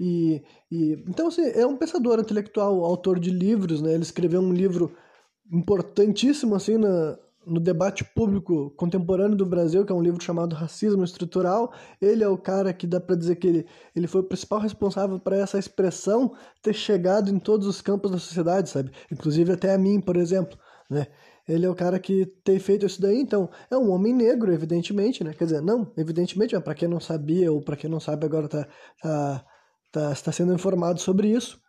E, 0.00 0.42
e 0.68 1.04
então, 1.08 1.28
assim, 1.28 1.42
é 1.42 1.64
um 1.64 1.76
pensador 1.76 2.18
intelectual, 2.18 2.84
autor 2.84 3.20
de 3.20 3.30
livros, 3.30 3.80
né? 3.80 3.94
Ele 3.94 4.02
escreveu 4.02 4.40
um 4.40 4.52
livro 4.52 4.96
importantíssimo, 5.52 6.56
assim, 6.56 6.76
na, 6.76 7.16
no 7.46 7.60
debate 7.60 8.04
público 8.04 8.70
contemporâneo 8.76 9.36
do 9.36 9.46
Brasil, 9.46 9.86
que 9.86 9.92
é 9.92 9.94
um 9.94 10.02
livro 10.02 10.22
chamado 10.22 10.56
Racismo 10.56 11.04
Estrutural, 11.04 11.72
ele 12.00 12.24
é 12.24 12.28
o 12.28 12.36
cara 12.36 12.72
que 12.72 12.86
dá 12.86 13.00
para 13.00 13.14
dizer 13.14 13.36
que 13.36 13.46
ele, 13.46 13.66
ele 13.94 14.08
foi 14.08 14.20
o 14.20 14.24
principal 14.24 14.58
responsável 14.58 15.20
para 15.20 15.36
essa 15.36 15.58
expressão 15.58 16.34
ter 16.60 16.74
chegado 16.74 17.30
em 17.30 17.38
todos 17.38 17.66
os 17.66 17.80
campos 17.80 18.10
da 18.10 18.18
sociedade, 18.18 18.68
sabe? 18.68 18.90
Inclusive 19.12 19.52
até 19.52 19.72
a 19.72 19.78
mim, 19.78 20.00
por 20.00 20.16
exemplo, 20.16 20.58
né? 20.90 21.06
Ele 21.48 21.64
é 21.64 21.70
o 21.70 21.76
cara 21.76 22.00
que 22.00 22.26
tem 22.42 22.58
feito 22.58 22.84
isso 22.84 23.00
daí, 23.00 23.20
então 23.20 23.48
é 23.70 23.76
um 23.76 23.90
homem 23.92 24.12
negro, 24.12 24.52
evidentemente, 24.52 25.22
né? 25.22 25.32
Quer 25.32 25.44
dizer, 25.44 25.62
não, 25.62 25.92
evidentemente, 25.96 26.54
mas 26.54 26.64
para 26.64 26.74
quem 26.74 26.88
não 26.88 26.98
sabia 26.98 27.52
ou 27.52 27.62
para 27.62 27.76
quem 27.76 27.88
não 27.88 28.00
sabe 28.00 28.26
agora 28.26 28.48
tá, 28.48 28.66
tá, 29.00 29.44
tá, 29.92 30.12
está 30.12 30.32
sendo 30.32 30.52
informado 30.52 31.00
sobre 31.00 31.28
isso. 31.28 31.60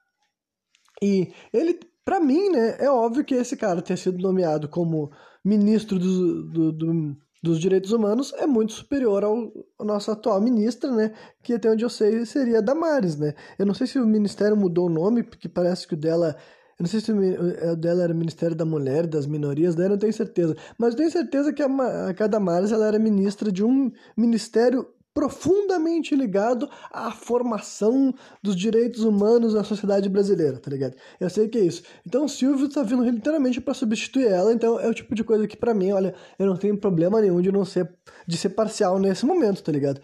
E 1.00 1.32
ele, 1.54 1.80
para 2.04 2.20
mim, 2.20 2.50
né, 2.50 2.78
é 2.80 2.90
óbvio 2.90 3.24
que 3.24 3.36
esse 3.36 3.56
cara 3.56 3.80
ter 3.80 3.98
sido 3.98 4.18
nomeado 4.18 4.68
como 4.68 5.12
ministro 5.48 5.98
do, 5.98 6.44
do, 6.44 6.72
do, 6.72 7.18
dos 7.42 7.60
Direitos 7.60 7.92
Humanos 7.92 8.34
é 8.34 8.46
muito 8.46 8.74
superior 8.74 9.24
ao, 9.24 9.52
ao 9.80 9.86
nosso 9.86 10.12
atual 10.12 10.42
ministra, 10.42 10.92
né? 10.92 11.14
Que 11.42 11.54
até 11.54 11.72
onde 11.72 11.86
eu 11.86 11.90
sei 11.90 12.26
seria 12.26 12.62
Damares, 12.62 13.18
né? 13.18 13.34
Eu 13.58 13.66
não 13.66 13.74
sei 13.74 13.88
se 13.88 13.98
o 13.98 14.06
ministério 14.06 14.58
mudou 14.58 14.88
o 14.88 14.90
nome, 14.90 15.24
porque 15.24 15.48
parece 15.48 15.88
que 15.88 15.94
o 15.94 15.98
dela 15.98 16.36
eu 16.80 16.84
não 16.84 16.90
sei 16.90 17.00
se 17.00 17.12
o 17.12 17.76
dela 17.76 18.04
era 18.04 18.14
Ministério 18.14 18.56
da 18.56 18.64
Mulher, 18.64 19.08
das 19.08 19.26
minorias, 19.26 19.74
daí 19.74 19.88
eu 19.88 19.92
não 19.92 19.98
tenho 19.98 20.14
certeza. 20.14 20.56
Mas 20.78 20.92
eu 20.92 20.98
tenho 20.98 21.10
certeza 21.10 21.52
que 21.52 21.64
a, 21.64 21.68
a 21.68 22.28
Damares 22.28 22.72
ela 22.72 22.86
era 22.86 23.00
ministra 23.00 23.52
de 23.52 23.64
um 23.64 23.92
ministério 24.16 24.88
profundamente 25.18 26.16
ligado 26.16 26.70
à 26.92 27.10
formação 27.10 28.14
dos 28.40 28.56
direitos 28.56 29.04
humanos 29.04 29.56
na 29.56 29.64
sociedade 29.64 30.08
brasileira, 30.08 30.60
tá 30.60 30.70
ligado? 30.70 30.94
Eu 31.20 31.28
sei 31.28 31.48
que 31.48 31.58
é 31.58 31.62
isso. 31.62 31.82
Então 32.06 32.26
o 32.26 32.30
Silvio 32.30 32.70
tá 32.70 32.84
vindo 32.84 33.04
literalmente 33.04 33.60
para 33.60 33.74
substituir 33.74 34.28
ela, 34.28 34.54
então 34.54 34.80
é 34.80 34.88
o 34.88 34.94
tipo 34.94 35.16
de 35.16 35.24
coisa 35.24 35.48
que 35.48 35.58
para 35.58 35.74
mim, 35.74 35.92
olha, 35.92 36.14
eu 36.38 36.46
não 36.46 36.56
tenho 36.56 36.78
problema 36.78 37.20
nenhum 37.20 37.42
de 37.42 37.52
não 37.52 37.66
ser 37.66 37.92
de 38.28 38.38
ser 38.38 38.50
parcial 38.50 39.00
nesse 39.00 39.26
momento, 39.26 39.64
tá 39.64 39.72
ligado? 39.72 40.00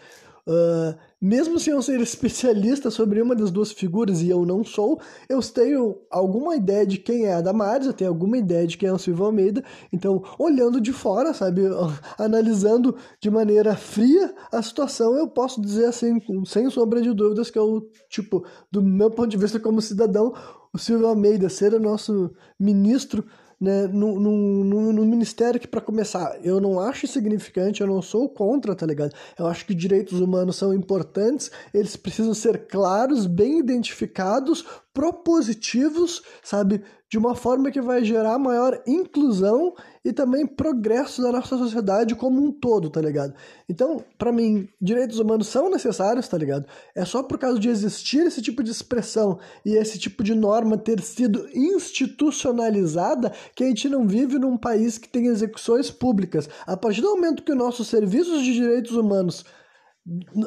Uh, 0.48 0.98
mesmo 1.24 1.58
sem 1.58 1.72
eu 1.72 1.82
ser 1.82 2.02
especialista 2.02 2.92
sobre 2.92 3.22
uma 3.22 3.34
das 3.34 3.50
duas 3.50 3.72
figuras, 3.72 4.22
e 4.22 4.30
eu 4.30 4.46
não 4.46 4.62
sou, 4.62 5.00
eu 5.30 5.40
tenho 5.42 6.02
alguma 6.12 6.54
ideia 6.54 6.86
de 6.86 6.98
quem 6.98 7.28
é 7.28 7.36
a 7.36 7.40
Damares, 7.40 7.88
eu 7.88 7.94
tenho 7.94 8.10
alguma 8.10 8.38
ideia 8.38 8.68
de 8.68 8.78
quem 8.78 8.90
é 8.90 8.92
o 8.92 8.98
Silvio 8.98 9.24
Almeida, 9.24 9.64
então, 9.94 10.22
olhando 10.38 10.82
de 10.82 10.92
fora, 10.92 11.34
sabe, 11.34 11.62
analisando 12.20 12.98
de 13.22 13.32
maneira 13.32 13.74
fria 13.74 14.36
a 14.52 14.62
situação, 14.62 15.16
eu 15.16 15.26
posso 15.26 15.62
dizer 15.62 15.86
assim, 15.86 16.22
sem 16.46 16.70
sombra 16.70 17.02
de 17.02 17.14
dúvidas, 17.14 17.50
que 17.50 17.58
o 17.58 17.88
tipo, 18.10 18.46
do 18.70 18.82
meu 18.82 19.10
ponto 19.10 19.30
de 19.30 19.38
vista 19.38 19.58
como 19.62 19.82
cidadão, 19.82 20.34
o 20.74 20.78
Silvio 20.78 21.08
Almeida 21.08 21.48
ser 21.48 21.74
o 21.74 21.80
nosso 21.80 22.32
ministro 22.60 23.24
né, 23.60 23.88
no, 23.88 24.20
no, 24.20 24.94
no, 24.94 25.06
ministério 25.06 25.60
que, 25.60 25.68
para 25.68 25.82
começar, 25.82 26.38
eu 26.44 26.60
não 26.60 26.80
acho 26.80 27.08
significante, 27.08 27.82
eu 27.82 27.88
não 27.88 28.02
sou 28.02 28.28
contra, 28.30 28.76
tá 28.76 28.86
ligado? 28.86 29.14
Eu 29.38 29.48
acho 29.48 29.66
que 29.66 29.74
direitos 29.74 30.20
humanos 30.20 30.56
são 30.56 30.74
importantes, 30.74 31.52
eles 31.74 31.96
precisam 31.96 32.34
ser 32.34 32.68
claros, 32.68 33.26
bem 33.26 33.60
identificados, 33.60 34.66
propositivos, 34.94 36.22
sabe? 36.44 36.84
De 37.14 37.18
uma 37.20 37.36
forma 37.36 37.70
que 37.70 37.80
vai 37.80 38.04
gerar 38.04 38.40
maior 38.40 38.82
inclusão 38.88 39.76
e 40.04 40.12
também 40.12 40.48
progresso 40.48 41.22
da 41.22 41.32
nossa 41.32 41.56
sociedade 41.56 42.16
como 42.16 42.44
um 42.44 42.52
todo, 42.52 42.90
tá 42.90 43.00
ligado? 43.00 43.36
Então, 43.70 44.04
para 44.18 44.32
mim, 44.32 44.68
direitos 44.82 45.20
humanos 45.20 45.46
são 45.48 45.70
necessários, 45.70 46.28
tá 46.28 46.40
ligado? 46.40 46.66
É 46.96 47.06
só 47.06 47.22
por 47.22 47.38
causa 47.38 47.60
de 47.60 47.70
existir 47.70 48.26
esse 48.26 48.42
tipo 48.42 48.64
de 48.64 48.72
expressão 48.72 49.38
e 49.64 49.76
esse 49.76 50.00
tipo 50.00 50.24
de 50.24 50.34
norma 50.34 50.76
ter 50.76 51.00
sido 51.02 51.48
institucionalizada 51.54 53.32
que 53.56 53.64
a 53.64 53.68
gente 53.68 53.88
não 53.88 54.08
vive 54.08 54.40
num 54.40 54.58
país 54.58 54.98
que 54.98 55.08
tem 55.08 55.28
execuções 55.28 55.92
públicas. 55.92 56.50
A 56.66 56.76
partir 56.76 57.02
do 57.02 57.14
momento 57.14 57.44
que 57.44 57.54
nossos 57.54 57.90
serviços 57.90 58.42
de 58.42 58.56
direitos 58.56 58.94
humanos 58.94 59.46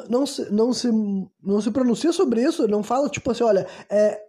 não 0.09 0.25
se, 0.25 0.51
não 0.51 0.73
se, 0.73 0.89
não 1.41 1.61
se 1.61 1.71
pronuncia 1.71 2.11
sobre 2.11 2.43
isso, 2.43 2.67
não 2.67 2.83
fala 2.83 3.07
tipo 3.07 3.31
assim, 3.31 3.45
olha, 3.45 3.65
é, 3.89 4.26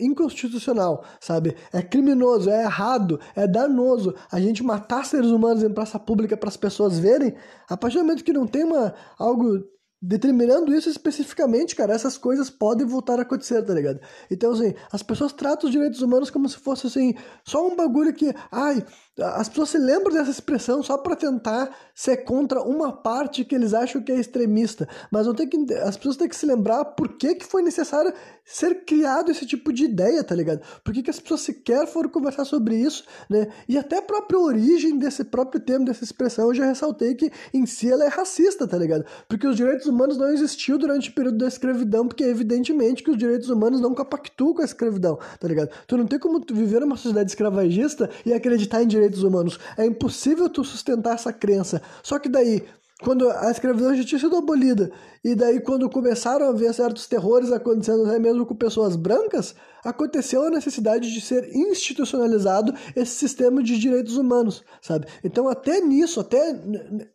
inconstitucional, 0.00 1.04
sabe? 1.20 1.56
É 1.72 1.82
criminoso, 1.82 2.50
é 2.50 2.62
errado, 2.62 3.20
é 3.34 3.46
danoso 3.46 4.14
a 4.30 4.40
gente 4.40 4.62
matar 4.62 5.04
seres 5.04 5.30
humanos 5.30 5.62
em 5.62 5.72
praça 5.72 5.98
pública 5.98 6.36
para 6.36 6.48
as 6.48 6.56
pessoas 6.56 6.98
verem. 6.98 7.34
A 7.68 7.76
partir 7.76 7.98
do 7.98 8.04
momento 8.04 8.24
que 8.24 8.32
não 8.32 8.46
tem 8.46 8.64
uma, 8.64 8.94
algo 9.18 9.62
determinando 10.00 10.74
isso 10.74 10.90
especificamente, 10.90 11.74
cara, 11.74 11.94
essas 11.94 12.18
coisas 12.18 12.50
podem 12.50 12.86
voltar 12.86 13.18
a 13.18 13.22
acontecer, 13.22 13.62
tá 13.62 13.72
ligado? 13.72 14.00
Então, 14.30 14.52
assim, 14.52 14.74
as 14.92 15.02
pessoas 15.02 15.32
tratam 15.32 15.66
os 15.66 15.72
direitos 15.72 16.02
humanos 16.02 16.30
como 16.30 16.46
se 16.46 16.58
fosse, 16.58 16.86
assim, 16.86 17.14
só 17.42 17.66
um 17.66 17.74
bagulho 17.74 18.12
que, 18.12 18.34
ai, 18.52 18.84
as 19.20 19.48
pessoas 19.48 19.70
se 19.70 19.78
lembram 19.78 20.12
dessa 20.12 20.30
expressão 20.30 20.82
só 20.82 20.98
para 20.98 21.14
tentar 21.14 21.70
ser 21.94 22.18
contra 22.18 22.60
uma 22.62 22.92
parte 22.92 23.44
que 23.44 23.54
eles 23.54 23.72
acham 23.72 24.02
que 24.02 24.10
é 24.10 24.18
extremista. 24.18 24.88
Mas 25.10 25.26
não 25.26 25.34
tem 25.34 25.48
que, 25.48 25.72
as 25.74 25.96
pessoas 25.96 26.16
têm 26.16 26.28
que 26.28 26.34
se 26.34 26.44
lembrar 26.44 26.84
por 26.84 27.16
que, 27.16 27.36
que 27.36 27.46
foi 27.46 27.62
necessário 27.62 28.12
ser 28.44 28.84
criado 28.84 29.30
esse 29.30 29.46
tipo 29.46 29.72
de 29.72 29.84
ideia, 29.84 30.22
tá 30.24 30.34
ligado? 30.34 30.60
Por 30.82 30.92
que, 30.92 31.02
que 31.02 31.10
as 31.10 31.20
pessoas 31.20 31.42
sequer 31.42 31.86
foram 31.86 32.10
conversar 32.10 32.44
sobre 32.44 32.76
isso, 32.76 33.04
né? 33.30 33.46
E 33.68 33.78
até 33.78 33.98
a 33.98 34.02
própria 34.02 34.38
origem 34.38 34.98
desse 34.98 35.22
próprio 35.22 35.60
termo, 35.60 35.84
dessa 35.84 36.02
expressão, 36.02 36.48
eu 36.48 36.54
já 36.54 36.66
ressaltei 36.66 37.14
que 37.14 37.30
em 37.52 37.64
si 37.66 37.90
ela 37.90 38.04
é 38.04 38.08
racista, 38.08 38.66
tá 38.66 38.76
ligado? 38.76 39.04
Porque 39.28 39.46
os 39.46 39.56
direitos 39.56 39.86
humanos 39.86 40.18
não 40.18 40.28
existiu 40.28 40.76
durante 40.76 41.10
o 41.10 41.14
período 41.14 41.38
da 41.38 41.46
escravidão, 41.46 42.08
porque 42.08 42.24
evidentemente 42.24 43.02
que 43.02 43.12
os 43.12 43.16
direitos 43.16 43.48
humanos 43.48 43.80
não 43.80 43.94
compactuam 43.94 44.54
com 44.54 44.62
a 44.62 44.64
escravidão, 44.64 45.18
tá 45.38 45.46
ligado? 45.46 45.70
Tu 45.86 45.96
não 45.96 46.06
tem 46.06 46.18
como 46.18 46.44
viver 46.50 46.80
numa 46.80 46.96
sociedade 46.96 47.30
escravagista 47.30 48.10
e 48.26 48.32
acreditar 48.32 48.82
em 48.82 48.86
direitos 48.86 49.03
direitos 49.04 49.22
humanos. 49.22 49.58
É 49.76 49.84
impossível 49.84 50.48
tu 50.48 50.64
sustentar 50.64 51.14
essa 51.14 51.32
crença. 51.32 51.82
Só 52.02 52.18
que 52.18 52.28
daí, 52.28 52.64
quando 53.02 53.28
a 53.28 53.50
escravidão 53.50 53.94
já 53.94 54.04
tinha 54.04 54.18
sido 54.18 54.36
abolida, 54.36 54.90
e 55.22 55.34
daí 55.34 55.60
quando 55.60 55.90
começaram 55.90 56.48
a 56.48 56.52
ver 56.52 56.72
certos 56.72 57.06
terrores 57.06 57.52
acontecendo 57.52 58.06
até 58.06 58.18
mesmo 58.18 58.46
com 58.46 58.54
pessoas 58.54 58.96
brancas, 58.96 59.54
aconteceu 59.84 60.46
a 60.46 60.50
necessidade 60.50 61.12
de 61.12 61.20
ser 61.20 61.54
institucionalizado 61.54 62.72
esse 62.96 63.12
sistema 63.12 63.62
de 63.62 63.78
direitos 63.78 64.16
humanos, 64.16 64.62
sabe? 64.80 65.06
Então 65.22 65.48
até 65.48 65.80
nisso, 65.80 66.20
até 66.20 66.58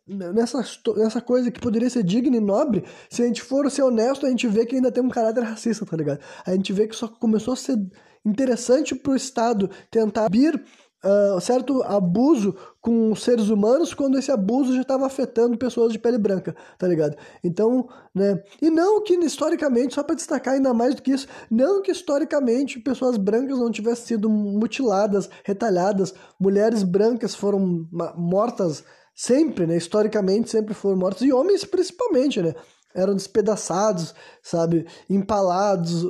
nessa, 0.06 0.64
nessa 0.96 1.20
coisa 1.20 1.50
que 1.50 1.60
poderia 1.60 1.90
ser 1.90 2.04
digna 2.04 2.36
e 2.36 2.40
nobre, 2.40 2.84
se 3.08 3.22
a 3.22 3.26
gente 3.26 3.42
for 3.42 3.68
ser 3.70 3.82
honesto, 3.82 4.26
a 4.26 4.30
gente 4.30 4.46
vê 4.46 4.66
que 4.66 4.76
ainda 4.76 4.92
tem 4.92 5.02
um 5.02 5.08
caráter 5.08 5.42
racista, 5.42 5.86
tá 5.86 5.96
ligado? 5.96 6.20
A 6.44 6.52
gente 6.52 6.72
vê 6.72 6.86
que 6.86 6.94
só 6.94 7.08
começou 7.08 7.54
a 7.54 7.56
ser 7.56 7.78
interessante 8.24 8.94
para 8.94 9.12
o 9.12 9.16
Estado 9.16 9.70
tentar 9.90 10.28
vir 10.30 10.62
uh, 11.04 11.40
certo 11.40 11.82
abuso 11.82 12.54
com 12.80 13.14
seres 13.14 13.48
humanos 13.48 13.94
quando 13.94 14.18
esse 14.18 14.30
abuso 14.30 14.74
já 14.74 14.82
estava 14.82 15.06
afetando 15.06 15.58
pessoas 15.58 15.92
de 15.92 15.98
pele 15.98 16.18
branca, 16.18 16.54
tá 16.78 16.86
ligado? 16.86 17.16
Então, 17.42 17.88
né? 18.14 18.42
E 18.60 18.70
não 18.70 19.02
que 19.02 19.14
historicamente, 19.14 19.94
só 19.94 20.02
para 20.02 20.14
destacar 20.14 20.54
ainda 20.54 20.72
mais 20.72 20.94
do 20.94 21.02
que 21.02 21.12
isso, 21.12 21.26
não 21.50 21.82
que 21.82 21.92
historicamente 21.92 22.80
pessoas 22.80 23.16
brancas 23.16 23.58
não 23.58 23.70
tivessem 23.70 24.06
sido 24.06 24.28
mutiladas, 24.28 25.28
retalhadas, 25.44 26.14
mulheres 26.38 26.82
brancas 26.82 27.34
foram 27.34 27.86
mortas 28.16 28.84
sempre, 29.14 29.66
né? 29.66 29.76
Historicamente 29.76 30.50
sempre 30.50 30.74
foram 30.74 30.96
mortas 30.96 31.22
e 31.22 31.32
homens 31.32 31.64
principalmente, 31.64 32.40
né? 32.40 32.54
Eram 32.94 33.14
despedaçados, 33.14 34.14
sabe, 34.42 34.86
empalados, 35.08 36.04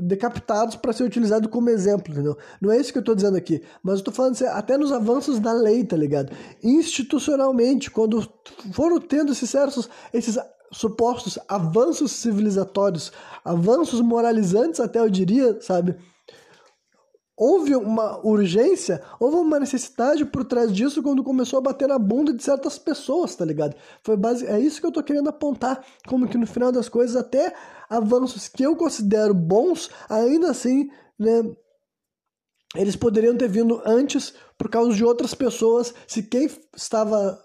decapitados 0.00 0.76
para 0.76 0.92
ser 0.92 1.04
utilizado 1.04 1.48
como 1.48 1.70
exemplo, 1.70 2.12
entendeu? 2.12 2.36
Não 2.60 2.70
é 2.70 2.78
isso 2.78 2.92
que 2.92 2.98
eu 2.98 3.00
estou 3.00 3.14
dizendo 3.14 3.36
aqui, 3.36 3.62
mas 3.82 3.94
eu 3.94 3.98
estou 3.98 4.14
falando 4.14 4.32
assim, 4.32 4.46
até 4.46 4.76
nos 4.76 4.92
avanços 4.92 5.38
da 5.38 5.52
lei, 5.52 5.84
tá 5.84 5.96
ligado? 5.96 6.32
Institucionalmente, 6.62 7.90
quando 7.90 8.26
foram 8.72 9.00
tendo 9.00 9.32
esses 9.32 9.48
certos, 9.48 9.88
esses 10.12 10.38
supostos 10.72 11.38
avanços 11.48 12.12
civilizatórios, 12.12 13.12
avanços 13.44 14.00
moralizantes 14.00 14.80
até 14.80 14.98
eu 14.98 15.08
diria, 15.08 15.60
sabe? 15.60 15.96
Houve 17.36 17.76
uma 17.76 18.18
urgência, 18.26 19.02
houve 19.20 19.36
uma 19.36 19.60
necessidade 19.60 20.24
por 20.24 20.44
trás 20.44 20.72
disso 20.72 21.02
quando 21.02 21.22
começou 21.22 21.58
a 21.58 21.62
bater 21.62 21.86
na 21.86 21.98
bunda 21.98 22.32
de 22.32 22.42
certas 22.42 22.78
pessoas, 22.78 23.36
tá 23.36 23.44
ligado? 23.44 23.76
Foi 24.02 24.16
base... 24.16 24.46
É 24.46 24.58
isso 24.58 24.80
que 24.80 24.86
eu 24.86 24.92
tô 24.92 25.02
querendo 25.02 25.28
apontar, 25.28 25.84
como 26.08 26.26
que 26.26 26.38
no 26.38 26.46
final 26.46 26.72
das 26.72 26.88
coisas, 26.88 27.14
até 27.14 27.54
avanços 27.90 28.48
que 28.48 28.62
eu 28.62 28.74
considero 28.74 29.34
bons, 29.34 29.90
ainda 30.08 30.50
assim, 30.50 30.88
né, 31.18 31.42
eles 32.74 32.96
poderiam 32.96 33.36
ter 33.36 33.48
vindo 33.48 33.82
antes 33.84 34.34
por 34.56 34.70
causa 34.70 34.94
de 34.94 35.04
outras 35.04 35.34
pessoas, 35.34 35.94
se 36.06 36.22
quem 36.22 36.48
estava 36.74 37.38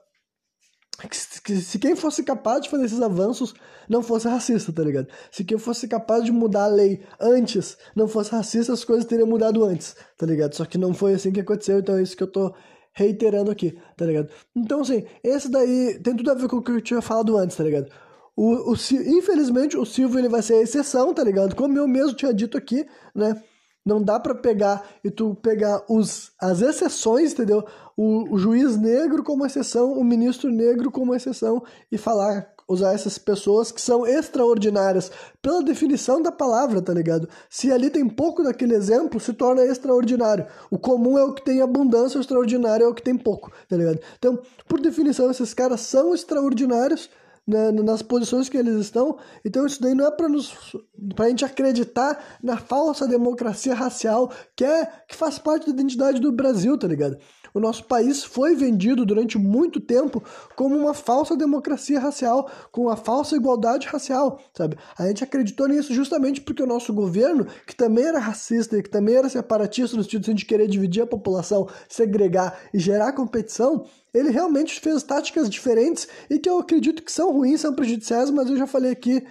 que 1.09 1.55
se 1.55 1.79
quem 1.79 1.95
fosse 1.95 2.23
capaz 2.23 2.61
de 2.61 2.69
fazer 2.69 2.85
esses 2.85 3.01
avanços 3.01 3.53
não 3.89 4.03
fosse 4.03 4.27
racista, 4.27 4.71
tá 4.71 4.83
ligado? 4.83 5.07
Se 5.31 5.43
quem 5.43 5.57
fosse 5.57 5.87
capaz 5.87 6.23
de 6.23 6.31
mudar 6.31 6.65
a 6.65 6.67
lei 6.67 7.01
antes 7.19 7.77
não 7.95 8.07
fosse 8.07 8.31
racista, 8.31 8.73
as 8.73 8.83
coisas 8.83 9.05
teriam 9.05 9.27
mudado 9.27 9.63
antes, 9.63 9.95
tá 10.17 10.25
ligado? 10.25 10.53
Só 10.53 10.65
que 10.65 10.77
não 10.77 10.93
foi 10.93 11.13
assim 11.13 11.31
que 11.31 11.39
aconteceu, 11.39 11.79
então 11.79 11.97
é 11.97 12.03
isso 12.03 12.15
que 12.15 12.23
eu 12.23 12.31
tô 12.31 12.53
reiterando 12.93 13.51
aqui, 13.51 13.77
tá 13.95 14.05
ligado? 14.05 14.29
Então, 14.55 14.81
assim, 14.81 15.05
esse 15.23 15.49
daí 15.49 15.99
tem 16.03 16.15
tudo 16.15 16.31
a 16.31 16.35
ver 16.35 16.47
com 16.47 16.57
o 16.57 16.61
que 16.61 16.71
eu 16.71 16.81
tinha 16.81 17.01
falado 17.01 17.37
antes, 17.37 17.55
tá 17.55 17.63
ligado? 17.63 17.89
O, 18.35 18.71
o, 18.71 18.75
infelizmente, 19.05 19.77
o 19.77 19.85
Silvio 19.85 20.19
ele 20.19 20.29
vai 20.29 20.41
ser 20.41 20.55
a 20.55 20.61
exceção, 20.61 21.13
tá 21.13 21.23
ligado? 21.23 21.55
Como 21.55 21.77
eu 21.77 21.87
mesmo 21.87 22.15
tinha 22.15 22.33
dito 22.33 22.57
aqui, 22.57 22.85
né? 23.15 23.41
Não 23.85 24.01
dá 24.01 24.19
para 24.19 24.35
pegar 24.35 24.87
e 25.03 25.09
tu 25.09 25.35
pegar 25.35 25.83
os, 25.89 26.31
as 26.39 26.61
exceções, 26.61 27.33
entendeu? 27.33 27.65
O, 27.97 28.33
o, 28.33 28.37
juiz 28.37 28.77
negro 28.77 29.23
como 29.23 29.45
exceção, 29.45 29.93
o 29.93 30.03
ministro 30.03 30.51
negro 30.51 30.91
como 30.91 31.15
exceção 31.15 31.63
e 31.91 31.97
falar, 31.97 32.53
usar 32.67 32.93
essas 32.93 33.17
pessoas 33.17 33.71
que 33.71 33.81
são 33.81 34.05
extraordinárias 34.05 35.11
pela 35.41 35.63
definição 35.63 36.21
da 36.21 36.31
palavra, 36.31 36.81
tá 36.81 36.93
ligado? 36.93 37.27
Se 37.49 37.71
ali 37.71 37.89
tem 37.89 38.07
pouco 38.07 38.43
daquele 38.43 38.75
exemplo, 38.75 39.19
se 39.19 39.33
torna 39.33 39.63
extraordinário. 39.63 40.45
O 40.69 40.77
comum 40.77 41.17
é 41.17 41.23
o 41.23 41.33
que 41.33 41.43
tem 41.43 41.61
abundância, 41.61 42.17
o 42.17 42.21
extraordinário 42.21 42.85
é 42.85 42.87
o 42.87 42.93
que 42.93 43.01
tem 43.01 43.17
pouco, 43.17 43.51
tá 43.67 43.75
ligado? 43.75 43.99
Então, 44.17 44.39
por 44.67 44.79
definição, 44.79 45.29
esses 45.31 45.53
caras 45.53 45.81
são 45.81 46.13
extraordinários 46.13 47.09
né, 47.47 47.71
nas 47.71 48.01
posições 48.01 48.49
que 48.49 48.57
eles 48.57 48.75
estão. 48.75 49.17
Então 49.43 49.65
isso 49.65 49.81
daí 49.81 49.93
não 49.93 50.05
é 50.05 50.11
para 50.11 50.29
nos 50.29 50.75
para 51.15 51.25
a 51.25 51.29
gente 51.29 51.45
acreditar 51.45 52.39
na 52.43 52.57
falsa 52.57 53.07
democracia 53.07 53.73
racial 53.73 54.31
que 54.55 54.63
é 54.63 54.85
que 55.07 55.15
faz 55.15 55.39
parte 55.39 55.65
da 55.65 55.73
identidade 55.73 56.19
do 56.19 56.31
Brasil, 56.31 56.77
tá 56.77 56.87
ligado? 56.87 57.17
O 57.53 57.59
nosso 57.59 57.83
país 57.85 58.23
foi 58.23 58.55
vendido 58.55 59.05
durante 59.05 59.37
muito 59.37 59.79
tempo 59.79 60.23
como 60.55 60.77
uma 60.77 60.93
falsa 60.93 61.35
democracia 61.35 61.99
racial, 61.99 62.49
com 62.71 62.83
uma 62.83 62.95
falsa 62.95 63.35
igualdade 63.35 63.87
racial, 63.87 64.39
sabe? 64.53 64.77
A 64.97 65.07
gente 65.07 65.23
acreditou 65.23 65.67
nisso 65.67 65.93
justamente 65.93 66.41
porque 66.41 66.63
o 66.63 66.67
nosso 66.67 66.93
governo, 66.93 67.45
que 67.65 67.75
também 67.75 68.05
era 68.05 68.19
racista 68.19 68.77
e 68.77 68.83
que 68.83 68.89
também 68.89 69.15
era 69.15 69.29
separatista 69.29 69.97
no 69.97 70.03
sentido 70.03 70.33
de 70.33 70.45
querer 70.45 70.67
dividir 70.67 71.03
a 71.03 71.07
população, 71.07 71.67
segregar 71.89 72.59
e 72.73 72.79
gerar 72.79 73.13
competição, 73.13 73.85
ele 74.13 74.29
realmente 74.29 74.79
fez 74.79 75.03
táticas 75.03 75.49
diferentes 75.49 76.07
e 76.29 76.37
que 76.37 76.49
eu 76.49 76.59
acredito 76.59 77.03
que 77.03 77.11
são 77.11 77.31
ruins, 77.31 77.61
são 77.61 77.73
prejudiciais, 77.73 78.29
mas 78.29 78.49
eu 78.49 78.57
já 78.57 78.67
falei 78.67 78.91
aqui 78.91 79.23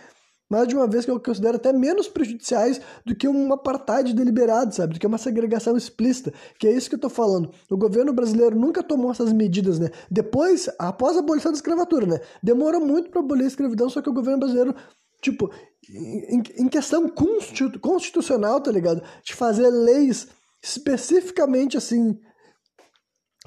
mais 0.51 0.67
de 0.67 0.75
uma 0.75 0.89
vez 0.89 1.05
que 1.05 1.11
eu 1.13 1.21
considero 1.21 1.57
até 1.57 1.73
menos 1.73 2.09
prejudiciais 2.09 2.81
do 3.07 3.15
que 3.15 3.29
um 3.29 3.53
apartheid 3.53 4.13
deliberado, 4.13 4.75
sabe? 4.75 4.95
Do 4.95 5.01
que 5.01 5.07
uma 5.07 5.17
segregação 5.17 5.77
explícita, 5.77 6.35
que 6.59 6.67
é 6.67 6.73
isso 6.73 6.89
que 6.89 6.97
eu 6.97 7.01
tô 7.01 7.09
falando. 7.09 7.53
O 7.71 7.77
governo 7.77 8.13
brasileiro 8.13 8.59
nunca 8.59 8.83
tomou 8.83 9.13
essas 9.13 9.33
medidas, 9.33 9.79
né? 9.79 9.91
Depois, 10.11 10.69
após 10.77 11.17
a 11.17 11.21
abolição 11.21 11.53
da 11.53 11.57
escravatura, 11.57 12.05
né? 12.05 12.21
Demorou 12.43 12.81
muito 12.81 13.11
para 13.11 13.21
abolir 13.21 13.45
a 13.45 13.49
escravidão, 13.49 13.89
só 13.89 14.03
que 14.03 14.11
o 14.11 14.13
governo 14.13 14.41
brasileiro, 14.41 14.75
tipo, 15.23 15.51
em 15.89 16.69
questão 16.69 17.09
constitucional, 17.81 18.61
tá 18.61 18.73
ligado? 18.73 19.03
De 19.23 19.35
fazer 19.35 19.71
leis 19.71 20.27
especificamente 20.63 21.77
assim 21.77 22.19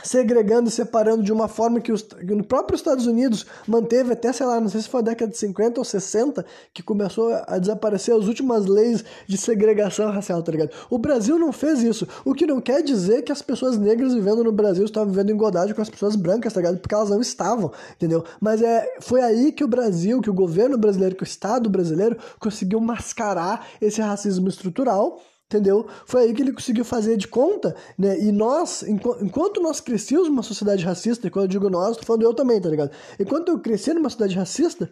segregando 0.02 0.70
e 0.70 0.72
separando 0.72 1.22
de 1.22 1.32
uma 1.32 1.48
forma 1.48 1.80
que, 1.80 1.91
os, 1.91 2.02
que 2.02 2.34
no 2.34 2.44
próprio 2.44 2.76
Estados 2.76 3.06
Unidos 3.06 3.45
manteve 3.68 4.14
até, 4.14 4.34
sei 4.34 4.45
lá, 4.45 4.60
não 4.60 4.68
sei 4.68 4.82
se 4.82 4.90
foi 4.90 5.02
a 5.02 5.03
década 5.03 5.32
de 5.32 5.38
50 5.38 5.80
ou 5.80 5.86
60, 5.86 6.44
que 6.74 6.82
começou 6.82 7.32
a 7.45 7.60
desaparecer 7.60 8.15
as 8.15 8.26
últimas 8.26 8.65
leis 8.65 9.06
de 9.28 9.38
segregação 9.38 10.10
racial, 10.10 10.41
tá 10.41 10.52
ligado? 10.52 10.72
O 10.90 10.98
Brasil 10.98 11.38
não 11.38 11.52
fez 11.52 11.84
isso, 11.84 12.07
o 12.26 12.34
que 12.34 12.48
não 12.48 12.60
quer 12.60 12.82
dizer 12.82 13.22
que 13.22 13.32
as 13.32 13.44
pessoas 13.44 13.78
negras 13.78 14.15
vivendo 14.15 14.44
no 14.44 14.52
Brasil 14.52 14.84
estavam 14.84 15.11
vivendo 15.11 15.30
em 15.30 15.36
igualdade 15.36 15.76
com 15.76 15.82
as 15.82 15.90
pessoas 15.90 16.15
brancas, 16.15 16.53
tá 16.53 16.60
ligado? 16.60 16.80
Porque 16.80 16.95
elas 16.95 17.11
não 17.11 17.22
estavam, 17.22 17.72
entendeu? 17.95 18.24
Mas 18.41 18.64
é, 18.64 18.98
foi 18.99 19.22
aí 19.22 19.52
que 19.52 19.64
o 19.64 19.68
Brasil, 19.68 20.22
que 20.22 20.30
o 20.30 20.34
governo 20.34 20.76
brasileiro, 20.76 21.15
que 21.15 21.24
o 21.24 21.24
Estado 21.24 21.70
brasileiro 21.70 22.18
conseguiu 22.40 22.80
mascarar 22.80 23.68
esse 23.80 24.02
racismo 24.02 24.48
estrutural 24.48 25.22
entendeu? 25.53 25.88
Foi 26.05 26.23
aí 26.23 26.34
que 26.34 26.41
ele 26.41 26.51
conseguiu 26.51 26.84
fazer 26.84 27.15
de 27.17 27.27
conta, 27.27 27.75
né? 27.97 28.19
E 28.19 28.31
nós, 28.31 28.84
enquanto 28.84 29.61
nós 29.61 29.80
crescíamos 29.80 30.27
numa 30.27 30.43
sociedade 30.43 30.84
racista, 30.84 31.27
e 31.27 31.30
quando 31.30 31.45
eu 31.45 31.49
digo 31.49 31.69
nós, 31.69 31.97
tô 31.97 32.03
falando 32.03 32.23
eu 32.23 32.34
também, 32.34 32.59
tá 32.59 32.69
ligado? 32.69 32.91
Enquanto 33.19 33.49
eu 33.49 33.59
cresci 33.59 33.93
numa 33.93 34.09
sociedade 34.09 34.35
racista, 34.35 34.89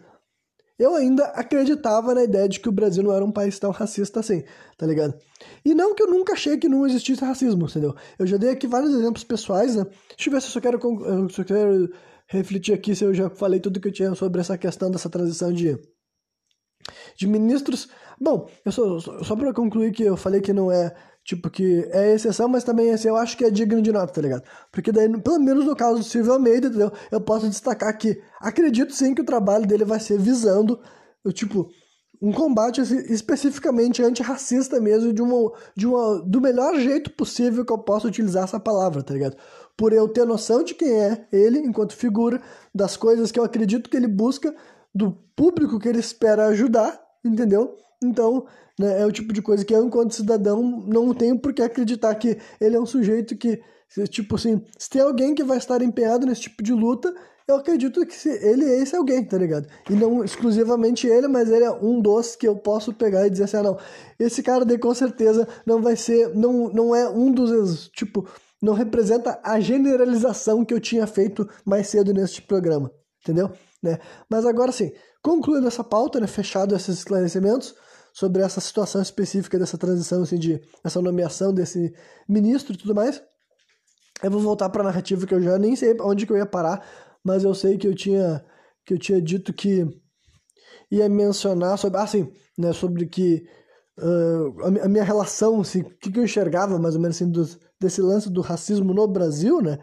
eu 0.78 0.94
ainda 0.94 1.24
acreditava 1.26 2.14
na 2.14 2.24
ideia 2.24 2.48
de 2.48 2.58
que 2.60 2.68
o 2.68 2.72
Brasil 2.72 3.02
não 3.02 3.12
era 3.12 3.24
um 3.24 3.30
país 3.30 3.58
tão 3.58 3.70
racista 3.70 4.20
assim, 4.20 4.42
tá 4.76 4.86
ligado? 4.86 5.14
E 5.64 5.74
não 5.74 5.94
que 5.94 6.02
eu 6.02 6.08
nunca 6.08 6.32
achei 6.32 6.56
que 6.56 6.68
não 6.68 6.86
existisse 6.86 7.24
racismo, 7.24 7.66
entendeu? 7.66 7.94
Eu 8.18 8.26
já 8.26 8.36
dei 8.36 8.50
aqui 8.50 8.66
vários 8.66 8.92
exemplos 8.94 9.24
pessoais, 9.24 9.76
né? 9.76 9.84
Deixa 10.16 10.28
eu 10.28 10.32
ver 10.32 10.40
se 10.40 10.48
eu 10.48 10.52
só 10.52 10.60
quero, 10.60 10.78
eu 10.78 11.44
quero 11.44 11.90
refletir 12.26 12.74
aqui 12.74 12.94
se 12.94 13.04
eu 13.04 13.12
já 13.12 13.28
falei 13.28 13.60
tudo 13.60 13.80
que 13.80 13.88
eu 13.88 13.92
tinha 13.92 14.14
sobre 14.14 14.40
essa 14.40 14.56
questão 14.56 14.90
dessa 14.90 15.10
transição 15.10 15.52
de, 15.52 15.78
de 17.16 17.26
ministros. 17.26 17.88
Bom, 18.20 18.48
eu 18.64 18.72
só, 18.72 18.98
só 19.00 19.36
para 19.36 19.52
concluir 19.52 19.92
que 19.92 20.02
eu 20.02 20.16
falei 20.16 20.40
que 20.40 20.52
não 20.52 20.70
é 20.70 20.94
Tipo, 21.24 21.48
que 21.48 21.88
é 21.92 22.14
exceção, 22.14 22.48
mas 22.48 22.64
também 22.64 22.90
assim, 22.90 23.06
eu 23.06 23.16
acho 23.16 23.36
que 23.36 23.44
é 23.44 23.50
digno 23.50 23.80
de 23.80 23.92
nota, 23.92 24.12
tá 24.12 24.20
ligado? 24.20 24.42
Porque 24.72 24.90
daí, 24.90 25.08
pelo 25.20 25.38
menos 25.38 25.64
no 25.64 25.76
caso 25.76 25.98
do 25.98 26.04
Silvio 26.04 26.32
Almeida, 26.32 26.66
entendeu? 26.66 26.90
Eu 27.12 27.20
posso 27.20 27.48
destacar 27.48 27.96
que 27.96 28.20
acredito 28.40 28.92
sim 28.92 29.14
que 29.14 29.22
o 29.22 29.24
trabalho 29.24 29.64
dele 29.64 29.84
vai 29.84 30.00
ser 30.00 30.18
visando, 30.18 30.80
eu, 31.24 31.32
tipo, 31.32 31.70
um 32.20 32.32
combate 32.32 32.80
assim, 32.80 32.98
especificamente 33.12 34.02
antirracista 34.02 34.80
mesmo, 34.80 35.12
de 35.12 35.22
uma, 35.22 35.52
de 35.76 35.86
uma, 35.86 36.20
do 36.22 36.40
melhor 36.40 36.76
jeito 36.80 37.10
possível 37.12 37.64
que 37.64 37.72
eu 37.72 37.78
possa 37.78 38.08
utilizar 38.08 38.42
essa 38.42 38.58
palavra, 38.58 39.02
tá 39.02 39.14
ligado? 39.14 39.36
Por 39.76 39.92
eu 39.92 40.08
ter 40.08 40.24
noção 40.24 40.64
de 40.64 40.74
quem 40.74 40.92
é 40.92 41.26
ele 41.32 41.60
enquanto 41.60 41.94
figura, 41.94 42.42
das 42.74 42.96
coisas 42.96 43.30
que 43.30 43.38
eu 43.38 43.44
acredito 43.44 43.88
que 43.88 43.96
ele 43.96 44.08
busca, 44.08 44.52
do 44.94 45.12
público 45.34 45.78
que 45.78 45.88
ele 45.88 46.00
espera 46.00 46.46
ajudar, 46.46 47.00
entendeu? 47.24 47.76
Então, 48.02 48.46
né, 48.78 49.00
é 49.00 49.06
o 49.06 49.12
tipo 49.12 49.32
de 49.32 49.40
coisa 49.40 49.64
que 49.64 49.74
eu, 49.74 49.84
enquanto 49.84 50.14
cidadão, 50.14 50.62
não 50.62 51.14
tenho 51.14 51.38
por 51.38 51.52
que 51.52 51.62
acreditar 51.62 52.14
que 52.14 52.38
ele 52.60 52.76
é 52.76 52.80
um 52.80 52.86
sujeito 52.86 53.36
que, 53.36 53.60
tipo 54.10 54.34
assim, 54.34 54.62
se 54.78 54.90
tem 54.90 55.02
alguém 55.02 55.34
que 55.34 55.44
vai 55.44 55.58
estar 55.58 55.82
empenhado 55.82 56.26
nesse 56.26 56.42
tipo 56.42 56.62
de 56.62 56.72
luta, 56.72 57.14
eu 57.46 57.56
acredito 57.56 58.04
que 58.06 58.28
ele 58.28 58.64
é 58.64 58.82
esse 58.82 58.94
alguém, 58.94 59.24
tá 59.24 59.36
ligado? 59.36 59.66
E 59.90 59.94
não 59.94 60.24
exclusivamente 60.24 61.06
ele, 61.06 61.28
mas 61.28 61.50
ele 61.50 61.64
é 61.64 61.70
um 61.70 62.00
dos 62.00 62.36
que 62.36 62.46
eu 62.46 62.56
posso 62.56 62.92
pegar 62.92 63.26
e 63.26 63.30
dizer 63.30 63.44
assim, 63.44 63.56
ah, 63.58 63.62
não, 63.62 63.78
esse 64.18 64.42
cara 64.42 64.64
daí 64.64 64.78
com 64.78 64.94
certeza 64.94 65.46
não 65.66 65.82
vai 65.82 65.96
ser, 65.96 66.34
não, 66.34 66.68
não 66.68 66.94
é 66.94 67.08
um 67.08 67.32
dos, 67.32 67.88
tipo, 67.88 68.26
não 68.60 68.74
representa 68.74 69.40
a 69.42 69.58
generalização 69.58 70.64
que 70.64 70.72
eu 70.72 70.80
tinha 70.80 71.06
feito 71.06 71.48
mais 71.64 71.88
cedo 71.88 72.14
neste 72.14 72.40
programa, 72.42 72.90
entendeu? 73.20 73.50
Né? 73.82 73.98
Mas 74.30 74.46
agora 74.46 74.70
sim, 74.70 74.92
concluindo 75.22 75.66
essa 75.66 75.82
pauta, 75.82 76.20
né, 76.20 76.26
fechado 76.26 76.74
esses 76.74 76.98
esclarecimentos, 76.98 77.74
sobre 78.12 78.42
essa 78.42 78.60
situação 78.60 79.00
específica 79.00 79.58
dessa 79.58 79.78
transição, 79.78 80.22
assim, 80.22 80.38
de 80.38 80.60
essa 80.84 81.00
nomeação 81.00 81.52
desse 81.52 81.94
ministro 82.28 82.74
e 82.74 82.76
tudo 82.76 82.94
mais. 82.94 83.22
Eu 84.22 84.30
vou 84.30 84.40
voltar 84.40 84.68
para 84.68 84.82
a 84.82 84.86
narrativa 84.86 85.26
que 85.26 85.34
eu 85.34 85.42
já 85.42 85.58
nem 85.58 85.74
sei 85.74 85.96
onde 86.00 86.26
que 86.26 86.32
eu 86.32 86.36
ia 86.36 86.46
parar, 86.46 86.86
mas 87.24 87.42
eu 87.42 87.54
sei 87.54 87.78
que 87.78 87.86
eu 87.86 87.94
tinha 87.94 88.44
que 88.84 88.94
eu 88.94 88.98
tinha 88.98 89.20
dito 89.22 89.52
que 89.52 89.86
ia 90.90 91.08
mencionar 91.08 91.78
sobre, 91.78 91.98
ah, 91.98 92.06
né, 92.58 92.72
sobre 92.72 93.06
que 93.06 93.46
uh, 93.98 94.82
a, 94.82 94.88
minha 94.88 95.04
relação, 95.04 95.60
assim, 95.60 95.82
o 95.82 95.90
que, 95.98 96.10
que 96.10 96.18
eu 96.18 96.24
enxergava 96.24 96.78
mais 96.78 96.94
ou 96.94 97.00
menos 97.00 97.16
assim, 97.16 97.30
do, 97.30 97.48
desse 97.80 98.02
lance 98.02 98.28
do 98.28 98.40
racismo 98.40 98.92
no 98.92 99.06
Brasil, 99.06 99.60
né? 99.62 99.78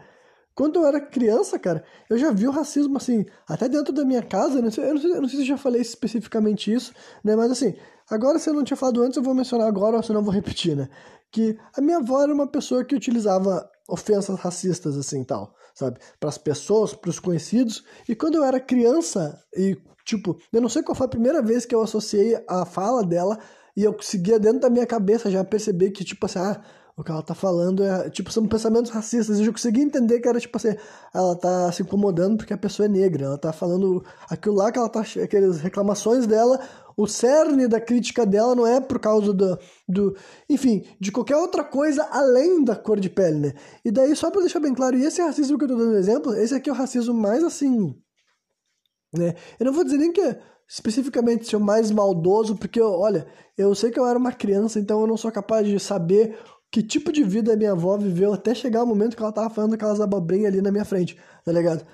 Quando 0.60 0.76
eu 0.76 0.86
era 0.86 1.00
criança, 1.00 1.58
cara, 1.58 1.82
eu 2.10 2.18
já 2.18 2.30
vi 2.30 2.46
o 2.46 2.50
racismo 2.50 2.98
assim, 2.98 3.24
até 3.48 3.66
dentro 3.66 3.94
da 3.94 4.04
minha 4.04 4.22
casa, 4.22 4.60
né? 4.60 4.68
eu, 4.76 4.94
não 4.94 5.00
sei, 5.00 5.12
eu 5.12 5.22
não 5.22 5.28
sei 5.28 5.40
se 5.40 5.46
já 5.46 5.56
falei 5.56 5.80
especificamente 5.80 6.70
isso, 6.70 6.92
né? 7.24 7.34
Mas 7.34 7.50
assim, 7.50 7.74
Agora, 8.10 8.40
se 8.40 8.50
eu 8.50 8.54
não 8.54 8.64
tinha 8.64 8.76
falado 8.76 9.02
antes, 9.02 9.16
eu 9.16 9.22
vou 9.22 9.32
mencionar 9.32 9.68
agora, 9.68 10.02
senão 10.02 10.18
eu 10.18 10.24
vou 10.24 10.34
repetir, 10.34 10.76
né? 10.76 10.88
Que 11.30 11.56
a 11.76 11.80
minha 11.80 11.98
avó 11.98 12.20
era 12.20 12.34
uma 12.34 12.46
pessoa 12.46 12.84
que 12.84 12.96
utilizava 12.96 13.70
ofensas 13.88 14.36
racistas, 14.40 14.98
assim, 14.98 15.22
tal, 15.22 15.54
sabe? 15.72 16.00
Para 16.18 16.28
as 16.28 16.36
pessoas, 16.36 16.92
para 16.92 17.08
os 17.08 17.20
conhecidos. 17.20 17.84
E 18.08 18.16
quando 18.16 18.34
eu 18.34 18.42
era 18.42 18.58
criança, 18.58 19.40
e, 19.56 19.78
tipo, 20.04 20.36
eu 20.52 20.60
não 20.60 20.68
sei 20.68 20.82
qual 20.82 20.96
foi 20.96 21.06
a 21.06 21.10
primeira 21.10 21.40
vez 21.40 21.64
que 21.64 21.72
eu 21.72 21.80
associei 21.80 22.36
a 22.48 22.66
fala 22.66 23.04
dela 23.04 23.38
e 23.76 23.84
eu 23.84 23.94
conseguia, 23.94 24.40
dentro 24.40 24.58
da 24.58 24.68
minha 24.70 24.86
cabeça, 24.86 25.30
já 25.30 25.44
perceber 25.44 25.92
que, 25.92 26.04
tipo 26.04 26.26
assim, 26.26 26.40
ah, 26.40 26.60
o 27.00 27.04
que 27.04 27.10
ela 27.10 27.22
tá 27.22 27.34
falando 27.34 27.82
é, 27.82 28.10
tipo, 28.10 28.30
são 28.30 28.46
pensamentos 28.46 28.90
racistas. 28.90 29.40
Eu 29.40 29.52
consegui 29.52 29.80
entender 29.80 30.20
que 30.20 30.28
era, 30.28 30.38
tipo 30.38 30.56
assim, 30.56 30.76
ela 31.14 31.34
tá 31.34 31.72
se 31.72 31.82
incomodando 31.82 32.36
porque 32.36 32.52
a 32.52 32.58
pessoa 32.58 32.86
é 32.86 32.88
negra. 32.88 33.24
Ela 33.24 33.38
tá 33.38 33.52
falando 33.52 34.04
aquilo 34.28 34.56
lá 34.56 34.70
que 34.70 34.78
ela 34.78 34.88
tá, 34.88 35.00
aquelas 35.00 35.60
reclamações 35.60 36.26
dela 36.26 36.60
o 36.96 37.06
cerne 37.06 37.66
da 37.66 37.80
crítica 37.80 38.26
dela 38.26 38.54
não 38.54 38.66
é 38.66 38.78
por 38.78 38.98
causa 38.98 39.32
do, 39.32 39.58
do. 39.88 40.14
Enfim, 40.50 40.84
de 41.00 41.10
qualquer 41.10 41.36
outra 41.36 41.64
coisa 41.64 42.06
além 42.10 42.62
da 42.62 42.76
cor 42.76 43.00
de 43.00 43.08
pele, 43.08 43.38
né? 43.38 43.54
E 43.82 43.90
daí, 43.90 44.14
só 44.14 44.30
pra 44.30 44.42
deixar 44.42 44.60
bem 44.60 44.74
claro, 44.74 44.98
e 44.98 45.04
esse 45.04 45.22
racismo 45.22 45.56
que 45.56 45.64
eu 45.64 45.68
tô 45.68 45.76
dando 45.76 45.96
exemplo, 45.96 46.34
esse 46.34 46.54
aqui 46.54 46.68
é 46.68 46.72
o 46.72 46.76
racismo 46.76 47.14
mais 47.14 47.42
assim. 47.42 47.94
Né? 49.16 49.34
Eu 49.58 49.64
não 49.66 49.72
vou 49.72 49.82
dizer 49.82 49.96
nem 49.96 50.12
que 50.12 50.20
é 50.20 50.38
especificamente 50.68 51.48
ser 51.48 51.56
o 51.56 51.60
mais 51.60 51.90
maldoso, 51.90 52.54
porque, 52.54 52.80
olha, 52.80 53.26
eu 53.56 53.74
sei 53.74 53.90
que 53.90 53.98
eu 53.98 54.06
era 54.06 54.18
uma 54.18 54.32
criança, 54.32 54.78
então 54.78 55.00
eu 55.00 55.06
não 55.06 55.16
sou 55.16 55.32
capaz 55.32 55.66
de 55.66 55.80
saber 55.80 56.38
que 56.70 56.82
tipo 56.82 57.12
de 57.12 57.24
vida 57.24 57.52
a 57.52 57.56
minha 57.56 57.72
avó 57.72 57.96
viveu 57.96 58.32
até 58.32 58.54
chegar 58.54 58.82
o 58.82 58.86
momento 58.86 59.16
que 59.16 59.22
ela 59.22 59.32
tava 59.32 59.50
falando 59.50 59.74
aquelas 59.74 60.00
abobrinhas 60.00 60.52
ali 60.52 60.62
na 60.62 60.70
minha 60.70 60.84
frente, 60.84 61.16
tá 61.44 61.52
ligado? 61.52 61.84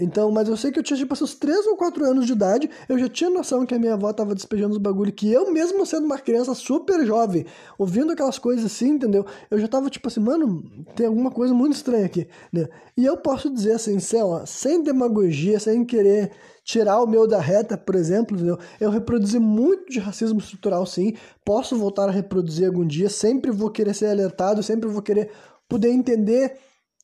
Então, 0.00 0.30
mas 0.30 0.48
eu 0.48 0.56
sei 0.56 0.70
que 0.70 0.78
eu 0.78 0.82
tinha, 0.82 0.96
tipo, 0.96 1.12
uns 1.12 1.34
3 1.34 1.66
ou 1.66 1.76
4 1.76 2.04
anos 2.04 2.24
de 2.24 2.32
idade, 2.32 2.70
eu 2.88 2.96
já 2.98 3.08
tinha 3.08 3.28
noção 3.28 3.66
que 3.66 3.74
a 3.74 3.78
minha 3.78 3.94
avó 3.94 4.12
tava 4.12 4.34
despejando 4.34 4.72
os 4.72 4.78
bagulho, 4.78 5.12
que 5.12 5.30
eu 5.30 5.50
mesmo 5.50 5.84
sendo 5.84 6.04
uma 6.04 6.18
criança 6.18 6.54
super 6.54 7.04
jovem, 7.04 7.44
ouvindo 7.76 8.12
aquelas 8.12 8.38
coisas 8.38 8.64
assim, 8.64 8.90
entendeu? 8.90 9.26
Eu 9.50 9.58
já 9.58 9.66
tava, 9.66 9.90
tipo 9.90 10.06
assim, 10.06 10.20
mano, 10.20 10.62
tem 10.94 11.06
alguma 11.06 11.32
coisa 11.32 11.52
muito 11.52 11.74
estranha 11.74 12.06
aqui, 12.06 12.28
né? 12.52 12.68
E 12.96 13.04
eu 13.04 13.16
posso 13.16 13.50
dizer 13.50 13.72
assim, 13.72 13.98
sei 13.98 14.22
lá, 14.22 14.46
sem 14.46 14.82
demagogia, 14.82 15.58
sem 15.58 15.84
querer 15.84 16.30
tirar 16.64 17.02
o 17.02 17.06
meu 17.06 17.26
da 17.26 17.40
reta, 17.40 17.76
por 17.76 17.96
exemplo, 17.96 18.36
entendeu? 18.36 18.58
Eu 18.80 18.90
reproduzi 18.90 19.40
muito 19.40 19.90
de 19.90 19.98
racismo 19.98 20.38
estrutural, 20.38 20.86
sim, 20.86 21.14
posso 21.44 21.76
voltar 21.76 22.08
a 22.08 22.12
reproduzir 22.12 22.68
algum 22.68 22.86
dia, 22.86 23.08
sempre 23.08 23.50
vou 23.50 23.70
querer 23.70 23.94
ser 23.94 24.06
alertado, 24.06 24.62
sempre 24.62 24.88
vou 24.88 25.02
querer 25.02 25.30
poder 25.68 25.90
entender 25.90 26.56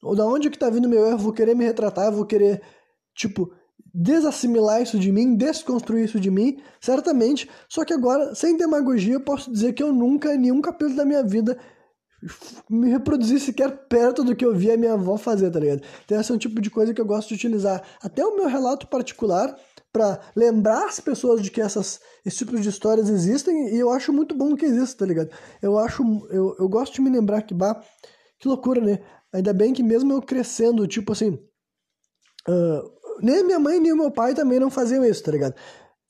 ou 0.05 0.15
da 0.15 0.27
onde 0.27 0.51
que 0.51 0.59
tá 0.59 0.69
vindo 0.69 0.89
meu 0.89 1.07
erro, 1.07 1.19
vou 1.19 1.33
querer 1.33 1.57
me 1.57 1.65
retratar, 1.65 2.13
vou 2.13 2.27
querer 2.27 2.61
tipo, 3.15 3.53
desassimilar 3.93 4.83
isso 4.83 4.99
de 4.99 5.13
mim, 5.13 5.37
desconstruir 5.37 6.05
isso 6.05 6.19
de 6.19 6.31
mim, 6.31 6.61
certamente. 6.81 7.49
Só 7.69 7.85
que 7.85 7.93
agora, 7.93 8.35
sem 8.35 8.57
demagogia, 8.57 9.15
eu 9.15 9.21
posso 9.21 9.53
dizer 9.53 9.73
que 9.73 9.83
eu 9.83 9.93
nunca, 9.93 10.35
em 10.35 10.39
nenhum 10.39 10.61
capítulo 10.61 10.97
da 10.97 11.05
minha 11.05 11.23
vida, 11.23 11.57
me 12.69 12.91
reproduzi 12.91 13.39
sequer 13.39 13.87
perto 13.87 14.25
do 14.25 14.35
que 14.35 14.45
eu 14.45 14.55
via 14.55 14.77
minha 14.77 14.95
avó 14.95 15.17
fazer, 15.17 15.51
tá 15.51 15.61
ligado? 15.61 15.83
Então, 16.05 16.21
esse 16.21 16.33
é 16.33 16.35
um 16.35 16.39
tipo 16.39 16.61
de 16.61 16.71
coisa 16.71 16.93
que 16.93 17.01
eu 17.01 17.07
gosto 17.07 17.29
de 17.29 17.35
utilizar. 17.35 17.83
Até 18.03 18.25
o 18.25 18.35
meu 18.35 18.49
relato 18.49 18.87
particular 18.89 19.55
para 19.93 20.21
lembrar 20.35 20.87
as 20.87 20.99
pessoas 20.99 21.41
de 21.41 21.51
que 21.51 21.61
essas, 21.61 22.01
esse 22.27 22.39
tipo 22.39 22.59
de 22.59 22.69
histórias 22.69 23.09
existem 23.09 23.75
e 23.75 23.79
eu 23.79 23.91
acho 23.91 24.13
muito 24.13 24.35
bom 24.35 24.57
que 24.57 24.65
exista, 24.65 24.99
tá 24.99 25.07
ligado? 25.07 25.31
Eu 25.63 25.79
acho, 25.79 26.03
eu, 26.31 26.57
eu 26.59 26.69
gosto 26.69 26.95
de 26.95 27.01
me 27.01 27.11
lembrar 27.11 27.43
que, 27.43 27.55
bah, 27.55 27.81
que 28.41 28.49
loucura, 28.49 28.81
né? 28.81 28.99
Ainda 29.33 29.53
bem 29.53 29.73
que 29.73 29.83
mesmo 29.85 30.13
eu 30.13 30.21
crescendo, 30.21 30.87
tipo 30.89 31.13
assim, 31.13 31.39
uh, 32.49 32.95
nem 33.23 33.45
minha 33.45 33.59
mãe 33.59 33.81
nem 33.81 33.95
meu 33.95 34.11
pai 34.11 34.35
também 34.35 34.59
não 34.59 34.71
faziam 34.71 35.05
isso, 35.05 35.23
tá 35.23 35.33
ligado? 35.33 35.55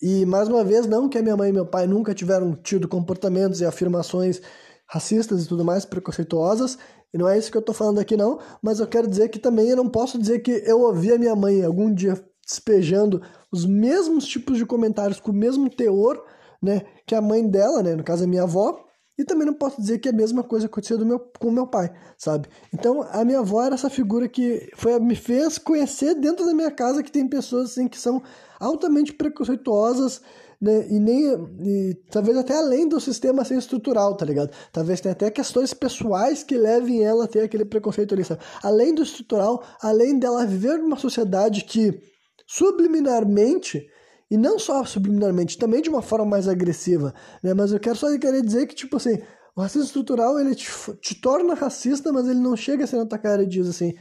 E 0.03 0.27
mais 0.27 0.49
uma 0.49 0.65
vez, 0.65 0.87
não 0.87 1.09
que 1.09 1.17
a 1.17 1.23
minha 1.23 1.37
mãe 1.37 1.51
e 1.51 1.53
meu 1.53 1.67
pai 1.67 1.87
nunca 1.87 2.13
tiveram 2.15 2.55
tido 2.55 2.89
comportamentos 2.89 3.61
e 3.61 3.65
afirmações 3.65 4.41
racistas 4.87 5.45
e 5.45 5.49
tudo 5.49 5.65
mais, 5.65 5.85
preconceituosas, 5.85 6.79
e 7.13 7.19
não 7.19 7.29
é 7.29 7.39
isso 7.39 7.51
que 7.51 7.57
eu 7.57 7.63
tô 7.63 7.73
falando 7.73 8.01
aqui 8.01 8.17
não, 8.17 8.39
mas 8.61 8.81
eu 8.81 8.87
quero 8.87 9.09
dizer 9.09 9.29
que 9.29 9.39
também 9.39 9.69
eu 9.71 9.77
não 9.77 9.89
posso 9.89 10.19
dizer 10.19 10.41
que 10.41 10.63
eu 10.67 10.81
ouvi 10.81 11.13
a 11.13 11.19
minha 11.19 11.35
mãe 11.35 11.65
algum 11.65 11.93
dia 11.93 12.23
despejando 12.47 13.23
os 13.51 13.65
mesmos 13.65 14.27
tipos 14.27 14.59
de 14.59 14.67
comentários 14.67 15.21
com 15.21 15.31
o 15.31 15.35
mesmo 15.35 15.71
teor, 15.71 16.23
né, 16.61 16.83
que 17.07 17.15
a 17.15 17.21
mãe 17.21 17.49
dela, 17.49 17.83
né, 17.83 17.95
no 17.95 18.05
caso 18.05 18.25
a 18.25 18.27
minha 18.27 18.43
avó, 18.43 18.85
e 19.17 19.25
também 19.25 19.47
não 19.47 19.55
posso 19.55 19.81
dizer 19.81 19.99
que 19.99 20.09
é 20.09 20.13
a 20.13 20.15
mesma 20.15 20.43
coisa 20.43 20.67
aconteceu 20.67 20.99
do 20.99 21.07
meu, 21.07 21.21
com 21.39 21.51
meu 21.51 21.67
pai, 21.67 21.93
sabe? 22.19 22.49
Então, 22.73 23.03
a 23.11 23.25
minha 23.25 23.39
avó 23.39 23.63
era 23.63 23.75
essa 23.75 23.89
figura 23.89 24.29
que 24.29 24.69
foi, 24.75 24.99
me 24.99 25.15
fez 25.15 25.57
conhecer 25.57 26.15
dentro 26.15 26.45
da 26.45 26.53
minha 26.53 26.71
casa 26.71 27.03
que 27.03 27.13
tem 27.13 27.29
pessoas 27.29 27.71
assim 27.71 27.87
que 27.87 27.99
são 27.99 28.23
altamente 28.59 29.13
preconceituosas, 29.13 30.21
né? 30.61 30.87
E 30.89 30.99
nem. 30.99 31.25
E, 31.61 31.95
talvez 32.11 32.37
até 32.37 32.57
além 32.57 32.89
do 32.89 33.01
sistema 33.01 33.43
assim, 33.43 33.57
estrutural, 33.57 34.17
tá 34.17 34.25
ligado? 34.25 34.51
Talvez 34.73 35.01
tenha 35.01 35.13
até 35.13 35.31
questões 35.31 35.73
pessoais 35.75 36.43
que 36.43 36.57
levem 36.57 37.05
ela 37.05 37.25
a 37.25 37.29
ter 37.29 37.41
aquele 37.41 37.65
preconceito 37.65 38.15
ali, 38.15 38.25
sabe? 38.25 38.41
Além 38.63 38.95
do 38.95 39.03
estrutural, 39.03 39.63
além 39.81 40.19
dela 40.19 40.47
viver 40.47 40.79
numa 40.79 40.97
sociedade 40.97 41.65
que 41.65 42.01
subliminarmente 42.47 43.87
e 44.31 44.37
não 44.37 44.59
só 44.59 44.85
subliminarmente, 44.85 45.59
também 45.59 45.83
de 45.83 45.89
uma 45.89 46.03
forma 46.03 46.25
mais 46.27 46.49
agressiva, 46.49 47.15
né? 47.43 47.55
Mas 47.55 47.73
eu 47.73 47.81
quero 47.81 47.97
só 47.97 48.07
querer 48.19 48.43
dizer 48.43 48.67
que, 48.67 48.75
tipo 48.75 48.97
assim, 48.97 49.19
o 49.57 49.61
racismo 49.61 49.85
estrutural, 49.85 50.39
ele 50.39 50.55
te, 50.55 50.69
te 51.01 51.15
torna 51.21 51.55
racista, 51.55 52.13
mas 52.13 52.27
ele 52.27 52.41
não 52.41 52.57
chega 52.57 52.85
assim 52.85 52.97
na 52.97 53.07
tua 53.07 53.19
cara 53.19 53.43
e 53.43 53.47
diz 53.47 53.69
assim, 53.69 53.95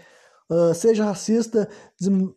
uh, 0.50 0.74
seja 0.74 1.06
racista, 1.06 1.70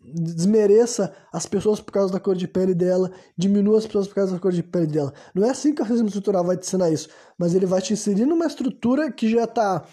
desmereça 0.04 1.14
as 1.32 1.46
pessoas 1.46 1.80
por 1.80 1.92
causa 1.92 2.12
da 2.12 2.20
cor 2.20 2.36
de 2.36 2.46
pele 2.46 2.74
dela, 2.74 3.10
diminua 3.36 3.78
as 3.78 3.86
pessoas 3.86 4.08
por 4.08 4.16
causa 4.16 4.34
da 4.34 4.38
cor 4.38 4.52
de 4.52 4.62
pele 4.62 4.86
dela. 4.86 5.12
Não 5.34 5.46
é 5.46 5.50
assim 5.50 5.74
que 5.74 5.80
o 5.80 5.84
racismo 5.84 6.08
estrutural 6.08 6.44
vai 6.44 6.56
te 6.56 6.66
ensinar 6.66 6.90
isso, 6.90 7.08
mas 7.38 7.54
ele 7.54 7.66
vai 7.66 7.80
te 7.80 7.92
inserir 7.92 8.26
numa 8.26 8.46
estrutura 8.46 9.10
que 9.10 9.28
já 9.28 9.44
está 9.44 9.86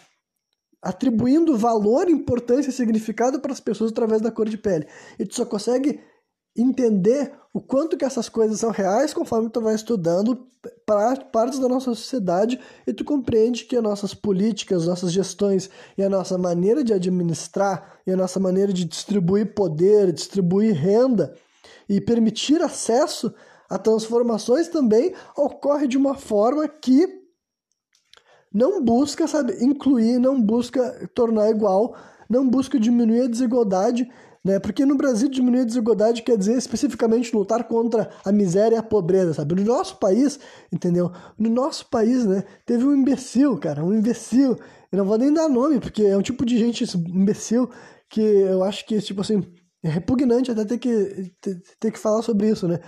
atribuindo 0.81 1.57
valor, 1.57 2.09
importância 2.09 2.69
e 2.69 2.73
significado 2.73 3.39
para 3.39 3.53
as 3.53 3.61
pessoas 3.61 3.91
através 3.91 4.21
da 4.21 4.29
cor 4.29 4.49
de 4.49 4.57
pele. 4.57 4.85
E 5.17 5.25
tu 5.25 5.33
só 5.33 5.45
consegue 5.45 6.01
entender 6.55 7.33
o 7.53 7.61
quanto 7.61 7.97
que 7.97 8.05
essas 8.05 8.29
coisas 8.29 8.59
são 8.59 8.71
reais 8.71 9.13
conforme 9.13 9.49
tu 9.49 9.61
vai 9.61 9.75
estudando 9.75 10.47
partes 11.31 11.59
da 11.59 11.67
nossa 11.67 11.93
sociedade 11.93 12.59
e 12.87 12.93
tu 12.93 13.03
compreende 13.03 13.65
que 13.65 13.75
as 13.75 13.83
nossas 13.83 14.13
políticas, 14.13 14.87
nossas 14.87 15.11
gestões 15.11 15.69
e 15.97 16.03
a 16.03 16.09
nossa 16.09 16.37
maneira 16.37 16.83
de 16.83 16.93
administrar 16.93 17.99
e 18.07 18.11
a 18.11 18.17
nossa 18.17 18.39
maneira 18.39 18.71
de 18.71 18.85
distribuir 18.85 19.53
poder, 19.53 20.11
distribuir 20.11 20.73
renda 20.73 21.35
e 21.87 21.99
permitir 21.99 22.61
acesso 22.61 23.33
a 23.69 23.77
transformações 23.77 24.67
também 24.67 25.13
ocorre 25.35 25.87
de 25.87 25.97
uma 25.97 26.15
forma 26.15 26.67
que 26.67 27.23
não 28.53 28.83
busca, 28.83 29.27
sabe, 29.27 29.63
incluir, 29.63 30.19
não 30.19 30.39
busca 30.39 31.09
tornar 31.15 31.49
igual, 31.49 31.95
não 32.29 32.47
busca 32.47 32.79
diminuir 32.79 33.21
a 33.21 33.27
desigualdade 33.27 34.07
né? 34.43 34.59
Porque 34.59 34.85
no 34.85 34.95
Brasil 34.97 35.29
diminuir 35.29 35.61
a 35.61 35.65
desigualdade 35.65 36.21
quer 36.21 36.37
dizer 36.37 36.57
especificamente 36.57 37.35
lutar 37.35 37.63
contra 37.67 38.09
a 38.25 38.31
miséria 38.31 38.75
e 38.75 38.79
a 38.79 38.83
pobreza, 38.83 39.33
sabe? 39.33 39.55
No 39.55 39.63
nosso 39.63 39.97
país, 39.97 40.39
entendeu? 40.71 41.11
No 41.37 41.49
nosso 41.49 41.89
país, 41.89 42.25
né, 42.25 42.43
teve 42.65 42.85
um 42.85 42.93
imbecil, 42.93 43.57
cara, 43.57 43.83
um 43.83 43.93
imbecil. 43.93 44.57
Eu 44.91 44.97
não 44.97 45.05
vou 45.05 45.17
nem 45.17 45.33
dar 45.33 45.47
nome, 45.47 45.79
porque 45.79 46.03
é 46.03 46.17
um 46.17 46.21
tipo 46.21 46.45
de 46.45 46.57
gente 46.57 46.83
imbecil 47.07 47.69
que 48.09 48.21
eu 48.21 48.63
acho 48.63 48.85
que, 48.85 49.01
tipo 49.01 49.21
assim, 49.21 49.41
é 49.83 49.89
repugnante 49.89 50.51
até 50.51 50.65
ter 50.65 50.77
que, 50.77 51.33
ter, 51.41 51.61
ter 51.79 51.91
que 51.91 51.99
falar 51.99 52.21
sobre 52.21 52.49
isso, 52.49 52.67
né? 52.67 52.79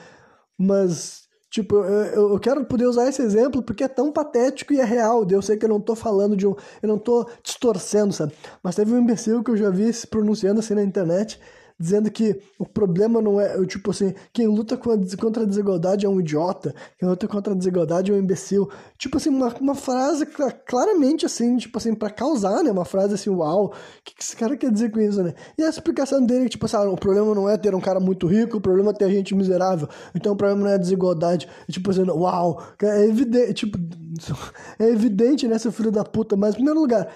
Mas 0.57 1.24
Tipo, 1.55 1.77
eu, 1.77 2.31
eu 2.31 2.37
quero 2.37 2.65
poder 2.65 2.85
usar 2.85 3.07
esse 3.07 3.21
exemplo 3.21 3.63
porque 3.63 3.85
é 3.85 3.87
tão 3.87 4.11
patético 4.11 4.73
e 4.73 4.81
é 4.81 4.83
real. 4.83 5.25
Eu 5.29 5.41
sei 5.41 5.55
que 5.55 5.63
eu 5.63 5.69
não 5.69 5.79
tô 5.79 5.95
falando 5.95 6.35
de 6.35 6.45
um. 6.45 6.53
Eu 6.81 6.89
não 6.89 6.97
tô 6.97 7.25
distorcendo, 7.41 8.11
sabe? 8.11 8.33
Mas 8.61 8.75
teve 8.75 8.93
um 8.93 8.99
imbecil 8.99 9.41
que 9.41 9.51
eu 9.51 9.55
já 9.55 9.69
vi 9.69 9.93
se 9.93 10.05
pronunciando 10.05 10.59
assim 10.59 10.73
na 10.73 10.83
internet 10.83 11.39
dizendo 11.77 12.09
que 12.09 12.39
o 12.57 12.65
problema 12.65 13.21
não 13.21 13.39
é, 13.39 13.63
tipo 13.65 13.91
assim, 13.91 14.13
quem 14.31 14.47
luta 14.47 14.77
contra 14.77 15.43
a 15.43 15.45
desigualdade 15.45 16.05
é 16.05 16.09
um 16.09 16.19
idiota, 16.19 16.73
quem 16.97 17.07
luta 17.07 17.27
contra 17.27 17.53
a 17.53 17.55
desigualdade 17.55 18.11
é 18.11 18.15
um 18.15 18.17
imbecil. 18.17 18.69
Tipo 18.97 19.17
assim, 19.17 19.29
uma, 19.29 19.53
uma 19.55 19.75
frase 19.75 20.25
claramente 20.65 21.25
assim, 21.25 21.57
tipo 21.57 21.77
assim, 21.77 21.93
para 21.93 22.09
causar, 22.09 22.63
né? 22.63 22.71
Uma 22.71 22.85
frase 22.85 23.15
assim, 23.15 23.29
uau, 23.29 23.67
o 23.67 23.71
que, 24.03 24.15
que 24.15 24.23
esse 24.23 24.35
cara 24.37 24.55
quer 24.55 24.71
dizer 24.71 24.89
com 24.89 25.01
isso, 25.01 25.21
né? 25.21 25.33
E 25.57 25.63
a 25.63 25.69
explicação 25.69 26.25
dele, 26.25 26.47
tipo 26.47 26.65
assim, 26.65 26.77
ah, 26.77 26.89
o 26.89 26.95
problema 26.95 27.35
não 27.35 27.49
é 27.49 27.57
ter 27.57 27.75
um 27.75 27.81
cara 27.81 27.99
muito 27.99 28.25
rico, 28.25 28.57
o 28.57 28.61
problema 28.61 28.91
é 28.91 28.93
ter 28.93 29.09
gente 29.09 29.35
miserável, 29.35 29.89
então 30.13 30.33
o 30.33 30.35
problema 30.35 30.61
não 30.61 30.69
é 30.69 30.75
a 30.75 30.77
desigualdade. 30.77 31.47
E, 31.67 31.71
tipo 31.73 31.91
assim, 31.91 32.03
uau, 32.03 32.63
é 32.81 33.05
evidente, 33.05 33.53
tipo, 33.53 33.77
é 34.79 34.87
evidente, 34.87 35.47
né, 35.47 35.57
seu 35.57 35.71
filho 35.71 35.91
da 35.91 36.05
puta, 36.05 36.37
mas 36.37 36.51
em 36.51 36.57
primeiro 36.57 36.79
lugar, 36.79 37.11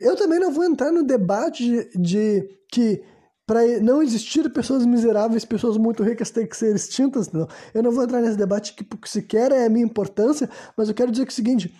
eu 0.00 0.16
também 0.16 0.40
não 0.40 0.50
vou 0.50 0.64
entrar 0.64 0.90
no 0.90 1.04
debate 1.04 1.64
de, 1.64 1.88
de 2.00 2.48
que 2.72 3.02
para 3.46 3.60
não 3.80 4.02
existir 4.02 4.50
pessoas 4.50 4.86
miseráveis, 4.86 5.44
pessoas 5.44 5.76
muito 5.76 6.02
ricas 6.02 6.30
têm 6.30 6.46
que 6.46 6.56
ser 6.56 6.74
extintas. 6.74 7.30
Não. 7.30 7.46
Eu 7.72 7.82
não 7.82 7.92
vou 7.92 8.04
entrar 8.04 8.20
nesse 8.20 8.36
debate 8.36 8.74
que 8.74 8.86
sequer 9.08 9.52
é 9.52 9.66
a 9.66 9.70
minha 9.70 9.84
importância, 9.84 10.48
mas 10.76 10.88
eu 10.88 10.94
quero 10.94 11.10
dizer 11.10 11.24
que 11.24 11.30
é 11.30 11.34
o 11.34 11.36
seguinte, 11.36 11.74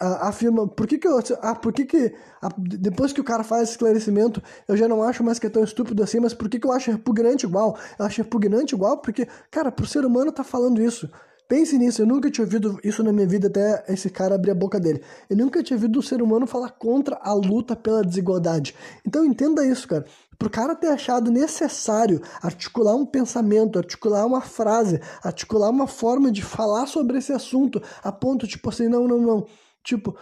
afirma, 0.00 0.66
por 0.66 0.86
que 0.86 0.98
que 0.98 1.06
eu, 1.06 1.18
ah, 1.42 1.54
por 1.54 1.72
que 1.72 1.84
que, 1.84 2.14
depois 2.58 3.12
que 3.12 3.20
o 3.20 3.24
cara 3.24 3.44
faz 3.44 3.64
esse 3.64 3.72
esclarecimento, 3.72 4.42
eu 4.66 4.76
já 4.76 4.88
não 4.88 5.02
acho 5.02 5.22
mais 5.22 5.38
que 5.38 5.46
é 5.46 5.50
tão 5.50 5.62
estúpido 5.62 6.02
assim, 6.02 6.20
mas 6.20 6.32
por 6.32 6.48
que 6.48 6.58
que 6.58 6.66
eu 6.66 6.72
acho 6.72 6.90
repugnante 6.90 7.44
igual? 7.44 7.76
Eu 7.98 8.06
acho 8.06 8.22
repugnante 8.22 8.74
igual 8.74 8.98
porque, 8.98 9.28
cara, 9.50 9.70
pro 9.70 9.86
ser 9.86 10.04
humano 10.04 10.32
tá 10.32 10.42
falando 10.42 10.80
isso. 10.80 11.10
Pense 11.50 11.76
nisso, 11.76 12.02
eu 12.02 12.06
nunca 12.06 12.30
tinha 12.30 12.44
ouvido 12.44 12.78
isso 12.84 13.02
na 13.02 13.12
minha 13.12 13.26
vida 13.26 13.48
até 13.48 13.84
esse 13.88 14.08
cara 14.08 14.36
abrir 14.36 14.52
a 14.52 14.54
boca 14.54 14.78
dele. 14.78 15.02
Eu 15.28 15.36
nunca 15.36 15.60
tinha 15.64 15.76
ouvido 15.76 15.98
o 15.98 16.02
ser 16.02 16.22
humano 16.22 16.46
falar 16.46 16.70
contra 16.70 17.18
a 17.20 17.32
luta 17.32 17.74
pela 17.74 18.04
desigualdade. 18.04 18.72
Então 19.04 19.24
entenda 19.24 19.66
isso, 19.66 19.88
cara. 19.88 20.04
Pro 20.38 20.48
cara 20.48 20.76
ter 20.76 20.86
achado 20.86 21.28
necessário 21.28 22.22
articular 22.40 22.94
um 22.94 23.04
pensamento, 23.04 23.80
articular 23.80 24.24
uma 24.24 24.40
frase, 24.40 25.00
articular 25.24 25.70
uma 25.70 25.88
forma 25.88 26.30
de 26.30 26.40
falar 26.40 26.86
sobre 26.86 27.18
esse 27.18 27.32
assunto, 27.32 27.82
a 28.00 28.12
ponto, 28.12 28.46
tipo 28.46 28.68
assim, 28.68 28.86
não, 28.86 29.08
não, 29.08 29.18
não. 29.18 29.46
Tipo, 29.82 30.16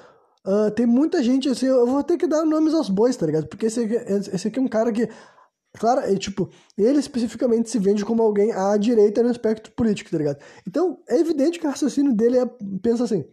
uh, 0.47 0.71
tem 0.71 0.87
muita 0.87 1.23
gente 1.23 1.47
assim, 1.47 1.67
eu 1.67 1.87
vou 1.87 2.03
ter 2.03 2.17
que 2.17 2.27
dar 2.27 2.47
nomes 2.47 2.73
aos 2.73 2.89
bois, 2.89 3.15
tá 3.15 3.27
ligado? 3.27 3.49
Porque 3.49 3.67
esse 3.67 3.81
aqui, 3.81 3.97
esse 4.33 4.49
aqui 4.49 4.59
é 4.59 4.63
um 4.63 4.67
cara 4.67 4.91
que 4.91 5.07
Claro, 5.75 6.01
é, 6.01 6.17
tipo, 6.17 6.51
ele 6.77 6.99
especificamente 6.99 7.71
se 7.71 7.79
vende 7.79 8.05
como 8.05 8.23
alguém 8.23 8.53
à 8.53 8.77
direita 8.77 9.23
no 9.23 9.29
aspecto 9.29 9.71
político, 9.73 10.11
tá 10.11 10.19
ligado? 10.19 10.39
Então, 10.67 10.99
é 11.09 11.19
evidente 11.19 11.59
que 11.59 11.67
o 11.67 11.71
raciocínio 11.71 12.15
dele 12.15 12.39
é, 12.39 12.47
pensa 12.83 13.05
assim, 13.05 13.25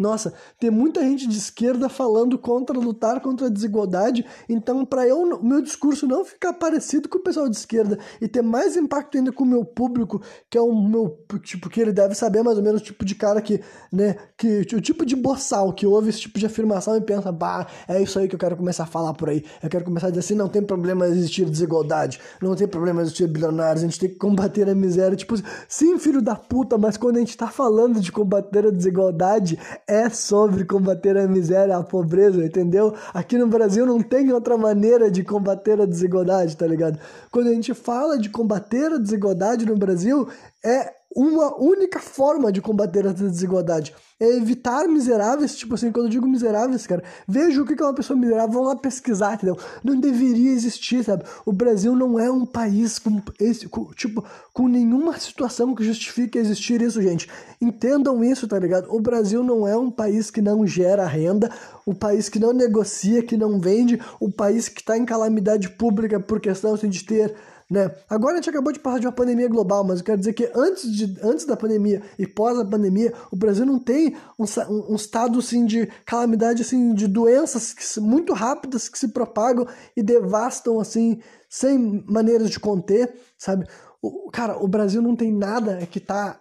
nossa, 0.00 0.32
tem 0.60 0.70
muita 0.70 1.00
gente 1.00 1.26
de 1.26 1.36
esquerda 1.36 1.88
falando 1.88 2.38
contra 2.38 2.78
lutar 2.78 3.20
contra 3.20 3.48
a 3.48 3.50
desigualdade, 3.50 4.24
então 4.48 4.84
para 4.84 5.06
eu 5.08 5.42
meu 5.42 5.60
discurso 5.60 6.06
não 6.06 6.24
ficar 6.24 6.52
parecido 6.52 7.08
com 7.08 7.18
o 7.18 7.22
pessoal 7.22 7.48
de 7.48 7.56
esquerda 7.56 7.98
e 8.20 8.28
ter 8.28 8.40
mais 8.40 8.76
impacto 8.76 9.18
ainda 9.18 9.32
com 9.32 9.42
o 9.42 9.46
meu 9.46 9.64
público, 9.64 10.22
que 10.48 10.56
é 10.56 10.60
o 10.60 10.72
meu 10.72 11.18
tipo 11.42 11.68
que 11.68 11.80
ele 11.80 11.92
deve 11.92 12.14
saber 12.14 12.44
mais 12.44 12.56
ou 12.56 12.62
menos 12.62 12.80
o 12.80 12.84
tipo 12.84 13.04
de 13.04 13.16
cara 13.16 13.42
que, 13.42 13.60
né, 13.92 14.16
que 14.36 14.60
o 14.72 14.80
tipo 14.80 15.04
de 15.04 15.16
boçal 15.16 15.72
que 15.72 15.84
ouve 15.84 16.10
esse 16.10 16.20
tipo 16.20 16.38
de 16.38 16.46
afirmação 16.46 16.96
e 16.96 17.00
pensa, 17.00 17.32
bah, 17.32 17.66
é 17.88 18.00
isso 18.00 18.20
aí 18.20 18.28
que 18.28 18.36
eu 18.36 18.38
quero 18.38 18.56
começar 18.56 18.84
a 18.84 18.86
falar 18.86 19.14
por 19.14 19.28
aí. 19.28 19.44
Eu 19.60 19.68
quero 19.68 19.84
começar 19.84 20.06
a 20.06 20.10
dizer 20.10 20.20
assim, 20.20 20.34
não 20.34 20.48
tem 20.48 20.62
problema 20.62 21.08
existir 21.08 21.44
desigualdade, 21.44 22.20
não 22.40 22.54
tem 22.54 22.68
problema 22.68 23.02
existir 23.02 23.26
bilionários, 23.26 23.82
a 23.82 23.86
gente 23.86 23.98
tem 23.98 24.08
que 24.08 24.16
combater 24.16 24.68
a 24.68 24.74
miséria, 24.74 25.16
tipo, 25.16 25.34
sim, 25.68 25.98
filho 25.98 26.22
da 26.22 26.36
puta, 26.36 26.78
mas 26.78 26.96
quando 26.96 27.16
a 27.16 27.20
gente 27.20 27.36
tá 27.36 27.48
falando 27.48 28.00
de 28.00 28.12
combater 28.12 28.66
a 28.66 28.70
desigualdade, 28.70 29.58
é 29.88 30.10
sobre 30.10 30.66
combater 30.66 31.16
a 31.16 31.26
miséria, 31.26 31.76
a 31.76 31.82
pobreza, 31.82 32.44
entendeu? 32.44 32.94
Aqui 33.14 33.38
no 33.38 33.46
Brasil 33.46 33.86
não 33.86 34.02
tem 34.02 34.30
outra 34.32 34.58
maneira 34.58 35.10
de 35.10 35.24
combater 35.24 35.80
a 35.80 35.86
desigualdade, 35.86 36.54
tá 36.56 36.66
ligado? 36.66 36.98
Quando 37.30 37.48
a 37.48 37.54
gente 37.54 37.72
fala 37.72 38.18
de 38.18 38.28
combater 38.28 38.92
a 38.92 38.98
desigualdade 38.98 39.64
no 39.64 39.76
Brasil, 39.78 40.28
é 40.62 40.97
uma 41.14 41.58
única 41.60 41.98
forma 41.98 42.52
de 42.52 42.60
combater 42.60 43.06
essa 43.06 43.28
desigualdade. 43.28 43.94
É 44.20 44.36
evitar 44.36 44.86
miseráveis, 44.88 45.56
tipo 45.56 45.74
assim, 45.74 45.92
quando 45.92 46.06
eu 46.06 46.10
digo 46.10 46.26
miseráveis, 46.26 46.86
cara, 46.86 47.02
veja 47.26 47.62
o 47.62 47.64
que 47.64 47.80
é 47.80 47.86
uma 47.86 47.94
pessoa 47.94 48.18
miserável, 48.18 48.52
vão 48.52 48.64
lá 48.64 48.76
pesquisar, 48.76 49.34
entendeu? 49.34 49.56
Não 49.82 49.98
deveria 49.98 50.50
existir, 50.50 51.04
sabe? 51.04 51.24
O 51.46 51.52
Brasil 51.52 51.94
não 51.94 52.18
é 52.18 52.30
um 52.30 52.44
país 52.44 52.98
com 52.98 53.22
esse, 53.40 53.68
com, 53.68 53.92
tipo, 53.92 54.24
com 54.52 54.68
nenhuma 54.68 55.18
situação 55.18 55.74
que 55.74 55.84
justifique 55.84 56.36
existir 56.36 56.82
isso, 56.82 57.00
gente. 57.00 57.28
Entendam 57.60 58.22
isso, 58.24 58.46
tá 58.48 58.58
ligado? 58.58 58.92
O 58.92 59.00
Brasil 59.00 59.42
não 59.42 59.66
é 59.66 59.76
um 59.76 59.90
país 59.90 60.30
que 60.30 60.42
não 60.42 60.66
gera 60.66 61.06
renda, 61.06 61.50
o 61.86 61.92
um 61.92 61.94
país 61.94 62.28
que 62.28 62.40
não 62.40 62.52
negocia, 62.52 63.22
que 63.22 63.36
não 63.36 63.60
vende, 63.60 64.00
o 64.20 64.26
um 64.26 64.30
país 64.30 64.68
que 64.68 64.80
está 64.80 64.98
em 64.98 65.06
calamidade 65.06 65.70
pública 65.70 66.18
por 66.20 66.40
questão 66.40 66.74
assim, 66.74 66.88
de 66.88 67.04
ter 67.04 67.34
né? 67.70 67.94
Agora 68.08 68.34
a 68.34 68.36
gente 68.36 68.48
acabou 68.48 68.72
de 68.72 68.78
passar 68.78 68.98
de 68.98 69.06
uma 69.06 69.12
pandemia 69.12 69.48
global, 69.48 69.84
mas 69.84 69.98
eu 69.98 70.04
quero 70.04 70.18
dizer 70.18 70.32
que 70.32 70.50
antes, 70.54 70.90
de, 70.90 71.18
antes 71.22 71.44
da 71.44 71.56
pandemia 71.56 72.02
e 72.18 72.26
pós 72.26 72.58
a 72.58 72.64
pandemia, 72.64 73.12
o 73.30 73.36
Brasil 73.36 73.66
não 73.66 73.78
tem 73.78 74.16
um, 74.38 74.44
um, 74.90 74.94
estado 74.94 75.38
assim, 75.38 75.66
de 75.66 75.86
calamidade, 76.06 76.62
assim, 76.62 76.94
de 76.94 77.06
doenças 77.06 77.74
que, 77.74 78.00
muito 78.00 78.32
rápidas 78.32 78.88
que 78.88 78.98
se 78.98 79.08
propagam 79.08 79.66
e 79.94 80.02
devastam 80.02 80.80
assim, 80.80 81.20
sem 81.48 82.02
maneiras 82.08 82.48
de 82.50 82.58
conter, 82.58 83.12
sabe? 83.36 83.66
O, 84.00 84.30
cara, 84.30 84.56
o 84.56 84.66
Brasil 84.66 85.02
não 85.02 85.14
tem 85.14 85.30
nada 85.30 85.86
que 85.86 86.00
tá 86.00 86.40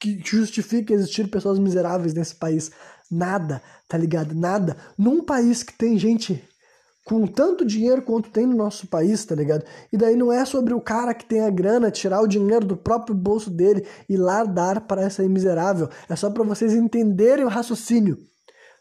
que 0.00 0.18
justifique 0.24 0.94
existir 0.94 1.28
pessoas 1.28 1.58
miseráveis 1.58 2.14
nesse 2.14 2.34
país. 2.34 2.70
Nada, 3.10 3.60
tá 3.86 3.98
ligado? 3.98 4.34
Nada. 4.34 4.78
Num 4.96 5.22
país 5.22 5.62
que 5.62 5.76
tem 5.76 5.98
gente 5.98 6.42
com 7.04 7.26
tanto 7.26 7.64
dinheiro 7.66 8.00
quanto 8.00 8.30
tem 8.30 8.46
no 8.46 8.56
nosso 8.56 8.86
país, 8.86 9.24
tá 9.24 9.34
ligado? 9.34 9.64
E 9.92 9.96
daí 9.96 10.16
não 10.16 10.32
é 10.32 10.44
sobre 10.44 10.72
o 10.72 10.80
cara 10.80 11.12
que 11.12 11.26
tem 11.26 11.42
a 11.42 11.50
grana 11.50 11.90
tirar 11.90 12.22
o 12.22 12.26
dinheiro 12.26 12.64
do 12.66 12.76
próprio 12.76 13.14
bolso 13.14 13.50
dele 13.50 13.86
e 14.08 14.16
lá 14.16 14.42
dar 14.42 14.80
para 14.80 15.02
essa 15.02 15.22
miserável. 15.24 15.88
É 16.08 16.16
só 16.16 16.30
para 16.30 16.42
vocês 16.42 16.72
entenderem 16.72 17.44
o 17.44 17.48
raciocínio. 17.48 18.16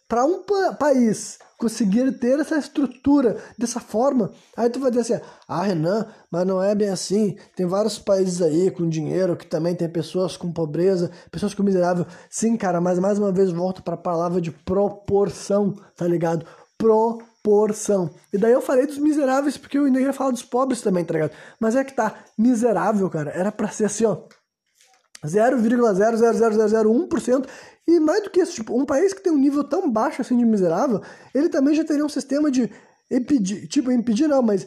Para 0.07 0.25
um 0.25 0.43
pa 0.43 0.73
país 0.73 1.37
conseguir 1.57 2.11
ter 2.19 2.39
essa 2.39 2.57
estrutura 2.57 3.37
dessa 3.57 3.79
forma, 3.79 4.31
aí 4.55 4.69
tu 4.69 4.79
vai 4.79 4.91
dizer 4.91 5.15
assim: 5.15 5.25
"Ah, 5.47 5.63
Renan, 5.63 6.05
mas 6.29 6.45
não 6.45 6.61
é 6.61 6.75
bem 6.75 6.89
assim. 6.89 7.35
Tem 7.55 7.65
vários 7.65 7.97
países 7.99 8.41
aí 8.41 8.69
com 8.69 8.87
dinheiro 8.87 9.35
que 9.35 9.47
também 9.47 9.73
tem 9.75 9.89
pessoas 9.89 10.37
com 10.37 10.51
pobreza, 10.51 11.09
pessoas 11.31 11.53
com 11.53 11.63
miserável". 11.63 12.05
Sim, 12.29 12.55
cara, 12.57 12.79
mas 12.79 12.99
mais 12.99 13.17
uma 13.17 13.31
vez 13.31 13.49
volto 13.51 13.81
para 13.81 13.95
a 13.95 13.97
palavra 13.97 14.39
de 14.39 14.51
proporção, 14.51 15.73
tá 15.97 16.07
ligado? 16.07 16.45
Proporção 16.77 17.32
porção. 17.43 18.09
E 18.31 18.37
daí 18.37 18.53
eu 18.53 18.61
falei 18.61 18.87
dos 18.87 18.97
miseráveis, 18.97 19.57
porque 19.57 19.77
eu 19.77 19.83
ainda 19.83 19.99
ia 19.99 20.13
falar 20.13 20.31
dos 20.31 20.43
pobres 20.43 20.81
também, 20.81 21.03
tá 21.03 21.13
ligado? 21.13 21.33
Mas 21.59 21.75
é 21.75 21.83
que 21.83 21.93
tá, 21.93 22.23
miserável, 22.37 23.09
cara, 23.09 23.31
era 23.31 23.51
pra 23.51 23.67
ser 23.67 23.85
assim, 23.85 24.05
ó, 24.05 24.17
0,00001%. 25.25 27.45
E 27.85 27.99
mais 27.99 28.23
do 28.23 28.29
que 28.29 28.41
isso, 28.41 28.53
tipo, 28.53 28.79
um 28.79 28.85
país 28.85 29.13
que 29.13 29.21
tem 29.21 29.31
um 29.31 29.37
nível 29.37 29.63
tão 29.63 29.91
baixo 29.91 30.21
assim 30.21 30.37
de 30.37 30.45
miserável, 30.45 31.01
ele 31.35 31.49
também 31.49 31.75
já 31.75 31.83
teria 31.83 32.05
um 32.05 32.09
sistema 32.09 32.49
de 32.49 32.71
impedir, 33.11 33.67
tipo, 33.67 33.91
impedir 33.91 34.27
não, 34.27 34.41
mas 34.41 34.65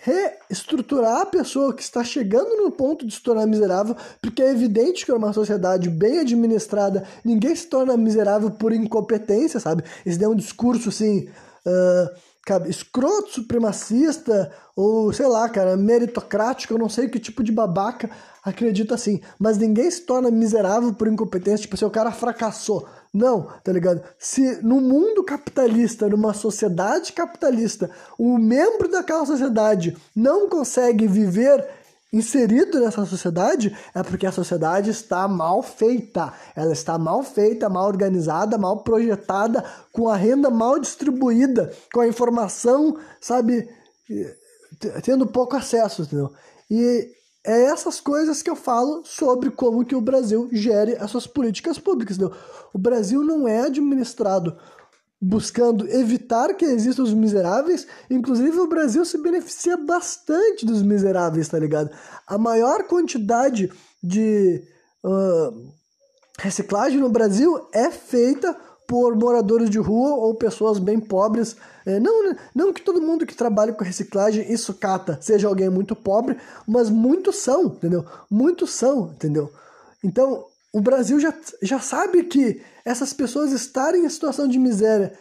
reestruturar 0.00 1.22
a 1.22 1.26
pessoa 1.26 1.74
que 1.74 1.82
está 1.82 2.04
chegando 2.04 2.62
no 2.62 2.70
ponto 2.70 3.04
de 3.04 3.12
se 3.12 3.22
tornar 3.22 3.46
miserável, 3.46 3.96
porque 4.22 4.42
é 4.42 4.50
evidente 4.50 5.04
que 5.04 5.10
numa 5.10 5.32
sociedade 5.32 5.90
bem 5.90 6.20
administrada, 6.20 7.04
ninguém 7.24 7.56
se 7.56 7.66
torna 7.66 7.96
miserável 7.96 8.50
por 8.50 8.72
incompetência, 8.72 9.58
sabe? 9.58 9.82
Esse 10.06 10.22
é 10.22 10.28
um 10.28 10.36
discurso 10.36 10.90
assim, 10.90 11.28
uh, 11.68 12.68
escroto, 12.68 13.30
supremacista, 13.30 14.50
ou 14.74 15.12
sei 15.12 15.26
lá, 15.26 15.48
cara, 15.48 15.76
meritocrático, 15.76 16.72
eu 16.72 16.78
não 16.78 16.88
sei 16.88 17.08
que 17.08 17.18
tipo 17.18 17.42
de 17.44 17.52
babaca 17.52 18.08
acredita 18.42 18.94
assim, 18.94 19.20
mas 19.38 19.58
ninguém 19.58 19.90
se 19.90 20.00
torna 20.02 20.30
miserável 20.30 20.94
por 20.94 21.08
incompetência, 21.08 21.62
tipo, 21.62 21.76
se 21.76 21.84
o 21.84 21.90
cara 21.90 22.10
fracassou. 22.10 22.88
Não, 23.12 23.48
tá 23.62 23.72
ligado? 23.72 24.02
Se 24.18 24.62
no 24.62 24.80
mundo 24.80 25.24
capitalista, 25.24 26.08
numa 26.08 26.32
sociedade 26.32 27.12
capitalista, 27.12 27.90
o 28.18 28.38
membro 28.38 28.88
daquela 28.88 29.26
sociedade 29.26 29.96
não 30.14 30.48
consegue 30.48 31.06
viver 31.06 31.66
inserido 32.12 32.80
nessa 32.80 33.04
sociedade, 33.04 33.76
é 33.94 34.02
porque 34.02 34.26
a 34.26 34.32
sociedade 34.32 34.90
está 34.90 35.28
mal 35.28 35.62
feita. 35.62 36.32
Ela 36.56 36.72
está 36.72 36.98
mal 36.98 37.22
feita, 37.22 37.68
mal 37.68 37.86
organizada, 37.86 38.56
mal 38.56 38.82
projetada, 38.82 39.64
com 39.92 40.08
a 40.08 40.16
renda 40.16 40.50
mal 40.50 40.78
distribuída, 40.78 41.72
com 41.92 42.00
a 42.00 42.08
informação, 42.08 42.96
sabe, 43.20 43.68
tendo 45.02 45.26
pouco 45.26 45.56
acesso, 45.56 46.02
entendeu? 46.02 46.32
E 46.70 47.10
é 47.44 47.64
essas 47.64 48.00
coisas 48.00 48.42
que 48.42 48.50
eu 48.50 48.56
falo 48.56 49.02
sobre 49.04 49.50
como 49.50 49.84
que 49.84 49.94
o 49.94 50.00
Brasil 50.00 50.48
gere 50.52 50.96
as 50.96 51.10
suas 51.10 51.26
políticas 51.26 51.78
públicas. 51.78 52.16
Entendeu? 52.16 52.36
O 52.74 52.78
Brasil 52.78 53.22
não 53.22 53.46
é 53.46 53.60
administrado 53.60 54.56
buscando 55.20 55.88
evitar 55.88 56.54
que 56.54 56.64
existam 56.64 57.02
os 57.02 57.12
miseráveis, 57.12 57.86
inclusive 58.08 58.58
o 58.60 58.68
Brasil 58.68 59.04
se 59.04 59.18
beneficia 59.18 59.76
bastante 59.76 60.64
dos 60.64 60.82
miseráveis, 60.82 61.48
tá 61.48 61.58
ligado? 61.58 61.90
A 62.26 62.38
maior 62.38 62.84
quantidade 62.84 63.70
de 64.02 64.62
uh, 65.04 65.72
reciclagem 66.38 67.00
no 67.00 67.10
Brasil 67.10 67.68
é 67.72 67.90
feita 67.90 68.56
por 68.86 69.14
moradores 69.14 69.68
de 69.68 69.78
rua 69.78 70.14
ou 70.14 70.34
pessoas 70.34 70.78
bem 70.78 70.98
pobres. 70.98 71.56
É, 71.84 72.00
não, 72.00 72.34
não 72.54 72.72
que 72.72 72.80
todo 72.80 73.02
mundo 73.02 73.26
que 73.26 73.34
trabalha 73.34 73.72
com 73.72 73.84
reciclagem 73.84 74.50
e 74.50 74.56
sucata 74.56 75.18
seja 75.20 75.46
alguém 75.46 75.68
muito 75.68 75.94
pobre, 75.94 76.38
mas 76.66 76.88
muitos 76.88 77.36
são, 77.36 77.66
entendeu? 77.66 78.06
Muitos 78.30 78.70
são, 78.70 79.10
entendeu? 79.12 79.52
Então, 80.02 80.46
o 80.72 80.80
Brasil 80.80 81.20
já, 81.20 81.34
já 81.60 81.78
sabe 81.80 82.24
que 82.24 82.62
essas 82.88 83.12
pessoas 83.12 83.52
estarem 83.52 84.04
em 84.04 84.08
situação 84.08 84.48
de 84.48 84.58
miséria 84.58 85.12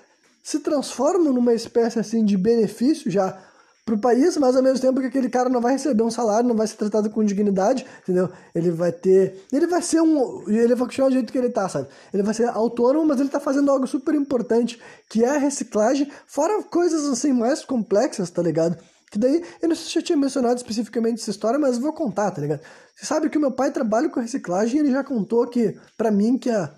se 0.42 0.60
transformam 0.60 1.34
numa 1.34 1.54
espécie 1.54 2.00
assim 2.00 2.24
de 2.24 2.38
benefício 2.38 3.12
já 3.12 3.38
para 3.86 3.96
o 3.96 4.00
país, 4.00 4.36
mas 4.38 4.56
ao 4.56 4.62
mesmo 4.62 4.80
tempo 4.80 5.00
que 5.00 5.08
aquele 5.08 5.30
cara 5.30 5.50
não 5.50 5.62
vai 5.62 5.74
receber 5.74 6.04
um 6.04 6.12
salário, 6.12 6.48
não 6.48 6.56
vai 6.56 6.68
ser 6.68 6.76
tratado 6.76 7.10
com 7.10 7.24
dignidade, 7.24 7.86
entendeu? 8.04 8.30
Ele 8.54 8.70
vai 8.70 8.92
ter. 8.92 9.46
Ele 9.52 9.66
vai 9.66 9.82
ser 9.82 10.02
um. 10.02 10.44
Ele 10.50 10.76
vai 10.76 10.88
continuar 10.88 11.08
do 11.08 11.14
jeito 11.14 11.32
que 11.32 11.38
ele 11.38 11.50
tá, 11.50 11.70
sabe? 11.70 11.88
Ele 12.14 12.22
vai 12.22 12.34
ser 12.34 12.50
autônomo, 12.50 13.06
mas 13.06 13.20
ele 13.20 13.30
tá 13.30 13.40
fazendo 13.40 13.72
algo 13.72 13.88
super 13.88 14.14
importante, 14.14 14.82
que 15.10 15.24
é 15.24 15.30
a 15.30 15.38
reciclagem, 15.38 16.12
fora 16.26 16.62
coisas 16.64 17.06
assim 17.06 17.32
mais 17.32 17.64
complexas, 17.64 18.30
tá 18.30 18.42
ligado? 18.42 18.78
Que 19.10 19.18
daí, 19.18 19.42
eu 19.62 19.70
não 19.70 19.76
sei 19.76 19.86
se 19.90 19.98
eu 19.98 20.04
tinha 20.04 20.18
mencionado 20.18 20.58
especificamente 20.58 21.22
essa 21.22 21.32
história, 21.32 21.58
mas 21.58 21.78
vou 21.78 21.94
contar, 21.94 22.32
tá 22.32 22.42
ligado? 22.42 22.60
Você 22.94 23.06
sabe 23.06 23.30
que 23.30 23.38
o 23.38 23.42
meu 23.42 23.52
pai 23.52 23.72
trabalha 23.72 24.10
com 24.10 24.20
reciclagem 24.20 24.82
ele 24.82 24.92
já 24.92 25.02
contou 25.02 25.48
que, 25.48 25.78
para 25.98 26.12
mim, 26.12 26.38
que 26.38 26.50
a 26.50 26.74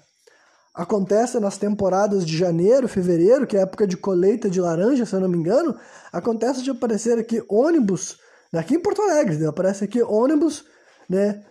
acontece 0.79 1.37
nas 1.41 1.57
temporadas 1.57 2.25
de 2.25 2.37
janeiro, 2.37 2.87
fevereiro, 2.87 3.45
que 3.45 3.57
é 3.57 3.59
a 3.59 3.63
época 3.63 3.85
de 3.85 3.97
colheita 3.97 4.49
de 4.49 4.61
laranja, 4.61 5.05
se 5.05 5.13
eu 5.13 5.19
não 5.19 5.27
me 5.27 5.37
engano, 5.37 5.75
acontece 6.09 6.63
de 6.63 6.71
aparecer 6.71 7.19
aqui 7.19 7.43
ônibus, 7.49 8.17
aqui 8.53 8.75
em 8.75 8.79
Porto 8.79 9.01
Alegre, 9.01 9.35
né? 9.35 9.47
aparece 9.47 9.83
aqui 9.83 10.01
ônibus, 10.01 10.63
né, 11.09 11.43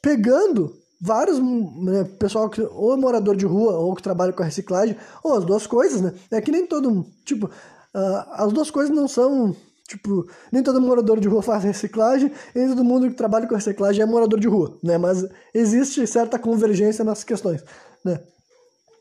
pegando 0.00 0.72
vários, 1.02 1.40
né, 1.40 2.04
pessoal 2.20 2.48
que 2.48 2.62
ou 2.62 2.94
é 2.94 2.96
morador 2.96 3.34
de 3.34 3.46
rua 3.46 3.72
ou 3.72 3.96
que 3.96 4.02
trabalha 4.02 4.32
com 4.32 4.44
a 4.44 4.46
reciclagem, 4.46 4.96
ou 5.24 5.34
as 5.34 5.44
duas 5.44 5.66
coisas, 5.66 6.00
né? 6.00 6.14
É 6.30 6.40
que 6.40 6.52
nem 6.52 6.66
todo, 6.66 7.04
tipo, 7.24 7.46
uh, 7.46 8.24
as 8.34 8.52
duas 8.52 8.70
coisas 8.70 8.94
não 8.94 9.08
são 9.08 9.56
Tipo, 9.88 10.24
nem 10.52 10.62
todo 10.62 10.80
morador 10.80 11.18
de 11.18 11.26
rua 11.26 11.42
faz 11.42 11.64
reciclagem, 11.64 12.30
nem 12.54 12.68
todo 12.68 12.84
mundo 12.84 13.08
que 13.08 13.16
trabalha 13.16 13.48
com 13.48 13.56
reciclagem 13.56 14.00
é 14.00 14.06
morador 14.06 14.38
de 14.38 14.46
rua, 14.46 14.78
né? 14.84 14.96
Mas 14.96 15.26
existe 15.52 16.06
certa 16.06 16.38
convergência 16.38 17.04
nessas 17.04 17.24
questões 17.24 17.64
né? 18.04 18.20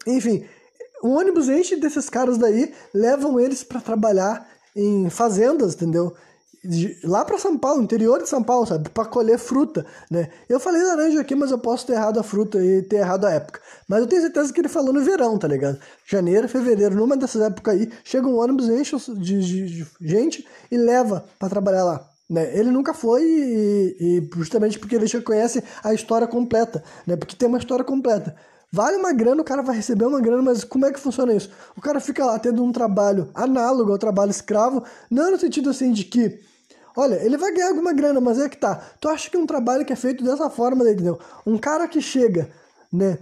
Enfim, 0.08 0.46
o 1.02 1.10
ônibus 1.10 1.50
enche 1.50 1.76
desses 1.76 2.10
caras 2.10 2.38
daí, 2.38 2.74
levam 2.94 3.40
eles 3.40 3.64
para 3.64 3.82
trabalhar 3.82 4.48
em 4.76 5.10
fazendas, 5.10 5.74
entendeu? 5.76 6.14
De, 6.62 7.00
lá 7.06 7.24
para 7.24 7.38
São 7.38 7.58
Paulo, 7.58 7.82
interior 7.82 8.22
de 8.22 8.28
São 8.28 8.44
Paulo, 8.44 8.66
sabe? 8.66 8.90
Para 8.90 9.06
colher 9.06 9.40
fruta, 9.40 9.86
né? 10.12 10.30
Eu 10.50 10.60
falei 10.60 10.84
laranja 10.84 11.22
aqui, 11.22 11.34
mas 11.34 11.52
eu 11.52 11.58
posso 11.58 11.88
ter 11.88 11.94
errado 11.94 12.20
a 12.20 12.24
fruta 12.24 12.62
e 12.62 12.82
ter 12.82 12.98
errado 12.98 13.26
a 13.26 13.32
época. 13.32 13.62
Mas 13.88 14.02
eu 14.02 14.08
tenho 14.08 14.22
certeza 14.22 14.52
que 14.52 14.60
ele 14.60 14.68
falou 14.68 14.92
no 14.92 15.02
verão, 15.02 15.38
tá 15.38 15.48
ligado? 15.48 15.80
Janeiro, 16.06 16.50
fevereiro, 16.50 16.96
numa 16.96 17.16
dessas 17.16 17.42
épocas 17.42 17.76
aí, 17.76 17.90
chega 18.04 18.28
um 18.28 18.38
ônibus, 18.38 18.68
enche 18.68 18.98
de, 19.14 19.40
de, 19.40 19.84
de 19.84 19.88
gente 20.02 20.46
e 20.70 20.78
leva 20.78 21.24
para 21.40 21.50
trabalhar 21.50 21.86
lá. 21.86 22.10
Né? 22.30 22.56
Ele 22.58 22.70
nunca 22.70 22.94
foi 22.94 23.24
e, 23.24 23.96
e, 24.00 24.30
justamente 24.36 24.78
porque 24.78 24.96
ele 24.96 25.08
já 25.08 25.22
conhece 25.22 25.64
a 25.82 25.94
história 25.94 26.28
completa, 26.28 26.84
né? 27.08 27.16
Porque 27.16 27.36
tem 27.36 27.48
uma 27.48 27.58
história 27.58 27.86
completa. 27.86 28.36
Vale 28.72 28.98
uma 28.98 29.12
grana, 29.12 29.42
o 29.42 29.46
cara 29.46 29.64
vai 29.64 29.76
receber 29.76 30.06
uma 30.06 30.22
grana, 30.22 30.44
mas 30.44 30.64
como 30.64 30.86
é 30.86 30.92
que 30.92 31.00
funciona 31.00 31.34
isso? 31.34 31.50
O 31.76 31.82
cara 31.82 32.00
fica 32.00 32.24
lá 32.24 32.38
tendo 32.38 32.64
um 32.64 32.72
trabalho 32.72 33.30
análogo 33.34 33.92
ao 33.92 33.98
trabalho 33.98 34.30
escravo, 34.30 34.84
não 35.10 35.32
no 35.32 35.40
sentido 35.40 35.72
assim 35.72 35.92
de 35.92 36.04
que, 36.04 36.40
olha, 36.96 37.16
ele 37.16 37.36
vai 37.36 37.52
ganhar 37.52 37.70
alguma 37.70 37.92
grana, 37.94 38.22
mas 38.22 38.40
é 38.40 38.48
que 38.48 38.58
tá. 38.58 38.76
Tu 39.02 39.10
acha 39.10 39.30
que 39.30 39.38
um 39.38 39.48
trabalho 39.48 39.84
que 39.84 39.94
é 39.94 39.96
feito 39.96 40.24
dessa 40.24 40.52
forma, 40.52 40.88
entendeu? 40.88 41.20
Um 41.48 41.58
cara 41.58 41.88
que 41.88 42.00
chega, 42.00 42.48
né, 42.94 43.18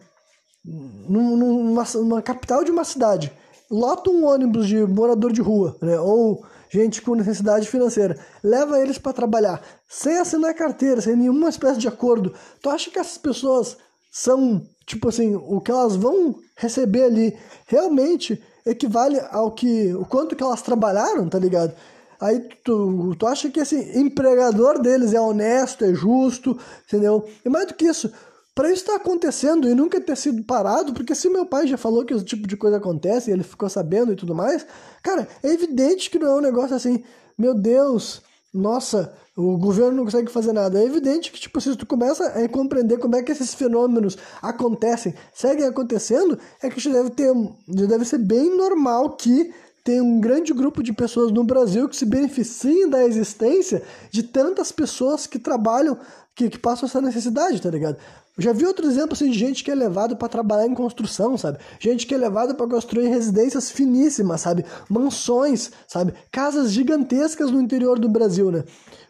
numa, 0.65 1.85
numa 1.95 2.21
capital 2.21 2.65
de 2.65 2.71
uma 2.71 2.83
cidade, 2.83 3.31
lota 3.71 4.09
um 4.09 4.25
ônibus 4.25 4.67
de 4.67 4.85
morador 4.85 5.31
de 5.31 5.41
rua, 5.41 5.77
né, 5.81 5.97
ou 5.97 6.45
gente 6.69 7.01
com 7.01 7.15
necessidade 7.15 7.69
financeira, 7.69 8.19
leva 8.43 8.81
eles 8.81 8.97
para 8.97 9.13
trabalhar, 9.13 9.63
sem 9.87 10.17
assinar 10.17 10.53
carteira, 10.53 10.99
sem 10.99 11.15
nenhuma 11.15 11.47
espécie 11.47 11.79
de 11.79 11.87
acordo. 11.87 12.33
Tu 12.61 12.69
acha 12.69 12.91
que 12.91 12.99
essas 12.99 13.17
pessoas 13.17 13.77
são 14.11 14.67
tipo 14.87 15.09
assim, 15.09 15.35
o 15.35 15.59
que 15.59 15.69
elas 15.69 15.97
vão 15.97 16.39
receber 16.55 17.03
ali 17.03 17.37
realmente 17.67 18.41
equivale 18.65 19.19
ao 19.31 19.51
que 19.51 19.93
o 19.93 20.05
quanto 20.05 20.35
que 20.35 20.41
elas 20.41 20.61
trabalharam, 20.61 21.27
tá 21.27 21.37
ligado? 21.37 21.75
Aí 22.19 22.39
tu, 22.63 23.13
tu 23.19 23.27
acha 23.27 23.49
que 23.49 23.59
esse 23.59 23.75
empregador 23.99 24.81
deles 24.81 25.13
é 25.13 25.19
honesto, 25.21 25.85
é 25.85 25.93
justo, 25.93 26.57
entendeu? 26.87 27.27
E 27.45 27.49
mais 27.49 27.67
do 27.67 27.75
que 27.75 27.85
isso, 27.85 28.11
para 28.55 28.69
isso 28.69 28.81
estar 28.81 28.93
tá 28.93 28.99
acontecendo 28.99 29.69
e 29.69 29.75
nunca 29.75 30.01
ter 30.01 30.15
sido 30.15 30.41
parado, 30.43 30.93
porque 30.93 31.13
se 31.13 31.29
meu 31.29 31.45
pai 31.45 31.67
já 31.67 31.77
falou 31.77 32.05
que 32.05 32.13
esse 32.13 32.25
tipo 32.25 32.47
de 32.47 32.57
coisa 32.57 32.77
acontece 32.77 33.29
e 33.29 33.33
ele 33.33 33.43
ficou 33.43 33.69
sabendo 33.69 34.13
e 34.13 34.15
tudo 34.15 34.33
mais, 34.33 34.65
cara, 35.03 35.27
é 35.43 35.49
evidente 35.49 36.09
que 36.09 36.17
não 36.17 36.27
é 36.29 36.35
um 36.37 36.41
negócio 36.41 36.75
assim, 36.75 37.03
meu 37.37 37.53
Deus, 37.53 38.21
nossa, 38.57 39.13
o 39.35 39.57
governo 39.57 39.97
não 39.97 40.05
consegue 40.05 40.31
fazer 40.31 40.51
nada. 40.51 40.79
É 40.79 40.85
evidente 40.85 41.31
que, 41.31 41.39
tipo, 41.39 41.61
se 41.61 41.75
tu 41.75 41.85
começa 41.85 42.25
a 42.25 42.49
compreender 42.49 42.97
como 42.97 43.15
é 43.15 43.21
que 43.21 43.31
esses 43.31 43.53
fenômenos 43.53 44.17
acontecem, 44.41 45.13
seguem 45.33 45.65
acontecendo, 45.65 46.37
é 46.61 46.69
que 46.69 46.79
já 46.79 46.91
deve 46.91 47.11
ter, 47.11 47.31
já 47.67 47.85
deve 47.85 48.05
ser 48.05 48.17
bem 48.17 48.55
normal 48.57 49.11
que 49.11 49.53
tem 49.83 50.01
um 50.01 50.19
grande 50.19 50.53
grupo 50.53 50.83
de 50.83 50.91
pessoas 50.91 51.31
no 51.31 51.43
Brasil 51.43 51.87
que 51.87 51.95
se 51.95 52.05
beneficiem 52.05 52.89
da 52.89 53.05
existência 53.05 53.81
de 54.11 54.21
tantas 54.23 54.71
pessoas 54.71 55.25
que 55.25 55.39
trabalham, 55.39 55.97
que, 56.35 56.49
que 56.49 56.59
passam 56.59 56.89
essa 56.89 56.99
necessidade, 56.99 57.61
tá 57.61 57.69
ligado? 57.69 57.97
Já 58.37 58.53
vi 58.53 58.65
outro 58.65 58.85
exemplo 58.85 59.13
assim, 59.13 59.31
de 59.31 59.37
gente 59.37 59.63
que 59.63 59.71
é 59.71 59.75
levado 59.75 60.15
para 60.15 60.29
trabalhar 60.29 60.67
em 60.67 60.75
construção, 60.75 61.37
sabe? 61.37 61.57
Gente 61.79 62.05
que 62.05 62.13
é 62.13 62.17
levado 62.17 62.53
para 62.53 62.67
construir 62.67 63.07
residências 63.07 63.71
finíssimas, 63.71 64.41
sabe? 64.41 64.63
Mansões, 64.89 65.71
sabe? 65.87 66.13
Casas 66.31 66.71
gigantescas 66.71 67.49
no 67.49 67.59
interior 67.59 67.97
do 67.97 68.07
Brasil, 68.07 68.51
né? 68.51 68.63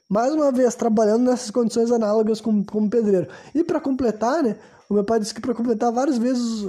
Mais 0.09 0.33
uma 0.33 0.51
vez, 0.51 0.73
trabalhando 0.75 1.23
nessas 1.23 1.51
condições 1.51 1.91
análogas 1.91 2.39
como, 2.39 2.65
como 2.65 2.89
pedreiro. 2.89 3.27
E 3.53 3.63
para 3.63 3.81
completar, 3.81 4.41
né? 4.41 4.55
O 4.89 4.93
meu 4.93 5.03
pai 5.03 5.19
disse 5.19 5.33
que 5.33 5.41
para 5.41 5.53
completar 5.53 5.91
várias 5.91 6.17
vezes, 6.17 6.65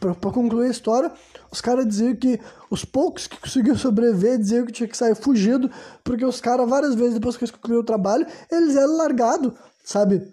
para 0.00 0.32
concluir 0.32 0.66
a 0.66 0.70
história, 0.70 1.12
os 1.48 1.60
caras 1.60 1.86
diziam 1.86 2.16
que 2.16 2.40
os 2.68 2.84
poucos 2.84 3.28
que 3.28 3.40
conseguiam 3.40 3.76
sobreviver 3.76 4.36
diziam 4.36 4.66
que 4.66 4.72
tinha 4.72 4.88
que 4.88 4.96
sair 4.96 5.14
fugido, 5.14 5.70
porque 6.02 6.24
os 6.24 6.40
caras, 6.40 6.68
várias 6.68 6.96
vezes 6.96 7.14
depois 7.14 7.36
que 7.36 7.44
eles 7.44 7.52
concluíram 7.52 7.82
o 7.82 7.86
trabalho, 7.86 8.26
eles 8.50 8.74
eram 8.74 8.96
largados, 8.96 9.52
sabe? 9.84 10.28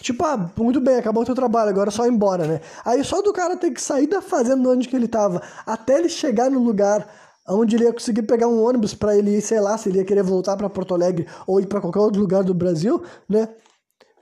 Tipo, 0.00 0.24
ah, 0.24 0.50
muito 0.56 0.80
bem, 0.80 0.96
acabou 0.96 1.22
o 1.22 1.26
teu 1.26 1.34
trabalho, 1.34 1.70
agora 1.70 1.90
é 1.90 1.92
só 1.92 2.06
ir 2.06 2.10
embora, 2.10 2.46
né? 2.46 2.60
Aí 2.84 3.04
só 3.04 3.20
do 3.22 3.32
cara 3.32 3.56
ter 3.56 3.70
que 3.70 3.80
sair 3.80 4.06
da 4.06 4.22
fazenda 4.22 4.68
onde 4.68 4.88
que 4.88 4.96
ele 4.96 5.06
tava, 5.06 5.42
até 5.66 5.98
ele 5.98 6.08
chegar 6.08 6.50
no 6.50 6.58
lugar 6.58 7.06
onde 7.48 7.76
ele 7.76 7.84
ia 7.84 7.92
conseguir 7.92 8.22
pegar 8.22 8.48
um 8.48 8.62
ônibus 8.62 8.94
para 8.94 9.16
ele 9.16 9.36
ir, 9.36 9.42
sei 9.42 9.60
lá, 9.60 9.76
se 9.76 9.88
ele 9.88 9.98
ia 9.98 10.04
querer 10.04 10.22
voltar 10.22 10.56
para 10.56 10.70
Porto 10.70 10.94
Alegre 10.94 11.26
ou 11.46 11.60
ir 11.60 11.66
para 11.66 11.80
qualquer 11.80 12.00
outro 12.00 12.20
lugar 12.20 12.42
do 12.42 12.54
Brasil, 12.54 13.02
né? 13.28 13.48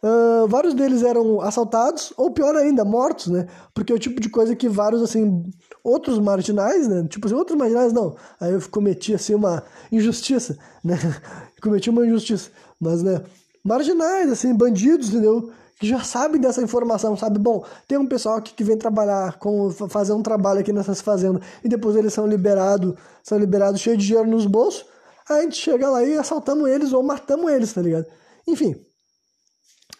Uh, 0.03 0.49
vários 0.49 0.73
deles 0.73 1.03
eram 1.03 1.43
assaltados, 1.43 2.11
ou 2.17 2.31
pior 2.31 2.57
ainda, 2.57 2.85
mortos, 2.87 3.27
né? 3.27 3.47
Porque 3.75 3.93
é 3.93 3.95
o 3.95 3.99
tipo 3.99 4.19
de 4.19 4.31
coisa 4.31 4.57
que 4.57 4.67
vários, 4.67 5.03
assim, 5.03 5.45
outros 5.85 6.19
marginais, 6.19 6.89
né? 6.89 7.07
Tipo 7.09 7.27
assim, 7.27 7.37
outros 7.37 7.59
marginais 7.59 7.93
não. 7.93 8.17
Aí 8.41 8.53
eu 8.53 8.63
cometi, 8.71 9.13
assim, 9.15 9.35
uma 9.35 9.63
injustiça, 9.93 10.57
né? 10.83 10.97
cometi 11.63 11.91
uma 11.91 12.07
injustiça. 12.07 12.51
Mas, 12.81 13.03
né? 13.03 13.23
Marginais, 13.65 14.31
assim, 14.31 14.55
bandidos, 14.55 15.11
entendeu? 15.11 15.53
Que 15.79 15.87
já 15.87 16.03
sabem 16.03 16.41
dessa 16.41 16.63
informação, 16.63 17.17
sabe? 17.17 17.39
Bom, 17.39 17.65
tem 17.87 17.99
um 17.99 18.07
pessoal 18.07 18.37
aqui 18.37 18.55
que 18.55 18.65
vem 18.65 18.77
trabalhar, 18.77 19.39
com, 19.39 19.71
fazer 19.71 20.13
um 20.13 20.23
trabalho 20.23 20.61
aqui 20.61 20.73
nessas 20.73 21.01
fazendas, 21.01 21.43
e 21.65 21.69
depois 21.69 21.97
eles 21.97 22.13
são 22.13 22.27
liberados, 22.27 22.95
são 23.23 23.39
liberados 23.39 23.81
cheios 23.81 23.99
de 23.99 24.07
dinheiro 24.07 24.29
nos 24.29 24.47
bolsos, 24.47 24.85
aí 25.29 25.41
a 25.41 25.43
gente 25.43 25.57
chega 25.57 25.89
lá 25.89 26.03
e 26.03 26.17
assaltamos 26.17 26.69
eles 26.69 26.93
ou 26.93 27.03
matamos 27.03 27.51
eles, 27.51 27.73
tá 27.73 27.81
ligado? 27.81 28.07
Enfim, 28.47 28.75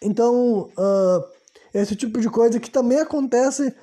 então, 0.01 0.69
uh, 0.77 1.23
esse 1.73 1.95
tipo 1.95 2.19
de 2.19 2.29
coisa 2.29 2.59
que 2.59 2.69
também 2.69 2.99
acontece 2.99 3.73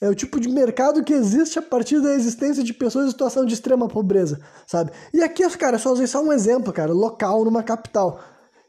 é 0.00 0.08
o 0.08 0.14
tipo 0.14 0.38
de 0.40 0.48
mercado 0.48 1.02
que 1.02 1.12
existe 1.12 1.58
a 1.58 1.62
partir 1.62 2.00
da 2.00 2.12
existência 2.12 2.62
de 2.62 2.74
pessoas 2.74 3.06
em 3.06 3.10
situação 3.10 3.46
de 3.46 3.54
extrema 3.54 3.88
pobreza, 3.88 4.40
sabe? 4.66 4.90
E 5.14 5.22
aqui, 5.22 5.48
cara, 5.56 5.78
só 5.78 5.92
usei 5.92 6.06
só 6.06 6.20
um 6.20 6.32
exemplo, 6.32 6.72
cara, 6.72 6.92
local 6.92 7.44
numa 7.44 7.62
capital. 7.62 8.20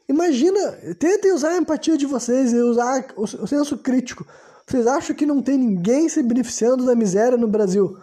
Imagina, 0.08 0.72
tentem 0.98 1.32
usar 1.32 1.50
a 1.50 1.56
empatia 1.56 1.96
de 1.96 2.06
vocês 2.06 2.52
e 2.52 2.56
usar 2.58 3.06
o, 3.16 3.26
senso 3.26 3.78
crítico. 3.78 4.26
Vocês 4.66 4.86
acham 4.86 5.16
que 5.16 5.24
não 5.24 5.42
tem 5.42 5.56
ninguém 5.58 6.08
se 6.08 6.22
beneficiando 6.22 6.84
da 6.84 6.94
miséria 6.94 7.38
no 7.38 7.48
Brasil? 7.48 7.96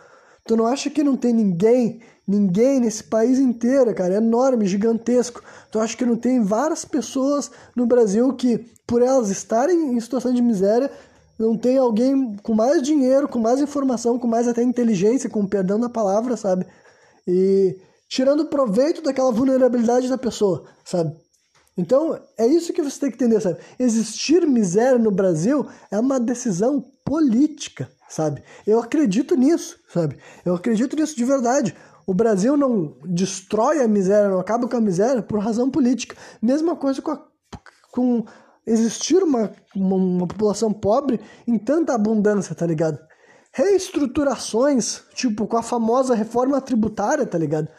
Tu 0.45 0.55
não 0.55 0.65
acha 0.65 0.89
que 0.89 1.03
não 1.03 1.15
tem 1.15 1.33
ninguém, 1.33 2.01
ninguém 2.27 2.79
nesse 2.79 3.03
país 3.03 3.37
inteiro, 3.37 3.93
cara, 3.93 4.15
é 4.15 4.17
enorme, 4.17 4.65
gigantesco. 4.65 5.43
Tu 5.71 5.79
acha 5.79 5.95
que 5.95 6.05
não 6.05 6.15
tem 6.15 6.43
várias 6.43 6.83
pessoas 6.83 7.51
no 7.75 7.85
Brasil 7.85 8.33
que 8.33 8.65
por 8.87 9.01
elas 9.01 9.29
estarem 9.29 9.95
em 9.95 9.99
situação 9.99 10.33
de 10.33 10.41
miséria, 10.41 10.91
não 11.39 11.57
tem 11.57 11.77
alguém 11.77 12.35
com 12.43 12.53
mais 12.53 12.81
dinheiro, 12.81 13.27
com 13.27 13.39
mais 13.39 13.61
informação, 13.61 14.19
com 14.19 14.27
mais 14.27 14.47
até 14.47 14.61
inteligência, 14.61 15.29
com 15.29 15.45
perdão 15.45 15.79
da 15.79 15.89
palavra, 15.89 16.35
sabe? 16.35 16.65
E 17.27 17.77
tirando 18.09 18.47
proveito 18.47 19.01
daquela 19.01 19.31
vulnerabilidade 19.31 20.09
da 20.09 20.17
pessoa, 20.17 20.65
sabe? 20.83 21.15
Então, 21.81 22.21
é 22.37 22.45
isso 22.45 22.71
que 22.71 22.81
você 22.83 22.99
tem 22.99 23.09
que 23.09 23.15
entender, 23.15 23.41
sabe? 23.41 23.57
Existir 23.79 24.45
miséria 24.45 24.99
no 24.99 25.09
Brasil 25.09 25.65
é 25.89 25.99
uma 25.99 26.19
decisão 26.19 26.79
política, 27.03 27.89
sabe? 28.07 28.43
Eu 28.67 28.79
acredito 28.79 29.35
nisso, 29.35 29.79
sabe? 29.91 30.15
Eu 30.45 30.53
acredito 30.53 30.95
nisso 30.95 31.15
de 31.15 31.25
verdade. 31.25 31.75
O 32.05 32.13
Brasil 32.13 32.55
não 32.55 32.95
destrói 33.03 33.81
a 33.81 33.87
miséria, 33.87 34.29
não 34.29 34.39
acaba 34.39 34.67
com 34.67 34.77
a 34.77 34.81
miséria 34.81 35.23
por 35.23 35.39
razão 35.39 35.71
política. 35.71 36.15
Mesma 36.39 36.75
coisa 36.75 37.01
com, 37.01 37.11
a, 37.11 37.21
com 37.91 38.25
existir 38.65 39.23
uma, 39.23 39.51
uma, 39.75 39.95
uma 39.95 40.27
população 40.27 40.71
pobre 40.71 41.19
em 41.47 41.57
tanta 41.57 41.95
abundância, 41.95 42.53
tá 42.53 42.67
ligado? 42.67 42.99
Reestruturações, 43.51 45.01
tipo 45.15 45.47
com 45.47 45.57
a 45.57 45.63
famosa 45.63 46.13
reforma 46.13 46.61
tributária, 46.61 47.25
tá 47.25 47.39
ligado? 47.39 47.69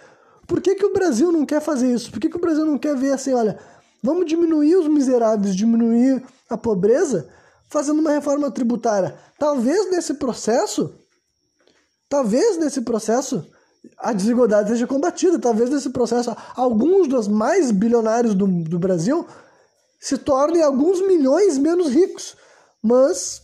Por 0.44 0.60
que, 0.60 0.74
que 0.74 0.84
o 0.84 0.92
Brasil 0.92 1.30
não 1.30 1.46
quer 1.46 1.60
fazer 1.60 1.94
isso? 1.94 2.10
Por 2.10 2.20
que, 2.20 2.28
que 2.28 2.36
o 2.36 2.40
Brasil 2.40 2.66
não 2.66 2.76
quer 2.76 2.96
ver 2.96 3.12
assim, 3.12 3.32
olha, 3.32 3.58
vamos 4.02 4.26
diminuir 4.26 4.76
os 4.76 4.88
miseráveis, 4.88 5.54
diminuir 5.54 6.22
a 6.50 6.56
pobreza, 6.56 7.28
fazendo 7.68 8.00
uma 8.00 8.10
reforma 8.10 8.50
tributária? 8.50 9.16
Talvez 9.38 9.90
nesse 9.90 10.14
processo, 10.14 10.94
talvez 12.08 12.58
nesse 12.58 12.82
processo 12.82 13.46
a 13.98 14.12
desigualdade 14.12 14.70
seja 14.70 14.86
combatida. 14.86 15.38
Talvez 15.38 15.70
nesse 15.70 15.90
processo 15.90 16.34
alguns 16.54 17.08
dos 17.08 17.28
mais 17.28 17.70
bilionários 17.70 18.34
do, 18.34 18.46
do 18.46 18.78
Brasil 18.78 19.26
se 20.00 20.18
tornem 20.18 20.62
alguns 20.62 21.00
milhões 21.00 21.58
menos 21.58 21.88
ricos. 21.88 22.36
Mas 22.82 23.42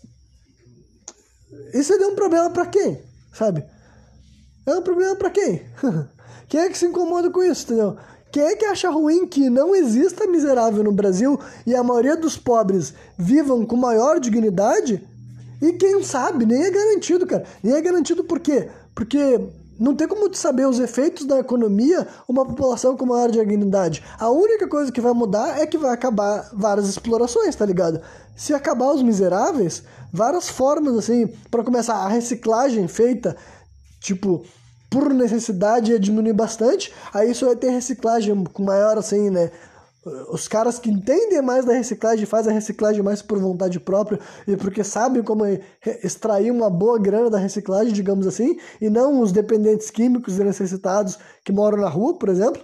isso 1.72 1.92
é 1.92 2.06
um 2.06 2.14
problema 2.14 2.50
para 2.50 2.66
quem? 2.66 3.02
Sabe? 3.32 3.64
É 4.66 4.74
um 4.74 4.82
problema 4.82 5.16
para 5.16 5.30
quem? 5.30 5.62
quem 6.48 6.60
é 6.60 6.68
que 6.68 6.78
se 6.78 6.86
incomoda 6.86 7.30
com 7.30 7.42
isso, 7.42 7.64
entendeu? 7.64 7.96
Quem 8.30 8.42
é 8.42 8.56
que 8.56 8.64
acha 8.64 8.90
ruim 8.90 9.26
que 9.26 9.48
não 9.48 9.74
exista 9.74 10.26
miserável 10.26 10.84
no 10.84 10.92
Brasil 10.92 11.38
e 11.66 11.74
a 11.74 11.82
maioria 11.82 12.16
dos 12.16 12.36
pobres 12.36 12.92
vivam 13.16 13.64
com 13.64 13.76
maior 13.76 14.20
dignidade? 14.20 15.02
E 15.60 15.72
quem 15.72 16.02
sabe, 16.02 16.46
nem 16.46 16.62
é 16.62 16.70
garantido, 16.70 17.26
cara. 17.26 17.44
Nem 17.62 17.74
é 17.74 17.80
garantido 17.80 18.22
por 18.22 18.38
quê? 18.38 18.68
Porque 18.94 19.40
não 19.78 19.94
tem 19.94 20.06
como 20.06 20.32
saber 20.34 20.66
os 20.66 20.78
efeitos 20.78 21.24
da 21.24 21.38
economia 21.38 22.06
uma 22.28 22.44
população 22.44 22.96
com 22.96 23.06
maior 23.06 23.30
dignidade. 23.30 24.02
A 24.18 24.28
única 24.28 24.68
coisa 24.68 24.92
que 24.92 25.00
vai 25.00 25.12
mudar 25.12 25.60
é 25.60 25.66
que 25.66 25.78
vai 25.78 25.92
acabar 25.92 26.50
várias 26.52 26.88
explorações, 26.88 27.54
tá 27.54 27.64
ligado? 27.64 28.00
Se 28.36 28.52
acabar 28.52 28.92
os 28.92 29.02
miseráveis, 29.02 29.82
várias 30.12 30.48
formas, 30.48 30.96
assim, 30.96 31.28
para 31.50 31.64
começar 31.64 31.94
a 31.94 32.08
reciclagem 32.08 32.86
feita, 32.88 33.36
tipo, 34.00 34.44
por 34.90 35.12
necessidade 35.12 35.92
ia 35.92 35.98
diminuir 35.98 36.32
bastante, 36.32 36.92
aí 37.12 37.30
isso 37.30 37.46
vai 37.46 37.56
ter 37.56 37.70
reciclagem 37.70 38.44
com 38.44 38.62
maior, 38.62 38.96
assim, 38.98 39.30
né? 39.30 39.50
os 40.30 40.48
caras 40.48 40.78
que 40.78 40.90
entendem 40.90 41.42
mais 41.42 41.64
da 41.64 41.72
reciclagem 41.72 42.24
fazem 42.24 42.52
a 42.52 42.54
reciclagem 42.54 43.02
mais 43.02 43.20
por 43.20 43.38
vontade 43.38 43.78
própria 43.80 44.18
e 44.46 44.56
porque 44.56 44.82
sabem 44.84 45.22
como 45.22 45.44
extrair 46.02 46.50
uma 46.50 46.70
boa 46.70 46.98
grana 46.98 47.30
da 47.30 47.38
reciclagem, 47.38 47.92
digamos 47.92 48.26
assim, 48.26 48.58
e 48.80 48.88
não 48.88 49.20
os 49.20 49.32
dependentes 49.32 49.90
químicos 49.90 50.38
necessitados 50.38 51.18
que 51.44 51.52
moram 51.52 51.78
na 51.78 51.88
rua, 51.88 52.18
por 52.18 52.28
exemplo. 52.28 52.62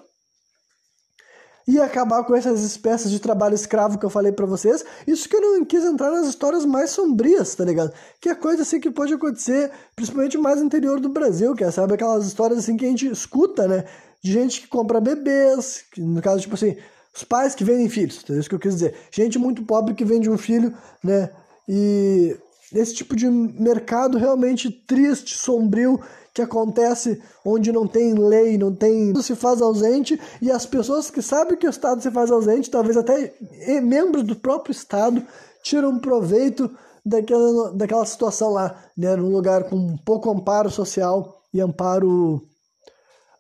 E 1.67 1.81
acabar 1.81 2.23
com 2.25 2.35
essas 2.35 2.63
espécies 2.63 3.11
de 3.11 3.19
trabalho 3.19 3.55
escravo 3.55 3.99
que 3.99 4.05
eu 4.05 4.11
falei 4.11 4.33
para 4.33 4.45
vocês. 4.45 4.85
Isso 5.07 5.29
que 5.29 5.37
eu 5.37 5.41
não 5.41 5.65
quis 5.65 5.83
entrar 5.85 6.11
nas 6.11 6.27
histórias 6.27 6.65
mais 6.67 6.91
sombrias, 6.91 7.55
tá 7.55 7.65
ligado? 7.65 7.93
Que 8.21 8.29
é 8.29 8.35
coisa 8.35 8.63
assim 8.63 8.79
que 8.79 8.91
pode 8.91 9.15
acontecer, 9.15 9.71
principalmente 9.97 10.37
mais 10.37 10.61
no 10.61 10.67
interior 10.67 11.01
do 11.01 11.09
Brasil, 11.09 11.55
que 11.55 11.65
é, 11.65 11.71
sabe, 11.71 11.95
aquelas 11.95 12.27
histórias 12.27 12.59
assim 12.59 12.77
que 12.77 12.85
a 12.85 12.89
gente 12.89 13.07
escuta, 13.11 13.67
né? 13.67 13.85
De 14.23 14.33
gente 14.33 14.61
que 14.61 14.69
compra 14.69 15.01
bebês, 15.01 15.85
que, 15.91 16.03
no 16.03 16.21
caso, 16.21 16.41
tipo 16.41 16.55
assim, 16.55 16.77
os 17.15 17.25
pais 17.25 17.55
que 17.55 17.65
vendem 17.65 17.89
filhos, 17.89 18.23
é 18.29 18.35
isso 18.35 18.49
que 18.49 18.55
eu 18.55 18.59
quis 18.59 18.75
dizer. 18.75 18.95
Gente 19.11 19.39
muito 19.39 19.63
pobre 19.63 19.95
que 19.95 20.05
vende 20.05 20.29
um 20.29 20.37
filho, 20.37 20.75
né? 21.03 21.31
E 21.69 22.37
esse 22.75 22.95
tipo 22.95 23.15
de 23.15 23.29
mercado 23.29 24.19
realmente 24.19 24.71
triste, 24.71 25.39
sombrio, 25.39 26.01
que 26.35 26.43
acontece 26.43 27.23
onde 27.45 27.71
não 27.71 27.87
tem 27.87 28.15
lei, 28.15 28.59
não 28.59 28.75
tem. 28.75 29.15
se 29.23 29.37
faz 29.37 29.63
ausente, 29.63 30.21
e 30.43 30.51
as 30.51 30.67
pessoas 30.67 31.09
que 31.09 31.23
sabem 31.23 31.57
que 31.57 31.67
o 31.67 31.71
Estado 31.71 32.03
se 32.03 32.11
faz 32.11 32.31
ausente, 32.31 32.71
talvez 32.71 32.97
até 32.97 33.33
membros 33.81 34.25
do 34.25 34.35
próprio 34.35 34.73
Estado, 34.73 35.23
tiram 35.63 35.99
proveito 35.99 36.69
daquela, 37.07 37.73
daquela 37.73 38.05
situação 38.05 38.51
lá, 38.51 38.83
né? 38.97 39.15
Num 39.15 39.31
lugar 39.31 39.65
com 39.65 39.97
pouco 39.99 40.31
amparo 40.31 40.71
social 40.71 41.41
e 41.53 41.61
amparo 41.61 42.43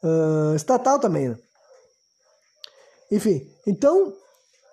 uh, 0.02 0.54
estatal 0.54 1.00
também, 1.00 1.30
né? 1.30 1.38
Enfim, 3.10 3.46
então, 3.66 4.12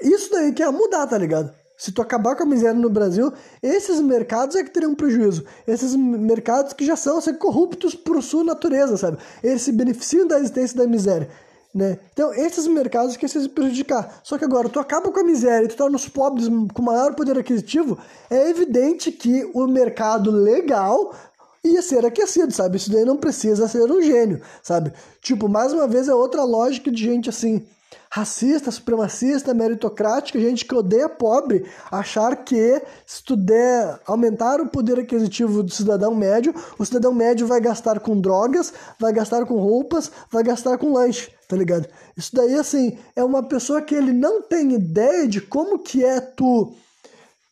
isso 0.01 0.31
daí 0.31 0.53
que 0.53 0.63
é 0.63 0.69
mudar, 0.69 1.07
tá 1.07 1.17
ligado? 1.17 1.53
Se 1.81 1.91
tu 1.91 1.99
acabar 1.99 2.35
com 2.35 2.43
a 2.43 2.45
miséria 2.45 2.79
no 2.79 2.91
Brasil, 2.91 3.33
esses 3.59 3.99
mercados 3.99 4.55
é 4.55 4.63
que 4.63 4.69
teriam 4.69 4.93
prejuízo. 4.93 5.43
Esses 5.67 5.95
mercados 5.95 6.73
que 6.73 6.85
já 6.85 6.95
são 6.95 7.17
assim, 7.17 7.33
corruptos 7.33 7.95
por 7.95 8.21
sua 8.21 8.43
natureza, 8.43 8.97
sabe? 8.97 9.17
Eles 9.43 9.63
se 9.63 9.71
beneficiam 9.71 10.27
da 10.27 10.37
existência 10.37 10.77
da 10.77 10.85
miséria. 10.85 11.27
Né? 11.73 11.97
Então, 12.13 12.31
esses 12.35 12.67
mercados 12.67 13.17
que 13.17 13.27
se 13.27 13.49
prejudicar. 13.49 14.21
Só 14.23 14.37
que 14.37 14.45
agora, 14.45 14.69
tu 14.69 14.79
acaba 14.79 15.11
com 15.11 15.19
a 15.21 15.23
miséria 15.23 15.65
e 15.65 15.69
tu 15.69 15.75
torna 15.75 15.95
os 15.95 16.07
pobres 16.07 16.47
com 16.71 16.83
maior 16.83 17.15
poder 17.15 17.35
aquisitivo, 17.39 17.97
é 18.29 18.47
evidente 18.47 19.11
que 19.11 19.49
o 19.51 19.65
mercado 19.65 20.29
legal 20.29 21.15
ia 21.63 21.81
ser 21.81 22.05
aquecido, 22.05 22.53
sabe? 22.53 22.77
Isso 22.77 22.91
daí 22.91 23.05
não 23.05 23.17
precisa 23.17 23.67
ser 23.67 23.91
um 23.91 24.03
gênio, 24.03 24.39
sabe? 24.61 24.93
Tipo, 25.19 25.49
mais 25.49 25.73
uma 25.73 25.87
vez 25.87 26.07
é 26.07 26.13
outra 26.13 26.43
lógica 26.43 26.91
de 26.91 27.03
gente 27.03 27.27
assim 27.27 27.65
racista, 28.13 28.69
supremacista, 28.69 29.53
meritocrática, 29.53 30.37
gente 30.37 30.65
que 30.65 30.75
odeia 30.75 31.07
pobre, 31.07 31.65
achar 31.89 32.35
que 32.43 32.81
se 33.05 33.23
tu 33.23 33.37
der 33.37 34.01
aumentar 34.05 34.59
o 34.59 34.67
poder 34.67 34.99
aquisitivo 34.99 35.63
do 35.63 35.71
cidadão 35.71 36.13
médio, 36.13 36.53
o 36.77 36.85
cidadão 36.85 37.13
médio 37.13 37.47
vai 37.47 37.61
gastar 37.61 38.01
com 38.01 38.19
drogas, 38.19 38.73
vai 38.99 39.13
gastar 39.13 39.45
com 39.45 39.55
roupas, 39.55 40.11
vai 40.29 40.43
gastar 40.43 40.77
com 40.77 40.91
lanche, 40.91 41.31
tá 41.47 41.55
ligado? 41.55 41.87
Isso 42.17 42.35
daí, 42.35 42.55
assim, 42.55 42.97
é 43.15 43.23
uma 43.23 43.43
pessoa 43.43 43.81
que 43.81 43.95
ele 43.95 44.11
não 44.11 44.41
tem 44.41 44.73
ideia 44.73 45.25
de 45.25 45.39
como 45.39 45.79
que 45.79 46.03
é 46.03 46.19
tu 46.19 46.73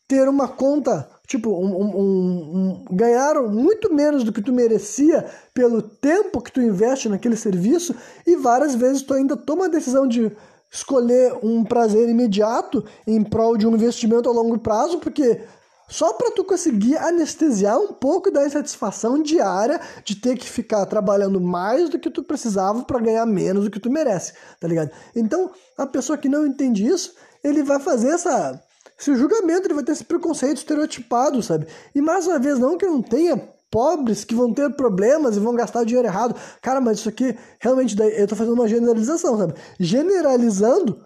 ter 0.10 0.28
uma 0.28 0.50
conta 0.50 1.08
tipo, 1.30 1.52
um, 1.52 1.94
um, 1.96 2.86
um, 2.90 3.50
muito 3.52 3.94
menos 3.94 4.24
do 4.24 4.34
que 4.34 4.42
tu 4.42 4.52
merecia 4.52 5.24
pelo 5.54 5.80
tempo 5.80 6.42
que 6.42 6.52
tu 6.52 6.60
investe 6.60 7.08
naquele 7.08 7.36
serviço 7.36 7.96
e 8.26 8.36
várias 8.36 8.74
vezes 8.74 9.04
tu 9.04 9.14
ainda 9.14 9.38
toma 9.38 9.66
a 9.66 9.70
decisão 9.70 10.08
de 10.08 10.32
escolher 10.72 11.34
um 11.44 11.64
prazer 11.64 12.08
imediato 12.08 12.86
em 13.08 13.24
prol 13.24 13.58
de 13.58 13.68
um 13.68 13.74
investimento 13.74 14.30
a 14.30 14.32
longo 14.32 14.60
prazo, 14.60 15.00
porque 15.00 15.42
só 15.90 16.14
para 16.14 16.32
tu 16.32 16.44
conseguir 16.44 16.98
anestesiar 16.98 17.80
um 17.80 17.94
pouco 17.94 18.30
da 18.30 18.46
insatisfação 18.46 19.22
diária 19.24 19.82
de 20.06 20.16
ter 20.16 20.38
que 20.38 20.48
ficar 20.48 20.86
trabalhando 20.86 21.42
mais 21.42 21.90
do 21.90 21.98
que 21.98 22.12
tu 22.12 22.24
precisava 22.24 22.84
para 22.84 23.00
ganhar 23.00 23.26
menos 23.26 23.64
do 23.64 23.72
que 23.72 23.80
tu 23.80 23.90
merece, 23.90 24.34
tá 24.60 24.68
ligado? 24.68 24.92
Então, 25.16 25.52
a 25.76 25.88
pessoa 25.88 26.18
que 26.18 26.30
não 26.30 26.46
entende 26.46 26.86
isso, 26.86 27.16
ele 27.44 27.64
vai 27.64 27.80
fazer 27.80 28.10
essa 28.10 28.62
esse 29.00 29.16
julgamento, 29.16 29.66
ele 29.66 29.74
vai 29.74 29.84
ter 29.84 29.94
esse 29.94 30.04
preconceito 30.04 30.58
estereotipado, 30.58 31.42
sabe? 31.42 31.68
E 31.96 32.02
mais 32.02 32.28
uma 32.28 32.38
vez, 32.38 32.60
não 32.60 32.78
que 32.78 32.86
não 32.86 33.02
tenha 33.02 33.42
pobres 33.72 34.24
que 34.24 34.36
vão 34.36 34.54
ter 34.54 34.74
problemas 34.76 35.36
e 35.36 35.40
vão 35.40 35.56
gastar 35.56 35.82
o 35.82 35.86
dinheiro 35.86 36.08
errado. 36.08 36.36
Cara, 36.62 36.82
mas 36.82 37.00
isso 37.00 37.10
aqui 37.10 37.38
realmente 37.60 37.96
daí, 37.96 38.20
eu 38.20 38.28
tô 38.28 38.36
fazendo 38.36 38.54
uma 38.54 38.68
generalização, 38.68 39.38
sabe? 39.38 39.54
Generalizando 39.80 41.00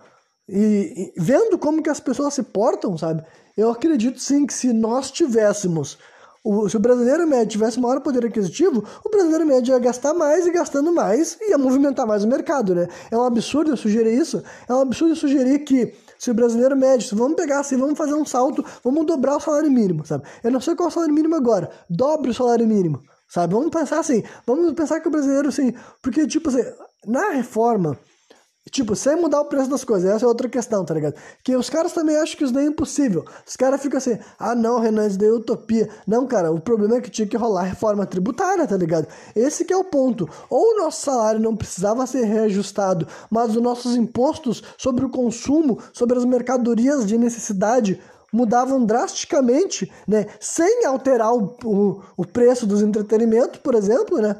e, 0.47 1.11
e, 1.17 1.21
vendo 1.21 1.57
como 1.57 1.81
que 1.81 1.89
as 1.89 1.99
pessoas 1.99 2.33
se 2.33 2.43
portam, 2.43 2.97
sabe? 2.97 3.23
Eu 3.55 3.69
acredito 3.69 4.19
sim 4.19 4.45
que 4.45 4.53
se 4.53 4.73
nós 4.73 5.11
tivéssemos 5.11 5.97
o, 6.43 6.67
se 6.67 6.75
o 6.75 6.79
brasileiro 6.79 7.25
médio 7.25 7.47
tivesse 7.47 7.79
maior 7.79 8.01
poder 8.01 8.25
aquisitivo, 8.25 8.83
o 9.03 9.09
brasileiro 9.09 9.45
médio 9.45 9.73
ia 9.73 9.79
gastar 9.79 10.13
mais 10.13 10.45
e 10.45 10.51
gastando 10.51 10.91
mais 10.91 11.37
ia 11.41 11.57
movimentar 11.57 12.05
mais 12.05 12.23
o 12.25 12.27
mercado, 12.27 12.75
né? 12.75 12.87
É 13.09 13.17
um 13.17 13.23
absurdo 13.23 13.71
eu 13.71 13.77
sugerir 13.77 14.13
isso. 14.13 14.43
É 14.67 14.73
um 14.73 14.81
absurdo 14.81 15.13
eu 15.13 15.15
sugerir 15.15 15.59
que 15.59 15.93
se 16.23 16.31
o 16.31 16.33
brasileiro 16.33 16.73
médio, 16.73 17.05
se 17.05 17.13
vamos 17.15 17.35
pegar 17.35 17.59
assim, 17.59 17.75
vamos 17.75 17.97
fazer 17.97 18.13
um 18.13 18.23
salto, 18.23 18.63
vamos 18.81 19.05
dobrar 19.05 19.35
o 19.35 19.41
salário 19.41 19.69
mínimo, 19.69 20.05
sabe? 20.05 20.23
Eu 20.41 20.51
não 20.51 20.61
sei 20.61 20.73
qual 20.73 20.87
é 20.87 20.89
o 20.89 20.93
salário 20.93 21.13
mínimo 21.13 21.35
agora, 21.35 21.69
dobre 21.89 22.31
o 22.31 22.33
salário 22.33 22.65
mínimo, 22.65 23.03
sabe? 23.27 23.53
Vamos 23.53 23.69
pensar 23.69 23.99
assim, 23.99 24.23
vamos 24.47 24.71
pensar 24.71 25.01
que 25.01 25.07
o 25.09 25.11
brasileiro, 25.11 25.49
assim, 25.49 25.73
porque, 26.01 26.25
tipo 26.25 26.47
assim, 26.47 26.63
na 27.05 27.31
reforma, 27.31 27.99
Tipo, 28.71 28.95
sem 28.95 29.17
mudar 29.17 29.41
o 29.41 29.45
preço 29.45 29.69
das 29.69 29.83
coisas, 29.83 30.09
essa 30.09 30.25
é 30.25 30.27
outra 30.27 30.47
questão, 30.47 30.85
tá 30.85 30.93
ligado? 30.93 31.15
Que 31.43 31.55
os 31.55 31.69
caras 31.69 31.91
também 31.91 32.15
acham 32.15 32.37
que 32.37 32.45
isso 32.45 32.53
daí 32.53 32.65
é 32.65 32.69
impossível. 32.69 33.25
Os 33.45 33.57
caras 33.57 33.81
ficam 33.81 33.97
assim, 33.97 34.17
ah 34.39 34.55
não, 34.55 34.79
Renan, 34.79 35.05
isso 35.05 35.19
daí 35.19 35.27
é 35.27 35.33
utopia. 35.33 35.89
Não, 36.07 36.25
cara, 36.25 36.49
o 36.49 36.59
problema 36.59 36.95
é 36.95 37.01
que 37.01 37.09
tinha 37.09 37.27
que 37.27 37.35
rolar 37.35 37.63
reforma 37.63 38.05
tributária, 38.05 38.65
tá 38.65 38.77
ligado? 38.77 39.07
Esse 39.35 39.65
que 39.65 39.73
é 39.73 39.77
o 39.77 39.83
ponto. 39.83 40.29
Ou 40.49 40.75
o 40.75 40.77
nosso 40.79 41.01
salário 41.01 41.41
não 41.41 41.57
precisava 41.57 42.07
ser 42.07 42.23
reajustado, 42.23 43.05
mas 43.29 43.55
os 43.55 43.61
nossos 43.61 43.97
impostos 43.97 44.63
sobre 44.77 45.05
o 45.05 45.09
consumo, 45.09 45.77
sobre 45.91 46.17
as 46.17 46.23
mercadorias 46.23 47.05
de 47.05 47.17
necessidade 47.17 47.99
mudavam 48.31 48.83
drasticamente, 48.83 49.91
né? 50.07 50.25
Sem 50.39 50.85
alterar 50.85 51.33
o, 51.33 51.55
o, 51.63 52.01
o 52.17 52.25
preço 52.25 52.65
dos 52.65 52.81
entretenimentos, 52.81 53.59
por 53.59 53.75
exemplo, 53.75 54.19
né? 54.19 54.35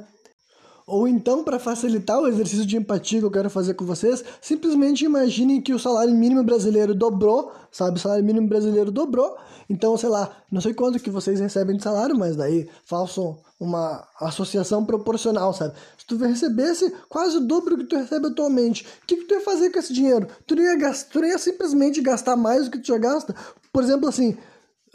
Ou 0.85 1.07
então, 1.07 1.43
para 1.43 1.59
facilitar 1.59 2.19
o 2.19 2.27
exercício 2.27 2.65
de 2.65 2.77
empatia 2.77 3.19
que 3.19 3.25
eu 3.25 3.31
quero 3.31 3.49
fazer 3.49 3.73
com 3.73 3.85
vocês, 3.85 4.23
simplesmente 4.41 5.05
imaginem 5.05 5.61
que 5.61 5.73
o 5.73 5.79
salário 5.79 6.13
mínimo 6.13 6.43
brasileiro 6.43 6.93
dobrou, 6.93 7.51
sabe? 7.71 7.97
O 7.97 8.01
salário 8.01 8.23
mínimo 8.23 8.47
brasileiro 8.47 8.91
dobrou. 8.91 9.37
Então, 9.69 9.95
sei 9.97 10.09
lá, 10.09 10.29
não 10.51 10.59
sei 10.59 10.73
quanto 10.73 10.99
que 10.99 11.09
vocês 11.09 11.39
recebem 11.39 11.77
de 11.77 11.83
salário, 11.83 12.17
mas 12.17 12.35
daí 12.35 12.69
façam 12.83 13.39
uma 13.59 14.05
associação 14.19 14.85
proporcional, 14.85 15.53
sabe? 15.53 15.73
Se 15.97 16.05
tu 16.05 16.17
recebesse 16.17 16.93
quase 17.07 17.37
o 17.37 17.47
dobro 17.47 17.77
que 17.77 17.85
tu 17.85 17.95
recebe 17.95 18.27
atualmente, 18.27 18.85
o 19.03 19.07
que, 19.07 19.17
que 19.17 19.23
tu 19.25 19.35
ia 19.35 19.41
fazer 19.41 19.69
com 19.69 19.79
esse 19.79 19.93
dinheiro? 19.93 20.27
Tu 20.45 20.55
não 20.55 20.63
ia, 20.63 20.75
gastar, 20.75 21.11
tu 21.11 21.21
não 21.21 21.27
ia 21.27 21.37
simplesmente 21.37 22.01
gastar 22.01 22.35
mais 22.35 22.65
do 22.65 22.71
que 22.71 22.79
tu 22.79 22.87
já 22.87 22.97
gasta? 22.97 23.33
Por 23.71 23.83
exemplo, 23.83 24.07
assim, 24.09 24.37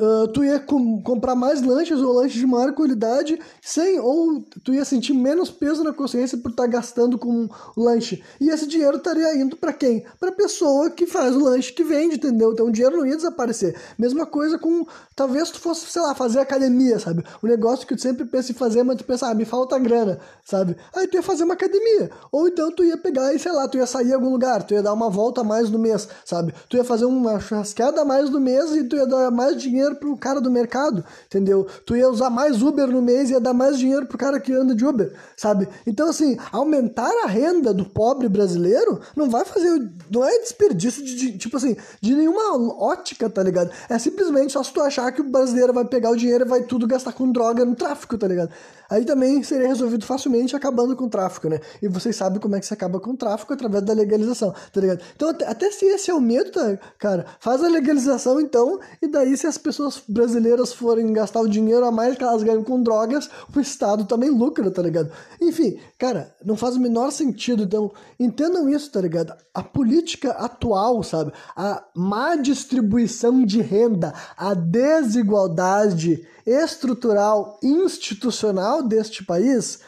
Uh, 0.00 0.28
tu 0.28 0.44
ia 0.44 0.60
com, 0.60 1.02
comprar 1.02 1.34
mais 1.34 1.60
lanches 1.60 1.98
ou 1.98 2.12
lanches 2.12 2.38
de 2.38 2.46
maior 2.46 2.72
qualidade 2.72 3.36
sem 3.60 3.98
ou 3.98 4.40
tu 4.62 4.72
ia 4.72 4.84
sentir 4.84 5.12
menos 5.12 5.50
peso 5.50 5.82
na 5.82 5.92
consciência 5.92 6.38
por 6.38 6.50
estar 6.50 6.62
tá 6.62 6.68
gastando 6.68 7.18
com 7.18 7.48
lanche. 7.76 8.22
E 8.40 8.48
esse 8.48 8.64
dinheiro 8.68 8.98
estaria 8.98 9.34
indo 9.34 9.56
para 9.56 9.72
quem? 9.72 10.04
Para 10.20 10.30
pessoa 10.30 10.88
que 10.88 11.04
faz 11.04 11.34
o 11.34 11.40
lanche 11.40 11.72
que 11.72 11.82
vende 11.82 12.14
entendeu? 12.14 12.52
Então 12.52 12.66
o 12.66 12.70
dinheiro 12.70 12.96
não 12.96 13.04
ia 13.04 13.16
desaparecer. 13.16 13.76
Mesma 13.98 14.24
coisa 14.24 14.56
com 14.56 14.86
talvez 15.16 15.50
tu 15.50 15.58
fosse 15.58 15.86
sei 15.86 16.00
lá 16.00 16.14
fazer 16.14 16.38
academia 16.38 17.00
sabe? 17.00 17.24
O 17.42 17.48
negócio 17.48 17.84
que 17.84 17.96
tu 17.96 18.00
sempre 18.00 18.24
pensa 18.24 18.52
em 18.52 18.54
fazer 18.54 18.84
mas 18.84 18.98
tu 18.98 19.04
pensa 19.04 19.26
ah 19.26 19.34
me 19.34 19.44
falta 19.44 19.76
grana 19.80 20.20
sabe? 20.44 20.76
Aí 20.94 21.08
tu 21.08 21.16
ia 21.16 21.24
fazer 21.24 21.42
uma 21.42 21.54
academia. 21.54 22.08
Ou 22.30 22.46
então 22.46 22.70
tu 22.70 22.84
ia 22.84 22.96
pegar 22.96 23.34
e 23.34 23.38
sei 23.40 23.50
lá 23.50 23.66
tu 23.66 23.76
ia 23.76 23.86
sair 23.86 24.10
em 24.10 24.14
algum 24.14 24.30
lugar 24.30 24.62
tu 24.62 24.74
ia 24.74 24.82
dar 24.82 24.92
uma 24.92 25.10
volta 25.10 25.40
a 25.40 25.44
mais 25.44 25.68
no 25.68 25.78
mês 25.78 26.08
sabe? 26.24 26.54
Tu 26.68 26.76
ia 26.76 26.84
fazer 26.84 27.04
uma 27.04 27.40
churrascada 27.40 28.02
a 28.02 28.04
mais 28.04 28.30
no 28.30 28.38
mês 28.38 28.70
e 28.76 28.84
tu 28.84 28.94
ia 28.94 29.04
dar 29.04 29.32
mais 29.32 29.60
dinheiro 29.60 29.87
dinheiro 29.88 29.96
pro 29.96 30.16
cara 30.16 30.40
do 30.40 30.50
mercado, 30.50 31.04
entendeu? 31.26 31.66
Tu 31.86 31.96
ia 31.96 32.08
usar 32.08 32.30
mais 32.30 32.62
Uber 32.62 32.88
no 32.88 33.00
mês 33.00 33.30
e 33.30 33.32
ia 33.32 33.40
dar 33.40 33.54
mais 33.54 33.78
dinheiro 33.78 34.06
pro 34.06 34.18
cara 34.18 34.38
que 34.40 34.52
anda 34.52 34.74
de 34.74 34.84
Uber, 34.84 35.12
sabe? 35.36 35.68
Então, 35.86 36.08
assim, 36.08 36.36
aumentar 36.52 37.10
a 37.24 37.26
renda 37.26 37.72
do 37.72 37.84
pobre 37.84 38.28
brasileiro 38.28 39.00
não 39.16 39.28
vai 39.30 39.44
fazer. 39.44 39.90
Não 40.10 40.24
é 40.24 40.38
desperdício 40.40 41.04
de, 41.04 41.16
de 41.16 41.38
tipo 41.38 41.56
assim, 41.56 41.76
de 42.00 42.14
nenhuma 42.14 42.56
ótica, 42.82 43.28
tá 43.30 43.42
ligado? 43.42 43.70
É 43.88 43.98
simplesmente 43.98 44.52
só 44.52 44.62
se 44.62 44.72
tu 44.72 44.80
achar 44.80 45.10
que 45.12 45.20
o 45.20 45.24
brasileiro 45.24 45.72
vai 45.72 45.84
pegar 45.84 46.10
o 46.10 46.16
dinheiro 46.16 46.44
e 46.44 46.48
vai 46.48 46.62
tudo 46.62 46.86
gastar 46.86 47.12
com 47.12 47.30
droga 47.30 47.64
no 47.64 47.74
tráfico, 47.74 48.18
tá 48.18 48.26
ligado? 48.26 48.50
Aí 48.90 49.04
também 49.04 49.42
seria 49.42 49.68
resolvido 49.68 50.06
facilmente 50.06 50.56
acabando 50.56 50.96
com 50.96 51.04
o 51.04 51.10
tráfico, 51.10 51.48
né? 51.48 51.60
E 51.82 51.88
vocês 51.88 52.16
sabem 52.16 52.40
como 52.40 52.56
é 52.56 52.60
que 52.60 52.66
se 52.66 52.72
acaba 52.72 52.98
com 52.98 53.10
o 53.10 53.16
tráfico 53.16 53.52
através 53.52 53.84
da 53.84 53.92
legalização, 53.92 54.54
tá 54.72 54.80
ligado? 54.80 55.00
Então, 55.14 55.28
até, 55.28 55.46
até 55.46 55.70
se 55.70 55.84
esse 55.84 56.10
é 56.10 56.14
o 56.14 56.20
medo, 56.20 56.50
tá, 56.50 56.78
cara, 56.98 57.26
faz 57.38 57.62
a 57.62 57.68
legalização 57.68 58.40
então, 58.40 58.80
e 59.02 59.06
daí 59.06 59.36
se 59.36 59.46
as 59.46 59.58
pessoas 59.58 60.02
brasileiras 60.08 60.72
forem 60.72 61.12
gastar 61.12 61.40
o 61.40 61.48
dinheiro 61.48 61.84
a 61.84 61.90
mais 61.90 62.16
que 62.16 62.24
elas 62.24 62.42
ganham 62.42 62.64
com 62.64 62.82
drogas, 62.82 63.28
o 63.54 63.60
Estado 63.60 64.04
também 64.04 64.30
lucra, 64.30 64.70
tá 64.70 64.80
ligado? 64.82 65.10
Enfim, 65.40 65.78
cara, 65.98 66.34
não 66.44 66.56
faz 66.56 66.76
o 66.76 66.80
menor 66.80 67.10
sentido. 67.10 67.64
Então, 67.64 67.92
entendam 68.18 68.68
isso, 68.68 68.90
tá 68.90 69.00
ligado? 69.00 69.34
A 69.52 69.62
política 69.62 70.30
atual, 70.32 71.02
sabe? 71.02 71.32
A 71.56 71.84
má 71.94 72.36
distribuição 72.36 73.44
de 73.44 73.60
renda, 73.60 74.14
a 74.36 74.54
desigualdade 74.54 76.26
estrutural, 76.48 77.58
institucional 77.62 78.82
deste 78.82 79.24
país, 79.24 79.80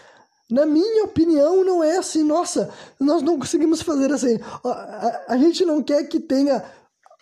na 0.51 0.66
minha 0.66 1.05
opinião, 1.05 1.65
não 1.65 1.82
é 1.82 1.97
assim, 1.97 2.24
nossa, 2.24 2.70
nós 2.99 3.23
não 3.23 3.39
conseguimos 3.39 3.81
fazer 3.82 4.12
assim. 4.12 4.39
A, 4.65 4.69
a, 4.69 5.24
a, 5.35 5.39
gente 5.39 5.65
não 5.65 5.81
quer 5.82 6.05
que 6.05 6.19
tenha 6.19 6.65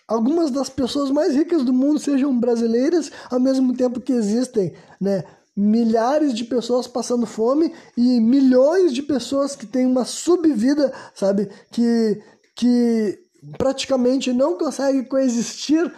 algumas 0.09 0.51
das 0.51 0.71
pessoas 0.71 1.11
mais 1.11 1.35
ricas 1.35 1.63
do 1.63 1.73
mundo 1.73 2.01
sejam 2.01 2.37
brasileiras, 2.39 3.13
ao 3.31 3.39
mesmo 3.39 3.77
tempo 3.77 4.01
que 4.01 4.13
existem, 4.13 4.73
né? 4.99 5.25
Milhares 5.55 6.33
de 6.33 6.45
pessoas 6.45 6.87
passando 6.87 7.27
fome 7.27 7.75
e 7.97 8.21
milhões 8.21 8.95
de 8.95 9.03
pessoas 9.03 9.57
que 9.57 9.67
têm 9.67 9.85
uma 9.85 10.05
subvida, 10.05 10.93
sabe? 11.15 11.51
Que, 11.71 12.23
que 12.55 13.19
praticamente 13.59 14.33
não 14.33 14.57
conseguem 14.57 15.05
coexistir 15.05 15.93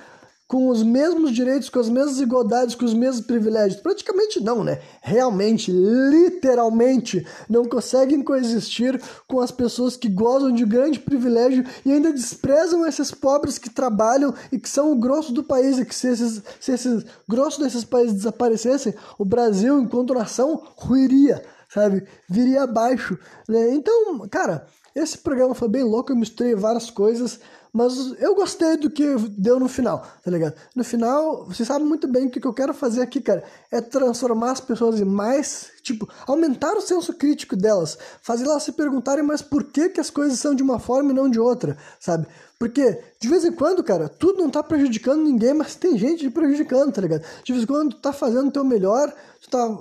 com 0.51 0.66
os 0.66 0.82
mesmos 0.82 1.31
direitos, 1.31 1.70
com 1.70 1.78
as 1.78 1.89
mesmas 1.89 2.18
igualdades, 2.18 2.74
com 2.74 2.85
os 2.85 2.93
mesmos 2.93 3.24
privilégios? 3.24 3.81
Praticamente 3.81 4.43
não, 4.43 4.64
né? 4.64 4.81
Realmente, 5.01 5.70
literalmente, 5.70 7.24
não 7.48 7.64
conseguem 7.66 8.20
coexistir 8.20 9.01
com 9.28 9.39
as 9.39 9.52
pessoas 9.52 9.97
que 9.97 10.09
gozam 10.09 10.51
de 10.51 10.64
grande 10.64 10.98
privilégio 10.98 11.64
e 11.86 11.93
ainda 11.93 12.12
desprezam 12.12 12.85
esses 12.85 13.12
pobres 13.12 13.59
que 13.59 13.70
trabalham 13.70 14.35
e 14.51 14.59
que 14.59 14.68
são 14.68 14.90
o 14.90 14.97
grosso 14.97 15.32
do 15.32 15.44
país 15.44 15.78
e 15.78 15.85
que 15.85 15.94
se 15.94 16.09
esses, 16.09 16.43
se 16.59 16.72
esses 16.72 17.05
grosso 17.28 17.60
desses 17.60 17.85
países 17.85 18.14
desaparecessem, 18.14 18.93
o 19.20 19.24
Brasil, 19.24 19.81
enquanto 19.81 20.14
nação, 20.14 20.60
ruiria, 20.74 21.44
sabe? 21.72 22.02
Viria 22.28 22.64
abaixo, 22.64 23.16
né? 23.48 23.72
Então, 23.72 24.27
cara, 24.28 24.66
esse 24.97 25.16
programa 25.16 25.55
foi 25.55 25.68
bem 25.68 25.85
louco, 25.85 26.10
eu 26.10 26.16
misturei 26.16 26.56
várias 26.56 26.90
coisas, 26.90 27.39
mas 27.72 28.14
eu 28.18 28.34
gostei 28.34 28.76
do 28.76 28.90
que 28.90 29.05
deu 29.30 29.60
no 29.60 29.68
final, 29.68 30.05
tá 30.24 30.30
ligado? 30.30 30.55
No 30.74 30.82
final, 30.82 31.44
você 31.47 31.64
sabe 31.64 31.84
muito 31.84 32.09
bem 32.09 32.26
o 32.26 32.30
que 32.30 32.44
eu 32.44 32.52
quero 32.52 32.74
fazer 32.74 33.01
aqui, 33.01 33.20
cara. 33.20 33.44
É 33.70 33.80
transformar 33.80 34.51
as 34.52 34.60
pessoas 34.60 35.01
em 35.01 35.05
mais, 35.05 35.70
tipo, 35.82 36.09
aumentar 36.26 36.76
o 36.76 36.80
senso 36.80 37.14
crítico 37.14 37.55
delas. 37.55 37.97
Fazer 38.22 38.44
elas 38.44 38.64
se 38.64 38.72
perguntarem, 38.72 39.24
mas 39.24 39.40
por 39.40 39.64
que, 39.64 39.88
que 39.88 40.01
as 40.01 40.10
coisas 40.10 40.38
são 40.38 40.55
de 40.55 40.62
uma 40.62 40.80
forma 40.80 41.12
e 41.12 41.14
não 41.14 41.30
de 41.30 41.38
outra, 41.38 41.78
sabe? 42.01 42.26
Porque, 42.59 43.02
de 43.20 43.28
vez 43.28 43.44
em 43.44 43.52
quando, 43.52 43.84
cara, 43.84 44.09
tudo 44.09 44.42
não 44.42 44.51
tá 44.51 44.62
prejudicando 44.62 45.22
ninguém, 45.22 45.55
mas 45.55 45.76
tem 45.76 45.97
gente 45.97 46.28
prejudicando, 46.28 46.92
tá 46.92 47.01
ligado? 47.01 47.24
De 47.44 47.52
vez 47.52 47.64
em 47.64 47.66
quando 47.66 47.94
tu 47.94 48.01
tá 48.01 48.12
fazendo 48.12 48.48
o 48.48 48.52
teu 48.52 48.64
melhor, 48.64 49.14
tu 49.40 49.48
tá, 49.48 49.78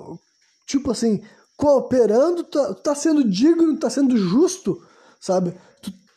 tipo 0.64 0.90
assim, 0.90 1.22
cooperando, 1.56 2.44
tu 2.44 2.50
tá, 2.58 2.74
tu 2.74 2.82
tá 2.82 2.94
sendo 2.94 3.22
digno, 3.22 3.74
tu 3.74 3.80
tá 3.80 3.90
sendo 3.90 4.16
justo, 4.16 4.80
sabe? 5.20 5.54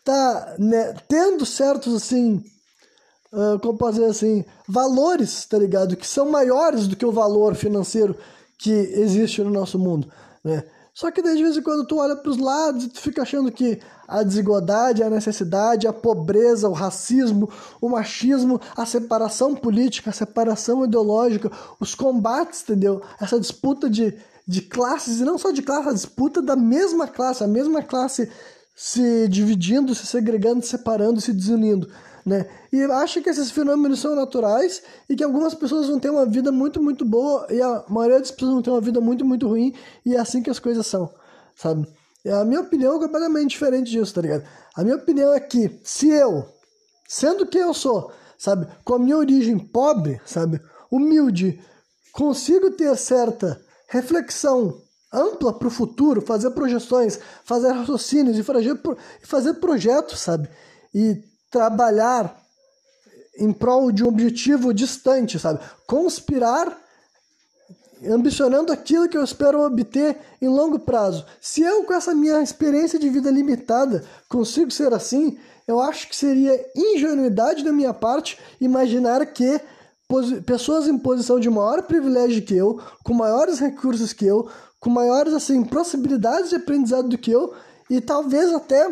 Tá 0.03 0.55
né, 0.59 0.93
tendo 1.07 1.45
certos 1.45 1.95
assim, 1.95 2.43
uh, 3.31 3.59
como 3.59 3.77
posso 3.77 3.93
dizer 3.93 4.09
assim, 4.09 4.45
valores, 4.67 5.45
tá 5.45 5.57
ligado? 5.57 5.95
Que 5.95 6.05
são 6.05 6.29
maiores 6.29 6.87
do 6.87 6.95
que 6.95 7.05
o 7.05 7.11
valor 7.11 7.55
financeiro 7.55 8.15
que 8.57 8.71
existe 8.71 9.41
no 9.41 9.49
nosso 9.49 9.79
mundo, 9.79 10.11
né? 10.43 10.63
Só 10.93 11.09
que 11.09 11.23
de 11.23 11.41
vez 11.41 11.57
em 11.57 11.61
quando 11.61 11.87
tu 11.87 11.97
olha 11.97 12.15
para 12.15 12.29
os 12.29 12.37
lados 12.37 12.83
e 12.83 12.89
tu 12.89 13.01
fica 13.01 13.23
achando 13.23 13.51
que 13.51 13.81
a 14.07 14.21
desigualdade, 14.21 15.01
a 15.01 15.09
necessidade, 15.09 15.87
a 15.87 15.93
pobreza, 15.93 16.69
o 16.69 16.73
racismo, 16.73 17.49
o 17.81 17.89
machismo, 17.89 18.61
a 18.77 18.85
separação 18.85 19.55
política, 19.55 20.11
a 20.11 20.13
separação 20.13 20.85
ideológica, 20.85 21.51
os 21.79 21.95
combates, 21.95 22.61
entendeu? 22.61 23.01
Essa 23.19 23.39
disputa 23.39 23.89
de, 23.89 24.15
de 24.47 24.61
classes, 24.61 25.19
e 25.19 25.25
não 25.25 25.39
só 25.39 25.49
de 25.49 25.63
classe, 25.63 25.89
a 25.89 25.93
disputa 25.93 26.43
da 26.43 26.55
mesma 26.55 27.07
classe, 27.07 27.43
a 27.43 27.47
mesma 27.47 27.81
classe 27.81 28.29
se 28.75 29.27
dividindo, 29.27 29.93
se 29.93 30.05
segregando, 30.05 30.63
se 30.63 30.69
separando, 30.69 31.21
se 31.21 31.31
desunindo. 31.31 31.89
Né? 32.25 32.49
E 32.71 32.81
acha 32.83 33.21
que 33.21 33.29
esses 33.29 33.51
fenômenos 33.51 33.99
são 33.99 34.15
naturais 34.15 34.81
e 35.09 35.15
que 35.15 35.23
algumas 35.23 35.53
pessoas 35.53 35.87
vão 35.87 35.99
ter 35.99 36.09
uma 36.09 36.25
vida 36.25 36.51
muito, 36.51 36.81
muito 36.81 37.03
boa 37.03 37.45
e 37.49 37.61
a 37.61 37.83
maioria 37.89 38.19
das 38.19 38.31
pessoas 38.31 38.53
vão 38.53 38.61
ter 38.61 38.69
uma 38.69 38.81
vida 38.81 39.01
muito, 39.01 39.25
muito 39.25 39.47
ruim 39.47 39.73
e 40.05 40.15
é 40.15 40.19
assim 40.19 40.41
que 40.41 40.49
as 40.49 40.59
coisas 40.59 40.87
são, 40.87 41.13
sabe? 41.53 41.85
E 42.23 42.29
a 42.29 42.45
minha 42.45 42.61
opinião 42.61 42.95
é 42.95 42.99
completamente 42.99 43.49
diferente 43.49 43.91
disso, 43.91 44.13
tá 44.13 44.21
ligado? 44.21 44.45
A 44.75 44.83
minha 44.83 44.95
opinião 44.95 45.33
é 45.33 45.39
que 45.39 45.79
se 45.83 46.09
eu, 46.09 46.45
sendo 47.07 47.45
quem 47.45 47.61
eu 47.61 47.73
sou, 47.73 48.11
sabe, 48.37 48.67
com 48.85 48.95
a 48.95 48.99
minha 48.99 49.17
origem 49.17 49.59
pobre, 49.59 50.21
sabe, 50.25 50.61
humilde, 50.89 51.59
consigo 52.13 52.71
ter 52.71 52.95
certa 52.95 53.61
reflexão 53.89 54.81
ampla 55.13 55.53
para 55.53 55.67
o 55.67 55.71
futuro, 55.71 56.21
fazer 56.21 56.49
projeções, 56.51 57.19
fazer 57.43 57.71
raciocínios 57.71 58.37
e 58.37 58.43
fazer, 58.43 59.53
projetos, 59.55 60.19
sabe? 60.19 60.49
E 60.93 61.21
trabalhar 61.51 62.41
em 63.37 63.53
prol 63.53 63.91
de 63.91 64.03
um 64.03 64.07
objetivo 64.07 64.73
distante, 64.73 65.37
sabe? 65.37 65.59
Conspirar 65.87 66.81
ambicionando 68.11 68.71
aquilo 68.73 69.07
que 69.07 69.17
eu 69.17 69.23
espero 69.23 69.61
obter 69.61 70.17
em 70.41 70.47
longo 70.47 70.79
prazo. 70.79 71.25
Se 71.39 71.61
eu, 71.61 71.83
com 71.83 71.93
essa 71.93 72.13
minha 72.13 72.41
experiência 72.41 72.99
de 72.99 73.09
vida 73.09 73.31
limitada, 73.31 74.03
consigo 74.27 74.71
ser 74.71 74.93
assim, 74.93 75.37
eu 75.67 75.79
acho 75.79 76.09
que 76.09 76.15
seria 76.15 76.59
ingenuidade 76.75 77.63
da 77.63 77.71
minha 77.71 77.93
parte 77.93 78.37
imaginar 78.59 79.25
que 79.27 79.61
pessoas 80.45 80.87
em 80.87 80.97
posição 80.97 81.39
de 81.39 81.49
maior 81.49 81.83
privilégio 81.83 82.43
que 82.43 82.55
eu, 82.55 82.79
com 83.03 83.13
maiores 83.13 83.59
recursos 83.59 84.13
que 84.13 84.25
eu, 84.25 84.49
com 84.83 84.89
maiores 84.89 85.33
assim 85.33 85.63
possibilidades 85.63 86.49
de 86.49 86.57
aprendizado 86.57 87.07
do 87.07 87.17
que 87.17 87.31
eu 87.31 87.53
e 87.89 88.01
talvez 88.01 88.53
até 88.53 88.85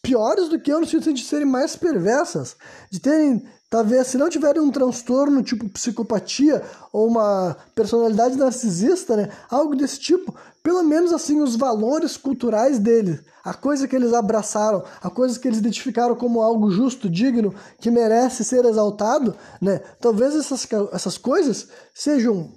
piores 0.00 0.48
do 0.48 0.58
que 0.58 0.72
eu 0.72 0.80
no 0.80 0.86
sentido 0.86 1.12
de 1.12 1.22
serem 1.22 1.44
mais 1.46 1.76
perversas, 1.76 2.56
de 2.90 2.98
terem 2.98 3.44
talvez 3.68 4.06
se 4.06 4.16
não 4.16 4.30
tiverem 4.30 4.62
um 4.62 4.70
transtorno 4.70 5.42
tipo 5.42 5.68
psicopatia 5.68 6.62
ou 6.90 7.08
uma 7.08 7.56
personalidade 7.74 8.36
narcisista, 8.38 9.16
né, 9.16 9.28
algo 9.50 9.76
desse 9.76 10.00
tipo, 10.00 10.34
pelo 10.62 10.82
menos 10.82 11.12
assim 11.12 11.42
os 11.42 11.56
valores 11.56 12.16
culturais 12.16 12.78
deles, 12.78 13.20
a 13.44 13.52
coisa 13.52 13.86
que 13.86 13.94
eles 13.94 14.14
abraçaram, 14.14 14.82
a 15.02 15.10
coisa 15.10 15.38
que 15.38 15.46
eles 15.46 15.58
identificaram 15.58 16.14
como 16.14 16.40
algo 16.40 16.70
justo, 16.70 17.10
digno, 17.10 17.54
que 17.78 17.90
merece 17.90 18.42
ser 18.44 18.64
exaltado, 18.64 19.36
né? 19.60 19.82
Talvez 20.00 20.34
essas, 20.34 20.66
essas 20.90 21.18
coisas 21.18 21.68
sejam 21.92 22.50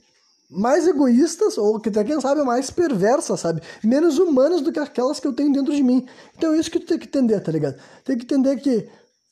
mais 0.49 0.88
egoístas, 0.88 1.57
ou 1.57 1.78
até 1.78 2.03
quem 2.03 2.19
sabe 2.22 2.41
mais 2.44 2.72
perversas, 2.72 3.40
sabe? 3.40 3.61
Menos 3.84 4.18
humanas 4.18 4.61
do 4.61 4.72
que 4.72 4.80
aquelas 4.80 5.19
que 5.19 5.28
eu 5.28 5.34
tenho 5.34 5.52
dentro 5.52 5.76
de 5.76 5.84
mim. 5.84 6.07
Então 6.38 6.53
é 6.53 6.57
isso 6.57 6.72
que 6.72 6.80
tu 6.80 6.88
tem 6.88 6.98
que 6.98 7.07
entender, 7.07 7.40
tá 7.41 7.52
ligado? 7.52 7.76
Tem 8.06 8.18
que 8.18 8.24
entender 8.24 8.56
que 8.57 8.90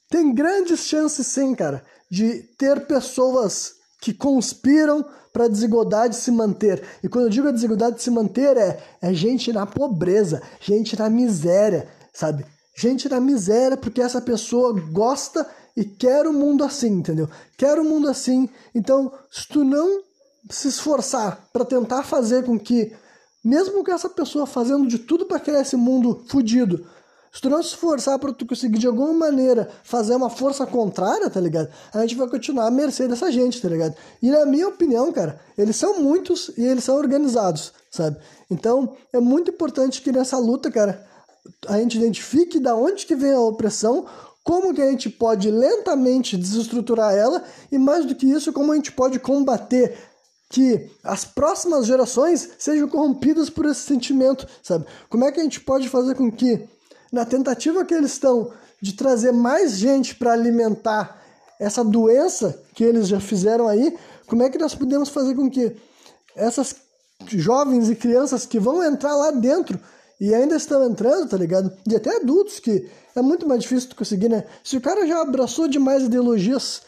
tem 0.10 0.34
grandes 0.34 0.82
chances 0.82 1.26
sim, 1.28 1.56
cara, 1.56 1.84
de 2.12 2.44
ter 2.58 2.86
pessoas 2.86 3.76
que 4.02 4.14
conspiram 4.14 5.06
para 5.32 5.46
a 5.46 5.50
desigualdade 5.50 6.16
se 6.16 6.32
manter. 6.32 6.82
E 7.04 7.10
quando 7.10 7.26
eu 7.26 7.30
digo 7.30 7.48
a 7.48 7.52
desigualdade 7.52 8.02
se 8.02 8.12
manter, 8.12 8.56
é, 8.56 8.80
é 9.02 9.14
gente 9.14 9.52
na 9.52 9.66
pobreza, 9.66 10.42
gente 10.62 10.98
na 10.98 11.10
miséria, 11.10 11.90
sabe? 12.14 12.46
Gente 12.78 13.10
na 13.10 13.20
miséria 13.20 13.78
porque 13.78 14.02
essa 14.02 14.22
pessoa 14.22 14.74
gosta 14.92 15.46
e 15.76 15.84
quer 15.84 16.28
o 16.28 16.34
mundo 16.34 16.64
assim, 16.64 16.88
entendeu? 16.88 17.30
Quer 17.58 17.80
o 17.80 17.84
mundo 17.84 18.08
assim. 18.08 18.50
Então, 18.74 19.12
se 19.30 19.48
tu 19.48 19.64
não 19.64 20.05
se 20.50 20.68
esforçar 20.68 21.48
para 21.52 21.66
tentar 21.66 22.04
fazer 22.04 22.46
com 22.46 22.60
que, 22.60 22.94
mesmo 23.44 23.84
com 23.84 23.92
essa 23.92 24.10
pessoa 24.10 24.46
fazendo 24.46 24.88
de 24.88 25.00
tudo 25.00 25.26
para 25.26 25.40
criar 25.40 25.62
esse 25.62 25.76
mundo 25.76 26.24
fudido, 26.28 26.86
se 27.36 27.42
tu 27.42 27.50
não 27.50 27.62
se 27.62 27.70
esforçar 27.70 28.18
para 28.18 28.32
tu 28.32 28.46
conseguir 28.46 28.80
de 28.80 28.88
alguma 28.88 29.12
maneira 29.12 29.70
fazer 29.84 30.16
uma 30.16 30.30
força 30.30 30.66
contrária, 30.66 31.30
tá 31.30 31.42
ligado? 31.42 31.70
A 31.94 32.00
gente 32.02 32.16
vai 32.16 32.30
continuar 32.30 32.68
à 32.68 32.72
mercê 32.72 33.10
dessa 33.10 33.30
gente, 33.30 33.62
tá 33.62 33.68
ligado? 33.68 33.94
E 34.22 34.32
na 34.32 34.46
minha 34.46 34.70
opinião, 34.70 35.12
cara, 35.12 35.38
eles 35.58 35.76
são 35.76 36.00
muitos 36.00 36.50
e 36.58 36.64
eles 36.64 36.86
são 36.86 36.96
organizados, 36.96 37.74
sabe? 37.92 38.18
Então, 38.50 38.96
é 39.12 39.20
muito 39.20 39.52
importante 39.52 40.02
que 40.02 40.14
nessa 40.14 40.38
luta, 40.38 40.72
cara, 40.72 41.06
a 41.68 41.78
gente 41.78 41.98
identifique 41.98 42.58
da 42.58 42.74
onde 42.74 43.06
que 43.06 43.16
vem 43.16 43.34
a 43.34 43.42
opressão, 43.42 44.06
como 44.42 44.74
que 44.74 44.82
a 44.82 44.90
gente 44.90 45.10
pode 45.10 45.52
lentamente 45.52 46.38
desestruturar 46.38 47.14
ela 47.14 47.44
e 47.70 47.78
mais 47.78 48.06
do 48.06 48.16
que 48.16 48.28
isso, 48.28 48.54
como 48.54 48.72
a 48.72 48.76
gente 48.76 48.94
pode 48.94 49.20
combater 49.20 49.98
que 50.50 50.90
as 51.04 51.26
próximas 51.26 51.86
gerações 51.86 52.50
sejam 52.58 52.88
corrompidas 52.88 53.50
por 53.50 53.66
esse 53.66 53.82
sentimento, 53.82 54.48
sabe? 54.62 54.86
Como 55.10 55.26
é 55.26 55.32
que 55.32 55.40
a 55.40 55.44
gente 55.44 55.60
pode 55.60 55.90
fazer 55.90 56.16
com 56.16 56.32
que, 56.32 56.68
na 57.12 57.26
tentativa 57.26 57.84
que 57.84 57.94
eles 57.94 58.12
estão 58.12 58.52
de 58.82 58.94
trazer 58.94 59.32
mais 59.32 59.78
gente 59.78 60.16
para 60.16 60.34
alimentar 60.34 61.22
essa 61.60 61.84
doença 61.84 62.62
que 62.74 62.84
eles 62.84 63.08
já 63.08 63.20
fizeram 63.20 63.68
aí, 63.68 63.98
como 64.28 64.44
é 64.44 64.50
que 64.50 64.58
nós 64.58 64.76
podemos 64.76 65.10
fazer 65.10 65.36
com 65.36 65.50
que 65.50 65.76
essas 66.36 66.76
jovens 67.28 67.90
e 67.90 67.96
crianças 67.96 68.46
que 68.46 68.60
vão 68.60 68.84
entrar 68.84 69.16
lá 69.16 69.32
dentro 69.32 69.80
e 70.20 70.34
ainda 70.34 70.56
estão 70.56 70.86
entrando, 70.86 71.30
tá 71.30 71.38
ligado? 71.38 71.72
E 71.88 71.96
até 71.96 72.18
adultos 72.18 72.60
que 72.60 72.90
é 73.16 73.22
muito 73.22 73.48
mais 73.48 73.62
difícil 73.62 73.90
de 73.90 73.96
conseguir, 73.96 74.30
né? 74.30 74.46
Se 74.64 74.78
o 74.78 74.82
cara 74.82 75.08
já 75.08 75.22
abraçou 75.22 75.68
demais 75.68 76.04
ideologias 76.04 76.82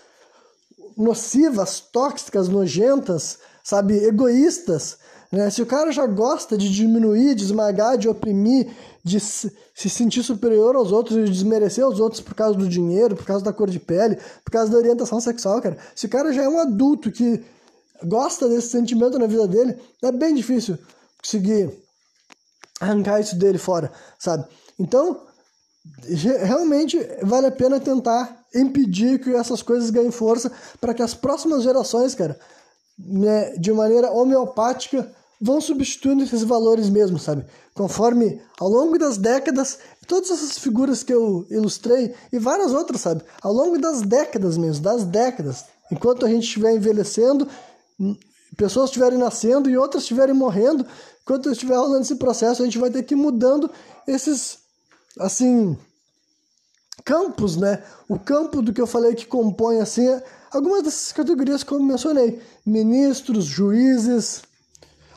nocivas, 0.98 1.80
tóxicas, 1.80 2.49
nojentas, 2.49 3.38
sabe, 3.64 4.03
egoístas. 4.03 4.98
Né? 5.32 5.49
Se 5.49 5.61
o 5.61 5.65
cara 5.65 5.91
já 5.91 6.06
gosta 6.06 6.57
de 6.57 6.69
diminuir, 6.69 7.36
de 7.36 7.44
esmagar, 7.44 7.98
de 7.98 8.07
oprimir, 8.10 8.68
de 9.03 9.19
se 9.19 9.90
sentir 9.90 10.24
superior 10.24 10.76
aos 10.76 10.91
outros, 10.91 11.26
de 11.26 11.32
desmerecer 11.32 11.88
os 11.88 11.99
outros 11.99 12.22
por 12.22 12.34
causa 12.34 12.57
do 12.57 12.68
dinheiro, 12.68 13.15
por 13.15 13.26
causa 13.26 13.44
da 13.44 13.53
cor 13.53 13.69
de 13.69 13.80
pele, 13.80 14.18
por 14.44 14.52
causa 14.52 14.72
da 14.72 14.78
orientação 14.78 15.19
sexual, 15.19 15.61
cara. 15.61 15.78
Se 15.95 16.06
o 16.06 16.10
cara 16.10 16.34
já 16.34 16.44
é 16.44 16.49
um 16.49 16.60
adulto 16.60 17.11
que 17.11 17.44
gosta 18.03 18.48
desse 18.49 18.69
sentimento 18.69 19.18
na 19.19 19.28
vida 19.28 19.48
dele, 19.48 19.78
é 20.03 20.11
bem 20.11 20.34
difícil 20.34 20.78
conseguir 21.22 21.72
arrancar 22.80 23.19
isso 23.19 23.36
dele 23.38 23.57
fora, 23.57 23.91
sabe? 24.19 24.45
Então, 24.80 25.22
realmente 26.39 26.99
vale 27.23 27.47
a 27.47 27.51
pena 27.51 27.80
tentar 27.80 28.45
impedir 28.53 29.19
que 29.19 29.34
essas 29.34 29.61
coisas 29.61 29.89
ganhem 29.89 30.11
força 30.11 30.51
para 30.80 30.93
que 30.93 31.01
as 31.01 31.14
próximas 31.14 31.64
gerações, 31.64 32.15
cara, 32.15 32.39
né, 32.97 33.51
de 33.57 33.72
maneira 33.72 34.11
homeopática 34.11 35.11
vão 35.39 35.61
substituindo 35.61 36.23
esses 36.23 36.43
valores 36.43 36.89
mesmo, 36.89 37.19
sabe? 37.19 37.45
Conforme 37.73 38.41
ao 38.59 38.68
longo 38.68 38.97
das 38.97 39.18
décadas, 39.18 39.77
todas 40.07 40.31
essas 40.31 40.57
figuras 40.57 41.03
que 41.03 41.14
eu 41.14 41.45
ilustrei 41.49 42.15
e 42.31 42.39
várias 42.39 42.73
outras, 42.73 43.01
sabe? 43.01 43.22
Ao 43.41 43.53
longo 43.53 43.77
das 43.77 44.01
décadas 44.01 44.57
mesmo, 44.57 44.84
das 44.84 45.03
décadas, 45.03 45.65
enquanto 45.91 46.26
a 46.26 46.30
gente 46.30 46.43
estiver 46.43 46.73
envelhecendo, 46.73 47.47
pessoas 48.55 48.89
estiverem 48.89 49.19
nascendo 49.19 49.69
e 49.69 49.77
outras 49.77 50.03
estiverem 50.03 50.34
morrendo, 50.34 50.85
enquanto 51.22 51.51
estiver 51.51 51.76
rolando 51.76 52.01
esse 52.01 52.15
processo, 52.15 52.61
a 52.64 52.65
gente 52.65 52.80
vai 52.80 52.89
ter 52.89 53.03
que 53.03 53.14
ir 53.14 53.18
mudando 53.18 53.69
esses, 54.07 54.57
assim, 55.19 55.77
campos, 57.03 57.56
né? 57.57 57.84
O 58.07 58.19
campo 58.19 58.61
do 58.61 58.73
que 58.73 58.81
eu 58.81 58.88
falei 58.88 59.15
que 59.15 59.26
compõe 59.26 59.80
assim 59.80 60.07
é 60.07 60.23
algumas 60.52 60.84
dessas 60.84 61.11
categorias 61.11 61.64
como 61.64 61.84
mencionei, 61.85 62.41
ministros, 62.65 63.45
juízes, 63.45 64.41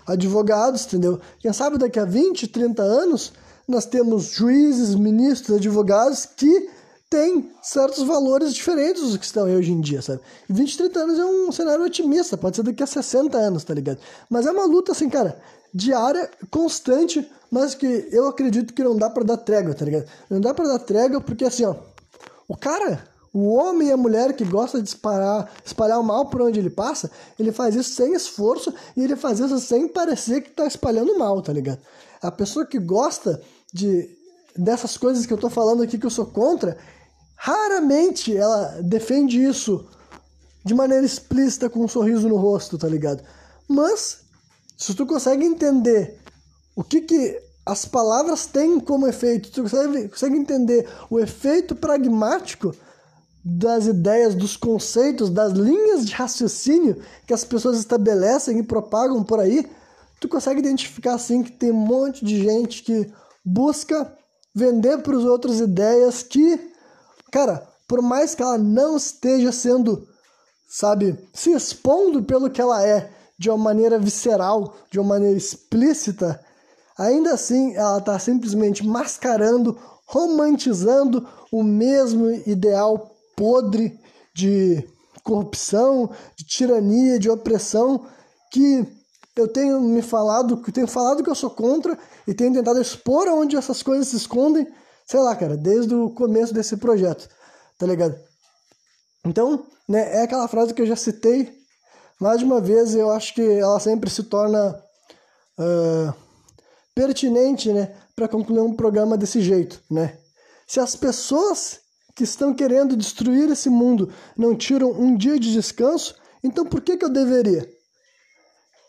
advogados, 0.07 0.87
entendeu? 0.87 1.21
Quem 1.39 1.53
sabe 1.53 1.79
daqui 1.79 1.99
a 1.99 2.05
20, 2.05 2.49
30 2.49 2.83
anos 2.83 3.33
nós 3.67 3.87
temos 3.87 4.25
juízes, 4.25 4.95
ministros, 4.95 5.57
advogados 5.57 6.27
que 6.27 6.69
têm 7.09 7.51
certos 7.61 8.05
valores 8.05 8.55
diferentes 8.55 9.03
dos 9.03 9.17
que 9.17 9.25
estão 9.25 9.47
aí 9.47 9.57
hoje 9.57 9.73
em 9.73 9.81
dia, 9.81 10.01
sabe? 10.01 10.21
E 10.49 10.53
20, 10.53 10.77
30 10.77 11.01
anos 11.01 11.19
é 11.19 11.25
um 11.25 11.51
cenário 11.51 11.85
otimista, 11.85 12.37
pode 12.37 12.57
ser 12.57 12.63
daqui 12.63 12.83
a 12.83 12.87
60 12.87 13.37
anos, 13.37 13.65
tá 13.65 13.75
ligado? 13.75 13.99
Mas 14.29 14.47
é 14.47 14.53
uma 14.53 14.65
luta 14.65 14.93
assim, 14.93 15.09
cara, 15.09 15.41
diária, 15.75 16.31
constante, 16.51 17.29
mas 17.51 17.75
que 17.75 18.09
eu 18.13 18.29
acredito 18.29 18.73
que 18.73 18.85
não 18.85 18.97
dá 18.97 19.11
para 19.11 19.25
dar 19.25 19.37
trégua, 19.37 19.75
tá 19.75 19.85
ligado? 19.85 20.07
Não 20.29 20.41
dá 20.41 20.55
para 20.55 20.69
dar 20.69 20.79
trégua 20.79 21.21
porque 21.21 21.45
assim, 21.45 21.65
ó, 21.65 21.75
o 22.47 22.57
cara, 22.57 23.05
o 23.33 23.53
homem 23.55 23.89
e 23.89 23.93
a 23.93 23.97
mulher 23.97 24.35
que 24.35 24.45
gosta 24.45 24.79
de 24.79 24.85
disparar, 24.85 25.51
espalhar 25.65 25.99
o 25.99 26.05
mal 26.05 26.27
por 26.27 26.43
onde 26.43 26.59
ele 26.59 26.71
passa, 26.71 27.11
ele 27.39 27.53
faz 27.53 27.75
isso 27.75 27.95
sem 27.95 28.15
esforço 28.15 28.73
e 28.97 29.03
ele 29.03 29.17
faz 29.17 29.41
isso 29.41 29.59
sem 29.59 29.89
parecer 29.89 30.43
que 30.43 30.51
tá 30.51 30.67
espalhando 30.67 31.19
mal, 31.19 31.41
tá 31.43 31.53
ligado? 31.53 31.81
A 32.23 32.31
pessoa 32.31 32.67
que 32.67 32.79
gosta 32.79 33.41
de 33.73 34.09
dessas 34.57 34.97
coisas 34.97 35.27
que 35.27 35.33
eu 35.33 35.39
tô 35.39 35.49
falando 35.49 35.83
aqui 35.83 35.97
que 35.97 36.07
eu 36.07 36.11
sou 36.11 36.27
contra, 36.27 36.77
raramente 37.37 38.37
ela 38.37 38.81
defende 38.83 39.43
isso 39.43 39.89
de 40.65 40.75
maneira 40.75 41.07
explícita 41.07 41.71
com 41.71 41.85
um 41.85 41.89
sorriso 41.89 42.29
no 42.29 42.37
rosto, 42.37 42.77
tá 42.77 42.89
ligado? 42.89 43.23
Mas 43.69 44.23
se 44.77 44.95
tu 44.95 45.07
consegue 45.07 45.45
entender 45.45 46.20
o 46.81 46.83
que, 46.83 47.03
que 47.03 47.39
as 47.67 47.85
palavras 47.85 48.47
têm 48.47 48.81
como 48.81 49.07
efeito, 49.07 49.51
tu 49.51 49.63
consegue, 49.65 50.09
consegue 50.09 50.37
entender 50.37 50.89
o 51.11 51.21
efeito 51.21 51.77
pragmático 51.77 52.75
das 53.45 53.87
ideias, 53.87 54.35
dos 54.35 54.57
conceitos, 54.57 55.29
das 55.29 55.53
linhas 55.53 56.07
de 56.07 56.15
raciocínio 56.15 56.97
que 57.27 57.35
as 57.35 57.45
pessoas 57.45 57.79
estabelecem 57.79 58.59
e 58.59 58.63
propagam 58.63 59.23
por 59.23 59.41
aí, 59.41 59.71
tu 60.19 60.27
consegue 60.27 60.61
identificar 60.61 61.17
assim 61.17 61.43
que 61.43 61.53
tem 61.53 61.71
um 61.71 61.75
monte 61.75 62.25
de 62.25 62.43
gente 62.43 62.83
que 62.83 63.13
busca 63.45 64.11
vender 64.55 65.03
para 65.03 65.15
os 65.15 65.27
outros 65.27 65.61
ideias 65.61 66.23
que, 66.23 66.73
cara, 67.31 67.69
por 67.87 68.01
mais 68.01 68.35
que 68.35 68.43
ela 68.43 68.57
não 68.57 68.97
esteja 68.97 69.53
sendo, 69.53 70.09
sabe, 70.67 71.29
se 71.35 71.51
expondo 71.51 72.23
pelo 72.23 72.49
que 72.49 72.61
ela 72.61 72.83
é, 72.83 73.11
de 73.39 73.51
uma 73.51 73.59
maneira 73.59 73.99
visceral, 73.99 74.75
de 74.91 74.99
uma 74.99 75.11
maneira 75.11 75.37
explícita, 75.37 76.41
ainda 77.01 77.33
assim 77.33 77.75
ela 77.75 77.97
está 77.97 78.19
simplesmente 78.19 78.87
mascarando, 78.87 79.79
romantizando 80.07 81.27
o 81.51 81.63
mesmo 81.63 82.31
ideal 82.47 83.11
podre 83.35 83.99
de 84.35 84.87
corrupção, 85.25 86.11
de 86.37 86.45
tirania, 86.45 87.19
de 87.19 87.31
opressão, 87.31 88.07
que 88.53 88.87
eu 89.35 89.49
tenho 89.49 89.81
me 89.81 90.03
falado, 90.03 90.61
que 90.63 90.71
tenho 90.71 90.87
falado 90.87 91.23
que 91.23 91.31
eu 91.31 91.35
sou 91.35 91.49
contra 91.51 91.99
e 92.27 92.35
tenho 92.35 92.53
tentado 92.53 92.81
expor 92.81 93.29
onde 93.29 93.57
essas 93.57 93.83
coisas 93.83 94.09
se 94.09 94.17
escondem, 94.17 94.67
sei 95.07 95.21
lá, 95.21 95.35
cara, 95.35 95.57
desde 95.57 95.95
o 95.95 96.11
começo 96.11 96.53
desse 96.53 96.77
projeto, 96.77 97.29
tá 97.79 97.87
ligado? 97.87 98.15
Então, 99.25 99.65
né, 99.89 100.19
é 100.19 100.23
aquela 100.23 100.49
frase 100.49 100.75
que 100.75 100.83
eu 100.83 100.87
já 100.87 100.97
citei 100.97 101.51
mais 102.21 102.41
de 102.41 102.45
uma 102.45 102.61
vez, 102.61 102.95
eu 102.95 103.11
acho 103.11 103.35
que 103.35 103.41
ela 103.41 103.81
sempre 103.81 104.11
se 104.11 104.25
torna 104.25 104.79
uh, 105.59 106.30
pertinente, 106.95 107.73
né, 107.73 107.95
para 108.15 108.29
concluir 108.29 108.61
um 108.61 108.75
programa 108.75 109.17
desse 109.17 109.41
jeito, 109.41 109.81
né? 109.91 110.19
Se 110.67 110.79
as 110.79 110.95
pessoas 110.95 111.81
que 112.15 112.25
estão 112.25 112.55
querendo 112.55 112.97
destruir 112.97 113.51
esse 113.51 113.69
mundo 113.69 114.13
não 114.37 114.55
tiram 114.55 114.91
um 114.91 115.17
dia 115.17 115.39
de 115.39 115.53
descanso, 115.53 116.15
então 116.45 116.65
por 116.65 116.81
que, 116.81 116.97
que 116.97 117.05
eu 117.05 117.09
deveria? 117.09 117.69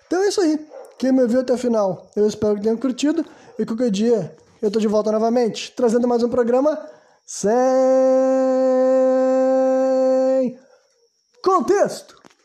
Então 0.05 0.21
é 0.23 0.27
isso 0.27 0.41
aí. 0.41 0.59
Quem 0.99 1.11
me 1.11 1.25
viu 1.25 1.39
até 1.39 1.53
o 1.53 1.57
final, 1.57 2.11
eu 2.15 2.27
espero 2.27 2.55
que 2.55 2.61
tenham 2.61 2.77
curtido 2.77 3.25
e 3.57 3.65
qualquer 3.65 3.89
dia 3.89 4.35
eu 4.61 4.69
tô 4.69 4.79
de 4.79 4.87
volta 4.87 5.11
novamente, 5.11 5.73
trazendo 5.75 6.07
mais 6.07 6.21
um 6.21 6.29
programa 6.29 6.77
sem 7.25 7.41
contexto. 11.43 12.20